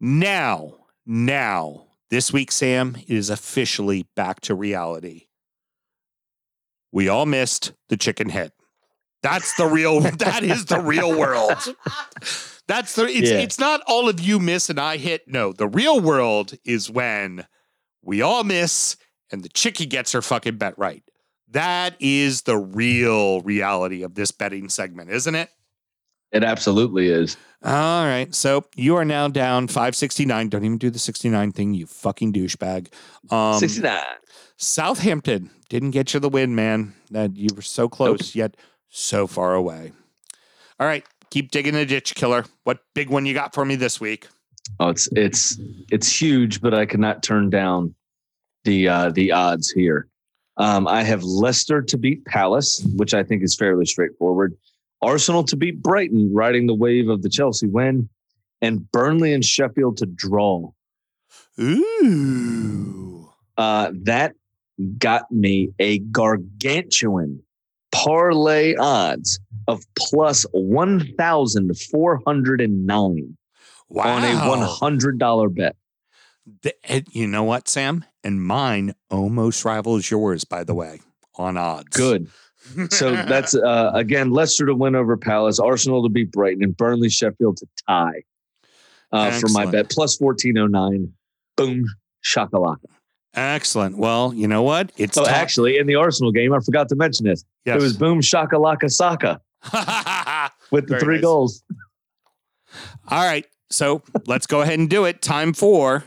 Now, 0.00 0.74
now, 1.06 1.86
this 2.10 2.30
week, 2.30 2.52
Sam, 2.52 2.96
it 2.96 3.16
is 3.16 3.30
officially 3.30 4.06
back 4.16 4.40
to 4.42 4.54
reality. 4.54 5.27
We 6.98 7.08
all 7.08 7.26
missed 7.26 7.74
the 7.90 7.96
chicken 7.96 8.28
hit. 8.28 8.52
That's 9.22 9.54
the 9.54 9.66
real, 9.66 10.00
that 10.18 10.42
is 10.42 10.64
the 10.64 10.80
real 10.80 11.16
world. 11.16 11.52
That's 12.66 12.96
the, 12.96 13.04
it's, 13.06 13.30
Yeah. 13.30 13.38
it's 13.38 13.56
not 13.56 13.82
all 13.86 14.08
of 14.08 14.18
you 14.18 14.40
miss 14.40 14.68
and 14.68 14.80
I 14.80 14.96
hit. 14.96 15.28
No, 15.28 15.52
the 15.52 15.68
real 15.68 16.00
world 16.00 16.54
is 16.64 16.90
when 16.90 17.46
we 18.02 18.20
all 18.20 18.42
miss 18.42 18.96
and 19.30 19.44
the 19.44 19.48
chickie 19.48 19.86
gets 19.86 20.10
her 20.10 20.20
fucking 20.20 20.56
bet 20.56 20.76
right. 20.76 21.04
That 21.52 21.94
is 22.00 22.42
the 22.42 22.56
real 22.58 23.42
reality 23.42 24.02
of 24.02 24.16
this 24.16 24.32
betting 24.32 24.68
segment, 24.68 25.10
isn't 25.12 25.36
it? 25.36 25.50
It 26.32 26.42
absolutely 26.42 27.10
is. 27.10 27.36
All 27.62 28.06
right. 28.06 28.34
So 28.34 28.64
you 28.74 28.96
are 28.96 29.04
now 29.04 29.28
down 29.28 29.68
569. 29.68 30.48
Don't 30.48 30.64
even 30.64 30.78
do 30.78 30.90
the 30.90 30.98
69 30.98 31.52
thing, 31.52 31.74
you 31.74 31.86
fucking 31.86 32.32
douchebag. 32.32 32.88
Um, 33.30 33.60
69. 33.60 34.02
Southampton 34.56 35.50
didn't 35.68 35.90
get 35.90 36.14
you 36.14 36.20
the 36.20 36.28
win, 36.28 36.54
man. 36.54 36.94
That 37.10 37.36
you 37.36 37.48
were 37.54 37.62
so 37.62 37.88
close, 37.88 38.34
yet 38.34 38.56
so 38.88 39.26
far 39.26 39.54
away. 39.54 39.92
All 40.80 40.86
right. 40.86 41.04
Keep 41.30 41.50
digging 41.50 41.74
the 41.74 41.84
ditch, 41.84 42.14
killer. 42.14 42.44
What 42.64 42.80
big 42.94 43.10
one 43.10 43.26
you 43.26 43.34
got 43.34 43.54
for 43.54 43.64
me 43.64 43.76
this 43.76 44.00
week? 44.00 44.28
Oh, 44.80 44.88
it's 44.88 45.08
it's 45.12 45.58
it's 45.90 46.20
huge, 46.20 46.60
but 46.60 46.74
I 46.74 46.86
cannot 46.86 47.22
turn 47.22 47.50
down 47.50 47.94
the 48.64 48.88
uh, 48.88 49.10
the 49.10 49.32
odds 49.32 49.70
here. 49.70 50.08
Um, 50.56 50.88
I 50.88 51.02
have 51.04 51.22
Leicester 51.22 51.82
to 51.82 51.96
beat 51.96 52.24
Palace, 52.24 52.84
which 52.96 53.14
I 53.14 53.22
think 53.22 53.42
is 53.42 53.54
fairly 53.54 53.86
straightforward. 53.86 54.56
Arsenal 55.02 55.44
to 55.44 55.56
beat 55.56 55.82
Brighton, 55.82 56.32
riding 56.32 56.66
the 56.66 56.74
wave 56.74 57.08
of 57.08 57.22
the 57.22 57.28
Chelsea 57.28 57.68
win, 57.68 58.08
and 58.60 58.90
Burnley 58.90 59.32
and 59.32 59.44
Sheffield 59.44 59.98
to 59.98 60.06
draw. 60.06 60.70
Ooh. 61.60 63.30
Uh, 63.56 63.92
that 64.02 64.34
got 64.98 65.30
me 65.30 65.70
a 65.78 65.98
gargantuan 65.98 67.42
parlay 67.90 68.74
odds 68.76 69.40
of 69.66 69.82
plus 69.98 70.44
one 70.52 71.00
thousand 71.16 71.76
four 71.90 72.20
hundred 72.26 72.60
and 72.60 72.86
nine 72.86 73.36
Wow. 73.88 74.16
on 74.16 74.24
a 74.24 74.48
one 74.48 74.60
hundred 74.60 75.18
dollar 75.18 75.48
bet. 75.48 75.76
The, 76.62 76.74
and 76.84 77.06
you 77.10 77.26
know 77.26 77.44
what, 77.44 77.68
Sam? 77.68 78.04
And 78.22 78.42
mine 78.42 78.94
almost 79.10 79.64
rivals 79.64 80.10
yours, 80.10 80.44
by 80.44 80.64
the 80.64 80.74
way, 80.74 81.00
on 81.36 81.56
odds. 81.56 81.96
Good. 81.96 82.28
So 82.90 83.12
that's 83.28 83.54
uh, 83.54 83.92
again 83.94 84.30
Leicester 84.30 84.66
to 84.66 84.74
win 84.74 84.94
over 84.94 85.16
Palace, 85.16 85.58
Arsenal 85.58 86.02
to 86.02 86.08
beat 86.08 86.30
Brighton, 86.32 86.62
and 86.62 86.76
Burnley 86.76 87.08
Sheffield 87.08 87.56
to 87.58 87.66
tie 87.88 88.22
uh, 89.12 89.30
for 89.38 89.48
my 89.48 89.66
bet 89.66 89.90
plus 89.90 90.16
fourteen 90.16 90.58
oh 90.58 90.66
nine. 90.66 91.12
Boom, 91.56 91.86
shakalaka. 92.24 92.84
Excellent. 93.38 93.96
Well, 93.98 94.32
you 94.34 94.46
know 94.48 94.62
what? 94.62 94.92
It's 94.96 95.14
So 95.14 95.24
ti- 95.24 95.30
actually, 95.30 95.78
in 95.78 95.86
the 95.86 95.94
Arsenal 95.96 96.32
game, 96.32 96.52
I 96.52 96.60
forgot 96.60 96.88
to 96.90 96.96
mention 96.96 97.26
this. 97.26 97.44
yes. 97.64 97.76
It 97.76 97.82
was 97.82 97.96
boom 97.96 98.20
shakalaka 98.20 98.90
Saka 98.90 99.40
with 100.70 100.86
the 100.88 100.90
Very 100.94 101.00
three 101.00 101.14
nice. 101.16 101.22
goals. 101.22 101.62
All 103.08 103.24
right. 103.24 103.46
So 103.70 104.02
let's 104.26 104.46
go 104.46 104.60
ahead 104.62 104.78
and 104.78 104.88
do 104.90 105.04
it. 105.04 105.20
Time 105.22 105.52
for 105.52 106.04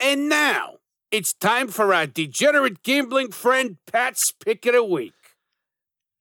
And 0.00 0.28
now 0.28 0.76
it's 1.10 1.32
time 1.32 1.68
for 1.68 1.92
our 1.94 2.06
degenerate 2.06 2.82
gambling 2.82 3.30
friend 3.32 3.76
Pat's 3.90 4.32
pick 4.32 4.64
of 4.66 4.74
the 4.74 4.84
week. 4.84 5.12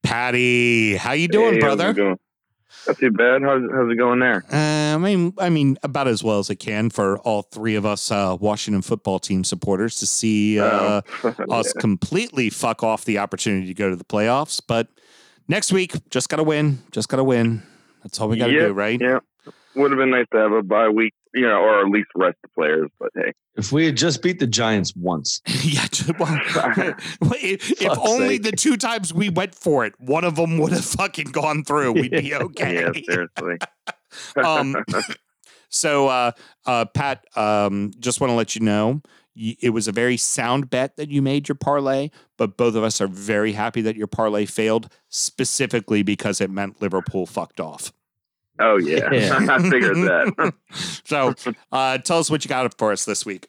Patty. 0.03 0.95
How 0.95 1.13
you 1.13 1.27
doing, 1.27 1.55
Hey, 1.55 1.61
how's 1.61 1.75
brother? 1.77 1.89
it 1.91 1.95
going? 1.95 2.19
Not 2.87 2.97
too 2.97 3.11
bad. 3.11 3.41
How's, 3.41 3.61
how's 3.71 3.91
it 3.91 3.95
going 3.97 4.19
there? 4.19 4.43
Uh, 4.51 4.95
I 4.95 4.97
mean, 4.97 5.33
I 5.37 5.49
mean, 5.49 5.77
about 5.83 6.07
as 6.07 6.23
well 6.23 6.39
as 6.39 6.49
I 6.49 6.55
can 6.55 6.89
for 6.89 7.17
all 7.19 7.43
three 7.43 7.75
of 7.75 7.85
us 7.85 8.11
uh, 8.11 8.35
Washington 8.39 8.81
football 8.81 9.19
team 9.19 9.43
supporters 9.43 9.99
to 9.99 10.05
see 10.05 10.59
uh, 10.59 11.01
Oh, 11.23 11.33
us 11.49 11.73
completely 11.73 12.49
fuck 12.49 12.83
off 12.83 13.05
the 13.05 13.17
opportunity 13.19 13.67
to 13.67 13.73
go 13.73 13.89
to 13.89 13.95
the 13.95 14.03
playoffs. 14.03 14.61
But 14.65 14.87
next 15.47 15.71
week, 15.71 15.93
just 16.09 16.29
got 16.29 16.37
to 16.37 16.43
win. 16.43 16.79
Just 16.91 17.09
got 17.09 17.17
to 17.17 17.23
win. 17.23 17.63
That's 18.03 18.19
all 18.19 18.27
we 18.27 18.37
got 18.37 18.47
to 18.47 18.53
Yep, 18.53 18.67
do, 18.67 18.73
right? 18.73 18.99
yeah. 19.01 19.19
Would 19.75 19.91
have 19.91 19.97
been 19.97 20.11
nice 20.11 20.25
to 20.31 20.37
have 20.37 20.51
a 20.51 20.61
bye 20.61 20.89
week, 20.89 21.13
you 21.33 21.41
know, 21.41 21.57
or 21.57 21.81
at 21.81 21.87
least 21.87 22.09
rest 22.15 22.37
the 22.43 22.49
players. 22.49 22.89
But 22.99 23.09
hey, 23.15 23.33
If 23.55 23.71
we 23.71 23.85
had 23.85 23.97
just 23.97 24.21
beat 24.21 24.39
the 24.39 24.47
Giants 24.47 24.95
once, 24.95 25.41
yeah. 25.63 25.87
Well, 26.19 27.33
if, 27.41 27.81
if 27.81 27.97
only 27.97 28.35
sake. 28.35 28.43
the 28.43 28.51
two 28.51 28.77
times 28.77 29.13
we 29.13 29.29
went 29.29 29.55
for 29.55 29.85
it, 29.85 29.93
one 29.99 30.23
of 30.23 30.35
them 30.35 30.57
would 30.59 30.71
have 30.71 30.85
fucking 30.85 31.31
gone 31.31 31.63
through. 31.63 31.93
We'd 31.93 32.11
be 32.11 32.35
okay. 32.35 32.81
yeah, 32.81 32.91
seriously. 33.07 33.57
um, 34.43 34.75
so, 35.69 36.07
uh, 36.07 36.31
uh, 36.65 36.85
Pat, 36.85 37.25
um, 37.35 37.91
just 37.99 38.21
want 38.21 38.29
to 38.31 38.35
let 38.35 38.55
you 38.55 38.61
know 38.61 39.01
it 39.35 39.73
was 39.73 39.87
a 39.87 39.91
very 39.91 40.17
sound 40.17 40.69
bet 40.69 40.95
that 40.97 41.09
you 41.09 41.21
made 41.21 41.47
your 41.47 41.55
parlay, 41.55 42.09
but 42.37 42.57
both 42.57 42.75
of 42.75 42.83
us 42.83 43.01
are 43.01 43.07
very 43.07 43.53
happy 43.53 43.81
that 43.81 43.95
your 43.95 44.07
parlay 44.07 44.45
failed, 44.45 44.89
specifically 45.09 46.03
because 46.03 46.39
it 46.39 46.51
meant 46.51 46.81
Liverpool 46.81 47.25
fucked 47.25 47.59
off. 47.59 47.91
Oh 48.59 48.77
yeah, 48.77 49.09
Yeah. 49.11 49.37
I 49.49 49.69
figured 49.69 49.97
that. 49.97 50.53
So, 51.05 51.33
uh, 51.71 51.97
tell 51.99 52.19
us 52.19 52.29
what 52.31 52.43
you 52.45 52.49
got 52.49 52.75
for 52.77 52.91
us 52.91 53.05
this 53.05 53.25
week. 53.25 53.47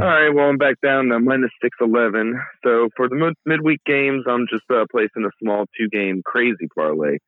All 0.00 0.06
right, 0.06 0.30
well, 0.30 0.48
I'm 0.48 0.56
back 0.56 0.80
down 0.82 1.08
to 1.08 1.18
minus 1.20 1.50
611. 1.62 2.40
So 2.64 2.88
for 2.96 3.08
the 3.08 3.14
mid- 3.14 3.34
midweek 3.44 3.84
games, 3.84 4.24
I'm 4.26 4.46
just 4.50 4.64
uh, 4.70 4.86
placing 4.90 5.24
a 5.24 5.30
small 5.42 5.66
two 5.78 5.88
game 5.88 6.22
crazy 6.24 6.66
parlay. 6.74 7.18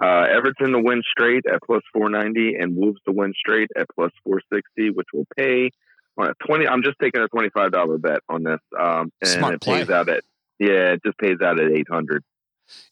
Uh, 0.00 0.26
Everton 0.30 0.72
to 0.72 0.78
win 0.80 1.02
straight 1.10 1.44
at 1.50 1.60
plus 1.64 1.82
490 1.92 2.56
and 2.56 2.76
Wolves 2.76 3.00
to 3.06 3.12
win 3.12 3.32
straight 3.36 3.68
at 3.76 3.86
plus 3.94 4.12
460, 4.24 4.90
which 4.90 5.06
will 5.14 5.26
pay 5.36 5.70
on 6.18 6.28
a 6.28 6.34
20. 6.46 6.66
I'm 6.68 6.82
just 6.82 6.96
taking 7.00 7.22
a 7.22 7.28
$25 7.28 8.00
bet 8.02 8.20
on 8.28 8.42
this. 8.44 8.60
Um, 8.78 9.10
and 9.20 9.28
Smart 9.30 9.54
it 9.54 9.60
play. 9.62 9.80
pays 9.80 9.90
out 9.90 10.08
at, 10.08 10.22
yeah, 10.58 10.92
it 10.92 11.00
just 11.04 11.18
pays 11.18 11.40
out 11.42 11.58
at 11.58 11.70
800. 11.72 12.22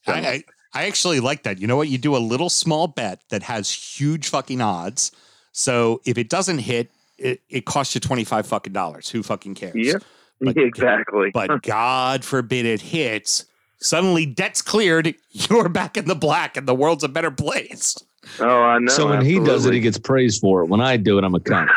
I, 0.07 0.13
I, 0.13 0.43
I 0.75 0.87
actually 0.87 1.21
like 1.21 1.43
that. 1.45 1.59
You 1.59 1.67
know 1.67 1.77
what? 1.77 1.89
You 1.89 1.99
do 1.99 2.17
a 2.17 2.19
little 2.19 2.51
small 2.51 2.87
bet 2.89 3.23
that 3.31 3.43
has 3.45 3.71
huge 3.71 4.29
fucking 4.29 4.61
odds. 4.61 5.13
So 5.53 6.01
if 6.05 6.19
it 6.19 6.29
doesn't 6.29 6.59
hit, 6.59 6.91
it, 7.17 7.41
it 7.49 7.65
costs 7.65 7.95
you 7.95 8.01
25 8.01 8.47
fucking 8.47 8.73
dollars. 8.73 9.09
Who 9.11 9.23
fucking 9.23 9.55
cares? 9.55 9.75
Yeah, 9.75 9.95
But- 10.41 10.57
exactly. 10.57 11.31
But 11.33 11.63
God 11.63 12.25
forbid 12.25 12.67
it 12.67 12.81
hits. 12.83 13.47
Suddenly 13.81 14.27
debt's 14.27 14.61
cleared. 14.63 15.15
You're 15.31 15.69
back 15.69 15.97
in 15.97 16.05
the 16.07 16.15
black 16.15 16.57
and 16.57 16.67
the 16.69 16.75
world's 16.75 17.05
a 17.05 17.09
better 17.09 17.31
place. 17.31 17.97
Oh, 18.41 18.63
I 18.63 18.79
know. 18.79 18.93
so 18.93 19.09
when 19.09 19.25
he 19.25 19.39
does 19.41 19.67
it, 19.67 19.73
he 19.75 19.81
gets 19.81 19.99
praised 19.99 20.41
for 20.41 20.63
it. 20.63 20.67
When 20.67 20.81
I 20.81 20.97
do 20.97 21.19
it, 21.19 21.25
I'm 21.25 21.35
a 21.35 21.41
cunt. 21.41 21.69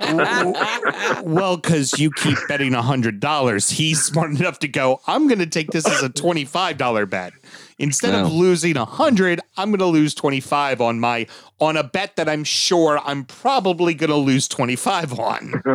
well, 1.24 1.56
because 1.56 1.98
you 1.98 2.10
keep 2.12 2.38
betting 2.48 2.72
$100. 2.72 3.70
He's 3.72 4.02
smart 4.02 4.30
enough 4.30 4.58
to 4.60 4.68
go, 4.68 5.00
I'm 5.06 5.28
going 5.28 5.38
to 5.40 5.46
take 5.46 5.70
this 5.70 5.86
as 5.86 6.02
a 6.02 6.08
$25 6.08 7.08
bet. 7.10 7.32
Instead 7.78 8.14
of 8.14 8.28
No. 8.28 8.34
losing 8.34 8.76
100, 8.76 9.40
I'm 9.56 9.70
going 9.70 9.80
to 9.80 9.86
lose 9.86 10.14
25 10.14 10.80
on 10.80 11.00
my 11.00 11.26
on 11.60 11.76
a 11.76 11.82
bet 11.84 12.16
that 12.16 12.28
I'm 12.28 12.44
sure 12.44 13.00
I'm 13.04 13.24
probably 13.24 13.94
going 13.94 14.10
to 14.10 14.16
lose 14.16 14.48
25 14.48 15.18
on. 15.18 15.62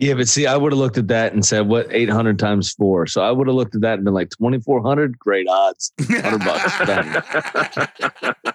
Yeah, 0.00 0.14
but 0.14 0.28
see, 0.28 0.46
I 0.46 0.56
would 0.56 0.70
have 0.70 0.78
looked 0.78 0.98
at 0.98 1.08
that 1.08 1.32
and 1.32 1.44
said, 1.44 1.66
"What 1.66 1.88
800 1.90 2.38
times 2.38 2.72
four? 2.74 3.08
So 3.08 3.20
I 3.22 3.32
would 3.32 3.48
have 3.48 3.56
looked 3.56 3.74
at 3.74 3.80
that 3.80 3.94
and 3.94 4.04
been 4.04 4.14
like, 4.14 4.30
2,400. 4.30 5.18
Great 5.18 5.48
odds. 5.48 5.92
100 6.08 6.38
bucks. 6.38 8.36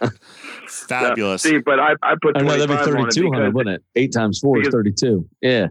Done. 0.00 0.10
Fabulous. 0.68 1.42
See, 1.42 1.58
but 1.58 1.78
I, 1.78 1.94
I 2.02 2.14
put 2.20 2.36
Oh, 2.36 2.40
no, 2.40 2.58
that'd 2.58 2.68
be 2.68 2.74
25 2.74 2.94
on 2.94 3.08
it 3.08 3.14
3,200, 3.14 3.54
wouldn't 3.54 3.76
it? 3.76 3.84
Eight 3.94 4.12
times 4.12 4.38
four 4.38 4.60
is 4.60 4.68
32. 4.68 5.28
Yeah. 5.40 5.68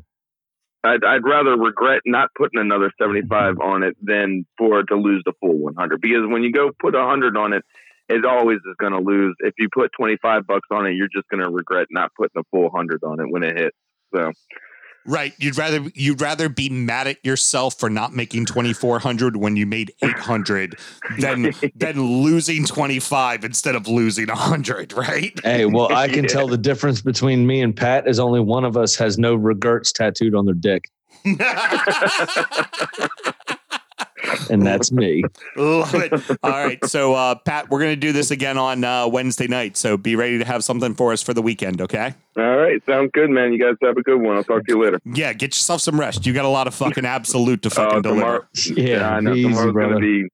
I'd, 0.83 1.03
I'd 1.03 1.23
rather 1.23 1.57
regret 1.57 2.01
not 2.05 2.29
putting 2.37 2.59
another 2.59 2.91
75 3.01 3.59
on 3.59 3.83
it 3.83 3.97
than 4.01 4.45
for 4.57 4.79
it 4.79 4.85
to 4.87 4.95
lose 4.95 5.23
the 5.25 5.33
full 5.41 5.57
100 5.57 5.99
because 5.99 6.27
when 6.27 6.43
you 6.43 6.51
go 6.51 6.71
put 6.79 6.93
100 6.93 7.35
on 7.35 7.53
it 7.53 7.63
it 8.07 8.23
always 8.23 8.57
is 8.57 8.75
going 8.77 8.91
to 8.91 8.99
lose 8.99 9.35
if 9.39 9.55
you 9.57 9.67
put 9.73 9.91
25 9.97 10.45
bucks 10.45 10.67
on 10.69 10.85
it 10.85 10.91
you're 10.91 11.07
just 11.07 11.27
going 11.29 11.43
to 11.43 11.49
regret 11.49 11.87
not 11.89 12.13
putting 12.15 12.33
the 12.35 12.43
full 12.51 12.69
100 12.69 13.03
on 13.03 13.19
it 13.19 13.25
when 13.31 13.41
it 13.41 13.57
hits 13.57 13.77
so 14.15 14.31
Right. 15.07 15.33
You'd 15.37 15.57
rather 15.57 15.83
you'd 15.93 16.19
rather 16.19 16.49
be 16.49 16.67
mad 16.69 17.05
at 17.07 17.23
yourself 17.23 17.79
for 17.79 17.89
not 17.91 18.13
making 18.15 18.45
2400 18.45 19.37
when 19.37 19.55
you 19.55 19.65
made 19.67 19.91
800 20.01 20.77
than 21.19 21.53
than 21.75 22.01
losing 22.23 22.65
25 22.65 23.43
instead 23.45 23.75
of 23.75 23.87
losing 23.87 24.27
100, 24.27 24.93
right? 24.93 25.39
Hey, 25.43 25.65
well, 25.65 25.93
I 25.93 26.07
can 26.07 26.23
Yeah. 26.23 26.29
tell 26.35 26.47
the 26.47 26.57
difference 26.57 27.01
between 27.01 27.45
me 27.45 27.61
and 27.61 27.75
Pat 27.75 28.07
is 28.07 28.19
only 28.19 28.39
one 28.39 28.65
of 28.65 28.75
us 28.77 28.95
has 28.95 29.17
no 29.19 29.35
regrets 29.35 29.91
tattooed 29.91 30.33
on 30.33 30.45
their 30.45 30.55
dick, 30.55 30.89
and 34.49 34.65
that's 34.65 34.91
me. 34.91 35.23
Love 35.55 35.93
it. 35.95 36.13
All 36.43 36.51
right. 36.51 36.83
So 36.85 37.13
uh 37.13 37.35
Pat, 37.35 37.69
we're 37.69 37.79
going 37.79 37.91
to 37.91 37.95
do 37.95 38.11
this 38.11 38.31
again 38.31 38.57
on 38.57 38.83
uh, 38.83 39.07
Wednesday 39.07 39.47
night. 39.47 39.77
So 39.77 39.97
be 39.97 40.15
ready 40.15 40.37
to 40.39 40.45
have 40.45 40.63
something 40.63 40.93
for 40.95 41.11
us 41.13 41.21
for 41.21 41.33
the 41.33 41.41
weekend, 41.41 41.81
okay? 41.81 42.13
all 42.37 42.57
right 42.57 42.83
sounds 42.85 43.09
good 43.13 43.29
man 43.29 43.53
you 43.53 43.57
guys 43.57 43.75
have 43.81 43.95
a 43.95 44.01
good 44.01 44.19
one 44.19 44.35
i'll 44.35 44.43
talk 44.43 44.61
to 44.65 44.73
you 44.73 44.83
later 44.83 44.99
Yeah, 45.05 45.31
get 45.31 45.51
yourself 45.55 45.79
some 45.79 45.97
rest. 45.97 46.25
You 46.25 46.33
got 46.33 46.43
a 46.43 46.49
lot 46.49 46.67
of 46.67 46.75
fucking 46.75 47.05
absolute 47.05 47.61
to 47.61 47.69
fucking 47.69 47.99
Uh, 47.99 48.01
tomorrow, 48.01 48.45
deliver. 48.53 48.81
Yeah, 48.81 49.09
I 49.15 49.19
know 49.21 49.31
easy, 49.33 49.43
tomorrow's 49.43 49.73
going 49.73 49.91
to 49.93 49.99
be 49.99 50.27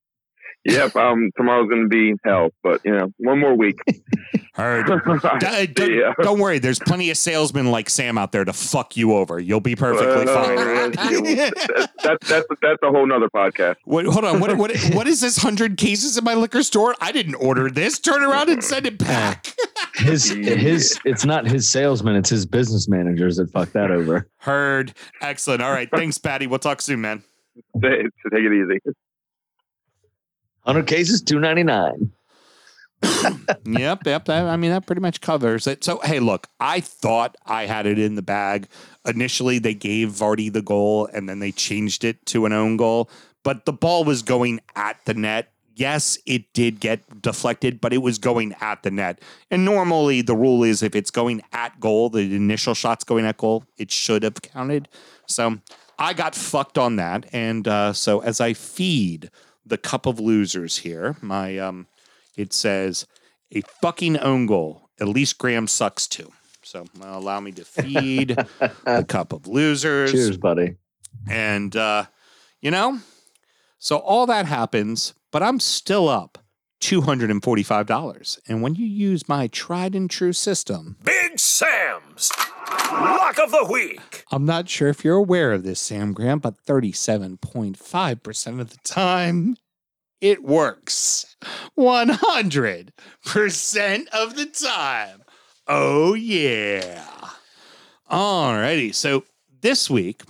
Yep, 0.65 0.95
um, 0.95 1.31
tomorrow's 1.35 1.69
going 1.69 1.83
to 1.83 1.87
be 1.89 2.13
hell, 2.23 2.49
but 2.61 2.81
you 2.85 2.91
know, 2.91 3.11
one 3.17 3.39
more 3.39 3.55
week. 3.55 3.79
Heard. 4.53 4.85
D- 5.39 5.67
don't, 5.73 5.91
Yeah. 5.91 6.13
don't 6.21 6.37
worry. 6.39 6.59
There's 6.59 6.77
plenty 6.77 7.09
of 7.09 7.17
salesmen 7.17 7.71
like 7.71 7.89
Sam 7.89 8.17
out 8.17 8.31
there 8.33 8.43
to 8.45 8.51
fuck 8.53 8.95
you 8.97 9.13
over. 9.13 9.39
You'll 9.39 9.59
be 9.61 9.75
perfectly 9.75 10.31
Uh, 10.31 10.43
fine. 10.43 10.91
that's, 10.91 11.95
that's 12.03 12.27
that's 12.29 12.47
that's 12.61 12.83
a 12.83 12.89
whole 12.89 13.07
nother 13.07 13.29
podcast. 13.29 13.77
What, 13.85 14.05
hold 14.05 14.25
on. 14.25 14.39
What, 14.41 14.55
what, 14.57 14.75
what 14.93 15.07
is 15.07 15.21
this 15.21 15.41
100 15.41 15.77
cases 15.77 16.17
in 16.17 16.23
my 16.25 16.33
liquor 16.33 16.63
store? 16.63 16.95
I 16.99 17.11
didn't 17.11 17.35
order 17.35 17.69
this. 17.69 17.97
Turn 17.97 18.21
around 18.21 18.49
and 18.49 18.63
send 18.63 18.85
it 18.85 18.97
back. 18.97 19.53
His 19.95 20.29
his 20.31 20.99
it's 21.05 21.25
not 21.25 21.45
his 21.45 21.69
salesman, 21.69 22.15
it's 22.15 22.29
his 22.29 22.45
business 22.45 22.87
managers 22.87 23.35
that 23.37 23.51
fucked 23.51 23.73
that 23.73 23.91
over. 23.91 24.27
Heard. 24.37 24.93
Excellent. 25.21 25.61
All 25.61 25.71
right. 25.71 25.89
Thanks, 25.93 26.17
Patty. 26.17 26.47
We'll 26.47 26.59
talk 26.59 26.81
soon, 26.81 27.01
man. 27.01 27.23
Take 27.81 28.07
take 28.31 28.43
it 28.43 28.51
easy. 28.53 28.79
Hundred 30.65 30.87
cases, 30.87 31.21
two 31.21 31.39
ninety 31.39 31.63
nine. 31.63 32.11
yep, 33.65 34.05
yep. 34.05 34.29
I 34.29 34.55
mean, 34.57 34.71
that 34.71 34.85
pretty 34.85 35.01
much 35.01 35.21
covers 35.21 35.65
it. 35.65 35.83
So, 35.83 35.99
hey, 36.03 36.19
look, 36.19 36.47
I 36.59 36.81
thought 36.81 37.35
I 37.45 37.65
had 37.65 37.85
it 37.85 37.97
in 37.97 38.15
the 38.15 38.21
bag. 38.21 38.67
Initially, 39.05 39.59
they 39.59 39.73
gave 39.73 40.09
Vardy 40.09 40.53
the 40.53 40.61
goal 40.61 41.07
and 41.11 41.27
then 41.27 41.39
they 41.39 41.51
changed 41.51 42.03
it 42.03 42.23
to 42.27 42.45
an 42.45 42.53
own 42.53 42.77
goal, 42.77 43.09
but 43.43 43.65
the 43.65 43.73
ball 43.73 44.03
was 44.03 44.21
going 44.21 44.59
at 44.75 45.03
the 45.05 45.13
net. 45.13 45.51
Yes, 45.75 46.19
it 46.27 46.53
did 46.53 46.79
get 46.79 47.21
deflected, 47.21 47.81
but 47.81 47.91
it 47.93 47.99
was 47.99 48.19
going 48.19 48.53
at 48.61 48.83
the 48.83 48.91
net. 48.91 49.19
And 49.49 49.65
normally, 49.65 50.21
the 50.21 50.35
rule 50.35 50.63
is 50.63 50.83
if 50.83 50.95
it's 50.95 51.09
going 51.09 51.41
at 51.53 51.79
goal, 51.79 52.09
the 52.09 52.35
initial 52.35 52.75
shot's 52.75 53.03
going 53.03 53.25
at 53.25 53.37
goal, 53.37 53.63
it 53.77 53.89
should 53.89 54.21
have 54.21 54.41
counted. 54.41 54.89
So, 55.27 55.57
I 55.97 56.13
got 56.13 56.35
fucked 56.35 56.77
on 56.77 56.97
that. 56.97 57.25
And 57.31 57.67
uh, 57.67 57.93
so, 57.93 58.19
as 58.19 58.41
I 58.41 58.53
feed 58.53 59.31
the 59.65 59.77
cup 59.77 60.05
of 60.05 60.19
losers 60.19 60.77
here, 60.77 61.15
my 61.21 61.57
um, 61.57 61.87
it 62.35 62.53
says 62.53 63.05
a 63.51 63.61
fucking 63.81 64.17
own 64.17 64.45
goal. 64.45 64.89
At 64.99 65.07
least 65.07 65.37
Graham 65.37 65.67
sucks 65.67 66.07
too. 66.07 66.31
So 66.63 66.85
allow 67.01 67.39
me 67.39 67.51
to 67.53 67.65
feed 67.65 68.29
the 68.85 69.05
cup 69.07 69.33
of 69.33 69.47
losers. 69.47 70.11
Cheers, 70.11 70.37
buddy. 70.37 70.75
And 71.29 71.75
uh, 71.75 72.05
you 72.61 72.71
know, 72.71 72.99
so 73.79 73.97
all 73.97 74.25
that 74.27 74.45
happens, 74.45 75.13
but 75.31 75.43
I'm 75.43 75.59
still 75.59 76.07
up 76.07 76.37
$245. 76.81 78.39
And 78.47 78.61
when 78.61 78.75
you 78.75 78.85
use 78.85 79.29
my 79.29 79.47
tried 79.47 79.95
and 79.95 80.09
true 80.09 80.33
system, 80.33 80.97
Big 81.03 81.39
Sam's 81.39 82.29
Lock 82.91 83.39
of 83.39 83.51
the 83.51 83.65
Week. 83.69 84.25
I'm 84.31 84.45
not 84.45 84.67
sure 84.67 84.89
if 84.89 85.05
you're 85.05 85.15
aware 85.15 85.53
of 85.53 85.63
this, 85.63 85.79
Sam 85.79 86.13
Graham, 86.13 86.39
but 86.39 86.57
37.5% 86.65 88.59
of 88.59 88.69
the 88.69 88.77
time, 88.83 89.55
it 90.19 90.43
works. 90.43 91.37
100% 91.77 92.89
of 94.09 94.35
the 94.35 94.45
time. 94.45 95.23
Oh, 95.67 96.13
yeah. 96.13 97.05
Alrighty. 98.11 98.93
So 98.93 99.23
this 99.61 99.89
week, 99.89 100.23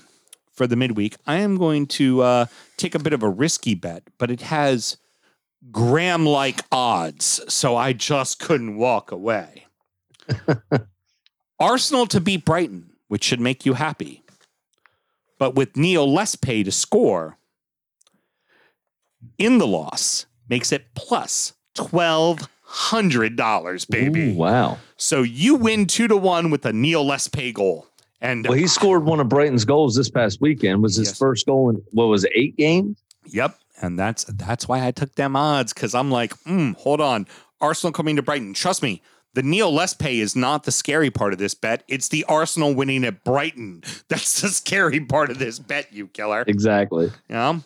for 0.51 0.67
the 0.67 0.75
midweek, 0.75 1.15
I 1.25 1.37
am 1.37 1.57
going 1.57 1.87
to 1.87 2.21
uh, 2.21 2.45
take 2.77 2.93
a 2.93 2.99
bit 2.99 3.13
of 3.13 3.23
a 3.23 3.29
risky 3.29 3.73
bet, 3.73 4.03
but 4.19 4.29
it 4.29 4.41
has 4.41 4.97
Graham 5.69 6.25
like 6.25 6.61
odds. 6.71 7.41
So 7.53 7.75
I 7.75 7.93
just 7.93 8.39
couldn't 8.39 8.77
walk 8.77 9.11
away. 9.11 9.65
Arsenal 11.59 12.07
to 12.07 12.19
beat 12.19 12.43
Brighton, 12.45 12.89
which 13.07 13.23
should 13.23 13.39
make 13.39 13.65
you 13.65 13.73
happy. 13.73 14.23
But 15.37 15.55
with 15.55 15.77
Neal 15.77 16.07
Maupay 16.07 16.65
to 16.65 16.71
score 16.71 17.37
in 19.37 19.57
the 19.59 19.67
loss 19.67 20.25
makes 20.49 20.71
it 20.71 20.93
plus 20.95 21.53
$1,200, 21.75 23.89
baby. 23.89 24.31
Ooh, 24.31 24.35
wow. 24.35 24.77
So 24.97 25.21
you 25.21 25.55
win 25.55 25.85
two 25.87 26.07
to 26.07 26.17
one 26.17 26.49
with 26.51 26.65
a 26.65 26.73
Neal 26.73 27.05
Maupay 27.05 27.53
goal. 27.53 27.87
And 28.19 28.45
Well, 28.47 28.57
he 28.57 28.67
scored 28.67 29.03
one 29.03 29.19
of 29.19 29.29
Brighton's 29.29 29.65
goals 29.65 29.95
this 29.95 30.09
past 30.09 30.41
weekend. 30.41 30.81
Was 30.83 30.95
his 30.95 31.07
Yes. 31.09 31.17
first 31.17 31.45
goal 31.47 31.69
in 31.71 31.81
what 31.91 32.05
was 32.05 32.23
it, 32.23 32.31
eight 32.35 32.55
games? 32.55 32.97
Yep, 33.27 33.57
and 33.81 33.97
that's 33.97 34.23
that's 34.25 34.67
why 34.67 34.85
I 34.85 34.91
took 34.91 35.15
them 35.15 35.35
odds 35.35 35.73
because 35.73 35.95
I'm 35.95 36.11
like, 36.11 36.33
mm, 36.43 36.75
hold 36.75 37.01
on, 37.01 37.27
Arsenal 37.59 37.91
coming 37.91 38.15
to 38.15 38.21
Brighton. 38.21 38.53
Trust 38.53 38.83
me, 38.83 39.01
the 39.33 39.43
Neal 39.43 39.71
Maupay 39.71 40.19
is 40.19 40.35
not 40.35 40.63
the 40.63 40.71
scary 40.71 41.09
part 41.09 41.33
of 41.33 41.39
this 41.39 41.53
bet. 41.53 41.83
It's 41.87 42.09
the 42.09 42.25
Arsenal 42.25 42.73
winning 42.73 43.03
at 43.05 43.23
Brighton. 43.23 43.83
That's 44.09 44.41
the 44.41 44.49
scary 44.49 44.99
part 44.99 45.29
of 45.29 45.39
this 45.39 45.59
bet, 45.59 45.91
you 45.91 46.07
killer. 46.07 46.43
Exactly. 46.47 47.05
You 47.05 47.35
know? 47.35 47.63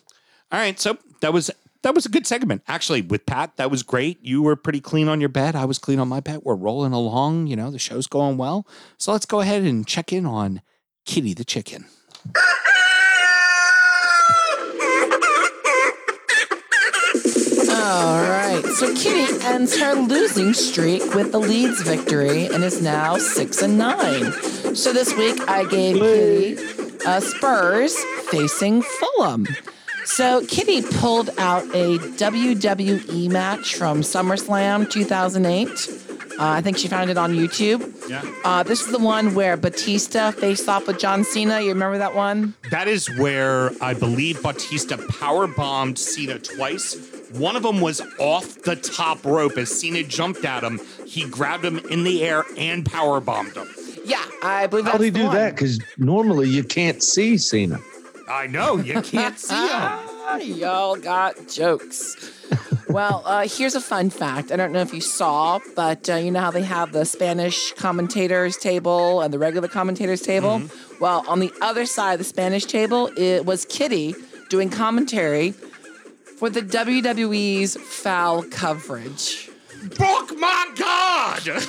All 0.52 0.60
right, 0.60 0.78
so 0.78 0.96
that 1.20 1.32
was 1.32 1.50
that 1.82 1.94
was 1.94 2.06
a 2.06 2.08
good 2.08 2.26
segment. 2.26 2.62
Actually, 2.68 3.02
with 3.02 3.26
Pat, 3.26 3.56
that 3.56 3.70
was 3.70 3.82
great. 3.82 4.18
You 4.24 4.42
were 4.42 4.56
pretty 4.56 4.80
clean 4.80 5.08
on 5.08 5.20
your 5.20 5.28
bet. 5.28 5.54
I 5.54 5.64
was 5.64 5.78
clean 5.78 5.98
on 5.98 6.08
my 6.08 6.20
bet. 6.20 6.44
We're 6.44 6.54
rolling 6.54 6.92
along. 6.92 7.46
You 7.48 7.56
know, 7.56 7.70
the 7.70 7.78
show's 7.78 8.06
going 8.06 8.36
well. 8.36 8.66
So 8.96 9.12
let's 9.12 9.26
go 9.26 9.40
ahead 9.40 9.62
and 9.62 9.86
check 9.86 10.12
in 10.12 10.26
on 10.26 10.62
Kitty 11.04 11.34
the 11.34 11.44
chicken. 11.44 11.86
All 17.88 18.20
right. 18.20 18.64
So 18.78 18.92
Kitty 18.96 19.32
ends 19.44 19.78
her 19.78 19.94
losing 19.94 20.52
streak 20.54 21.14
with 21.14 21.30
the 21.30 21.38
Leeds 21.38 21.82
victory 21.82 22.46
and 22.46 22.64
is 22.64 22.82
now 22.82 23.16
six 23.16 23.62
and 23.62 23.78
nine. 23.78 24.32
So 24.74 24.92
this 24.92 25.16
week 25.16 25.40
I 25.48 25.64
gave 25.66 25.94
Kitty 25.96 26.98
uh, 27.06 27.20
Spurs 27.20 27.96
facing 28.28 28.82
Fulham. 28.82 29.46
So 30.04 30.44
Kitty 30.46 30.82
pulled 30.82 31.30
out 31.38 31.62
a 31.66 31.98
WWE 31.98 33.30
match 33.30 33.76
from 33.76 34.00
SummerSlam 34.00 34.90
2008. 34.90 35.68
Uh, 36.38 36.42
I 36.42 36.60
think 36.62 36.78
she 36.78 36.88
found 36.88 37.08
it 37.08 37.16
on 37.16 37.34
YouTube. 37.34 38.10
Yeah. 38.10 38.22
Uh, 38.44 38.62
this 38.64 38.80
is 38.82 38.88
the 38.92 38.98
one 38.98 39.34
where 39.36 39.56
Batista 39.56 40.32
faced 40.32 40.68
off 40.68 40.86
with 40.88 40.98
John 40.98 41.22
Cena. 41.22 41.60
You 41.60 41.68
remember 41.68 41.98
that 41.98 42.14
one? 42.16 42.54
That 42.70 42.88
is 42.88 43.08
where 43.18 43.70
I 43.80 43.94
believe 43.94 44.42
Batista 44.42 44.98
power 45.08 45.46
bombed 45.46 45.98
Cena 45.98 46.38
twice. 46.40 47.15
One 47.32 47.56
of 47.56 47.62
them 47.62 47.80
was 47.80 48.00
off 48.18 48.62
the 48.62 48.76
top 48.76 49.24
rope 49.24 49.56
as 49.56 49.70
Cena 49.70 50.02
jumped 50.02 50.44
at 50.44 50.62
him. 50.62 50.80
He 51.04 51.28
grabbed 51.28 51.64
him 51.64 51.78
in 51.90 52.04
the 52.04 52.24
air 52.24 52.44
and 52.56 52.86
power 52.86 53.20
bombed 53.20 53.56
him. 53.56 53.68
Yeah, 54.04 54.24
I 54.42 54.66
believe 54.68 54.84
How'd 54.84 54.94
that's 54.94 55.04
he 55.04 55.10
do 55.10 55.24
one. 55.24 55.34
that? 55.34 55.54
Because 55.54 55.80
normally 55.98 56.48
you 56.48 56.62
can't 56.62 57.02
see 57.02 57.36
Cena. 57.36 57.80
I 58.28 58.46
know 58.46 58.76
you 58.76 59.02
can't 59.02 59.38
see 59.38 59.54
him. 59.54 59.92
Y'all 60.58 60.96
got 60.96 61.48
jokes. 61.48 62.32
well, 62.88 63.22
uh, 63.24 63.46
here's 63.48 63.74
a 63.74 63.80
fun 63.80 64.10
fact. 64.10 64.50
I 64.52 64.56
don't 64.56 64.72
know 64.72 64.80
if 64.80 64.92
you 64.92 65.00
saw, 65.00 65.60
but 65.74 66.08
uh, 66.10 66.16
you 66.16 66.30
know 66.30 66.40
how 66.40 66.50
they 66.50 66.62
have 66.62 66.92
the 66.92 67.04
Spanish 67.04 67.72
commentators 67.72 68.56
table 68.56 69.20
and 69.20 69.32
the 69.32 69.38
regular 69.38 69.68
commentators 69.68 70.22
table? 70.22 70.62
Well, 71.00 71.24
on 71.28 71.38
the 71.40 71.52
other 71.60 71.86
side 71.86 72.14
of 72.14 72.18
the 72.18 72.24
Spanish 72.24 72.64
table, 72.64 73.10
it 73.16 73.44
was 73.46 73.64
Kitty 73.64 74.14
doing 74.48 74.70
commentary 74.70 75.54
for 76.36 76.50
the 76.50 76.60
WWE's 76.62 77.76
foul 77.76 78.42
coverage. 78.44 79.50
Brock, 79.96 80.32
my 80.38 80.70
God! 80.76 81.48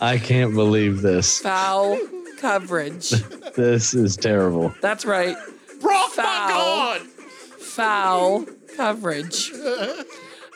I 0.00 0.18
can't 0.18 0.54
believe 0.54 1.02
this. 1.02 1.38
Foul 1.40 1.98
coverage. 2.38 3.12
This 3.54 3.92
is 3.92 4.16
terrible. 4.16 4.74
That's 4.80 5.04
right. 5.04 5.36
Brock, 5.82 6.12
Foul. 6.12 6.24
my 6.24 6.48
God! 6.48 7.02
Foul 7.02 8.46
coverage. 8.78 9.52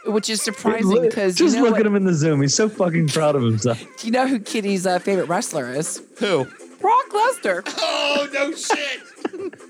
Which 0.07 0.31
is 0.31 0.41
surprising 0.41 1.03
because 1.03 1.39
you 1.39 1.45
Just 1.45 1.57
know 1.59 1.65
look 1.65 1.73
what- 1.73 1.81
at 1.81 1.87
him 1.87 1.95
in 1.95 2.05
the 2.05 2.15
Zoom. 2.15 2.41
He's 2.41 2.55
so 2.55 2.71
fucking 2.71 3.09
proud 3.09 3.37
of 3.37 3.43
himself. 3.43 3.79
Do 3.99 4.07
you 4.07 4.13
know 4.15 4.27
who 4.27 4.39
Kitty's 4.39 4.87
uh, 4.87 4.99
favorite 4.99 5.27
wrestler 5.29 5.71
is? 5.71 6.01
Who? 6.21 6.47
Brock 6.81 7.05
Lesnar. 7.11 7.63
Oh 7.79 8.29
no 8.33 8.53
shit! 8.53 9.53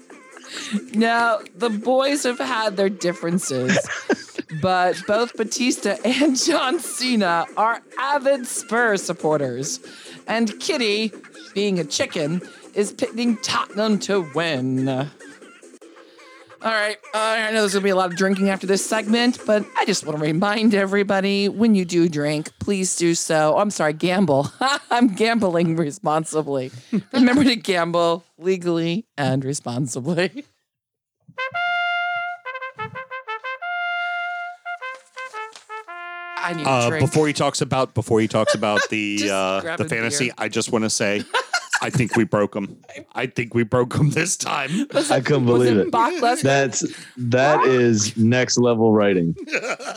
Now, 0.95 1.41
the 1.55 1.71
boys 1.71 2.25
have 2.25 2.39
had 2.39 2.77
their 2.77 2.89
differences, 2.89 3.79
but 4.61 5.01
both 5.07 5.37
Batista 5.37 5.97
and 6.05 6.37
John 6.37 6.81
Cena 6.81 7.47
are 7.57 7.83
avid 7.99 8.47
Spurs 8.47 9.03
supporters. 9.03 9.81
And 10.27 10.59
Kitty, 10.61 11.13
being 11.55 11.79
a 11.79 11.85
chicken, 11.85 12.43
is 12.75 12.93
picking 12.93 13.37
Tottenham 13.39 13.99
to 14.01 14.31
win. 14.35 15.09
All 16.67 16.73
right, 16.73 16.97
uh, 17.15 17.19
I 17.19 17.53
know 17.53 17.61
there's 17.61 17.75
gonna 17.75 17.85
be 17.85 17.91
a 17.91 17.95
lot 17.95 18.11
of 18.11 18.17
drinking 18.17 18.49
after 18.49 18.67
this 18.67 18.85
segment, 18.85 19.39
but 19.47 19.65
I 19.77 19.85
just 19.85 20.05
want 20.05 20.19
to 20.19 20.25
remind 20.25 20.75
everybody 20.75 21.49
when 21.49 21.77
you 21.77 21.85
do 21.85 22.09
drink, 22.09 22.51
please 22.59 22.97
do 22.97 23.15
so. 23.15 23.57
I'm 23.57 23.71
sorry, 23.71 23.93
gamble. 23.93 24.51
I'm 24.91 25.15
gambling 25.15 25.77
responsibly. 25.77 26.73
Remember 27.13 27.45
to 27.45 27.55
gamble 27.55 28.25
legally 28.37 29.07
and 29.17 29.45
responsibly. 29.45 30.45
I 36.39 36.53
need 36.57 36.67
a 36.67 36.69
Uh, 36.71 36.89
drink. 36.91 37.05
before 37.11 37.27
he 37.27 37.33
talks 37.33 37.61
about 37.61 37.95
before 37.95 38.21
he 38.21 38.29
talks 38.29 38.55
about 38.55 38.81
the 38.91 39.17
Just 39.19 39.31
uh, 39.33 39.61
grab 39.61 39.79
the 39.79 39.85
a 39.85 39.89
fantasy, 39.89 40.27
beer. 40.27 40.35
I 40.39 40.49
just 40.49 40.71
want 40.71 40.85
to 40.85 40.91
say, 40.91 41.23
I 41.83 41.91
think 41.91 42.17
we 42.17 42.25
broke 42.25 42.55
them. 42.55 42.79
I 43.15 43.27
think 43.27 43.55
we 43.55 43.63
broke 43.63 43.95
them 43.95 44.11
this 44.11 44.37
time. 44.37 44.71
I 45.11 45.21
couldn't 45.21 45.47
believe 45.47 45.77
it 45.77 45.87
it. 45.87 45.91
Brock 45.91 46.13
Lesnar? 46.15 46.43
That's 46.43 46.85
that 47.17 47.65
is 47.67 48.17
next 48.17 48.59
level 48.59 48.93
writing 48.93 49.35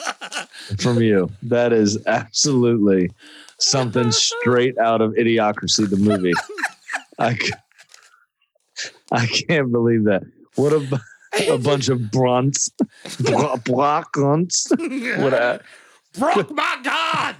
from 0.80 1.02
you. 1.02 1.30
That 1.44 1.74
is 1.74 1.98
absolutely 2.06 3.12
something 3.60 4.12
straight 4.12 4.78
out 4.78 5.02
of 5.02 5.14
Idiocracy, 5.14 5.90
the 5.90 5.98
movie. 5.98 6.34
I, 7.20 7.38
I 9.12 9.26
can't 9.26 9.72
believe 9.72 10.06
that. 10.06 10.24
What 10.56 10.74
a, 10.74 11.54
a 11.54 11.58
bunch 11.58 11.90
of 11.90 12.12
brunts, 12.12 12.70
bra- 13.20 13.58
blockunts. 13.58 14.70
What 15.22 15.34
a 15.34 15.62
Brock, 16.18 16.52
my 16.52 16.80
God! 16.84 17.36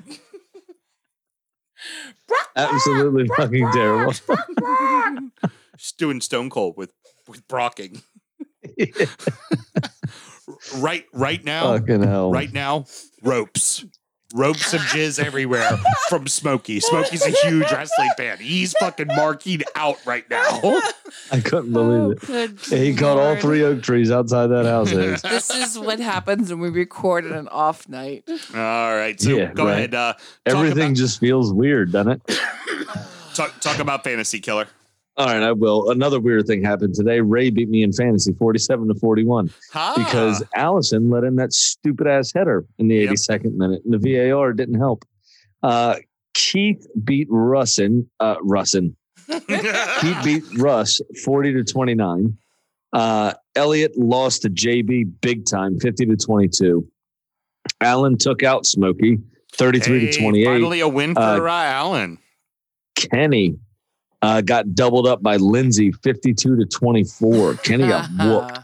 Absolutely 2.56 3.28
fucking 3.36 3.72
terrible. 3.72 4.14
Just 5.78 5.98
doing 5.98 6.22
Stone 6.22 6.50
Cold 6.50 6.76
with 6.78 6.92
with 7.28 7.48
Brocking. 7.48 8.02
right, 10.78 11.06
right 11.14 11.44
now, 11.44 11.78
Fucking 11.78 12.04
hell. 12.04 12.32
right 12.32 12.52
now, 12.52 12.86
ropes. 13.24 13.86
Ropes 14.34 14.74
of 14.76 14.82
jizz 14.82 15.24
everywhere 15.24 15.68
from 16.08 16.28
Smokey. 16.28 16.80
Smokey's 16.80 17.26
a 17.26 17.32
huge 17.48 17.72
wrestling 17.72 18.10
fan. 18.16 18.38
He's 18.38 18.74
fucking 18.74 19.08
marking 19.08 19.62
out 19.76 19.98
right 20.06 20.30
now. 20.30 20.80
I 21.32 21.40
couldn't 21.40 21.74
believe 21.74 22.20
it. 22.30 22.60
He 22.66 22.96
caught 22.96 23.18
all 23.18 23.36
three 23.38 23.64
oak 23.64 23.82
trees 23.82 24.12
outside 24.12 24.48
that 24.48 24.66
house. 24.66 24.92
This 25.30 25.50
is 25.50 25.80
what 25.80 26.00
happens 26.00 26.52
when 26.52 26.60
we 26.60 26.70
record 26.70 27.26
on 27.26 27.34
an 27.34 27.48
off 27.48 27.90
night. 27.90 28.24
All 28.54 28.96
right, 28.96 29.20
so 29.20 29.32
Yeah, 29.36 29.52
go 29.54 29.66
right. 29.66 29.74
ahead. 29.78 29.96
Uh, 29.96 30.14
Everything 30.46 30.90
about, 30.92 30.96
just 30.98 31.20
feels 31.20 31.52
weird, 31.52 31.92
doesn't 31.92 32.22
it? 32.28 32.40
talk, 33.34 33.60
talk 33.60 33.80
about 33.80 34.04
fantasy 34.04 34.40
killer. 34.40 34.68
All 35.20 35.26
right, 35.26 35.44
I 35.44 35.52
will. 35.52 35.90
Another 35.92 36.18
weird 36.20 36.48
thing 36.48 36.64
happened 36.64 36.96
today. 36.96 37.20
Ray 37.20 37.50
beat 37.50 37.68
me 37.70 37.84
in 37.84 37.92
fantasy 37.92 38.32
47 38.34 38.88
to 38.88 38.96
41 38.96 39.50
Ah, 39.76 39.94
because 39.98 40.42
Alisson 40.56 41.12
let 41.12 41.26
in 41.26 41.36
that 41.36 41.52
stupid 41.52 42.08
ass 42.08 42.32
header 42.34 42.66
in 42.78 42.88
the 42.88 42.96
Yep. 42.96 43.10
82nd 43.12 43.56
minute. 43.58 43.82
And 43.84 43.94
the 43.94 44.00
VAR 44.00 44.54
didn't 44.54 44.80
help. 44.80 45.04
Uh, 45.62 45.96
Keith 46.34 46.88
beat 47.04 47.30
Russin. 47.30 48.06
Uh, 48.22 48.38
Russin. 48.38 48.96
Keith 49.28 50.24
beat 50.24 50.44
Russ 50.58 51.02
40 51.26 51.52
to 51.54 51.64
29. 51.66 52.38
Uh, 52.94 53.34
Elliott 53.58 53.98
lost 53.98 54.44
to 54.44 54.50
JB 54.50 55.12
big 55.22 55.46
time, 55.46 55.78
50 55.80 56.06
to 56.06 56.16
22. 56.16 56.88
Allen 57.82 58.18
took 58.18 58.42
out 58.42 58.66
Smokey 58.66 59.18
33 59.52 60.00
Hey, 60.00 60.12
to 60.12 60.20
28. 60.22 60.46
Finally, 60.46 60.80
a 60.80 60.88
win 60.88 61.14
for 61.14 61.20
uh, 61.50 61.52
Allen. 61.52 62.20
Kenny 62.96 63.58
uh, 64.22 64.42
got 64.42 64.74
doubled 64.76 65.08
up 65.08 65.22
by 65.22 65.38
Lindsay 65.38 65.92
52 65.92 66.58
to 66.58 66.66
24. 66.66 67.54
Kenny 67.64 67.88
got 67.88 68.10
whooped. 68.20 68.60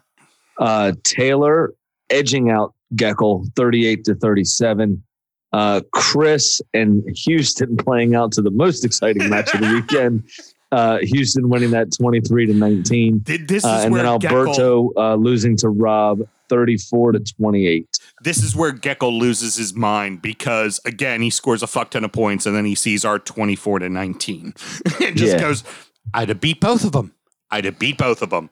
Uh, 0.59 0.93
Taylor 1.03 1.73
edging 2.09 2.49
out 2.49 2.73
Geckel 2.95 3.45
38 3.55 4.03
to 4.05 4.15
37. 4.15 5.03
Uh, 5.53 5.81
Chris 5.91 6.61
and 6.73 7.03
Houston 7.25 7.77
playing 7.85 8.15
out 8.15 8.31
to 8.33 8.41
the 8.41 8.51
most 8.51 8.83
exciting 8.83 9.29
match 9.29 9.53
of 9.53 9.61
the 9.61 9.73
weekend. 9.73 10.23
Uh, 10.71 10.97
Houston 11.01 11.47
winning 11.47 11.71
that 11.71 11.93
23 11.95 12.47
to 12.47 12.53
19. 12.53 13.21
This 13.23 13.63
is 13.63 13.65
Uh, 13.65 13.81
and 13.83 13.93
where 13.93 14.03
then 14.03 14.11
Alberto 14.11 14.91
uh, 14.97 15.15
losing 15.15 15.55
to 15.57 15.69
Rob 15.69 16.27
34 16.49 17.13
to 17.13 17.19
28. 17.19 17.87
this 18.23 18.41
is 18.43 18.55
where 18.55 18.71
Gecko 18.71 19.09
loses 19.09 19.55
his 19.55 19.73
mind 19.73 20.21
because 20.21 20.79
again 20.85 21.21
he 21.21 21.29
scores 21.29 21.63
a 21.63 21.67
fuck 21.67 21.91
ton 21.91 22.03
of 22.03 22.11
points 22.11 22.45
and 22.45 22.55
then 22.55 22.65
he 22.65 22.75
sees 22.75 23.03
our 23.05 23.19
twenty 23.19 23.55
four 23.55 23.79
to 23.79 23.89
nineteen 23.89 24.53
and 25.03 25.15
just 25.17 25.33
Yeah. 25.33 25.39
goes, 25.41 25.63
"I'd 26.13 26.29
have 26.29 26.41
beat 26.41 26.59
both 26.59 26.83
of 26.83 26.91
them. 26.91 27.13
I'd 27.51 27.65
have 27.65 27.79
beat 27.79 27.97
both 27.97 28.21
of 28.21 28.29
them." 28.29 28.49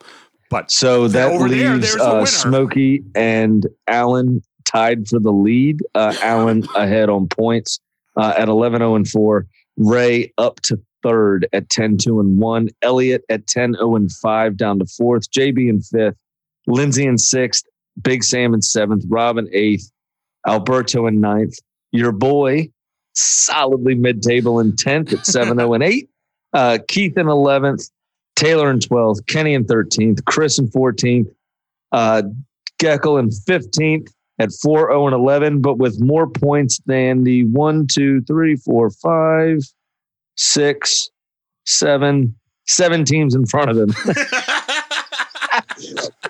But 0.49 0.69
So 0.71 1.07
that 1.07 1.31
over 1.31 1.49
there, 1.49 1.73
leaves 1.75 1.93
there's 1.93 2.01
uh, 2.01 2.25
Smokey 2.25 3.03
and 3.15 3.65
Allen 3.87 4.41
tied 4.65 5.07
for 5.07 5.19
the 5.19 5.31
lead. 5.31 5.81
Uh, 5.95 6.13
Allen 6.21 6.63
ahead 6.75 7.09
on 7.09 7.27
points 7.27 7.79
uh, 8.17 8.33
at 8.37 8.49
11 8.49 8.79
0 8.79 8.95
and 8.95 9.07
4. 9.07 9.47
Ray 9.77 10.31
up 10.37 10.59
to 10.61 10.79
third 11.01 11.47
at 11.53 11.69
10 11.71 11.97
2 11.97 12.19
and 12.19 12.37
1. 12.37 12.69
Elliot 12.83 13.23
at 13.29 13.47
10 13.47 13.73
0 13.73 13.95
and 13.95 14.11
5 14.11 14.55
down 14.57 14.77
to 14.79 14.85
fourth. 14.85 15.29
JB 15.31 15.69
in 15.69 15.81
fifth. 15.81 16.15
Lindsay 16.67 17.05
in 17.07 17.17
sixth. 17.17 17.65
Big 18.01 18.23
Sam 18.23 18.53
in 18.53 18.61
seventh. 18.61 19.03
Rob 19.07 19.37
in 19.37 19.47
eighth. 19.51 19.91
Alberto 20.47 21.07
in 21.07 21.21
ninth. 21.21 21.57
Your 21.91 22.11
boy 22.11 22.69
solidly 23.13 23.95
mid 23.95 24.21
table 24.21 24.59
in 24.59 24.73
10th 24.73 25.13
at 25.13 25.25
7 25.25 25.57
0 25.57 25.73
and 25.73 25.83
8. 25.83 26.09
Uh, 26.55 26.77
Keith 26.87 27.17
in 27.17 27.25
11th. 27.25 27.89
Taylor 28.35 28.71
in 28.71 28.79
12th, 28.79 29.25
Kenny 29.27 29.53
in 29.53 29.65
13th, 29.65 30.25
Chris 30.25 30.57
in 30.57 30.67
14th, 30.69 31.31
uh, 31.91 32.23
Geckel 32.81 33.19
in 33.19 33.29
15th 33.29 34.11
at 34.39 34.51
4 34.61 34.89
0 34.89 35.07
and 35.07 35.15
11, 35.15 35.61
but 35.61 35.77
with 35.77 36.01
more 36.01 36.27
points 36.27 36.79
than 36.85 37.23
the 37.23 37.45
1, 37.45 37.87
2, 37.91 38.21
3, 38.21 38.55
4, 38.55 38.89
5, 38.89 39.59
6, 40.35 41.09
7, 41.65 42.35
seven 42.65 43.05
teams 43.05 43.35
in 43.35 43.45
front 43.45 43.69
of 43.69 43.77
him. 43.77 43.93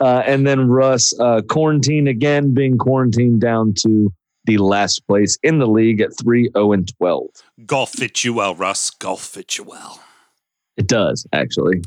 uh, 0.02 0.24
and 0.26 0.46
then 0.46 0.68
Russ 0.70 1.18
uh, 1.20 1.42
quarantine 1.50 2.08
again, 2.08 2.54
being 2.54 2.78
quarantined 2.78 3.42
down 3.42 3.74
to 3.80 4.12
the 4.46 4.58
last 4.58 5.06
place 5.08 5.38
in 5.44 5.60
the 5.60 5.68
league 5.68 6.02
at 6.02 6.18
3 6.18 6.50
0 6.56 6.72
and 6.74 6.98
12. 6.98 7.28
Golf 7.66 7.92
fits 7.92 8.24
you 8.24 8.34
well, 8.34 8.56
Russ. 8.56 8.90
Golf 8.90 9.22
fits 9.22 9.58
you 9.58 9.64
well. 9.64 10.00
It 10.76 10.88
does, 10.88 11.26
actually, 11.34 11.84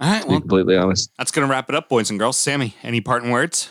All 0.00 0.10
right, 0.10 0.22
to 0.22 0.26
be 0.26 0.30
well, 0.30 0.40
completely 0.40 0.76
honest. 0.76 1.10
that's 1.18 1.30
going 1.30 1.46
to 1.46 1.50
wrap 1.50 1.68
it 1.68 1.74
up, 1.74 1.88
boys 1.88 2.10
and 2.10 2.18
girls. 2.18 2.38
Sammy, 2.38 2.74
any 2.82 3.00
parting 3.00 3.30
words? 3.30 3.70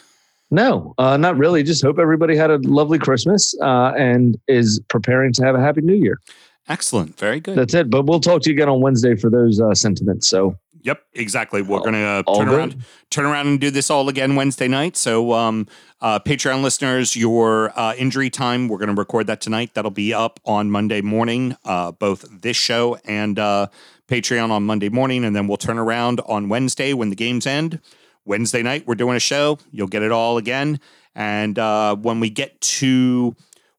No, 0.51 0.95
uh, 0.97 1.15
not 1.15 1.37
really. 1.37 1.63
Just 1.63 1.83
hope 1.83 1.99
everybody 1.99 2.35
had 2.35 2.49
a 2.49 2.57
lovely 2.57 2.97
Christmas 2.99 3.55
uh, 3.61 3.93
and 3.97 4.37
is 4.47 4.81
preparing 4.89 5.31
to 5.33 5.43
have 5.45 5.55
a 5.55 5.59
happy 5.59 5.81
new 5.81 5.93
year. 5.93 6.19
Excellent. 6.67 7.17
Very 7.17 7.39
good. 7.39 7.57
That's 7.57 7.73
it. 7.73 7.89
But 7.89 8.05
we'll 8.05 8.19
talk 8.19 8.41
to 8.43 8.49
you 8.49 8.55
again 8.55 8.69
on 8.69 8.81
Wednesday 8.81 9.15
for 9.15 9.29
those 9.29 9.59
uh, 9.61 9.73
sentiments. 9.73 10.29
So 10.29 10.55
Yep, 10.81 11.03
exactly. 11.13 11.61
We're 11.61 11.77
All- 11.79 11.83
gonna 11.83 11.97
uh, 12.19 12.23
all 12.25 12.37
turn 12.37 12.47
good. 12.47 12.57
around, 12.57 12.75
turn 13.09 13.25
around 13.25 13.47
and 13.47 13.59
do 13.59 13.69
this 13.69 13.89
all 13.89 14.07
again 14.07 14.35
Wednesday 14.35 14.67
night. 14.67 14.95
So, 14.95 15.33
um, 15.33 15.67
uh, 16.01 16.19
Patreon 16.19 16.61
listeners, 16.63 17.15
your 17.15 17.77
uh, 17.77 17.93
injury 17.95 18.29
time, 18.29 18.67
we're 18.69 18.77
gonna 18.77 18.93
record 18.93 19.27
that 19.27 19.41
tonight. 19.41 19.71
That'll 19.73 19.91
be 19.91 20.13
up 20.13 20.39
on 20.45 20.71
Monday 20.71 21.01
morning, 21.01 21.55
uh, 21.65 21.91
both 21.91 22.25
this 22.41 22.55
show 22.55 22.97
and 23.05 23.37
uh, 23.37 23.67
Patreon 24.07 24.51
on 24.51 24.63
Monday 24.65 24.89
morning, 24.89 25.25
and 25.25 25.35
then 25.35 25.47
we'll 25.47 25.57
turn 25.57 25.77
around 25.77 26.21
on 26.25 26.47
Wednesday 26.49 26.93
when 26.93 27.09
the 27.09 27.15
games 27.15 27.45
end. 27.45 27.79
Wednesday 28.25 28.61
night, 28.63 28.87
we're 28.87 28.95
doing 28.95 29.17
a 29.17 29.19
show. 29.19 29.57
You'll 29.71 29.87
get 29.87 30.01
it 30.03 30.11
all 30.11 30.37
again, 30.37 30.79
and 31.15 31.59
uh, 31.59 31.95
when 31.95 32.19
we 32.21 32.29
get 32.29 32.59
to, 32.61 33.35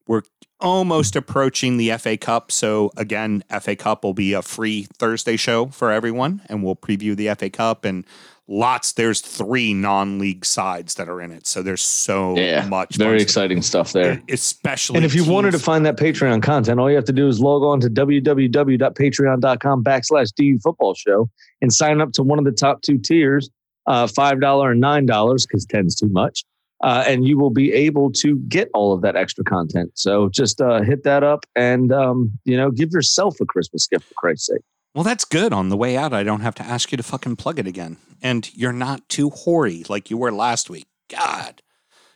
we're 0.07 0.21
almost 0.61 1.15
approaching 1.15 1.77
the 1.77 1.91
FA 1.97 2.17
Cup. 2.17 2.51
So 2.51 2.91
again, 2.95 3.43
FA 3.61 3.75
Cup 3.75 4.03
will 4.03 4.13
be 4.13 4.33
a 4.33 4.41
free 4.41 4.87
Thursday 4.97 5.37
show 5.37 5.67
for 5.67 5.91
everyone, 5.91 6.41
and 6.47 6.63
we'll 6.63 6.75
preview 6.75 7.15
the 7.15 7.33
FA 7.35 7.49
Cup 7.49 7.83
and 7.85 8.05
lots. 8.47 8.91
There's 8.93 9.21
three 9.21 9.73
non-league 9.73 10.45
sides 10.45 10.95
that 10.95 11.09
are 11.09 11.21
in 11.21 11.31
it, 11.31 11.47
so 11.47 11.61
there's 11.63 11.81
so 11.81 12.35
yeah, 12.37 12.65
much. 12.67 12.95
very 12.95 13.17
fun 13.17 13.21
exciting 13.21 13.61
stuff 13.61 13.93
there. 13.93 14.21
Especially, 14.29 14.97
And 14.97 15.05
if 15.05 15.15
you 15.15 15.23
wanted 15.25 15.51
to 15.51 15.59
find 15.59 15.85
that 15.85 15.97
Patreon 15.97 16.43
content, 16.43 16.79
all 16.79 16.89
you 16.89 16.95
have 16.95 17.05
to 17.05 17.13
do 17.13 17.27
is 17.27 17.39
log 17.39 17.63
on 17.63 17.79
to 17.81 17.89
www.patreon.com 17.89 19.83
backslash 19.83 20.33
DU 20.35 20.59
football 20.59 20.93
show 20.93 21.29
and 21.61 21.73
sign 21.73 22.01
up 22.01 22.11
to 22.13 22.23
one 22.23 22.39
of 22.39 22.45
the 22.45 22.51
top 22.51 22.81
two 22.81 22.97
tiers, 22.97 23.49
uh, 23.87 24.05
$5 24.05 24.71
and 24.71 24.83
$9, 24.83 25.47
because 25.47 25.65
10's 25.65 25.95
too 25.95 26.09
much. 26.09 26.43
Uh, 26.83 27.03
and 27.07 27.27
you 27.27 27.37
will 27.37 27.51
be 27.51 27.71
able 27.73 28.11
to 28.11 28.37
get 28.47 28.67
all 28.73 28.91
of 28.93 29.01
that 29.01 29.15
extra 29.15 29.43
content. 29.43 29.91
So 29.93 30.29
just 30.29 30.59
uh, 30.61 30.81
hit 30.81 31.03
that 31.03 31.23
up 31.23 31.45
and, 31.55 31.91
um, 31.91 32.31
you 32.43 32.57
know, 32.57 32.71
give 32.71 32.89
yourself 32.91 33.39
a 33.39 33.45
Christmas 33.45 33.85
gift 33.87 34.05
for 34.07 34.13
Christ's 34.15 34.47
sake. 34.47 34.61
well, 34.95 35.03
that's 35.03 35.23
good. 35.23 35.53
On 35.53 35.69
the 35.69 35.77
way 35.77 35.95
out, 35.95 36.11
I 36.11 36.23
don't 36.23 36.41
have 36.41 36.55
to 36.55 36.63
ask 36.63 36.91
you 36.91 36.97
to 36.97 37.03
fucking 37.03 37.35
plug 37.35 37.59
it 37.59 37.67
again, 37.67 37.97
and 38.21 38.49
you're 38.55 38.73
not 38.73 39.07
too 39.09 39.29
hoary 39.29 39.83
like 39.89 40.09
you 40.09 40.17
were 40.17 40.31
last 40.31 40.69
week. 40.71 40.87
God, 41.09 41.61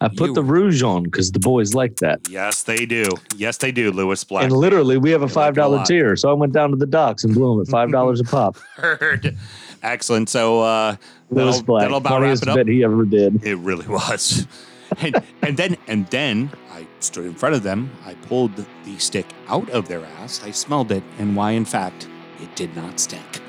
I 0.02 0.08
put 0.08 0.30
You- 0.30 0.34
the 0.34 0.44
rouge 0.44 0.82
on 0.84 1.04
because 1.04 1.32
the 1.32 1.40
boys 1.40 1.74
like 1.76 1.98
that. 1.98 2.28
yes, 2.30 2.64
they 2.64 2.86
do. 2.88 3.06
Yes, 3.38 3.58
they 3.58 3.72
do. 3.72 3.92
Lewis 3.92 4.24
Black. 4.24 4.44
And 4.46 4.52
literally, 4.52 4.98
we 4.98 5.12
have 5.12 5.22
a 5.22 5.28
five 5.28 5.54
dollar 5.54 5.84
tier, 5.86 6.16
so 6.16 6.30
I 6.30 6.34
went 6.34 6.54
down 6.54 6.72
to 6.72 6.76
the 6.76 6.86
docks 6.88 7.24
and 7.24 7.34
blew 7.36 7.54
them 7.54 7.62
at 7.62 7.68
five 7.68 7.92
dollars 7.92 8.20
a 8.20 8.24
pop. 8.24 8.58
heard. 8.78 9.38
Excellent. 9.84 10.30
So 10.30 10.62
uh, 10.62 10.96
Lewis 11.30 11.56
that'll, 11.58 11.66
Black, 11.66 11.82
that'll 11.84 11.98
about 11.98 12.22
wrap 12.22 12.38
it 12.38 12.48
up. 12.48 12.56
bit 12.56 12.68
he 12.68 12.84
ever 12.84 13.04
did. 13.06 13.44
It 13.46 13.56
really 13.58 13.88
was. 13.88 14.48
And, 15.02 15.16
and 15.42 15.58
then 15.58 15.78
and 15.88 16.06
then 16.08 16.52
I 16.72 16.86
stood 17.00 17.26
in 17.26 17.34
front 17.34 17.56
of 17.56 17.64
them. 17.64 17.90
I 18.06 18.14
pulled 18.14 18.56
the 18.56 18.98
stick 19.00 19.26
out 19.48 19.68
of 19.72 19.88
their 19.88 20.06
ass. 20.06 20.42
I 20.44 20.52
smelled 20.52 20.92
it, 20.92 21.04
and 21.18 21.36
why, 21.36 21.52
in 21.52 21.66
fact, 21.66 22.08
it 22.40 22.56
did 22.56 22.74
not 22.76 23.00
stink. 23.00 23.42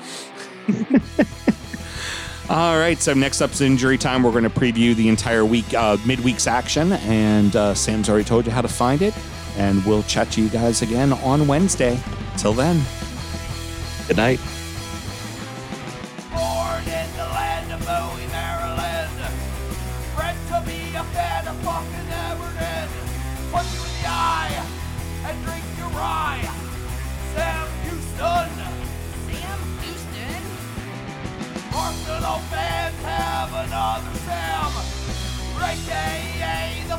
All 2.49 2.79
right. 2.79 2.99
So 2.99 3.13
next 3.13 3.39
up's 3.41 3.61
injury 3.61 3.97
time. 3.99 4.23
We're 4.23 4.31
going 4.31 4.43
to 4.45 4.49
preview 4.49 4.95
the 4.95 5.07
entire 5.09 5.45
week, 5.45 5.73
uh, 5.73 5.97
midweek's 5.97 6.47
action, 6.47 6.93
and 6.93 7.55
uh, 7.55 7.75
Sam's 7.75 8.09
already 8.09 8.25
told 8.25 8.45
you 8.45 8.51
how 8.51 8.61
to 8.61 8.67
find 8.67 9.01
it. 9.01 9.13
And 9.57 9.85
we'll 9.85 10.03
chat 10.03 10.31
to 10.31 10.41
you 10.41 10.49
guys 10.49 10.81
again 10.81 11.13
on 11.13 11.47
Wednesday. 11.47 11.99
Till 12.37 12.53
then. 12.53 12.81
Good 14.07 14.17
night. 14.17 14.39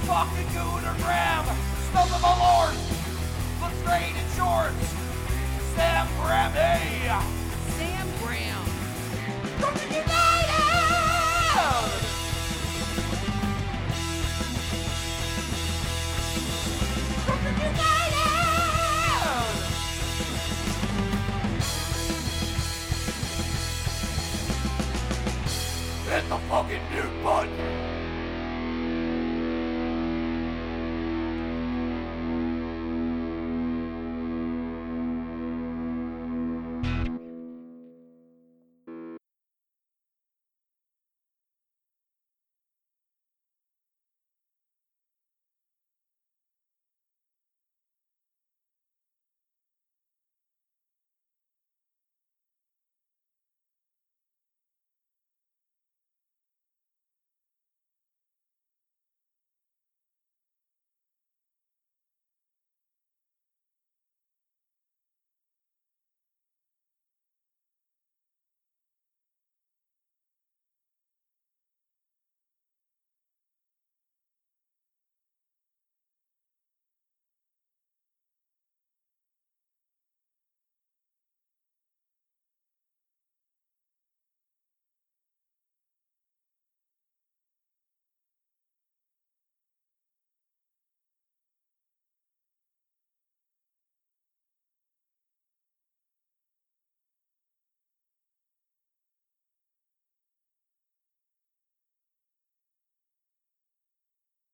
The 0.09 0.14
fucking 0.14 0.47
Gooner 0.56 0.97
Graham. 1.05 1.44
Stump 1.90 2.10
of 2.14 2.22
a 2.24 2.32
lord. 2.40 2.74
Look 3.60 3.74
straight 3.82 4.16
in 4.16 4.24
shorts. 4.35 4.89
Sam 5.74 6.06
Grammy. 6.16 7.12
Sam 7.76 8.06
Brown. 8.22 8.64
Brooklyn 9.59 9.90
United! 9.93 10.48
Brooklyn 17.26 17.56
United! 17.59 17.76
Hit 26.09 26.24
the 26.30 26.39
fucking 26.48 26.85
mute 26.94 27.16
button! 27.22 27.78